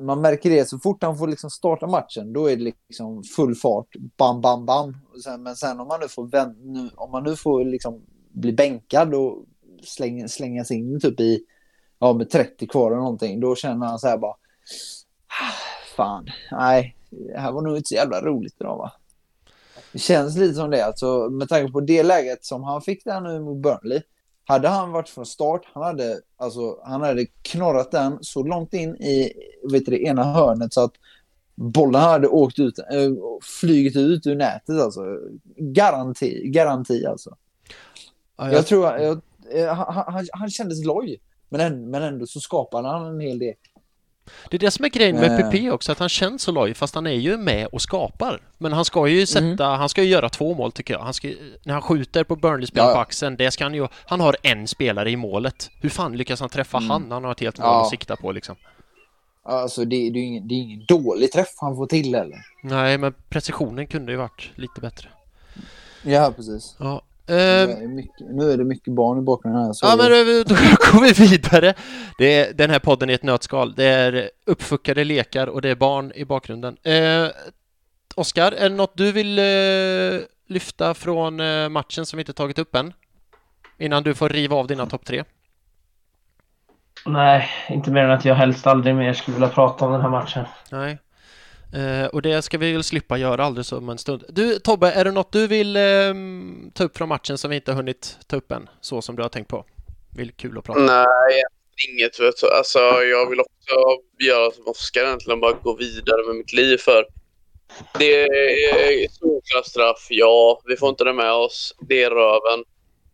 man 0.00 0.20
märker 0.20 0.50
det 0.50 0.68
så 0.68 0.78
fort 0.78 1.02
han 1.02 1.18
får 1.18 1.28
liksom 1.28 1.50
starta 1.50 1.86
matchen, 1.86 2.32
då 2.32 2.46
är 2.50 2.56
det 2.56 2.72
liksom 2.88 3.22
full 3.24 3.54
fart, 3.54 3.86
bam, 4.16 4.40
bam, 4.40 4.66
bam. 4.66 4.96
Sen, 5.24 5.42
men 5.42 5.56
sen 5.56 5.80
om 5.80 5.88
man 5.88 6.00
nu 6.00 6.08
får, 6.08 6.26
vän, 6.26 6.90
om 6.96 7.10
man 7.10 7.24
nu 7.24 7.36
får 7.36 7.64
liksom 7.64 8.02
bli 8.32 8.52
bänkad 8.52 9.14
och 9.14 9.44
släng, 9.82 10.28
slängas 10.28 10.70
in 10.70 11.00
typ 11.00 11.20
i, 11.20 11.44
ja 11.98 12.12
med 12.12 12.30
30 12.30 12.66
kvar 12.66 12.86
eller 12.90 13.00
någonting, 13.00 13.40
då 13.40 13.54
känner 13.56 13.86
han 13.86 13.98
så 13.98 14.08
här 14.08 14.18
bara, 14.18 14.32
"Ah, 14.32 14.36
fan, 15.96 16.26
nej, 16.52 16.96
det 17.10 17.38
här 17.40 17.52
var 17.52 17.62
nog 17.62 17.76
inte 17.76 17.88
så 17.88 17.94
jävla 17.94 18.20
roligt 18.20 18.54
idag 18.60 18.76
va. 18.78 18.92
Det 19.92 19.98
känns 19.98 20.36
lite 20.36 20.54
som 20.54 20.70
det, 20.70 20.84
alltså 20.84 21.28
med 21.30 21.48
tanke 21.48 21.72
på 21.72 21.80
det 21.80 22.02
läget 22.02 22.44
som 22.44 22.62
han 22.62 22.82
fick 22.82 23.04
där 23.04 23.20
nu 23.20 23.40
mot 23.40 23.62
Burnley. 23.62 24.02
Hade 24.44 24.68
han 24.68 24.92
varit 24.92 25.08
från 25.08 25.26
start, 25.26 25.62
han 25.74 25.82
hade, 25.82 26.20
alltså, 26.36 26.78
han 26.84 27.00
hade 27.02 27.26
knorrat 27.42 27.90
den 27.90 28.18
så 28.20 28.42
långt 28.44 28.74
in 28.74 28.96
i 28.96 29.32
vet 29.72 29.84
du, 29.86 29.90
det 29.90 30.02
ena 30.02 30.24
hörnet 30.24 30.72
så 30.72 30.80
att 30.84 30.92
bollen 31.54 32.00
hade 32.00 32.28
åkt 32.28 32.58
ut, 32.58 32.78
äh, 32.78 32.84
flygit 33.60 33.96
ut 33.96 34.26
ur 34.26 34.34
nätet 34.34 34.80
alltså. 34.80 35.00
Garanti, 35.56 36.42
garanti 36.48 37.06
alltså. 37.06 37.36
ja, 38.36 38.44
jag, 38.44 38.54
Jag 38.54 38.66
tror, 38.66 38.86
jag, 38.86 39.20
eh, 39.54 39.74
han, 39.74 40.04
han, 40.14 40.26
han 40.32 40.50
kändes 40.50 40.84
loj. 40.84 41.20
Men, 41.48 41.60
än- 41.60 41.90
men 41.90 42.02
ändå 42.02 42.26
så 42.26 42.40
skapade 42.40 42.88
han 42.88 43.06
en 43.06 43.20
hel 43.20 43.38
del. 43.38 43.54
Det 44.50 44.56
är 44.56 44.58
det 44.58 44.70
som 44.70 44.84
är 44.84 44.88
grejen 44.88 45.16
med 45.16 45.40
Eh. 45.40 45.50
PP 45.50 45.70
också, 45.70 45.92
att 45.92 45.98
han 45.98 46.08
känns 46.08 46.42
så 46.42 46.52
loj 46.52 46.74
fast 46.74 46.94
han 46.94 47.06
är 47.06 47.10
ju 47.12 47.36
med 47.36 47.66
och 47.66 47.82
skapar. 47.82 48.40
Men 48.58 48.72
han 48.72 48.84
ska 48.84 49.06
ju 49.08 49.26
sätta, 49.26 49.44
Mm. 49.44 49.58
han 49.78 49.88
ska 49.88 50.02
ju 50.02 50.08
göra 50.08 50.28
två 50.28 50.54
mål 50.54 50.72
tycker 50.72 50.94
jag. 50.94 51.00
Han 51.00 51.14
ska, 51.14 51.28
när 51.64 51.72
han 51.72 51.82
skjuter 51.82 52.24
på 52.24 52.36
Burnley-spelaren 52.36 52.88
Ja, 52.90 52.94
på 52.94 53.00
axeln, 53.00 53.36
det 53.36 53.50
ska 53.50 53.64
han 53.64 53.74
ju... 53.74 53.88
Han 54.06 54.20
har 54.20 54.36
en 54.42 54.68
spelare 54.68 55.10
i 55.10 55.16
målet. 55.16 55.70
Hur 55.80 55.88
fan 55.88 56.16
lyckas 56.16 56.40
han 56.40 56.48
träffa 56.48 56.76
Mm. 56.78 56.90
han? 56.90 57.10
Han 57.10 57.24
har 57.24 57.32
ett 57.32 57.40
helt 57.40 57.58
mål 57.58 57.66
Ja. 57.66 57.82
att 57.82 57.90
sikta 57.90 58.16
på 58.16 58.32
liksom. 58.32 58.56
Alltså 59.44 59.84
det, 59.84 60.10
det, 60.10 60.18
är 60.18 60.24
ingen, 60.24 60.48
det 60.48 60.54
är 60.54 60.56
ingen 60.58 60.84
dålig 60.88 61.32
träff 61.32 61.48
han 61.56 61.76
får 61.76 61.86
till 61.86 62.14
eller? 62.14 62.38
Nej, 62.62 62.98
men 62.98 63.14
precisionen 63.28 63.86
kunde 63.86 64.12
ju 64.12 64.18
varit 64.18 64.50
lite 64.54 64.80
bättre. 64.80 65.08
Ja, 66.02 66.32
precis. 66.36 66.76
Ja. 66.78 67.02
Nu 67.28 67.34
Ehm, 67.34 67.70
är, 67.70 67.80
det 67.80 67.88
mycket, 67.88 68.26
nu 68.30 68.52
är 68.52 68.56
det 68.56 68.64
mycket 68.64 68.94
barn 68.94 69.18
i 69.18 69.22
bakgrunden 69.22 69.62
här. 69.64 69.72
Så 69.72 69.86
Ja 69.86 69.96
men 69.96 70.10
då 70.10 70.42
då 70.46 70.54
går 70.92 71.02
vi 71.02 71.26
vidare. 71.26 71.74
Det 72.18 72.38
är 72.38 72.52
den 72.52 72.70
här 72.70 72.78
podden 72.78 73.10
i 73.10 73.12
ett 73.12 73.22
nötskal. 73.22 73.74
Det 73.74 73.84
är 73.84 74.30
uppfuckade 74.46 75.04
lekar 75.04 75.46
och 75.46 75.62
det 75.62 75.68
är 75.68 75.74
barn 75.74 76.12
i 76.14 76.24
bakgrunden. 76.24 76.76
Eh, 76.82 77.26
Oskar, 78.14 78.52
är 78.52 78.68
det 78.68 78.76
något 78.76 78.96
du 78.96 79.12
vill 79.12 79.38
eh, 79.38 80.20
lyfta 80.48 80.94
från 80.94 81.40
eh, 81.40 81.68
matchen 81.68 82.06
som 82.06 82.16
vi 82.16 82.20
inte 82.20 82.32
tagit 82.32 82.58
upp 82.58 82.74
än? 82.74 82.92
Innan 83.78 84.02
du 84.02 84.14
får 84.14 84.28
riva 84.28 84.56
av 84.56 84.66
dina 84.66 84.86
topp 84.86 85.04
tre. 85.04 85.24
Nej, 87.06 87.48
inte 87.68 87.90
mer 87.90 88.04
än 88.04 88.10
att 88.10 88.24
jag 88.24 88.34
helst 88.34 88.66
aldrig 88.66 88.94
mer 88.94 89.12
skulle 89.12 89.34
vilja 89.34 89.48
prata 89.48 89.84
om 89.84 89.92
den 89.92 90.00
här 90.00 90.08
matchen. 90.08 90.44
Nej. 90.70 90.98
Eh, 91.74 92.06
och 92.06 92.22
det 92.22 92.42
ska 92.42 92.58
vi 92.58 92.72
väl 92.72 92.84
slippa 92.84 93.18
göra 93.18 93.44
alldeles 93.44 93.72
om 93.72 93.88
en 93.88 93.98
stund. 93.98 94.24
Du 94.28 94.58
Tobbe, 94.58 94.90
är 94.90 95.04
det 95.04 95.10
något 95.10 95.32
du 95.32 95.46
vill 95.46 95.76
eh, 95.76 95.82
ta 96.74 96.84
upp 96.84 96.96
från 96.96 97.08
matchen 97.08 97.38
som 97.38 97.50
vi 97.50 97.56
inte 97.56 97.70
har 97.70 97.76
hunnit 97.76 98.18
ta 98.26 98.36
upp 98.36 98.52
än? 98.52 98.68
Så 98.80 99.02
som 99.02 99.16
du 99.16 99.22
har 99.22 99.28
tänkt 99.28 99.48
på? 99.48 99.64
Vill 100.16 100.32
kul 100.32 100.58
att 100.58 100.64
prata 100.64 100.80
om. 100.80 100.86
Nej, 100.86 101.42
inget. 101.90 102.20
Vet 102.20 102.34
du. 102.40 102.50
Alltså, 102.50 102.78
jag 103.02 103.30
vill 103.30 103.40
också 103.40 103.74
göra 104.18 104.50
som 104.50 104.66
Oskar 104.66 105.04
egentligen, 105.04 105.40
bara 105.40 105.52
gå 105.52 105.76
vidare 105.76 106.26
med 106.26 106.36
mitt 106.36 106.52
liv. 106.52 106.76
för 106.76 107.06
Det 107.98 108.22
är 108.22 109.08
solklar 109.08 109.62
straff, 109.62 110.06
ja. 110.10 110.62
Vi 110.64 110.76
får 110.76 110.88
inte 110.88 111.04
det 111.04 111.12
med 111.12 111.32
oss. 111.32 111.74
Det 111.80 112.02
är 112.02 112.10
röven. 112.10 112.64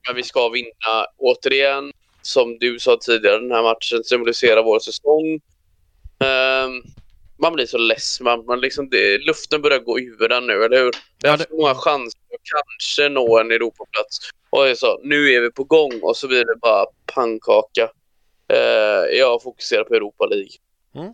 Men 0.06 0.16
vi 0.16 0.22
ska 0.22 0.48
vinna. 0.48 1.06
Återigen, 1.18 1.92
som 2.22 2.58
du 2.58 2.78
sa 2.78 2.98
tidigare, 3.00 3.38
den 3.38 3.50
här 3.50 3.62
matchen 3.62 4.04
symboliserar 4.04 4.62
vår 4.62 4.78
säsong. 4.78 5.40
Um, 6.20 6.82
man 7.38 7.52
blir 7.52 7.66
så 7.66 7.78
less. 7.78 8.20
Man, 8.20 8.44
man 8.46 8.60
liksom, 8.60 8.90
det, 8.90 9.18
luften 9.18 9.62
börjar 9.62 9.78
gå 9.78 10.00
ur 10.00 10.28
den 10.28 10.46
nu, 10.46 10.64
eller 10.64 10.84
hur? 10.84 10.92
Vi 11.22 11.28
har 11.28 11.36
haft 11.36 11.50
många 11.50 11.74
chanser 11.74 12.18
att 12.18 12.40
kanske 12.54 13.08
nå 13.08 13.38
en 13.38 13.50
Europaplats. 13.50 14.18
Och 14.50 14.64
det 14.64 14.70
är 14.70 14.74
så, 14.74 15.00
nu 15.02 15.30
är 15.30 15.40
vi 15.40 15.50
på 15.50 15.64
gång 15.64 16.00
och 16.02 16.16
så 16.16 16.28
blir 16.28 16.44
det 16.44 16.56
bara 16.60 16.86
pannkaka. 17.14 17.90
Uh, 18.52 19.18
jag 19.18 19.42
fokuserar 19.42 19.84
på 19.84 19.94
Europa 19.94 20.26
League. 20.26 20.50
Mm. 20.94 21.12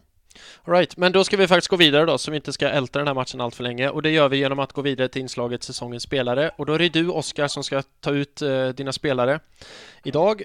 All 0.65 0.75
right, 0.75 0.97
men 0.97 1.13
då 1.13 1.25
ska 1.25 1.37
vi 1.37 1.49
faktiskt 1.49 1.69
gå 1.69 1.77
vidare 1.77 2.05
då, 2.05 2.19
så 2.19 2.31
vi 2.31 2.37
inte 2.37 2.53
ska 2.53 2.69
älta 2.69 2.99
den 2.99 3.09
här 3.09 3.15
matchen 3.15 3.41
allt 3.41 3.55
för 3.55 3.63
länge. 3.63 3.89
Och 3.91 4.03
det 4.03 4.11
gör 4.11 4.29
vi 4.29 4.37
genom 4.37 4.59
att 4.59 4.73
gå 4.73 4.83
vidare 4.83 5.09
till 5.09 5.23
inslaget 5.23 5.63
säsongens 5.63 6.03
spelare. 6.03 6.51
Och 6.57 6.67
då 6.67 6.73
är 6.73 6.79
det 6.79 6.89
du, 6.89 7.09
Oskar, 7.09 7.49
som 7.49 7.65
ska 7.65 7.83
ta 8.01 8.11
ut 8.11 8.43
uh, 8.43 8.69
dina 8.69 8.93
spelare. 8.93 9.41
Idag 10.05 10.43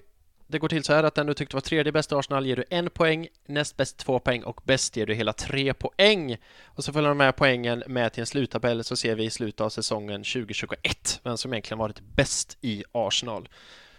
det 0.52 0.60
går 0.60 0.68
till 0.68 0.84
så 0.84 0.94
här 0.94 1.04
att 1.04 1.16
den 1.16 1.28
du 1.28 1.34
tyckte 1.34 1.56
var 1.56 1.62
tredje 1.62 1.92
bäst 1.92 2.12
i 2.12 2.16
Arsenal 2.16 2.46
ger 2.46 2.56
du 2.56 2.64
en 2.70 2.90
poäng, 2.90 3.28
näst 3.46 3.78
bäst 3.78 3.98
två 3.98 4.20
poäng 4.20 4.44
och 4.44 4.62
bäst 4.64 4.98
ger 4.98 5.06
du 5.06 5.14
hela 5.14 5.34
tre 5.34 5.74
poäng. 5.74 6.38
Och 6.66 6.84
så 6.84 6.94
följer 6.94 7.10
de 7.10 7.20
här 7.20 7.32
poängen 7.32 7.84
med 7.88 8.14
till 8.14 8.22
en 8.22 8.28
sluttabell 8.28 8.84
så 8.84 8.96
ser 8.96 9.16
vi 9.16 9.24
i 9.24 9.30
slutet 9.30 9.62
av 9.62 9.70
säsongen 9.70 10.24
2021 10.24 11.22
vem 11.24 11.38
som 11.38 11.54
egentligen 11.54 11.80
varit 11.80 12.00
bäst 12.00 12.58
i 12.62 12.84
Arsenal. 12.92 13.50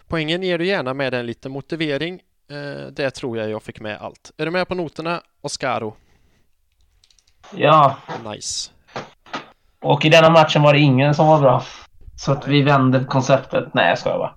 Poängen 0.09 0.42
ger 0.42 0.59
du 0.59 0.66
gärna 0.66 0.94
med 0.94 1.14
en 1.14 1.26
liten 1.26 1.53
motivering. 1.53 2.20
Eh, 2.51 2.86
det 2.92 3.11
tror 3.11 3.38
jag 3.38 3.51
jag 3.51 3.62
fick 3.62 3.80
med 3.80 3.98
allt. 4.01 4.32
Är 4.36 4.44
du 4.44 4.51
med 4.51 4.68
på 4.68 4.74
noterna, 4.74 5.22
Oscaro? 5.40 5.96
Ja. 7.55 7.96
Nice. 8.24 8.70
Och 9.82 10.05
i 10.05 10.09
denna 10.09 10.30
matchen 10.30 10.62
var 10.62 10.72
det 10.72 10.80
ingen 10.80 11.14
som 11.14 11.26
var 11.26 11.40
bra. 11.40 11.64
Så 12.16 12.32
att 12.32 12.46
vi 12.46 12.62
vände 12.62 13.05
konceptet. 13.05 13.74
Nej, 13.74 13.88
jag 13.88 13.98
skojar 13.98 14.18
bara. 14.18 14.34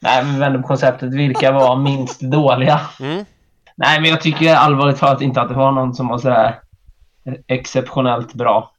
Nej, 0.00 0.24
vi 0.24 0.38
vänder 0.38 0.60
på 0.60 0.68
konceptet. 0.68 1.14
Vilka 1.14 1.52
var 1.52 1.76
minst 1.76 2.20
dåliga? 2.20 2.80
Mm. 3.00 3.24
Nej, 3.76 4.00
men 4.00 4.10
jag 4.10 4.20
tycker 4.20 4.54
allvarligt 4.54 4.98
talat 4.98 5.20
inte 5.20 5.40
att 5.40 5.48
det 5.48 5.54
var 5.54 5.72
någon 5.72 5.94
som 5.94 6.08
var 6.08 6.18
sådär 6.18 6.60
exceptionellt 7.46 8.34
bra. 8.34 8.72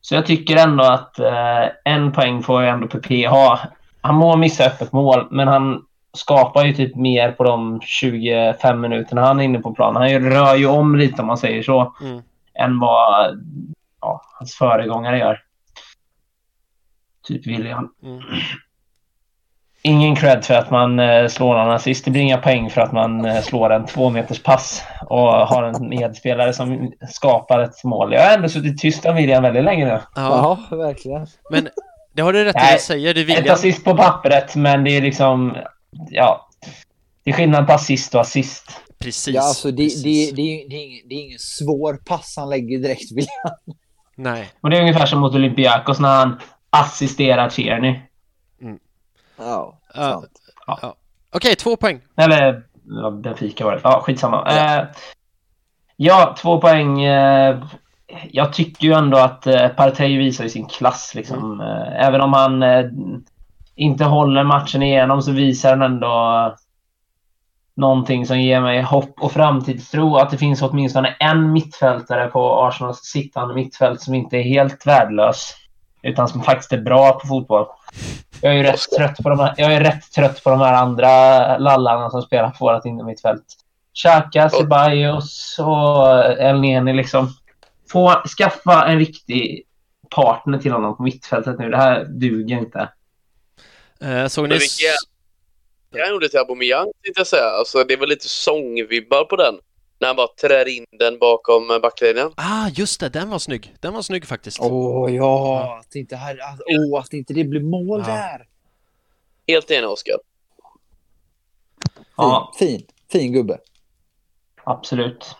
Så 0.00 0.14
jag 0.14 0.26
tycker 0.26 0.56
ändå 0.56 0.84
att 0.84 1.18
eh, 1.18 1.68
en 1.84 2.12
poäng 2.12 2.42
får 2.42 2.62
jag 2.62 2.74
ändå 2.74 2.86
PP 2.86 3.26
ha. 3.28 3.60
Han 4.00 4.14
må 4.14 4.36
missa 4.36 4.64
öppet 4.64 4.92
mål, 4.92 5.28
men 5.30 5.48
han 5.48 5.84
skapar 6.12 6.64
ju 6.64 6.74
typ 6.74 6.96
mer 6.96 7.32
på 7.32 7.44
de 7.44 7.80
25 7.82 8.80
minuterna 8.80 9.26
han 9.26 9.40
är 9.40 9.44
inne 9.44 9.58
på 9.58 9.74
planen. 9.74 10.02
Han 10.02 10.30
rör 10.30 10.54
ju 10.54 10.66
om 10.66 10.96
lite 10.96 11.22
om 11.22 11.26
man 11.26 11.38
säger 11.38 11.62
så, 11.62 11.94
mm. 12.02 12.22
än 12.54 12.80
vad 12.80 13.42
ja, 14.00 14.22
hans 14.38 14.54
föregångare 14.54 15.18
gör. 15.18 15.40
Typ 17.22 17.46
William. 17.46 17.88
Mm 18.02 18.20
ingen 19.84 20.16
cred 20.16 20.44
för 20.44 20.54
att 20.54 20.70
man 20.70 20.98
eh, 20.98 21.28
slår 21.28 21.54
någon 21.54 21.70
assist. 21.70 22.04
Det 22.04 22.10
blir 22.10 22.22
inga 22.22 22.38
poäng 22.38 22.70
för 22.70 22.80
att 22.80 22.92
man 22.92 23.24
eh, 23.24 23.42
slår 23.42 23.72
en 23.72 23.86
två 23.86 24.10
meters 24.10 24.42
pass 24.42 24.82
och 25.06 25.28
har 25.28 25.62
en 25.62 25.88
medspelare 25.88 26.52
som 26.52 26.92
skapar 27.08 27.60
ett 27.60 27.84
mål. 27.84 28.12
Jag 28.12 28.22
har 28.22 28.34
ändå 28.34 28.48
suttit 28.48 28.78
tyst 28.78 29.06
om 29.06 29.16
William 29.16 29.42
väldigt 29.42 29.64
länge 29.64 29.84
nu. 29.84 30.00
Ja, 30.14 30.58
ja 30.70 30.76
verkligen. 30.76 31.26
Men 31.50 31.68
det 32.12 32.22
har 32.22 32.32
du 32.32 32.44
rätt 32.44 32.56
att 32.56 32.80
säga. 32.80 33.12
Det 33.12 33.24
William... 33.24 33.44
Ett 33.44 33.50
assist 33.50 33.84
på 33.84 33.96
pappret, 33.96 34.56
men 34.56 34.84
det 34.84 34.96
är 34.96 35.02
liksom... 35.02 35.56
Ja. 36.10 36.48
Det 37.24 37.30
är 37.30 37.34
skillnad 37.34 37.66
på 37.66 37.72
assist 37.72 38.14
och 38.14 38.20
assist. 38.20 38.80
Precis. 38.98 39.34
Ja, 39.34 39.42
alltså 39.42 39.70
det, 39.70 39.82
precis. 39.82 40.02
Det, 40.02 40.10
det, 40.10 40.42
det, 40.42 40.66
det, 40.68 40.76
är 40.76 40.84
ingen, 40.84 41.08
det 41.08 41.14
är 41.14 41.18
ingen 41.18 41.38
svår 41.38 41.94
pass 41.94 42.34
han 42.36 42.48
lägger 42.48 42.78
direkt, 42.78 43.12
William. 43.16 43.78
Nej. 44.16 44.48
Och 44.60 44.70
det 44.70 44.76
är 44.76 44.80
ungefär 44.80 45.06
som 45.06 45.20
mot 45.20 45.34
Olympiakos 45.34 46.00
när 46.00 46.16
han 46.16 46.40
assisterar 46.70 47.48
Tierney. 47.48 48.00
Ja, 49.36 49.78
sant. 49.94 50.30
Ja. 50.66 50.78
ja. 50.82 50.94
Okej, 51.30 51.48
okay, 51.48 51.54
två 51.54 51.76
poäng. 51.76 52.00
Eller 52.16 52.62
ja, 52.84 53.10
Benfica 53.10 53.64
var 53.64 53.72
det. 53.72 53.80
Ja, 53.84 54.00
skitsamma. 54.00 54.44
Ja, 54.46 54.80
eh, 54.80 54.86
ja 55.96 56.34
två 56.38 56.60
poäng. 56.60 57.02
Eh, 57.04 57.64
jag 58.30 58.52
tycker 58.52 58.86
ju 58.86 58.92
ändå 58.92 59.18
att 59.18 59.46
eh, 59.46 59.68
Partey 59.68 60.18
visar 60.18 60.48
sin 60.48 60.66
klass. 60.66 61.12
Liksom. 61.14 61.52
Mm. 61.52 61.60
Eh, 61.60 62.06
även 62.06 62.20
om 62.20 62.32
han 62.32 62.62
eh, 62.62 62.84
inte 63.74 64.04
håller 64.04 64.44
matchen 64.44 64.82
igenom 64.82 65.22
så 65.22 65.32
visar 65.32 65.70
han 65.70 65.82
ändå 65.82 66.54
någonting 67.76 68.26
som 68.26 68.40
ger 68.40 68.60
mig 68.60 68.82
hopp 68.82 69.14
och 69.20 69.32
framtidstro. 69.32 70.16
Att 70.16 70.30
det 70.30 70.38
finns 70.38 70.62
åtminstone 70.62 71.16
en 71.20 71.52
mittfältare 71.52 72.28
på 72.28 72.64
Arsenals 72.64 72.98
sittande 72.98 73.54
mittfält 73.54 74.00
som 74.00 74.14
inte 74.14 74.36
är 74.36 74.42
helt 74.42 74.86
värdelös. 74.86 75.54
Utan 76.04 76.28
som 76.28 76.42
faktiskt 76.42 76.72
är 76.72 76.80
bra 76.80 77.12
på 77.12 77.26
fotboll. 77.26 77.66
Jag 78.40 78.52
är 78.52 78.56
ju 78.56 78.62
rätt 78.62 78.90
trött 78.96 79.16
på 79.22 79.28
de 79.28 79.38
här, 79.38 79.54
jag 79.56 79.74
är 79.74 79.80
rätt 79.80 80.12
trött 80.12 80.44
på 80.44 80.50
de 80.50 80.60
här 80.60 80.72
andra 80.72 81.08
lallarna 81.58 82.10
som 82.10 82.22
spelar 82.22 82.50
på 82.50 82.64
vårt 82.64 82.84
innermittfält. 82.84 83.44
Xhaka, 84.02 84.50
Ceballos 84.50 85.56
och 85.58 86.24
Elneny 86.24 86.92
liksom. 86.92 87.28
Få, 87.90 88.22
skaffa 88.38 88.86
en 88.86 88.98
riktig 88.98 89.62
partner 90.10 90.58
till 90.58 90.72
honom 90.72 90.96
på 90.96 91.02
mittfältet 91.02 91.58
nu. 91.58 91.70
Det 91.70 91.76
här 91.76 92.04
duger 92.04 92.58
inte. 92.58 92.88
Eh, 94.00 94.26
såg 94.26 94.48
ni... 94.48 94.58
Jag 95.90 96.10
gjorde 96.10 96.28
till 96.28 96.38
Aubameyang 96.38 96.92
tänkte 97.02 97.20
jag 97.20 97.26
säga. 97.26 97.44
Alltså, 97.44 97.84
det 97.84 97.96
var 97.96 98.06
lite 98.06 98.28
sångvibbar 98.28 99.24
på 99.24 99.36
den. 99.36 99.54
När 100.04 100.08
han 100.08 100.16
bara 100.16 100.28
trär 100.40 100.68
in 100.68 100.84
den 100.98 101.18
bakom 101.18 101.68
backlinjen. 101.82 102.32
Ah, 102.36 102.68
just 102.68 103.00
det. 103.00 103.08
Den 103.08 103.30
var 103.30 103.38
snygg. 103.38 103.74
Den 103.80 103.94
var 103.94 104.02
snygg 104.02 104.26
faktiskt. 104.26 104.60
Åh, 104.60 105.04
oh, 105.04 105.14
ja. 105.14 105.78
Att 105.80 105.94
inte, 105.94 106.16
här, 106.16 106.34
att, 106.34 106.60
oh, 106.60 107.00
att 107.00 107.12
inte 107.12 107.34
det 107.34 107.44
blir 107.44 107.60
mål 107.60 108.04
ja. 108.06 108.14
där. 108.14 108.46
Helt 109.48 109.70
enig, 109.70 109.88
Oskar. 109.88 110.16
Ja. 112.16 112.52
fin, 112.58 112.82
fin 113.12 113.32
gubbe. 113.32 113.58
Absolut. 114.64 115.36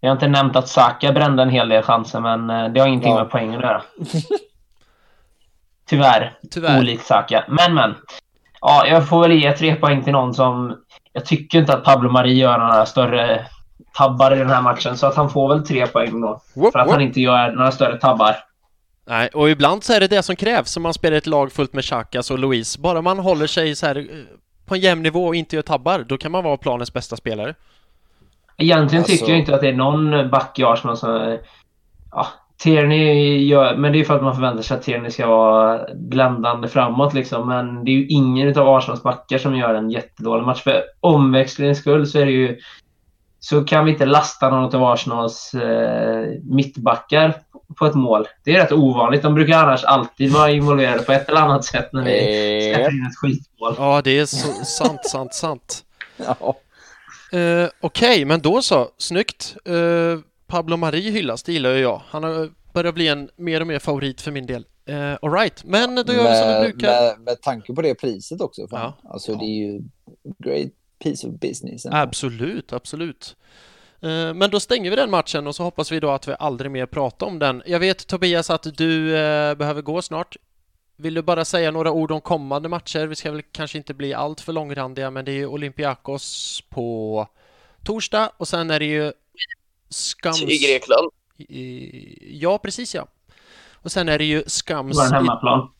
Vi 0.00 0.08
har 0.08 0.12
inte 0.12 0.28
nämnt 0.28 0.56
att 0.56 0.68
Saka 0.68 1.12
brände 1.12 1.42
en 1.42 1.50
hel 1.50 1.68
del 1.68 1.82
chanser, 1.82 2.20
men 2.20 2.50
eh, 2.50 2.72
det 2.72 2.80
har 2.80 2.88
ingenting 2.88 3.12
ja. 3.12 3.22
med 3.22 3.30
poängen 3.30 3.54
att 3.54 3.64
göra. 3.64 3.82
Tyvärr. 5.86 6.38
Tyvärr. 6.50 6.78
Olikt 6.78 7.06
Saka. 7.06 7.44
Men, 7.48 7.74
men. 7.74 7.94
Ja, 8.60 8.86
jag 8.86 9.08
får 9.08 9.20
väl 9.20 9.32
ge 9.32 9.52
tre 9.52 9.74
poäng 9.74 10.04
till 10.04 10.12
någon 10.12 10.34
som... 10.34 10.76
Jag 11.12 11.24
tycker 11.24 11.58
inte 11.58 11.74
att 11.74 11.84
Pablo 11.84 12.10
Mari 12.10 12.32
gör 12.32 12.58
några 12.58 12.86
större 12.86 13.46
tabbar 14.00 14.36
i 14.36 14.38
den 14.38 14.50
här 14.50 14.62
matchen. 14.62 14.96
Så 14.96 15.06
att 15.06 15.16
han 15.16 15.30
får 15.30 15.48
väl 15.48 15.66
tre 15.66 15.86
poäng 15.86 16.20
då. 16.20 16.40
Whoop, 16.54 16.72
för 16.72 16.78
att 16.78 16.86
whoop. 16.86 16.92
han 16.92 17.02
inte 17.02 17.20
gör 17.20 17.52
några 17.52 17.70
större 17.70 17.98
tabbar. 17.98 18.36
Nej, 19.06 19.28
och 19.34 19.50
ibland 19.50 19.84
så 19.84 19.92
är 19.92 20.00
det 20.00 20.06
det 20.06 20.22
som 20.22 20.36
krävs 20.36 20.76
om 20.76 20.82
man 20.82 20.94
spelar 20.94 21.16
ett 21.16 21.26
lag 21.26 21.52
fullt 21.52 21.72
med 21.72 21.84
Chakas 21.84 22.30
och 22.30 22.38
Louise. 22.38 22.80
Bara 22.80 23.02
man 23.02 23.18
håller 23.18 23.46
sig 23.46 23.76
så 23.76 23.86
här 23.86 23.96
eh, 23.96 24.04
på 24.66 24.74
en 24.74 24.80
jämn 24.80 25.02
nivå 25.02 25.26
och 25.26 25.34
inte 25.34 25.56
gör 25.56 25.62
tabbar, 25.62 26.04
då 26.08 26.18
kan 26.18 26.32
man 26.32 26.44
vara 26.44 26.56
planens 26.56 26.92
bästa 26.92 27.16
spelare. 27.16 27.54
Egentligen 28.56 29.02
alltså... 29.02 29.16
tycker 29.16 29.32
jag 29.32 29.38
inte 29.38 29.54
att 29.54 29.60
det 29.60 29.68
är 29.68 29.72
någon 29.72 30.30
back 30.30 30.58
i 30.58 30.64
Arsenal 30.64 30.96
som... 30.96 31.38
Ja, 32.12 32.26
Tierney 32.62 33.46
gör... 33.46 33.76
Men 33.76 33.92
det 33.92 34.00
är 34.00 34.04
för 34.04 34.16
att 34.16 34.22
man 34.22 34.34
förväntar 34.34 34.62
sig 34.62 34.76
att 34.76 34.82
Tierney 34.82 35.10
ska 35.10 35.26
vara 35.26 35.80
bländande 35.94 36.68
framåt 36.68 37.14
liksom. 37.14 37.48
Men 37.48 37.84
det 37.84 37.90
är 37.90 37.94
ju 37.94 38.06
ingen 38.06 38.58
av 38.58 38.68
Arsenals 38.68 39.02
backar 39.02 39.38
som 39.38 39.56
gör 39.56 39.74
en 39.74 39.90
jättedålig 39.90 40.44
match. 40.46 40.62
För 40.62 40.82
omväxlingens 41.00 41.78
skull 41.78 42.06
så 42.06 42.18
är 42.18 42.26
det 42.26 42.32
ju 42.32 42.58
så 43.40 43.64
kan 43.64 43.84
vi 43.84 43.92
inte 43.92 44.06
lasta 44.06 44.50
någon 44.50 44.74
av 44.74 44.84
Arsenals 44.84 45.54
eh, 45.54 46.28
mittbackar 46.42 47.42
på 47.78 47.86
ett 47.86 47.94
mål. 47.94 48.28
Det 48.44 48.56
är 48.56 48.62
rätt 48.62 48.72
ovanligt. 48.72 49.22
De 49.22 49.34
brukar 49.34 49.58
annars 49.58 49.84
alltid 49.84 50.32
vara 50.32 50.50
involverade 50.50 51.02
på 51.02 51.12
ett 51.12 51.28
eller 51.28 51.40
annat 51.40 51.64
sätt 51.64 51.92
när 51.92 52.04
vi 52.04 52.70
eh. 52.70 52.74
släpper 52.74 52.92
in 52.92 53.06
ett 53.06 53.16
skitmål. 53.16 53.74
Ja, 53.78 54.02
det 54.04 54.18
är 54.18 54.26
så, 54.26 54.64
sant, 54.64 55.04
sant, 55.04 55.34
sant. 55.34 55.84
ja. 56.16 56.56
Uh, 57.34 57.68
Okej, 57.80 58.10
okay, 58.10 58.24
men 58.24 58.40
då 58.40 58.62
så. 58.62 58.88
Snyggt. 58.98 59.56
Uh, 59.68 60.18
Pablo 60.46 60.76
Mari 60.76 61.10
hyllas, 61.10 61.42
det 61.42 61.52
gillar 61.52 61.70
ju 61.70 61.80
jag. 61.80 62.02
Han 62.06 62.24
har 62.24 62.48
börjat 62.72 62.94
bli 62.94 63.08
en 63.08 63.28
mer 63.36 63.60
och 63.60 63.66
mer 63.66 63.78
favorit 63.78 64.20
för 64.20 64.30
min 64.30 64.46
del. 64.46 64.66
Uh, 64.88 65.16
All 65.22 65.32
right, 65.32 65.64
men 65.64 65.94
då 65.94 66.12
gör 66.12 66.22
med, 66.22 66.32
vi 66.32 66.38
som 66.38 66.48
vi 66.48 66.72
brukar. 66.72 66.88
Med, 66.88 67.20
med 67.20 67.42
tanke 67.42 67.74
på 67.74 67.82
det 67.82 67.94
priset 67.94 68.40
också. 68.40 68.68
Fan. 68.68 68.92
Ja. 69.02 69.10
Alltså, 69.10 69.34
det 69.34 69.44
är 69.44 69.56
ju 69.56 69.80
great 70.38 70.72
piece 71.02 71.26
of 71.26 71.34
business. 71.34 71.86
Absolut, 71.86 72.72
absolut. 72.72 73.36
Eh, 74.00 74.34
men 74.34 74.50
då 74.50 74.60
stänger 74.60 74.90
vi 74.90 74.96
den 74.96 75.10
matchen 75.10 75.46
och 75.46 75.54
så 75.54 75.62
hoppas 75.62 75.92
vi 75.92 76.00
då 76.00 76.10
att 76.10 76.28
vi 76.28 76.34
aldrig 76.38 76.70
mer 76.70 76.86
pratar 76.86 77.26
om 77.26 77.38
den. 77.38 77.62
Jag 77.66 77.80
vet 77.80 78.06
Tobias 78.06 78.50
att 78.50 78.76
du 78.76 79.16
eh, 79.16 79.54
behöver 79.54 79.82
gå 79.82 80.02
snart. 80.02 80.36
Vill 80.96 81.14
du 81.14 81.22
bara 81.22 81.44
säga 81.44 81.70
några 81.70 81.92
ord 81.92 82.10
om 82.10 82.20
kommande 82.20 82.68
matcher? 82.68 83.06
Vi 83.06 83.14
ska 83.14 83.30
väl 83.30 83.42
kanske 83.42 83.78
inte 83.78 83.94
bli 83.94 84.14
allt 84.14 84.40
för 84.40 84.52
långrandiga, 84.52 85.10
men 85.10 85.24
det 85.24 85.32
är 85.32 85.36
ju 85.36 85.46
Olympiakos 85.46 86.60
på 86.68 87.26
torsdag 87.84 88.32
och 88.36 88.48
sen 88.48 88.70
är 88.70 88.78
det 88.78 88.86
ju 88.86 89.12
Skams... 89.88 90.42
I 90.42 90.58
Grekland. 90.58 91.10
Ja, 92.30 92.58
precis 92.58 92.94
ja. 92.94 93.06
Och 93.72 93.92
sen 93.92 94.08
är 94.08 94.18
det 94.18 94.24
ju 94.24 94.42
Skams 94.46 94.98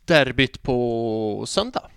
derbyt 0.05 0.63
på 0.63 1.45
söndag. 1.47 1.91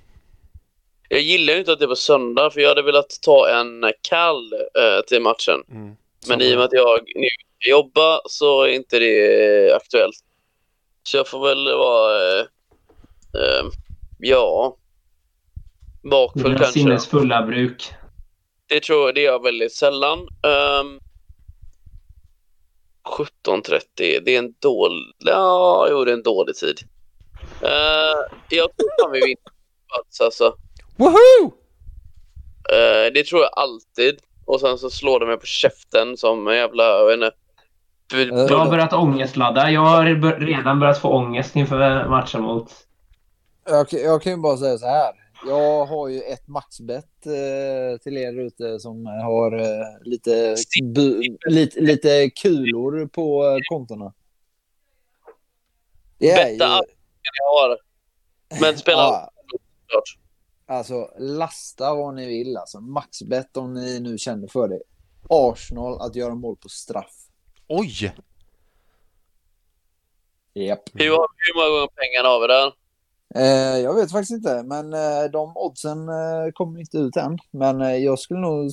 Jag 1.10 1.22
gillar 1.22 1.54
ju 1.54 1.60
inte 1.60 1.74
att 1.74 1.80
det 1.80 1.86
är 1.86 1.88
på 1.88 1.96
söndag 1.96 2.52
för 2.52 2.62
jag 2.62 2.70
hade 2.70 2.82
velat 2.82 3.20
ta 3.22 3.50
en 3.50 3.94
kall 4.02 4.54
eh, 4.54 5.06
till 5.08 5.22
matchen. 5.22 5.64
Mm. 5.72 5.96
Men 6.28 6.42
i 6.42 6.54
och 6.54 6.58
med 6.58 6.66
att 6.66 6.74
jag 6.74 7.00
nu 7.16 7.28
ska 7.60 7.70
jobba 7.70 8.22
så 8.26 8.62
är 8.62 8.68
inte 8.68 9.00
det 9.00 9.76
aktuellt. 9.76 10.16
Så 11.04 11.18
jag 11.18 11.28
får 11.28 11.48
väl 11.48 11.66
vara, 11.66 12.40
eh, 12.40 12.46
eh, 13.34 13.66
ja, 14.20 14.78
bakfull 16.04 16.44
Dina 16.44 16.58
kanske. 16.58 16.74
sinnesfulla 16.74 17.42
bruk. 17.42 17.92
Det 18.68 18.84
tror 18.84 19.06
jag 19.06 19.16
det 19.16 19.22
är 19.22 19.26
jag 19.26 19.44
väldigt 19.44 19.74
sällan. 19.74 20.20
Um, 20.20 21.00
17.30, 23.18 23.82
det 23.96 24.36
är 24.36 24.40
en 24.40 24.54
dålig... 24.60 25.14
Ja, 25.18 25.88
jo, 25.90 26.06
det 26.06 26.12
är 26.12 26.14
en 26.14 26.24
dålig 26.24 26.56
tid. 26.56 26.80
Uh, 27.64 28.38
jag 28.50 28.78
tror 28.78 29.04
fan 29.04 29.12
vi 29.12 29.20
vinner 29.20 29.38
alltså. 30.26 30.56
Woohoo! 30.98 31.54
Eh, 32.72 33.14
Det 33.14 33.26
tror 33.26 33.42
jag 33.42 33.50
alltid. 33.54 34.20
Och 34.46 34.60
sen 34.60 34.78
så 34.78 34.90
slår 34.90 35.20
de 35.20 35.26
mig 35.26 35.38
på 35.38 35.46
käften 35.46 36.18
som 36.18 36.48
en 36.48 36.56
jävla, 36.56 36.84
jag 36.84 37.06
vet 37.06 37.14
inte. 37.14 37.32
Bu- 38.14 38.34
Eh, 38.40 38.52
Jag 38.52 38.58
har 38.58 38.70
börjat 38.70 38.94
ångestladda. 38.94 39.72
Jag 39.72 39.82
har 39.82 40.06
redan 40.40 40.80
börjat 40.80 41.00
få 41.02 41.10
ångest 41.10 41.56
inför 41.56 42.10
matchen 42.10 42.42
mot... 42.42 42.72
Jag, 43.66 43.90
kan- 43.90 44.00
jag 44.00 44.22
kan 44.22 44.32
ju 44.32 44.38
bara 44.38 44.58
säga 44.58 44.78
så 44.78 44.86
här. 44.88 45.14
Jag 45.48 45.86
har 45.86 46.08
ju 46.08 46.22
ett 46.22 46.48
maxbett 46.48 47.26
eh, 47.26 47.98
till 48.04 48.18
er 48.18 48.40
ute 48.40 48.80
som 48.80 49.06
har 49.06 49.60
eh, 49.60 49.86
lite, 50.02 50.56
bu, 50.96 51.22
lite, 51.50 51.80
lite 51.82 52.30
kulor 52.30 53.08
på 53.08 53.46
eh, 53.46 53.58
kontona. 53.70 54.14
Ju, 56.20 56.34
Betta 56.34 56.66
allt. 56.68 56.86
jag 57.40 57.62
har. 57.62 57.78
Men 58.62 58.78
spela 58.78 59.30
ja. 59.88 60.02
Alltså 60.74 61.10
lasta 61.20 61.96
vad 61.96 62.16
ni 62.16 62.26
vill. 62.26 62.58
Alltså 62.58 62.80
maxbett 62.80 63.58
om 63.58 63.74
ni 63.74 64.00
nu 64.00 64.18
känner 64.18 64.48
för 64.48 64.68
det. 64.68 64.82
Arsenal 65.30 66.02
att 66.02 66.16
göra 66.16 66.36
mål 66.36 66.56
på 66.58 66.70
straff. 66.70 67.28
Oj! 67.68 68.14
Japp. 70.54 70.90
Hur, 70.94 71.04
hur 71.04 71.56
många 71.56 71.70
gånger 71.70 71.88
pengarna 71.88 72.30
har 72.30 72.42
vi 72.42 72.48
där? 72.48 72.74
Eh, 73.36 73.80
jag 73.80 73.94
vet 73.94 74.12
faktiskt 74.12 74.32
inte, 74.32 74.64
men 74.64 74.94
eh, 74.94 75.24
de 75.32 75.58
oddsen 75.58 76.10
eh, 76.10 76.52
kommer 76.54 76.80
inte 76.80 76.98
ut 76.98 77.18
än. 77.18 77.38
Men 77.52 77.82
eh, 77.82 77.96
jag 77.96 78.20
skulle 78.20 78.40
nog 78.40 78.72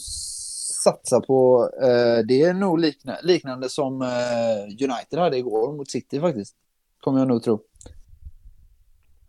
satsa 0.85 1.21
på, 1.21 1.71
eh, 1.83 2.27
det 2.29 2.43
är 2.43 2.55
nog 2.55 2.79
likna, 2.79 3.19
liknande 3.23 3.69
som 3.69 4.03
eh, 4.03 4.63
United 4.63 5.19
hade 5.19 5.39
igår 5.39 5.73
mot 5.73 5.91
City 5.91 6.21
faktiskt. 6.21 6.57
Kommer 7.01 7.19
jag 7.19 7.29
nog 7.29 7.43
tro. 7.43 7.63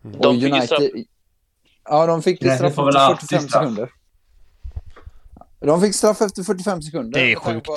Mm. 0.03 0.15
Och 0.15 0.21
De 0.21 0.41
fick 0.41 0.55
ju 0.55 0.61
straff. 0.61 0.81
Ja, 1.89 2.05
de 2.05 2.21
fick 2.21 2.41
United 2.41 2.57
straff 2.57 2.71
efter 2.87 2.99
alltid 2.99 3.29
45 3.29 3.49
straff. 3.49 3.61
sekunder. 3.63 3.89
De 5.59 5.81
fick 5.81 5.95
straff 5.95 6.21
efter 6.21 6.43
45 6.43 6.81
sekunder. 6.81 7.19
Det 7.19 7.31
är 7.31 7.35
sjukt. 7.35 7.65
på- 7.67 7.75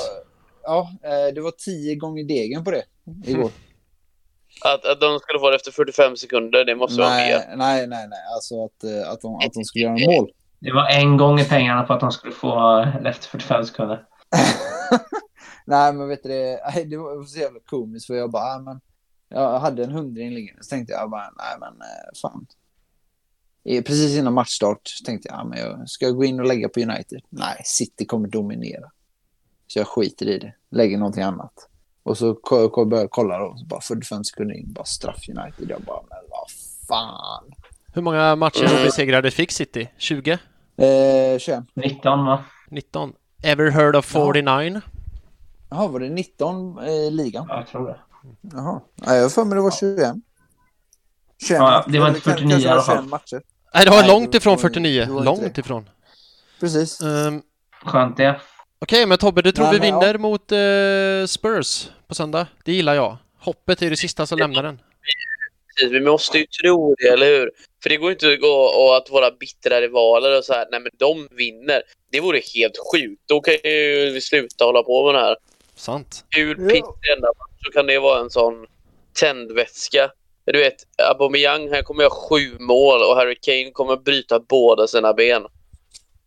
Ja, 0.63 0.91
eh, 1.03 1.35
det 1.35 1.41
var 1.41 1.51
tio 1.51 1.95
gånger 1.97 2.25
degen 2.25 2.65
på 2.65 2.71
det 2.71 2.85
igår. 3.25 3.51
Att, 4.65 4.85
att 4.87 5.01
de 5.01 5.19
skulle 5.19 5.39
få 5.39 5.51
det 5.51 5.57
efter 5.57 5.73
45 5.73 6.17
sekunder, 6.17 6.65
det 6.65 6.75
måste 6.77 7.01
vara 7.01 7.11
mer. 7.11 7.37
nej, 7.37 7.57
nej, 7.57 7.87
nej, 7.87 8.09
nej. 8.09 8.19
Alltså 8.35 8.65
att, 8.65 8.85
eh, 8.85 9.11
att, 9.13 9.21
de, 9.21 9.35
att 9.37 9.53
de 9.55 9.65
skulle 9.65 9.85
göra 9.85 9.93
mål. 10.21 10.31
Det 10.61 10.73
var 10.73 10.89
en 10.89 11.17
gång 11.17 11.41
i 11.41 11.45
pengarna 11.45 11.83
på 11.83 11.93
att 11.93 12.01
de 12.01 12.13
skulle 12.13 12.33
få 12.33 12.81
eh, 12.81 13.07
efter 13.07 13.29
45 13.29 13.65
sekunder. 13.65 14.05
Nej, 15.67 15.93
men 15.93 16.09
vet 16.09 16.23
du 16.23 16.29
det, 16.29 16.61
nej, 16.75 16.85
det 16.85 16.97
var 16.97 17.25
så 17.25 17.39
jävla 17.39 17.61
komiskt 17.67 18.07
för 18.07 18.15
jag 18.15 18.31
bara, 18.31 18.43
ah, 18.43 18.59
men 18.59 18.81
jag 19.29 19.59
hade 19.59 19.85
en 19.85 19.91
hundring 19.91 20.31
liggande. 20.35 20.63
Så 20.65 20.69
tänkte 20.71 20.93
jag 20.93 21.11
bara, 21.11 21.23
nej 21.39 21.57
men 21.61 21.73
fan. 22.23 22.47
Eh, 23.65 23.83
Precis 23.83 24.17
innan 24.19 24.33
matchstart 24.35 24.81
så 24.85 25.05
tänkte 25.05 25.29
jag, 25.29 25.41
ah, 25.41 25.45
men 25.45 25.59
jag 25.59 25.89
ska 25.89 26.11
gå 26.11 26.25
in 26.25 26.41
och 26.41 26.47
lägga 26.47 26.69
på 26.69 26.81
United. 26.81 27.21
Nej, 27.31 27.63
City 27.65 28.05
kommer 28.07 28.29
dominera. 28.29 28.91
Så 29.67 29.79
jag 29.79 29.87
skiter 29.89 30.27
i 30.29 30.39
det, 30.39 30.55
lägger 30.71 30.99
någonting 30.99 31.23
annat. 31.23 31.53
Och 32.03 32.19
så 32.19 32.35
började 32.73 32.97
jag 33.01 33.11
kolla 33.11 33.39
då, 33.39 33.57
så 33.57 33.65
bara 33.67 33.81
45 33.81 34.25
sekunder 34.25 34.55
in, 34.55 34.73
bara 34.73 34.85
straff 34.85 35.29
United. 35.29 35.71
Jag 35.71 35.81
bara, 35.83 36.01
men 36.03 36.19
vad 36.31 36.51
fan. 36.89 37.53
Hur 37.95 38.03
många 38.03 38.37
matcher 38.37 38.65
obesegrade 38.83 39.31
fick 39.31 39.51
City? 39.53 39.89
20? 39.99 40.33
Eh, 40.77 41.39
21. 41.39 41.65
19 41.75 42.25
va? 42.25 42.45
19? 42.71 43.13
Ever 43.43 43.71
heard 43.71 43.97
of 43.97 44.05
49? 44.07 44.81
Jaha, 45.71 45.89
var 45.89 46.01
det 46.01 46.09
19 46.09 46.79
i 46.85 47.11
ligan? 47.11 47.47
Ja, 47.49 47.57
jag 47.57 47.67
tror 47.69 47.87
det. 47.89 47.97
Jaha. 48.53 48.81
Nej, 48.95 49.17
jag 49.17 49.23
har 49.23 49.29
för 49.31 49.45
mig 49.45 49.55
det 49.57 49.63
var 49.63 49.71
21. 49.71 50.15
21 51.43 51.59
Ja, 51.61 51.85
det 51.89 51.99
var 51.99 52.09
inte 52.09 52.31
eller 52.31 52.39
49 52.39 52.51
kanske 52.51 52.69
i 52.69 52.71
alla 52.71 52.83
21 52.85 52.97
fall. 52.97 53.05
matcher. 53.07 53.43
Nej, 53.75 53.85
det 53.85 53.91
var 53.91 54.01
Nej, 54.01 54.09
långt 54.09 54.35
ifrån 54.35 54.55
var- 54.57 54.63
49. 54.63 55.01
det 55.01 55.13
var 55.13 55.19
inte 55.19 55.25
Långt 55.25 55.55
det. 55.55 55.61
ifrån. 55.61 55.89
Precis. 56.61 57.01
Ehm, 57.01 57.43
Skönt 57.85 58.17
det. 58.17 58.41
Okej, 58.79 59.07
men 59.07 59.19
Tobbe, 59.19 59.43
du 59.43 59.53
tror 59.53 59.65
Nej, 59.67 59.75
vi 59.75 59.81
vinner 59.81 60.19
mot 60.19 60.53
eh, 60.53 61.27
Spurs 61.27 61.89
på 62.09 62.15
söndag? 62.15 62.47
Det 62.65 62.73
gillar 62.73 62.95
jag. 62.95 63.17
Hoppet 63.39 63.83
är 63.83 63.91
det 63.91 63.97
sista 63.97 64.27
som 64.27 64.39
lämnar 64.39 64.63
den. 64.63 64.81
Precis, 65.77 65.93
vi 65.93 66.01
måste 66.01 66.39
ju 66.39 66.47
tro 66.47 66.95
det, 66.95 67.09
eller 67.09 67.27
hur? 67.27 67.51
För 67.83 67.91
det 67.91 67.97
går 67.97 68.11
inte 68.13 68.33
att 68.33 68.41
gå 68.41 68.49
och 68.57 68.97
att 68.97 69.11
våra 69.11 69.31
bittra 69.31 69.81
rivaler 69.81 70.39
och 70.39 70.45
så 70.45 70.53
här, 70.53 70.67
nej 70.71 70.81
men 70.81 70.91
de 70.99 71.29
vinner. 71.37 71.83
Det 72.13 72.21
vore 72.21 72.41
helt 72.55 72.75
sjukt. 72.93 73.23
Då 73.27 73.41
kan 73.41 73.55
ju 73.55 74.11
vi 74.15 74.21
sluta 74.21 74.65
hålla 74.65 74.83
på 74.83 75.07
med 75.07 75.15
det 75.15 75.21
här. 75.27 75.37
Sant. 75.77 76.25
Hur 76.31 76.49
Ja. 76.59 76.65
det 77.03 77.13
enda 77.17 77.29
så 77.65 77.71
kan 77.73 77.87
det 77.87 77.99
vara 77.99 78.21
en 78.21 78.31
sån 78.31 78.67
tändvätska. 79.21 80.11
Du 80.45 80.59
vet, 80.59 80.75
Aubameyang 81.11 81.71
här 81.71 81.83
kommer 81.83 82.03
göra 82.03 82.11
sju 82.11 82.59
mål 82.59 83.03
och 83.03 83.17
Harry 83.17 83.37
Kane 83.43 83.71
kommer 83.71 83.97
bryta 83.97 84.41
båda 84.41 84.87
sina 84.87 85.15
ben. 85.15 85.43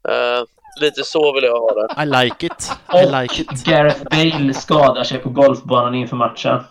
Eh, 0.10 0.44
lite 0.81 1.03
så 1.03 1.34
vill 1.34 1.44
jag 1.44 1.60
ha 1.60 1.73
det. 1.73 2.03
I 2.03 2.06
like 2.06 2.45
it. 2.45 2.72
I 2.94 3.22
like 3.22 3.41
it. 3.41 3.65
Gareth 3.65 4.03
Bale 4.03 4.53
skadar 4.53 5.03
sig 5.03 5.19
på 5.19 5.30
golfbanan 5.30 5.95
inför 5.95 6.15
matchen. 6.15 6.64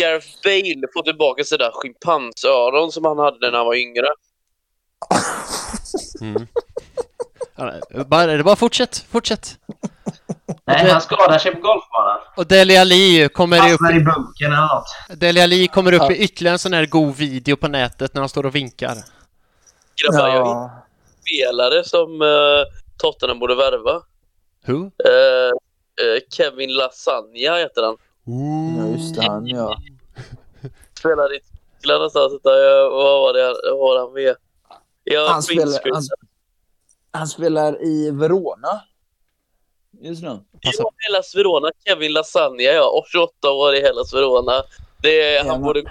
Gareth 0.00 0.28
Bale 0.44 0.86
får 0.94 1.02
tillbaka 1.02 1.44
sina 1.44 1.70
schimpansöron 1.72 2.92
som 2.92 3.04
han 3.04 3.18
hade 3.18 3.50
när 3.50 3.58
han 3.58 3.66
var 3.66 3.74
yngre. 3.74 4.06
Mm. 6.20 6.46
Bara, 8.06 8.26
det 8.26 8.32
är 8.32 8.42
bara 8.42 8.56
fortsätt, 8.56 8.98
fortsätt. 9.10 9.58
Nej, 10.64 10.90
han 10.90 11.00
skadar 11.00 11.38
sig 11.38 11.52
på 11.54 11.60
golfbanan. 11.60 12.18
Och 12.36 12.46
Dele 12.46 12.80
Alli 12.80 13.28
kommer 13.34 13.56
upp, 13.56 13.62
Fastnar 13.62 13.96
i 13.96 14.00
bunkern 14.00 14.52
eller 14.52 14.62
något. 15.08 15.20
Dele 15.20 15.42
Alli 15.42 15.68
kommer 15.68 15.92
upp 15.92 16.02
Ja. 16.02 16.12
i 16.12 16.16
ytterligare 16.24 16.54
en 16.54 16.58
sån 16.58 16.72
här 16.72 16.86
god 16.86 17.16
video 17.16 17.56
på 17.56 17.68
nätet 17.68 18.14
när 18.14 18.20
han 18.22 18.28
står 18.28 18.46
och 18.46 18.54
vinkar. 18.54 18.96
Grabbar, 20.02 20.28
jag 20.28 20.46
Ja. 20.46 20.70
spelare 21.22 21.84
som 21.84 22.22
uh, 22.22 22.64
Tottenham 22.98 23.38
borde 23.38 23.54
värva. 23.54 24.02
Who? 24.66 24.74
Eh, 25.04 25.50
eh, 26.06 26.20
Kevin 26.30 26.74
Lasagna 26.74 27.56
heter 27.56 27.82
han. 27.82 27.96
ja, 28.78 28.86
just 28.98 29.14
det. 29.20 29.26
Han, 29.26 29.46
ja. 29.46 29.76
Spelade 30.98 31.36
i 31.36 31.40
Tyskland 31.40 31.98
någonstans. 31.98 32.32
Jag, 32.44 32.90
vad 32.90 33.20
var 33.20 33.32
det 33.32 33.54
vad 33.70 33.78
var 33.78 33.98
han 34.00 34.12
med? 34.12 34.36
Jag 35.04 35.28
Han, 35.28 35.42
spelar, 35.42 35.92
han, 35.94 36.02
han 37.12 37.26
spelar 37.28 37.82
i 37.84 38.10
Verona. 38.10 38.80
Just 40.00 40.22
nu. 40.22 40.28
Passa. 40.62 40.82
Ja, 40.82 40.90
Hellas 40.96 41.34
Verona. 41.36 41.70
Kevin 41.86 42.12
Lasagna, 42.12 42.62
ja. 42.62 42.88
Och 42.90 43.04
28 43.12 43.50
år 43.50 43.74
i 43.74 43.80
Hellas 43.80 44.14
Verona. 44.14 44.52
Det, 45.02 45.36
han 45.38 45.46
Jajamän. 45.46 45.62
borde 45.62 45.80
gå 45.82 45.88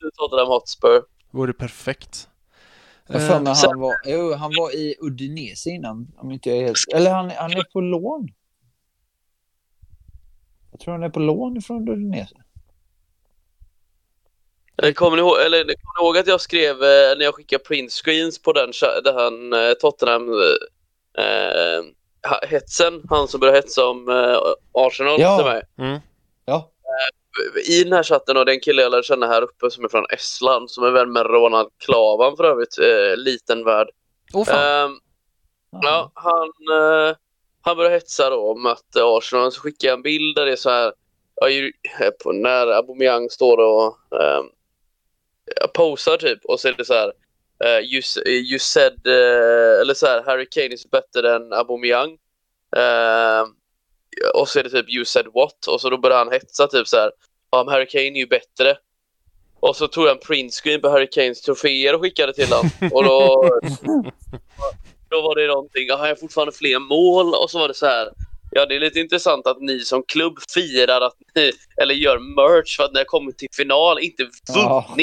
till 0.00 0.10
Tottenham 0.16 0.48
Hotspur. 0.48 1.02
Vore 1.30 1.52
perfekt. 1.52 2.28
Jag 3.06 3.26
för 3.26 3.34
Eh, 3.34 3.40
mig 3.42 3.56
sen- 3.56 3.70
han 3.70 3.80
var, 3.80 3.94
jo, 4.04 4.34
han 4.34 4.52
var 4.58 4.74
i 4.74 4.96
Udinese 5.00 5.70
innan. 5.70 6.12
Om 6.16 6.30
inte 6.30 6.48
jag 6.50 6.58
är 6.58 6.62
helt... 6.64 6.76
Eller 6.94 7.10
han, 7.10 7.30
han 7.30 7.52
är 7.52 7.64
på 7.72 7.80
lån. 7.80 8.28
Jag 10.70 10.80
tror 10.80 10.92
han 10.94 11.02
är 11.02 11.08
på 11.10 11.20
lån 11.20 11.62
från 11.62 11.88
Udinese. 11.88 12.34
Eh, 14.82 14.92
Kommer 14.92 15.16
ni 15.16 15.22
ihåg, 15.22 15.36
eller, 15.46 15.58
kommer 15.58 16.00
ni 16.02 16.06
ihåg 16.06 16.18
att 16.18 16.26
jag 16.26 16.40
skrev 16.40 16.70
eh, 16.82 17.16
när 17.18 17.24
jag 17.24 17.34
skickade 17.34 17.64
printscreens 17.64 18.42
på 18.42 18.52
den, 18.52 18.72
den 19.04 19.14
här, 19.14 19.68
eh, 19.68 19.74
Tottenham 19.74 20.28
eh, 20.28 21.24
eh, 21.24 21.82
hetsen, 22.48 23.02
han 23.10 23.28
som 23.28 23.40
började 23.40 23.58
hetsa 23.58 23.86
om 23.86 24.08
eh, 24.08 24.38
Arsenal 24.72 25.20
Ja. 25.20 25.36
till 25.36 25.46
mig. 25.46 25.62
Mm. 25.78 26.00
Ja. 26.44 26.68
I 27.68 27.84
den 27.84 27.92
här 27.92 28.02
chatten 28.02 28.36
och 28.36 28.46
den 28.46 28.60
kille 28.60 28.82
jag 28.82 28.90
lärde 28.90 29.02
känna 29.02 29.26
här 29.26 29.42
uppe 29.42 29.70
som 29.70 29.84
är 29.84 29.88
från 29.88 30.04
Estland 30.12 30.70
som 30.70 30.84
är 30.84 30.90
vän 30.90 31.12
med 31.12 31.26
Ronald 31.26 31.68
Klavan 31.84 32.36
för 32.36 32.44
övrigt, 32.44 32.78
eh, 32.78 33.16
liten 33.16 33.64
värld. 33.64 33.88
Åh 34.34 34.44
fan. 34.44 34.84
Ehm, 34.90 34.98
Ja, 35.82 36.10
han, 36.14 36.48
eh, 36.78 37.16
han 37.62 37.76
började 37.76 37.94
hetsa 37.94 38.30
då 38.30 38.50
om 38.52 38.66
att 38.66 38.96
eh, 38.96 39.04
Arsenal 39.06 39.52
så 39.52 39.60
skickade 39.60 39.88
jag 39.88 39.96
en 39.96 40.02
bild 40.02 40.36
där 40.36 40.46
det 40.46 40.52
är 40.52 40.56
så 40.56 40.70
här 40.70 40.92
ja, 41.34 41.48
ju- 41.48 41.72
på 42.24 42.32
när 42.32 42.66
Aubameyang 42.66 43.30
står 43.30 43.58
och 43.58 43.96
eh, 44.22 44.42
posar 45.74 46.16
typ 46.16 46.44
och 46.44 46.60
så 46.60 46.68
är 46.68 46.72
det 46.72 46.84
så 46.84 46.94
här 46.94 47.12
eh, 47.64 47.78
you, 47.80 47.98
s- 47.98 48.18
you 48.26 48.58
said 48.58 49.06
eh, 49.06 49.80
eller 49.80 49.94
så 49.94 50.06
här 50.06 50.22
Harry 50.26 50.46
Kane 50.50 50.74
is 50.74 50.90
better 50.90 51.22
than 51.22 51.52
Aubameyang. 51.52 52.10
Eh, 52.76 53.42
och 54.34 54.48
så 54.48 54.58
är 54.58 54.62
det 54.62 54.70
typ 54.70 54.88
you 54.90 55.04
said 55.04 55.26
what 55.34 55.66
och 55.66 55.80
så 55.80 55.90
då 55.90 55.98
börjar 55.98 56.18
han 56.18 56.32
hetsa 56.32 56.66
typ 56.66 56.88
så 56.88 56.96
här 56.96 57.10
ja, 57.50 57.64
men 57.64 57.74
Harry 57.74 57.86
Kane 57.86 58.04
är 58.04 58.16
ju 58.16 58.26
bättre. 58.26 58.76
Och 59.60 59.76
så 59.76 59.88
tog 59.88 60.04
jag 60.04 60.10
en 60.12 60.18
printscreen 60.18 60.80
på 60.80 60.88
Harry 60.88 61.06
Kanes 61.10 61.40
troféer 61.42 61.94
och 61.94 62.00
skickade 62.02 62.32
till 62.32 62.46
honom. 62.52 62.70
Och 62.92 63.04
då, 63.04 63.44
då 65.08 65.20
var 65.22 65.34
det 65.40 65.46
någonting, 65.46 65.86
ja, 65.88 65.96
han 65.96 66.08
har 66.08 66.14
fortfarande 66.14 66.52
fler 66.52 66.78
mål 66.78 67.34
och 67.34 67.50
så 67.50 67.58
var 67.58 67.68
det 67.68 67.74
så 67.74 67.86
här. 67.86 68.08
Ja, 68.50 68.66
det 68.66 68.76
är 68.76 68.80
lite 68.80 69.00
intressant 69.00 69.46
att 69.46 69.60
ni 69.60 69.80
som 69.80 70.02
klubb 70.02 70.38
firar 70.54 71.00
att 71.00 71.16
ni, 71.34 71.52
eller 71.82 71.94
gör 71.94 72.18
merch 72.18 72.76
för 72.76 72.84
att 72.84 72.92
ni 72.92 72.98
har 72.98 73.04
kommit 73.04 73.38
till 73.38 73.48
final, 73.56 73.98
inte 74.00 74.28
Ja. 74.54 74.94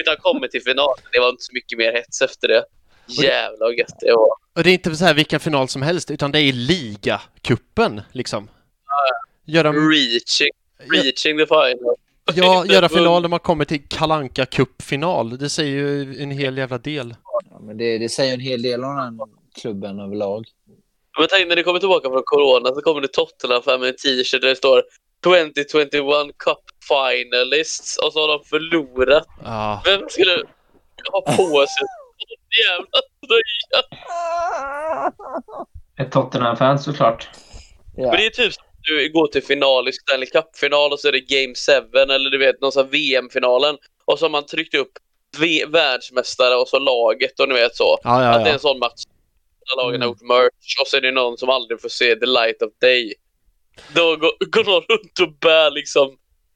Utan 0.00 0.16
kommit 0.16 0.50
till 0.50 0.62
final. 0.62 0.94
Det 1.12 1.20
var 1.20 1.28
inte 1.28 1.42
så 1.42 1.52
mycket 1.52 1.78
mer 1.78 1.92
hets 1.92 2.22
efter 2.22 2.48
det. 2.48 2.64
Jävlar 3.06 3.66
vad 3.66 3.74
gött 3.78 4.00
det 4.00 4.12
var. 4.12 4.28
Och 4.56 4.62
det 4.64 4.70
är 4.70 4.74
inte 4.74 4.96
så 4.96 5.04
här 5.04 5.14
vilken 5.14 5.40
final 5.40 5.68
som 5.68 5.82
helst, 5.82 6.10
utan 6.10 6.32
det 6.32 6.40
är 6.40 6.52
ligacupen 6.52 8.00
liksom. 8.12 8.48
Göra, 9.46 9.72
Reaching, 9.72 10.50
reaching 10.92 11.38
the 11.38 11.46
final. 11.46 11.94
ja, 12.34 12.66
göra 12.66 12.88
final 12.88 13.22
när 13.22 13.28
man 13.28 13.38
kommer 13.38 13.64
till 13.64 13.88
Kalanka 13.88 14.46
Cup-final. 14.46 15.38
Det 15.38 15.48
säger 15.48 15.76
ju 15.76 16.22
en 16.22 16.30
hel 16.30 16.58
jävla 16.58 16.78
del. 16.78 17.14
Ja, 17.50 17.58
men 17.60 17.76
det, 17.76 17.98
det 17.98 18.08
säger 18.08 18.34
en 18.34 18.40
hel 18.40 18.62
del 18.62 18.84
om 18.84 18.96
den 18.96 19.18
klubben 19.60 20.00
överlag. 20.00 20.46
Men 21.18 21.28
tänk 21.30 21.48
när 21.48 21.56
ni 21.56 21.62
kommer 21.62 21.78
tillbaka 21.80 22.08
från 22.08 22.22
corona 22.24 22.68
så 22.74 22.80
kommer 22.80 23.00
det 23.00 23.08
Tottenham 23.08 23.62
fram 23.62 23.80
med 23.80 23.88
en 23.88 23.96
t-shirt 23.96 24.40
där 24.42 24.48
det 24.48 24.56
står 24.56 24.82
2021 25.22 26.32
Cup 26.38 26.58
Finalists 26.88 27.96
och 27.98 28.12
så 28.12 28.20
har 28.20 28.28
de 28.28 28.44
förlorat. 28.44 29.26
Ja, 29.44 29.82
Vem 29.84 30.08
skulle 30.08 30.32
ha 31.12 31.20
på 31.20 31.66
sig 31.66 31.86
en 32.18 32.36
jävla 32.66 33.00
tröja? 33.26 33.82
Ett 36.00 36.12
Tottenham-fan 36.12 36.78
såklart. 36.78 37.28
Ja. 37.96 38.06
Men 38.10 38.16
det 38.16 38.26
är 38.26 38.30
typ 38.30 38.52
som 38.54 38.62
att 38.64 38.76
du 38.82 39.12
går 39.12 39.26
till 39.26 39.42
final 39.44 39.88
i 39.88 39.92
Stanley 39.92 40.26
Cup-final 40.26 40.92
och 40.92 41.00
så 41.00 41.08
är 41.08 41.12
det 41.12 41.20
Game 41.20 41.54
7 41.54 41.98
eller 42.14 42.30
du 42.30 42.38
vet 42.38 42.60
någon 42.60 42.72
sån 42.72 42.88
VM-finalen 42.90 43.76
och 44.04 44.18
så 44.18 44.24
har 44.24 44.30
man 44.30 44.46
tryckt 44.46 44.74
upp 44.74 44.92
v- 45.38 45.64
världsmästare 45.68 46.54
och 46.56 46.68
så 46.68 46.78
laget 46.78 47.40
och 47.40 47.48
ni 47.48 47.54
vet 47.54 47.76
så. 47.76 47.98
ja, 48.02 48.10
Att 48.16 48.24
ja. 48.24 48.38
det 48.38 48.44
är 48.44 48.46
ja. 48.46 48.52
en 48.52 48.58
sån 48.58 48.78
match. 48.78 49.02
Alla 49.72 49.82
lagen 49.82 50.00
har 50.00 50.06
Mm. 50.06 50.08
gjort 50.08 50.22
merch 50.22 50.80
och 50.80 50.86
så 50.86 50.96
är 50.96 51.00
det 51.00 51.10
någon 51.10 51.38
som 51.38 51.48
aldrig 51.48 51.80
får 51.80 51.88
se 51.88 52.16
the 52.16 52.26
light 52.26 52.62
of 52.62 52.72
day. 52.80 53.14
Då 53.94 54.16
går, 54.16 54.32
går 54.50 54.64
någon 54.64 54.82
runt 54.88 55.18
och 55.22 55.38
bär 55.40 55.70
liksom 55.70 56.06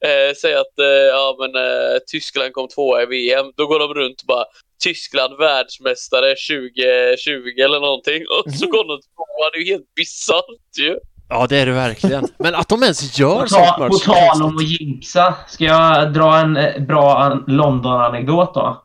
eh, 0.05 0.35
säga 0.35 0.61
att 0.61 0.79
eh, 0.79 0.87
ja, 0.87 1.37
men, 1.41 1.55
eh, 1.65 1.99
Tyskland 2.07 2.53
kom 2.53 2.69
tvåa 2.69 3.03
i 3.03 3.07
VM. 3.07 3.47
Då 3.57 3.67
går 3.67 3.79
de 3.79 3.95
runt 3.95 4.21
och 4.21 4.27
bara 4.27 4.45
Tyskland 4.85 5.37
världsmästare 5.39 6.29
2020 6.29 7.61
eller 7.65 7.81
någonting. 7.81 8.23
Och 8.39 8.53
så 8.55 8.67
går 8.67 8.85
de 8.89 9.01
tvåa. 9.03 9.51
Det 9.53 9.59
är 9.59 9.63
ju 9.65 9.73
helt 9.73 9.95
bisarrt 9.95 10.79
ju. 10.79 10.97
ja, 11.29 11.47
det 11.47 11.57
är 11.57 11.67
det 11.67 11.73
verkligen. 11.73 12.29
Men 12.39 12.55
att 12.55 12.69
de 12.69 12.83
ens 12.83 13.19
gör 13.19 13.47
sånt 13.47 13.65
ta, 13.67 13.89
på 13.89 13.95
tal 13.99 14.43
om 14.43 14.57
att 14.57 14.69
jinxa. 14.69 15.35
Ska 15.49 15.65
jag 15.65 16.13
dra 16.13 16.37
en 16.39 16.57
eh, 16.57 16.81
bra 16.83 17.19
an- 17.19 17.45
London-anekdot 17.47 18.55
då? 18.55 18.85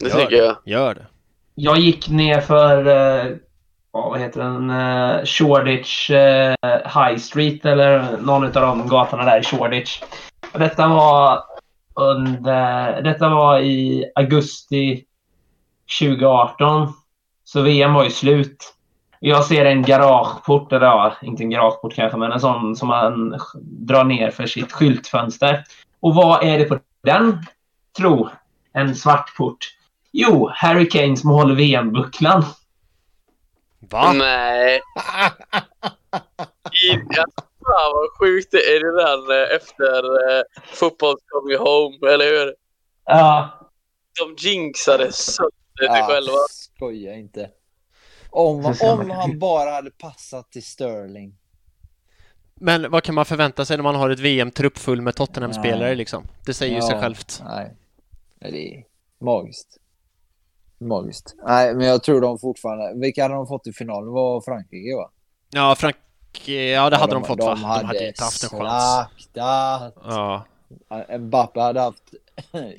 Det 0.00 0.08
Gör 0.08 0.20
tycker 0.20 0.36
jag. 0.36 0.56
Gör 0.64 0.94
det. 0.94 1.06
Jag 1.54 1.78
gick 1.78 2.08
ner 2.08 2.40
för, 2.40 2.86
eh, 2.86 3.32
ja, 3.94 4.08
vad 4.08 4.20
heter 4.20 4.40
den, 4.40 4.70
eh, 4.70 5.24
Shoreditch 5.24 6.10
eh, 6.10 6.54
High 6.84 7.16
Street 7.18 7.64
eller 7.64 8.18
någon 8.18 8.44
av 8.44 8.52
de 8.52 8.88
gatorna 8.88 9.24
där 9.24 9.40
i 9.40 9.42
Shoreditch. 9.42 10.02
Och 10.52 10.58
Detta 10.58 10.88
var 10.88 11.42
under, 11.94 13.02
detta 13.02 13.28
var 13.28 13.58
i 13.58 14.04
augusti 14.14 15.04
2018. 16.00 16.92
Så 17.44 17.62
VM 17.62 17.94
var 17.94 18.04
ju 18.04 18.10
slut. 18.10 18.74
Jag 19.20 19.44
ser 19.44 19.64
en 19.64 19.82
garageport, 19.82 20.72
eller 20.72 20.86
ja, 20.86 21.12
inte 21.22 21.42
en 21.42 21.50
garageport 21.50 21.94
kanske, 21.94 22.18
men 22.18 22.32
en 22.32 22.40
sån 22.40 22.76
som 22.76 22.88
man 22.88 23.40
drar 23.62 24.04
ner 24.04 24.30
för 24.30 24.46
sitt 24.46 24.72
skyltfönster. 24.72 25.64
Och 26.00 26.14
vad 26.14 26.44
är 26.44 26.58
det 26.58 26.64
på 26.64 26.78
den? 27.04 27.46
Tro. 27.98 28.28
En 28.72 28.94
svart 28.94 29.36
port. 29.36 29.58
Jo, 30.12 30.50
Harry 30.54 30.88
Kane 30.88 31.16
som 31.16 31.30
håller 31.30 31.54
VM-bucklan. 31.54 32.44
Va? 33.90 34.12
Nej. 34.12 34.80
Fan 37.66 37.92
vad 37.92 38.10
sjukt 38.18 38.50
det 38.50 38.58
är. 38.58 38.80
Det 38.80 39.02
den 39.02 39.42
eh, 39.42 39.56
efter 39.56 40.04
uh, 40.04 40.42
Football 40.66 41.16
Coming 41.28 41.58
Home, 41.58 42.12
eller 42.12 42.24
hur? 42.24 42.54
Ja, 43.04 43.50
De 44.20 44.48
jinxade 44.48 45.12
sönder 45.12 45.50
sig 45.78 45.86
Ja, 45.86 46.06
själva. 46.06 46.32
skoja 46.50 47.14
inte. 47.14 47.50
Om, 48.30 48.74
om 48.82 49.10
han 49.10 49.38
bara 49.38 49.70
hade 49.70 49.90
passat 49.90 50.50
till 50.52 50.62
Sterling. 50.64 51.34
Men 52.54 52.90
vad 52.90 53.02
kan 53.02 53.14
man 53.14 53.24
förvänta 53.24 53.64
sig 53.64 53.76
när 53.76 53.82
man 53.84 53.94
har 53.94 54.10
ett 54.10 54.18
VM-trupp 54.20 54.78
full 54.78 55.00
med 55.02 55.14
Tottenham-spelare 55.16 55.94
liksom? 55.94 56.26
Det 56.46 56.54
säger 56.54 56.72
ju 56.74 56.78
Ja, 56.80 56.86
sig 56.88 57.00
självt. 57.00 57.42
Nej. 57.44 57.74
Nej, 58.40 58.52
det 58.52 58.74
är 58.74 58.84
magiskt. 59.24 59.78
Magiskt. 60.78 61.34
Nej, 61.46 61.74
men 61.74 61.86
jag 61.86 62.02
tror 62.02 62.20
de 62.20 62.38
fortfarande... 62.38 62.92
Vilka 63.00 63.22
hade 63.22 63.34
de 63.34 63.46
fått 63.46 63.66
i 63.66 63.72
finalen? 63.72 64.04
Det 64.04 64.10
var 64.12 64.40
Frankrike, 64.40 64.96
va? 64.96 65.10
Ja, 65.50 65.74
Frank... 65.78 65.96
Ja, 66.46 66.90
det 66.90 66.96
hade 66.96 67.14
de, 67.14 67.24
fått 67.24 67.38
va? 67.40 67.54
De 67.54 67.60
De 67.60 67.64
hade, 67.64 67.86
hade 67.86 68.08
inte 68.08 68.24
haft 68.24 68.42
en 68.42 68.48
chans. 68.48 69.08
slaktat. 69.32 69.94
Ja. 70.04 70.44
Mbappe 71.18 71.60
hade 71.60 71.80
haft 71.80 72.02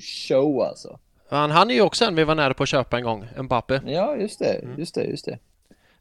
show 0.28 0.60
alltså. 0.62 0.98
Han, 1.30 1.50
han 1.50 1.70
är 1.70 1.74
ju 1.74 1.80
också 1.80 2.04
en 2.04 2.14
vi 2.14 2.24
var 2.24 2.34
nära 2.34 2.54
på 2.54 2.62
att 2.62 2.68
köpa 2.68 2.98
en 2.98 3.04
gång, 3.04 3.24
Mbappe. 3.42 3.80
Ja, 3.86 4.16
just 4.16 4.38
det. 4.38 4.52
Mm. 4.64 4.78
Just 4.78 4.94
det, 4.94 5.04
just 5.04 5.24
det. 5.24 5.38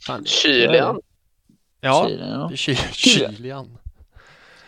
Han, 0.08 0.26
Kylian. 0.26 1.00
ja, 1.82 2.06
Kylen, 2.08 2.30
ja. 2.40 2.50
Ky- 2.56 2.76
Kylian. 2.92 3.78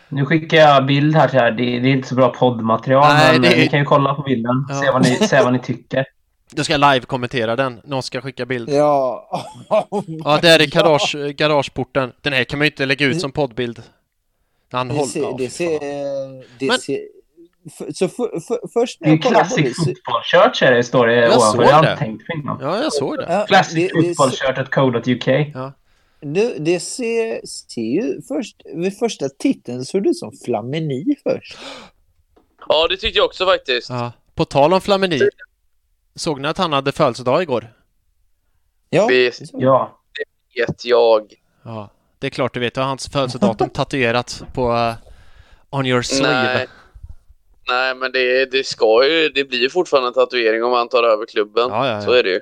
nu 0.08 0.24
skickar 0.26 0.56
jag 0.58 0.86
bild 0.86 1.16
här 1.16 1.28
till 1.28 1.38
er. 1.38 1.50
Det, 1.50 1.64
det 1.80 1.88
är 1.88 1.92
inte 1.92 2.08
så 2.08 2.14
bra 2.14 2.28
poddmaterial, 2.28 3.14
Nej, 3.14 3.32
men 3.32 3.42
det 3.42 3.48
är- 3.54 3.56
ni 3.56 3.68
kan 3.68 3.78
ju 3.78 3.84
kolla 3.84 4.14
på 4.14 4.22
bilden. 4.22 4.66
Ja. 4.68 4.74
Se, 4.74 4.90
vad 4.90 5.02
ni, 5.02 5.14
se 5.14 5.42
vad 5.42 5.52
ni 5.52 5.58
tycker. 5.58 6.06
Du 6.50 6.64
ska 6.64 6.76
live-kommentera 6.76 7.56
den. 7.56 7.80
Någon 7.84 8.02
ska 8.02 8.20
skicka 8.20 8.46
bild. 8.46 8.68
Ja. 8.70 9.28
Ja, 10.24 10.38
där 10.42 10.58
är 10.62 10.66
garage, 10.66 11.16
garageporten. 11.36 12.12
Den 12.22 12.32
här 12.32 12.44
kan 12.44 12.58
man 12.58 12.66
ju 12.66 12.70
inte 12.70 12.86
lägga 12.86 13.06
ut 13.06 13.20
som 13.20 13.32
poddbild. 13.32 13.82
Han 14.72 14.88
Det 14.88 14.94
håller... 14.94 15.06
ser, 15.06 15.20
Ja, 15.22 15.34
det 15.38 15.50
ser, 15.50 15.80
det 16.58 16.66
Men- 16.66 16.78
ser, 16.78 16.98
för, 17.78 17.92
så 17.92 18.08
för, 18.08 18.40
för, 18.40 18.60
först 18.72 18.98
Det 19.00 19.06
när 19.06 19.12
är 19.12 19.16
jag 19.16 19.22
kollar 19.24 19.44
på 19.44 19.56
det 19.56 19.62
Football 19.74 20.22
är 20.62 20.72
det, 20.72 20.84
står 20.84 21.06
det 21.06 21.14
Jag 21.14 21.36
ovanför. 21.36 21.50
såg 21.52 21.60
Det 21.64 21.70
jag 21.70 21.84
det. 21.84 21.96
tänkt 21.96 22.26
på 22.26 22.32
innan. 22.32 22.58
Ja, 22.60 22.82
jag 22.82 22.92
såg 22.92 23.16
det. 23.16 23.26
ja, 23.28 23.44
Classic 23.48 23.74
det, 23.74 24.00
det, 24.02 24.14
ser- 24.14 24.54
Shirt.co.uk. 24.54 25.24
det, 26.20 26.54
det 26.58 26.80
ser, 26.80 27.46
ser 27.46 27.80
ju 28.02 28.22
först, 28.28 28.56
vid 28.74 28.98
första 28.98 29.28
titeln 29.28 29.84
såg 29.84 30.02
det 30.02 30.08
ut 30.08 30.16
som 30.18 30.32
Flamini 30.44 31.16
först. 31.22 31.58
Ja, 32.68 32.88
det 32.88 32.96
tyckte 32.96 33.18
jag 33.18 33.26
också 33.26 33.46
faktiskt. 33.46 33.90
Ja. 33.90 34.12
På 34.34 34.44
tal 34.44 34.72
om 34.72 34.80
Flamini. 34.80 35.20
Såg 36.18 36.40
ni 36.40 36.48
att 36.48 36.58
han 36.58 36.72
hade 36.72 36.92
födelsedag 36.92 37.42
igår? 37.42 37.72
Ja, 38.90 39.06
det 39.08 39.34
såg- 39.34 39.62
Ja. 39.62 40.00
Vet 40.56 40.84
jag. 40.84 41.32
Ja. 41.64 41.90
Det 42.18 42.26
är 42.26 42.30
klart 42.30 42.54
du 42.54 42.60
vet. 42.60 42.74
Du 42.74 42.80
har 42.80 42.88
hans 42.88 43.08
födelsedatum 43.08 43.68
tatuerat 43.74 44.42
på 44.54 44.72
uh, 44.72 44.94
On 45.70 45.86
your 45.86 46.02
sleeve. 46.02 46.54
Nej. 46.54 46.66
Nej, 47.68 47.94
men 47.94 48.12
det, 48.12 48.46
det 48.52 48.66
ska 48.66 49.04
ju... 49.06 49.28
Det 49.28 49.44
blir 49.44 49.58
ju 49.58 49.70
fortfarande 49.70 50.08
en 50.08 50.14
tatuering 50.14 50.64
om 50.64 50.72
han 50.72 50.88
tar 50.88 51.02
över 51.02 51.26
klubben. 51.26 51.68
Ja, 51.70 51.86
ja, 51.86 51.92
ja. 51.94 52.00
Så 52.00 52.12
är 52.12 52.22
det 52.22 52.30
ju. 52.30 52.40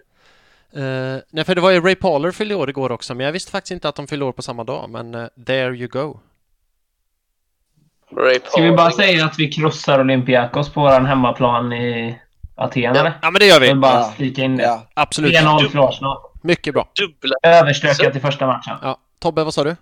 Eh, 0.83 1.21
nej, 1.31 1.45
för 1.45 1.55
det 1.55 1.61
var 1.61 1.71
ju 1.71 1.81
Ray 1.81 1.95
Parler 1.95 2.31
fyllde 2.31 2.55
år 2.55 2.71
igår 2.71 2.93
också, 2.93 3.15
men 3.15 3.27
jag 3.27 3.33
visste 3.33 3.51
faktiskt 3.53 3.71
inte 3.71 3.89
att 3.89 3.95
de 3.97 4.07
fyllde 4.07 4.25
år 4.25 4.33
på 4.33 4.43
samma 4.43 4.65
dag, 4.65 4.91
men 4.91 5.15
eh, 5.15 5.27
there 5.47 5.75
you 5.77 5.89
go. 5.89 6.21
Ray 8.17 8.39
Ska 8.45 8.63
vi 8.63 8.73
bara 8.73 8.91
säga 8.91 9.25
att 9.25 9.39
vi 9.39 9.53
krossar 9.53 10.01
Olympiakos 10.01 10.73
på 10.73 10.81
vår 10.81 11.01
hemmaplan 11.01 11.73
i 11.73 12.21
Aten, 12.57 12.97
eller? 12.97 13.13
Ja, 13.23 13.31
men 13.31 13.39
det 13.41 13.47
gör 13.47 13.55
Jag 13.55 13.61
vi. 13.61 13.67
vill 13.69 13.77
bara 13.79 14.05
flika 14.05 14.43
in 14.43 14.57
det. 14.57 14.63
Ja, 14.63 14.87
Absolut. 14.95 15.35
3-0 15.35 15.69
för 15.69 15.89
Arsenal. 15.89 16.17
Mycket 16.43 16.75
bra. 16.75 16.89
Dubbla, 17.01 17.35
Överstökat 17.43 18.17
i 18.17 18.21
första 18.21 18.47
matchen. 18.47 18.77
Ja. 18.83 18.99
Tobbe, 19.19 19.45
vad 19.45 19.55
sa 19.55 19.65
du? 19.65 19.77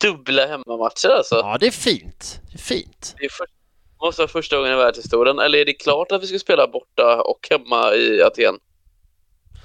dubbla 0.00 0.42
hemmamatcher 0.46 1.16
alltså. 1.16 1.34
Ja, 1.34 1.56
det 1.60 1.66
är 1.66 1.70
fint. 1.70 2.40
Det 2.52 2.54
är 2.54 2.58
fint. 2.58 3.14
Det 3.18 3.24
är 3.24 3.28
för, 3.30 3.46
måste 4.04 4.22
vara 4.22 4.28
första 4.28 4.56
gången 4.56 4.72
i 4.72 4.76
världshistorien. 4.76 5.38
Eller 5.38 5.58
är 5.58 5.64
det 5.64 5.72
klart 5.72 6.12
att 6.12 6.22
vi 6.22 6.26
ska 6.26 6.38
spela 6.38 6.66
borta 6.66 7.22
och 7.22 7.48
hemma 7.50 7.94
i 7.94 8.22
Aten? 8.22 8.54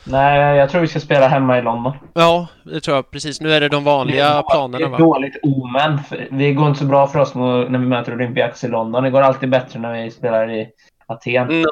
Nej, 0.05 0.57
jag 0.57 0.69
tror 0.69 0.81
vi 0.81 0.87
ska 0.87 0.99
spela 0.99 1.27
hemma 1.27 1.57
i 1.57 1.61
London. 1.61 1.93
Ja, 2.13 2.47
det 2.63 2.79
tror 2.81 2.95
jag 2.95 3.11
precis. 3.11 3.41
Nu 3.41 3.53
är 3.53 3.61
det 3.61 3.69
de 3.69 3.83
Det 3.83 3.89
är 3.89 3.93
vanliga 3.95 4.43
planerna, 4.51 4.77
Det 4.77 4.83
är 4.85 4.89
va? 4.89 4.97
dåligt 4.97 5.33
omen. 5.43 5.99
Det 6.31 6.53
går 6.53 6.67
inte 6.67 6.79
så 6.79 6.85
bra 6.85 7.07
för 7.07 7.19
oss 7.19 7.35
när 7.35 7.77
vi 7.79 7.85
möter 7.85 8.13
Olympiakos 8.13 8.63
i 8.63 8.67
London. 8.67 9.03
Det 9.03 9.09
går 9.09 9.21
alltid 9.21 9.49
bättre 9.49 9.79
när 9.79 10.03
vi 10.03 10.11
spelar 10.11 10.51
i 10.51 10.69
Aten. 11.07 11.47
No, 11.61 11.65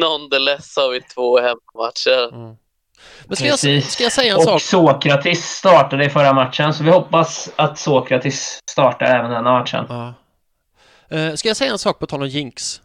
nonetheless 0.00 0.76
har 0.76 0.90
vi 0.92 1.00
två 1.00 1.38
hemmamatcher. 1.38 2.34
Mm. 2.34 2.56
Men 3.26 3.36
ska 3.36 3.46
jag, 3.46 3.52
Precis. 3.52 3.90
ska 3.90 4.02
jag 4.02 4.12
säga 4.12 4.32
en 4.32 4.36
Och 4.38 4.42
sak? 4.44 4.60
Sokratis 4.62 5.44
startade 5.44 6.04
i 6.04 6.10
förra 6.10 6.32
matchen, 6.32 6.74
så 6.74 6.84
vi 6.84 6.90
hoppas 6.90 7.50
att 7.56 7.78
Sokratis 7.78 8.60
startar 8.70 9.06
även 9.06 9.30
denna 9.30 9.52
matchen. 9.58 9.84
Ja. 9.88 10.14
Eh, 11.08 11.34
ska 11.34 11.48
jag 11.48 11.56
säga 11.56 11.72
en 11.72 11.78
sak 11.78 11.98
på 11.98 12.06
tal 12.06 12.22
om 12.22 12.28
jinx? 12.28 12.80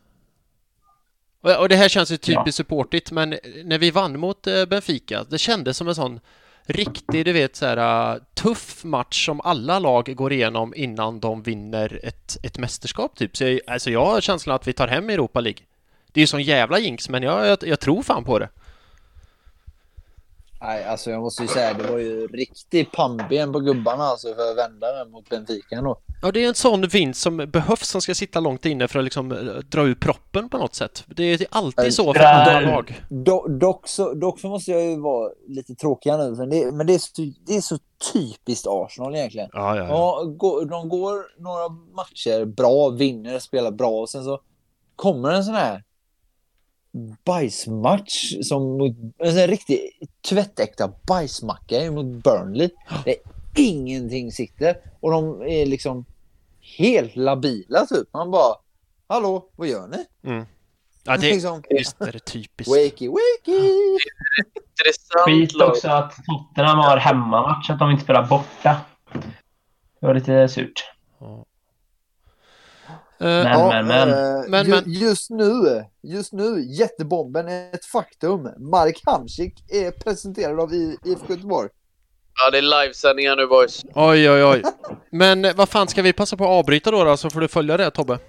Och, 1.44 1.56
och 1.60 1.70
det 1.70 1.76
här 1.76 1.90
känns 1.90 2.12
ju 2.12 2.18
typiskt 2.18 2.46
Ja. 2.46 2.52
supportigt, 2.52 3.12
men 3.12 3.30
när 3.64 3.78
vi 3.78 3.92
vann 3.92 4.20
mot 4.20 4.48
eh, 4.48 4.66
Benfica, 4.66 5.24
det 5.24 5.38
kändes 5.38 5.78
som 5.78 5.88
en 5.88 5.96
sån 5.96 6.20
riktig, 6.66 7.26
du 7.26 7.34
vet 7.34 7.56
så 7.56 7.66
här 7.66 8.14
uh, 8.14 8.22
tuff 8.34 8.84
match 8.84 9.26
som 9.26 9.42
alla 9.42 9.80
lag 9.80 10.16
går 10.16 10.34
igenom 10.34 10.74
innan 10.76 11.20
de 11.20 11.44
vinner 11.44 12.00
ett, 12.04 12.38
ett 12.44 12.58
mästerskap 12.58 13.16
typ. 13.16 13.38
Så 13.38 13.44
jag, 13.44 13.60
alltså 13.68 13.92
jag 13.92 14.06
har 14.06 14.22
känslan 14.22 14.56
att 14.56 14.68
vi 14.68 14.74
tar 14.74 14.88
hem 14.88 15.10
Europa 15.10 15.40
League. 15.40 15.60
Det 16.14 16.20
är 16.20 16.22
ju 16.22 16.28
sån 16.28 16.42
jävla 16.42 16.80
jinx, 16.80 17.10
men 17.10 17.24
jag, 17.24 17.48
jag, 17.48 17.58
jag 17.62 17.80
tror 17.80 18.02
fan 18.02 18.24
på 18.24 18.40
det. 18.40 18.50
Nej, 20.62 20.86
alltså 20.86 21.12
jag 21.12 21.22
måste 21.22 21.42
ju 21.42 21.48
säga 21.48 21.74
det 21.74 21.92
var 21.92 21.98
ju 21.98 22.28
riktig 22.28 22.92
pannben 22.92 23.54
på 23.54 23.60
gubbarna 23.60 24.04
alltså 24.04 24.34
för 24.36 24.52
att 24.52 24.58
vända 24.58 24.92
den 24.92 25.12
mot 25.12 25.30
Benfica 25.30 25.76
ändå. 25.76 25.98
Ja, 26.22 26.32
det 26.32 26.44
är 26.44 26.48
en 26.48 26.56
sån 26.56 26.88
vinst 26.88 27.22
som 27.22 27.38
behövs 27.38 27.88
som 27.88 28.02
ska 28.02 28.16
sitta 28.16 28.40
långt 28.40 28.66
inne 28.66 28.88
för 28.88 29.00
att 29.00 29.06
liksom 29.06 29.32
eh, 29.32 29.38
dra 29.54 29.82
ur 29.82 29.96
proppen 29.96 30.50
på 30.50 30.58
något 30.58 30.76
sätt. 30.76 31.04
Det 31.08 31.24
är 31.24 31.48
alltid 31.50 31.94
så 31.94 32.14
för 32.14 32.24
andra 32.24 32.60
lag. 32.60 33.02
Do, 33.10 33.48
dock, 33.48 33.88
så, 33.88 34.14
dock 34.14 34.40
så 34.40 34.48
måste 34.48 34.72
jag 34.72 34.84
ju 34.84 35.00
vara 35.00 35.32
lite 35.48 35.76
tråkig 35.76 36.12
nu, 36.12 36.36
för 36.36 36.46
det, 36.46 36.72
men 36.72 36.88
det 36.88 36.94
är, 36.94 37.00
så, 37.00 37.34
det 37.46 37.56
är 37.56 37.62
så 37.62 37.78
typiskt 38.14 38.68
Arsenal 38.70 39.16
egentligen. 39.16 39.50
Ja, 39.54 39.76
ja, 39.76 39.84
ja. 39.84 39.90
Ja, 39.90 40.24
går, 40.24 40.66
de 40.66 40.90
går 40.90 41.42
några 41.42 41.70
matcher 41.70 42.46
bra, 42.46 42.90
vinner, 42.90 43.40
spelar 43.40 43.72
bra 43.72 44.02
och 44.02 44.10
sen 44.10 44.24
så 44.24 44.42
kommer 44.96 45.32
en 45.32 45.44
sån 45.44 45.56
här 45.56 45.84
bajsmatch 47.26 48.34
som 48.44 48.78
mot, 48.78 48.96
en 49.18 49.32
sån 49.32 49.40
här 49.40 49.48
riktig 49.48 49.80
tvättäkta 50.30 50.94
bajsmacka 51.08 51.92
mot 51.92 52.06
Burnley. 52.06 52.70
Där 53.06 53.16
ingenting 53.56 54.32
sitter 54.32 54.78
och 55.00 55.12
de 55.12 55.42
är 55.42 55.66
liksom 55.66 56.06
helt 56.78 57.16
labila 57.16 57.86
typ. 57.86 58.14
Man 58.14 58.32
bara, 58.32 58.56
hallå, 59.08 59.50
vad 59.56 59.68
gör 59.68 59.88
ni? 59.88 60.06
ja 61.04 61.18
det, 61.18 61.32
liksom, 61.32 61.64
är 62.00 62.12
det 62.12 62.20
typiskt. 62.20 62.72
wakey, 62.72 63.08
wakey. 63.08 63.98
Skit 65.26 65.62
också 65.62 65.88
att 65.90 66.14
Tottenham 66.26 66.78
har 66.78 66.98
hemmamatch, 66.98 67.70
att 67.70 67.80
de 67.80 67.92
inte 67.92 68.04
spelar 68.04 68.28
borta. 68.28 68.82
Det 70.00 70.08
var 70.08 70.14
lite 70.14 70.50
surt. 70.50 70.84
Ja. 71.20 71.46
Eh, 73.22 73.28
Men, 73.28 73.46
Ja, 73.48 73.70
men, 73.70 73.88
men. 73.88 74.10
eh, 74.10 74.44
Men, 74.50 74.66
ju, 74.66 74.72
men. 74.72 74.84
Just 74.88 75.30
nu, 75.30 75.86
just 76.04 76.34
nu, 76.34 76.62
jättebomben 76.68 77.48
är 77.48 77.74
ett 77.76 77.86
faktum. 77.86 78.50
Mark 78.58 79.02
Hamsik 79.06 79.54
är 79.72 79.92
presenterad 79.92 80.60
av 80.60 80.74
I- 80.74 80.98
IFK 81.06 81.26
Göteborg. 81.34 81.70
Ja, 82.44 82.50
det 82.52 82.58
är 82.58 82.62
livesändningar 82.84 83.36
nu 83.36 83.48
boys. 83.48 83.82
Oj, 83.96 84.30
oj, 84.32 84.44
oj. 84.44 84.64
Men 85.12 85.46
eh, 85.46 85.56
vad 85.56 85.70
fan, 85.70 85.88
ska 85.88 86.02
vi 86.02 86.14
passa 86.14 86.38
på 86.38 86.44
att 86.44 86.50
avbryta 86.50 86.92
då, 86.92 87.04
då 87.04 87.18
så 87.18 87.30
får 87.30 87.40
du 87.42 87.48
följa 87.48 87.78
det 87.78 87.92
Tobbe? 87.92 88.20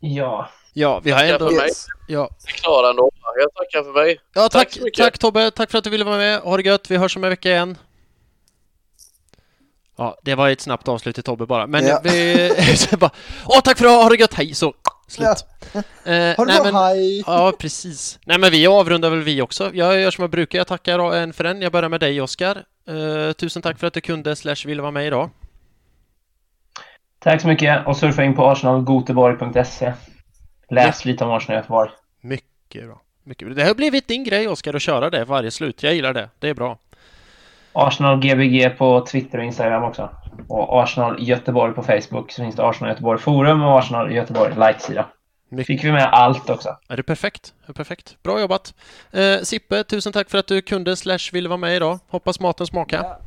Ja. 0.00 0.48
Ja, 0.72 1.00
vi 1.04 1.10
har 1.10 1.18
Tackar 1.20 1.34
ändå... 1.34 1.48
för 1.48 1.56
mig. 1.56 1.70
Ja, 2.08 2.30
Vi 2.46 2.52
är 2.52 2.56
klara 2.56 2.90
ändå. 2.90 3.10
Jag 3.36 3.54
tackar 3.54 3.84
för 3.84 3.92
mig. 3.92 4.20
ja 4.34 4.48
tack, 4.48 4.72
Tack 4.72 4.92
tack. 4.96 5.18
Tobbe, 5.18 5.50
tack 5.50 5.70
för 5.70 5.78
att 5.78 5.84
du 5.84 5.90
ville 5.90 6.04
vara 6.04 6.16
med. 6.16 6.40
Ha 6.40 6.56
det 6.56 6.62
gött, 6.62 6.90
vi 6.90 6.96
hörs 6.96 7.16
om 7.16 7.24
en 7.24 7.30
vecka 7.30 7.48
igen. 7.50 7.78
Ja, 9.96 10.18
det 10.22 10.34
var 10.34 10.48
ett 10.50 10.60
snabbt 10.60 10.88
avslut 10.88 11.14
till 11.14 11.24
Tobbe 11.24 11.46
bara, 11.46 11.66
men 11.66 11.86
Ja. 11.86 12.00
vi... 12.04 12.50
bara, 12.98 13.10
Åh, 13.46 13.60
tack 13.60 13.78
för 13.78 13.84
idag, 13.84 14.02
ha 14.02 14.08
det 14.08 14.16
gött, 14.16 14.34
hej! 14.34 14.54
Så, 14.54 14.74
slut. 15.08 15.28
Ja. 15.72 15.82
Eh, 16.12 16.36
Har 16.36 16.46
du 16.46 16.52
nej, 16.52 16.60
bra, 16.60 16.64
men, 16.64 16.74
hej! 16.74 17.22
Ja, 17.26 17.52
precis. 17.58 18.18
Nej, 18.24 18.38
men 18.38 18.50
vi 18.50 18.66
avrundar 18.66 19.10
väl 19.10 19.22
vi 19.22 19.42
också. 19.42 19.70
Jag 19.74 20.00
gör 20.00 20.10
som 20.10 20.22
jag 20.22 20.30
brukar, 20.30 20.58
jag 20.58 20.66
tackar 20.66 21.14
en 21.14 21.32
för 21.32 21.44
en. 21.44 21.62
Jag 21.62 21.72
börjar 21.72 21.88
med 21.88 22.00
dig, 22.00 22.20
Oskar. 22.20 22.64
Eh, 22.88 23.32
tusen 23.32 23.62
tack 23.62 23.78
för 23.78 23.86
att 23.86 23.92
du 23.94 24.00
kunde 24.00 24.36
slash 24.36 24.56
ville 24.66 24.82
vara 24.82 24.92
med 24.92 25.06
idag. 25.06 25.30
Tack 27.18 27.40
så 27.40 27.48
mycket 27.48 27.86
och 27.86 27.96
surfa 27.96 28.24
in 28.24 28.34
på 28.34 28.46
arsenalgoteborg.se. 28.50 29.92
Läs 30.70 31.04
lite 31.04 31.24
om 31.24 31.30
Arsenal 31.30 31.56
Göteborg. 31.58 31.90
Mycket 32.20 32.84
bra. 32.86 33.00
Mycket 33.24 33.48
bra. 33.48 33.54
Det 33.54 33.64
har 33.64 33.74
blivit 33.74 34.08
din 34.08 34.24
grej, 34.24 34.48
Oskar, 34.48 34.74
att 34.74 34.82
köra 34.82 35.10
det 35.10 35.24
varje 35.24 35.50
slut. 35.50 35.82
Jag 35.82 35.94
gillar 35.94 36.12
det. 36.12 36.28
Det 36.38 36.48
är 36.48 36.54
bra. 36.54 36.78
Arsenal 37.74 38.20
GBG 38.20 38.70
på 38.78 39.06
Twitter 39.06 39.38
och 39.38 39.44
Instagram 39.44 39.84
också. 39.84 40.10
Och 40.48 40.82
Arsenal 40.82 41.16
Göteborg 41.28 41.74
på 41.74 41.82
Facebook. 41.82 42.32
Så 42.32 42.42
finns 42.42 42.56
det 42.56 42.68
Arsenal 42.68 42.90
Göteborg 42.90 43.20
Forum 43.20 43.62
och 43.62 43.78
Arsenal 43.78 44.12
Göteborg 44.12 44.54
like-sida. 44.54 45.06
Mycket. 45.48 45.66
Fick 45.66 45.84
vi 45.84 45.92
med 45.92 46.08
allt 46.12 46.50
också. 46.50 46.76
Är 46.88 46.96
det 46.96 47.02
perfekt? 47.02 47.54
Det 47.66 47.72
är 47.72 47.74
perfekt. 47.74 48.22
Bra 48.22 48.40
jobbat. 48.40 48.74
Eh, 49.12 49.38
Sippe, 49.42 49.84
tusen 49.84 50.12
tack 50.12 50.30
för 50.30 50.38
att 50.38 50.46
du 50.46 50.62
kunde 50.62 50.96
slash 50.96 51.32
ville 51.32 51.48
vara 51.48 51.56
med 51.56 51.76
idag. 51.76 51.98
Hoppas 52.08 52.40
maten 52.40 52.66
smakar. 52.66 53.02
Ja. 53.02 53.18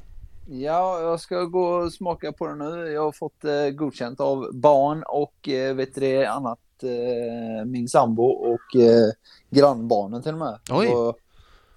Ja, 0.49 0.99
jag 1.01 1.19
ska 1.19 1.43
gå 1.43 1.67
och 1.67 1.93
smaka 1.93 2.31
på 2.31 2.47
den 2.47 2.57
nu. 2.57 2.91
Jag 2.91 3.03
har 3.03 3.11
fått 3.11 3.43
eh, 3.43 3.69
godkänt 3.69 4.19
av 4.19 4.49
barn 4.53 5.03
och 5.07 5.49
eh, 5.49 5.75
vet 5.75 5.95
du 5.95 6.01
det 6.01 6.25
annat, 6.25 6.59
eh, 6.83 7.65
min 7.65 7.87
sambo 7.87 8.23
och 8.23 8.81
eh, 8.81 9.11
grannbarnen 9.49 10.23
till 10.23 10.31
och 10.31 10.37
med. 10.39 10.59
Oj. 10.71 10.87
Så, 10.87 11.15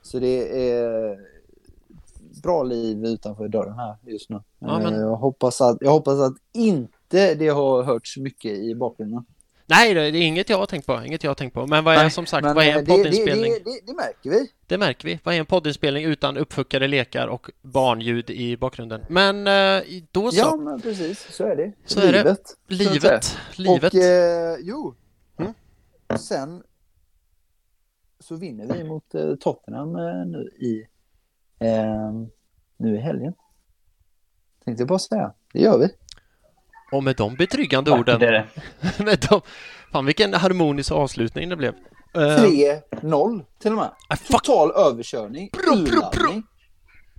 så 0.02 0.18
det 0.18 0.68
är 0.72 1.18
bra 2.42 2.62
liv 2.62 3.04
utanför 3.04 3.48
dörren 3.48 3.74
här 3.78 3.96
just 4.02 4.30
nu. 4.30 4.40
Ja, 4.58 4.78
men- 4.78 4.94
Eh, 4.94 5.00
jag, 5.00 5.16
hoppas 5.16 5.60
att, 5.60 5.78
jag 5.80 5.90
hoppas 5.90 6.20
att 6.20 6.34
inte 6.52 7.34
det 7.34 7.48
har 7.48 7.82
hörts 7.82 8.16
mycket 8.18 8.52
i 8.52 8.74
bakgrunden. 8.74 9.24
Nej, 9.66 9.94
det 9.94 10.00
är 10.00 10.14
inget 10.14 10.48
jag 10.50 10.58
har 10.58 10.66
tänkt 10.66 10.86
på. 10.86 11.02
Inget 11.06 11.24
jag 11.24 11.30
har 11.30 11.34
tänkt 11.34 11.54
på. 11.54 11.66
Men 11.66 11.84
vad 11.84 11.94
är 11.94 11.98
Nej, 11.98 12.10
som 12.10 12.26
sagt, 12.26 12.44
vad 12.44 12.64
är 12.64 12.68
eh, 12.68 12.76
en 12.76 12.84
det, 12.84 12.90
poddinspelning? 12.90 13.52
det, 13.52 13.70
det, 13.70 13.80
det 13.86 13.94
märker 13.94 14.30
vi. 14.30 14.50
Det 14.66 14.78
märker 14.78 15.08
vi. 15.08 15.18
Vad 15.24 15.34
är 15.34 15.38
en 15.38 15.46
poddinspelning 15.46 16.04
utan 16.04 16.36
uppfuckade 16.36 16.86
lekar 16.88 17.26
och 17.26 17.50
barnljud 17.62 18.30
i 18.30 18.56
bakgrunden? 18.56 19.00
Men 19.08 19.46
eh, 19.46 19.84
då 20.10 20.30
så. 20.30 20.38
Ja, 20.38 20.56
men 20.56 20.80
precis. 20.80 21.26
Så 21.30 21.44
är 21.44 21.56
det. 21.56 21.72
Så 21.86 22.00
är 22.00 22.12
det. 22.12 22.18
Livet. 22.18 22.56
livet. 22.68 23.36
Livet. 23.56 23.94
Och 23.94 24.00
eh, 24.00 24.56
jo, 24.60 24.94
Mm. 25.38 25.52
sen 26.18 26.62
så 28.20 28.36
vinner 28.36 28.74
vi 28.74 28.84
mot 28.84 29.04
Tottenham 29.40 29.92
nu 30.30 30.38
i 30.66 30.86
eh, 31.60 32.12
nu 32.76 32.96
i 32.96 33.00
helgen. 33.00 33.32
Tänkte 34.64 34.80
jag 34.82 34.88
bara 34.88 34.98
säga. 34.98 35.32
Det 35.52 35.60
gör 35.60 35.78
vi. 35.78 35.88
Och 36.92 37.04
med 37.04 37.16
de 37.16 37.34
betryggande 37.34 37.90
Vackert 37.90 38.08
orden. 38.14 38.22
är 38.28 38.32
det. 38.32 38.46
med 39.04 39.18
de, 39.30 39.40
fan 39.92 40.06
vilken 40.06 40.34
harmonisk 40.34 40.92
avslutning 40.92 41.48
det 41.48 41.56
blev. 41.56 41.74
Eh, 42.14 42.20
3-0 42.20 43.44
till 43.58 43.70
och 43.70 43.76
med. 43.78 43.90
ah, 44.08 44.16
Total 44.16 44.70
överkörning. 44.70 45.50
Bro, 45.52 45.74
bro, 45.84 46.00
bro. 46.12 46.42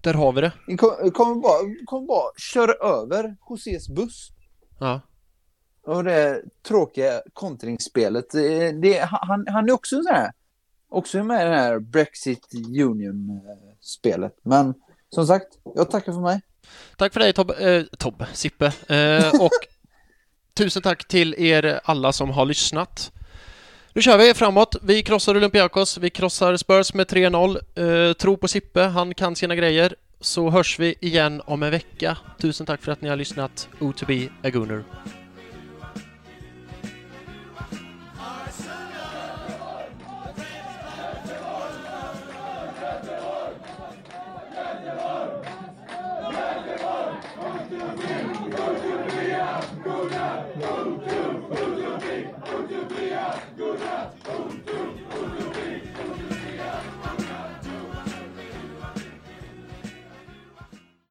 där 0.02 0.14
har 0.14 0.32
vi 0.34 0.42
det. 0.42 0.52
Vi 0.68 0.78
kom- 0.78 1.12
kommer 1.12 1.36
bara, 1.36 1.86
kommer 1.86 2.08
bara 2.08 2.32
köra 2.38 2.72
över 2.74 3.36
Josés 3.50 3.90
buss. 3.90 4.30
Ja. 4.80 5.02
Och 5.84 6.04
det 6.04 6.42
tråkiga 6.68 7.22
kontringsspelet. 7.34 8.26
Det, 8.32 8.72
det, 8.72 9.00
han, 9.12 9.46
han 9.48 9.70
är 9.70 9.74
också 9.74 9.96
sån 10.04 10.16
här. 10.16 10.32
Också 10.90 11.24
med 11.24 11.42
i 11.48 11.50
det 11.50 11.56
här 11.56 11.80
Brexit 11.80 12.48
Union-spelet. 13.82 14.34
Men 14.44 14.74
som 15.10 15.28
sagt, 15.28 15.48
jag 15.76 15.92
tackar 15.92 16.14
för 16.14 16.22
mig. 16.22 16.42
Tack 16.98 17.14
för 17.14 17.20
dig 17.20 17.34
Tobbe, 17.34 17.76
eh, 17.76 17.84
Tobbe, 17.98 18.28
Sippe. 18.34 18.66
Eh, 18.88 19.42
och 19.42 19.52
tusen 20.54 20.82
tack 20.82 21.08
till 21.08 21.36
er 21.38 21.80
alla 21.84 22.12
som 22.12 22.30
har 22.30 22.46
lyssnat. 22.46 23.12
Nu 23.94 24.02
kör 24.02 24.18
vi 24.18 24.34
framåt. 24.34 24.76
Vi 24.82 25.04
krossar 25.04 25.36
Olympiakos, 25.36 25.98
vi 25.98 26.10
krossar 26.10 26.58
Spurs 26.58 26.94
med 26.94 27.08
3-0. 27.08 27.58
Eh, 27.76 28.14
tro 28.14 28.38
på 28.38 28.48
Sippe, 28.48 28.82
han 28.82 29.14
kan 29.14 29.36
sina 29.36 29.56
grejer. 29.56 29.96
Så 30.20 30.50
hörs 30.50 30.80
vi 30.80 30.96
igen 31.00 31.42
om 31.46 31.64
en 31.64 31.72
vecka. 31.72 32.18
Tusen 32.42 32.66
tack 32.66 32.82
för 32.82 32.92
att 32.92 33.02
ni 33.02 33.10
har 33.10 33.16
lyssnat. 33.16 33.70
O 33.80 33.94
to 33.98 34.06
be 34.06 34.30
a 34.44 34.50
Gunner. 34.50 34.84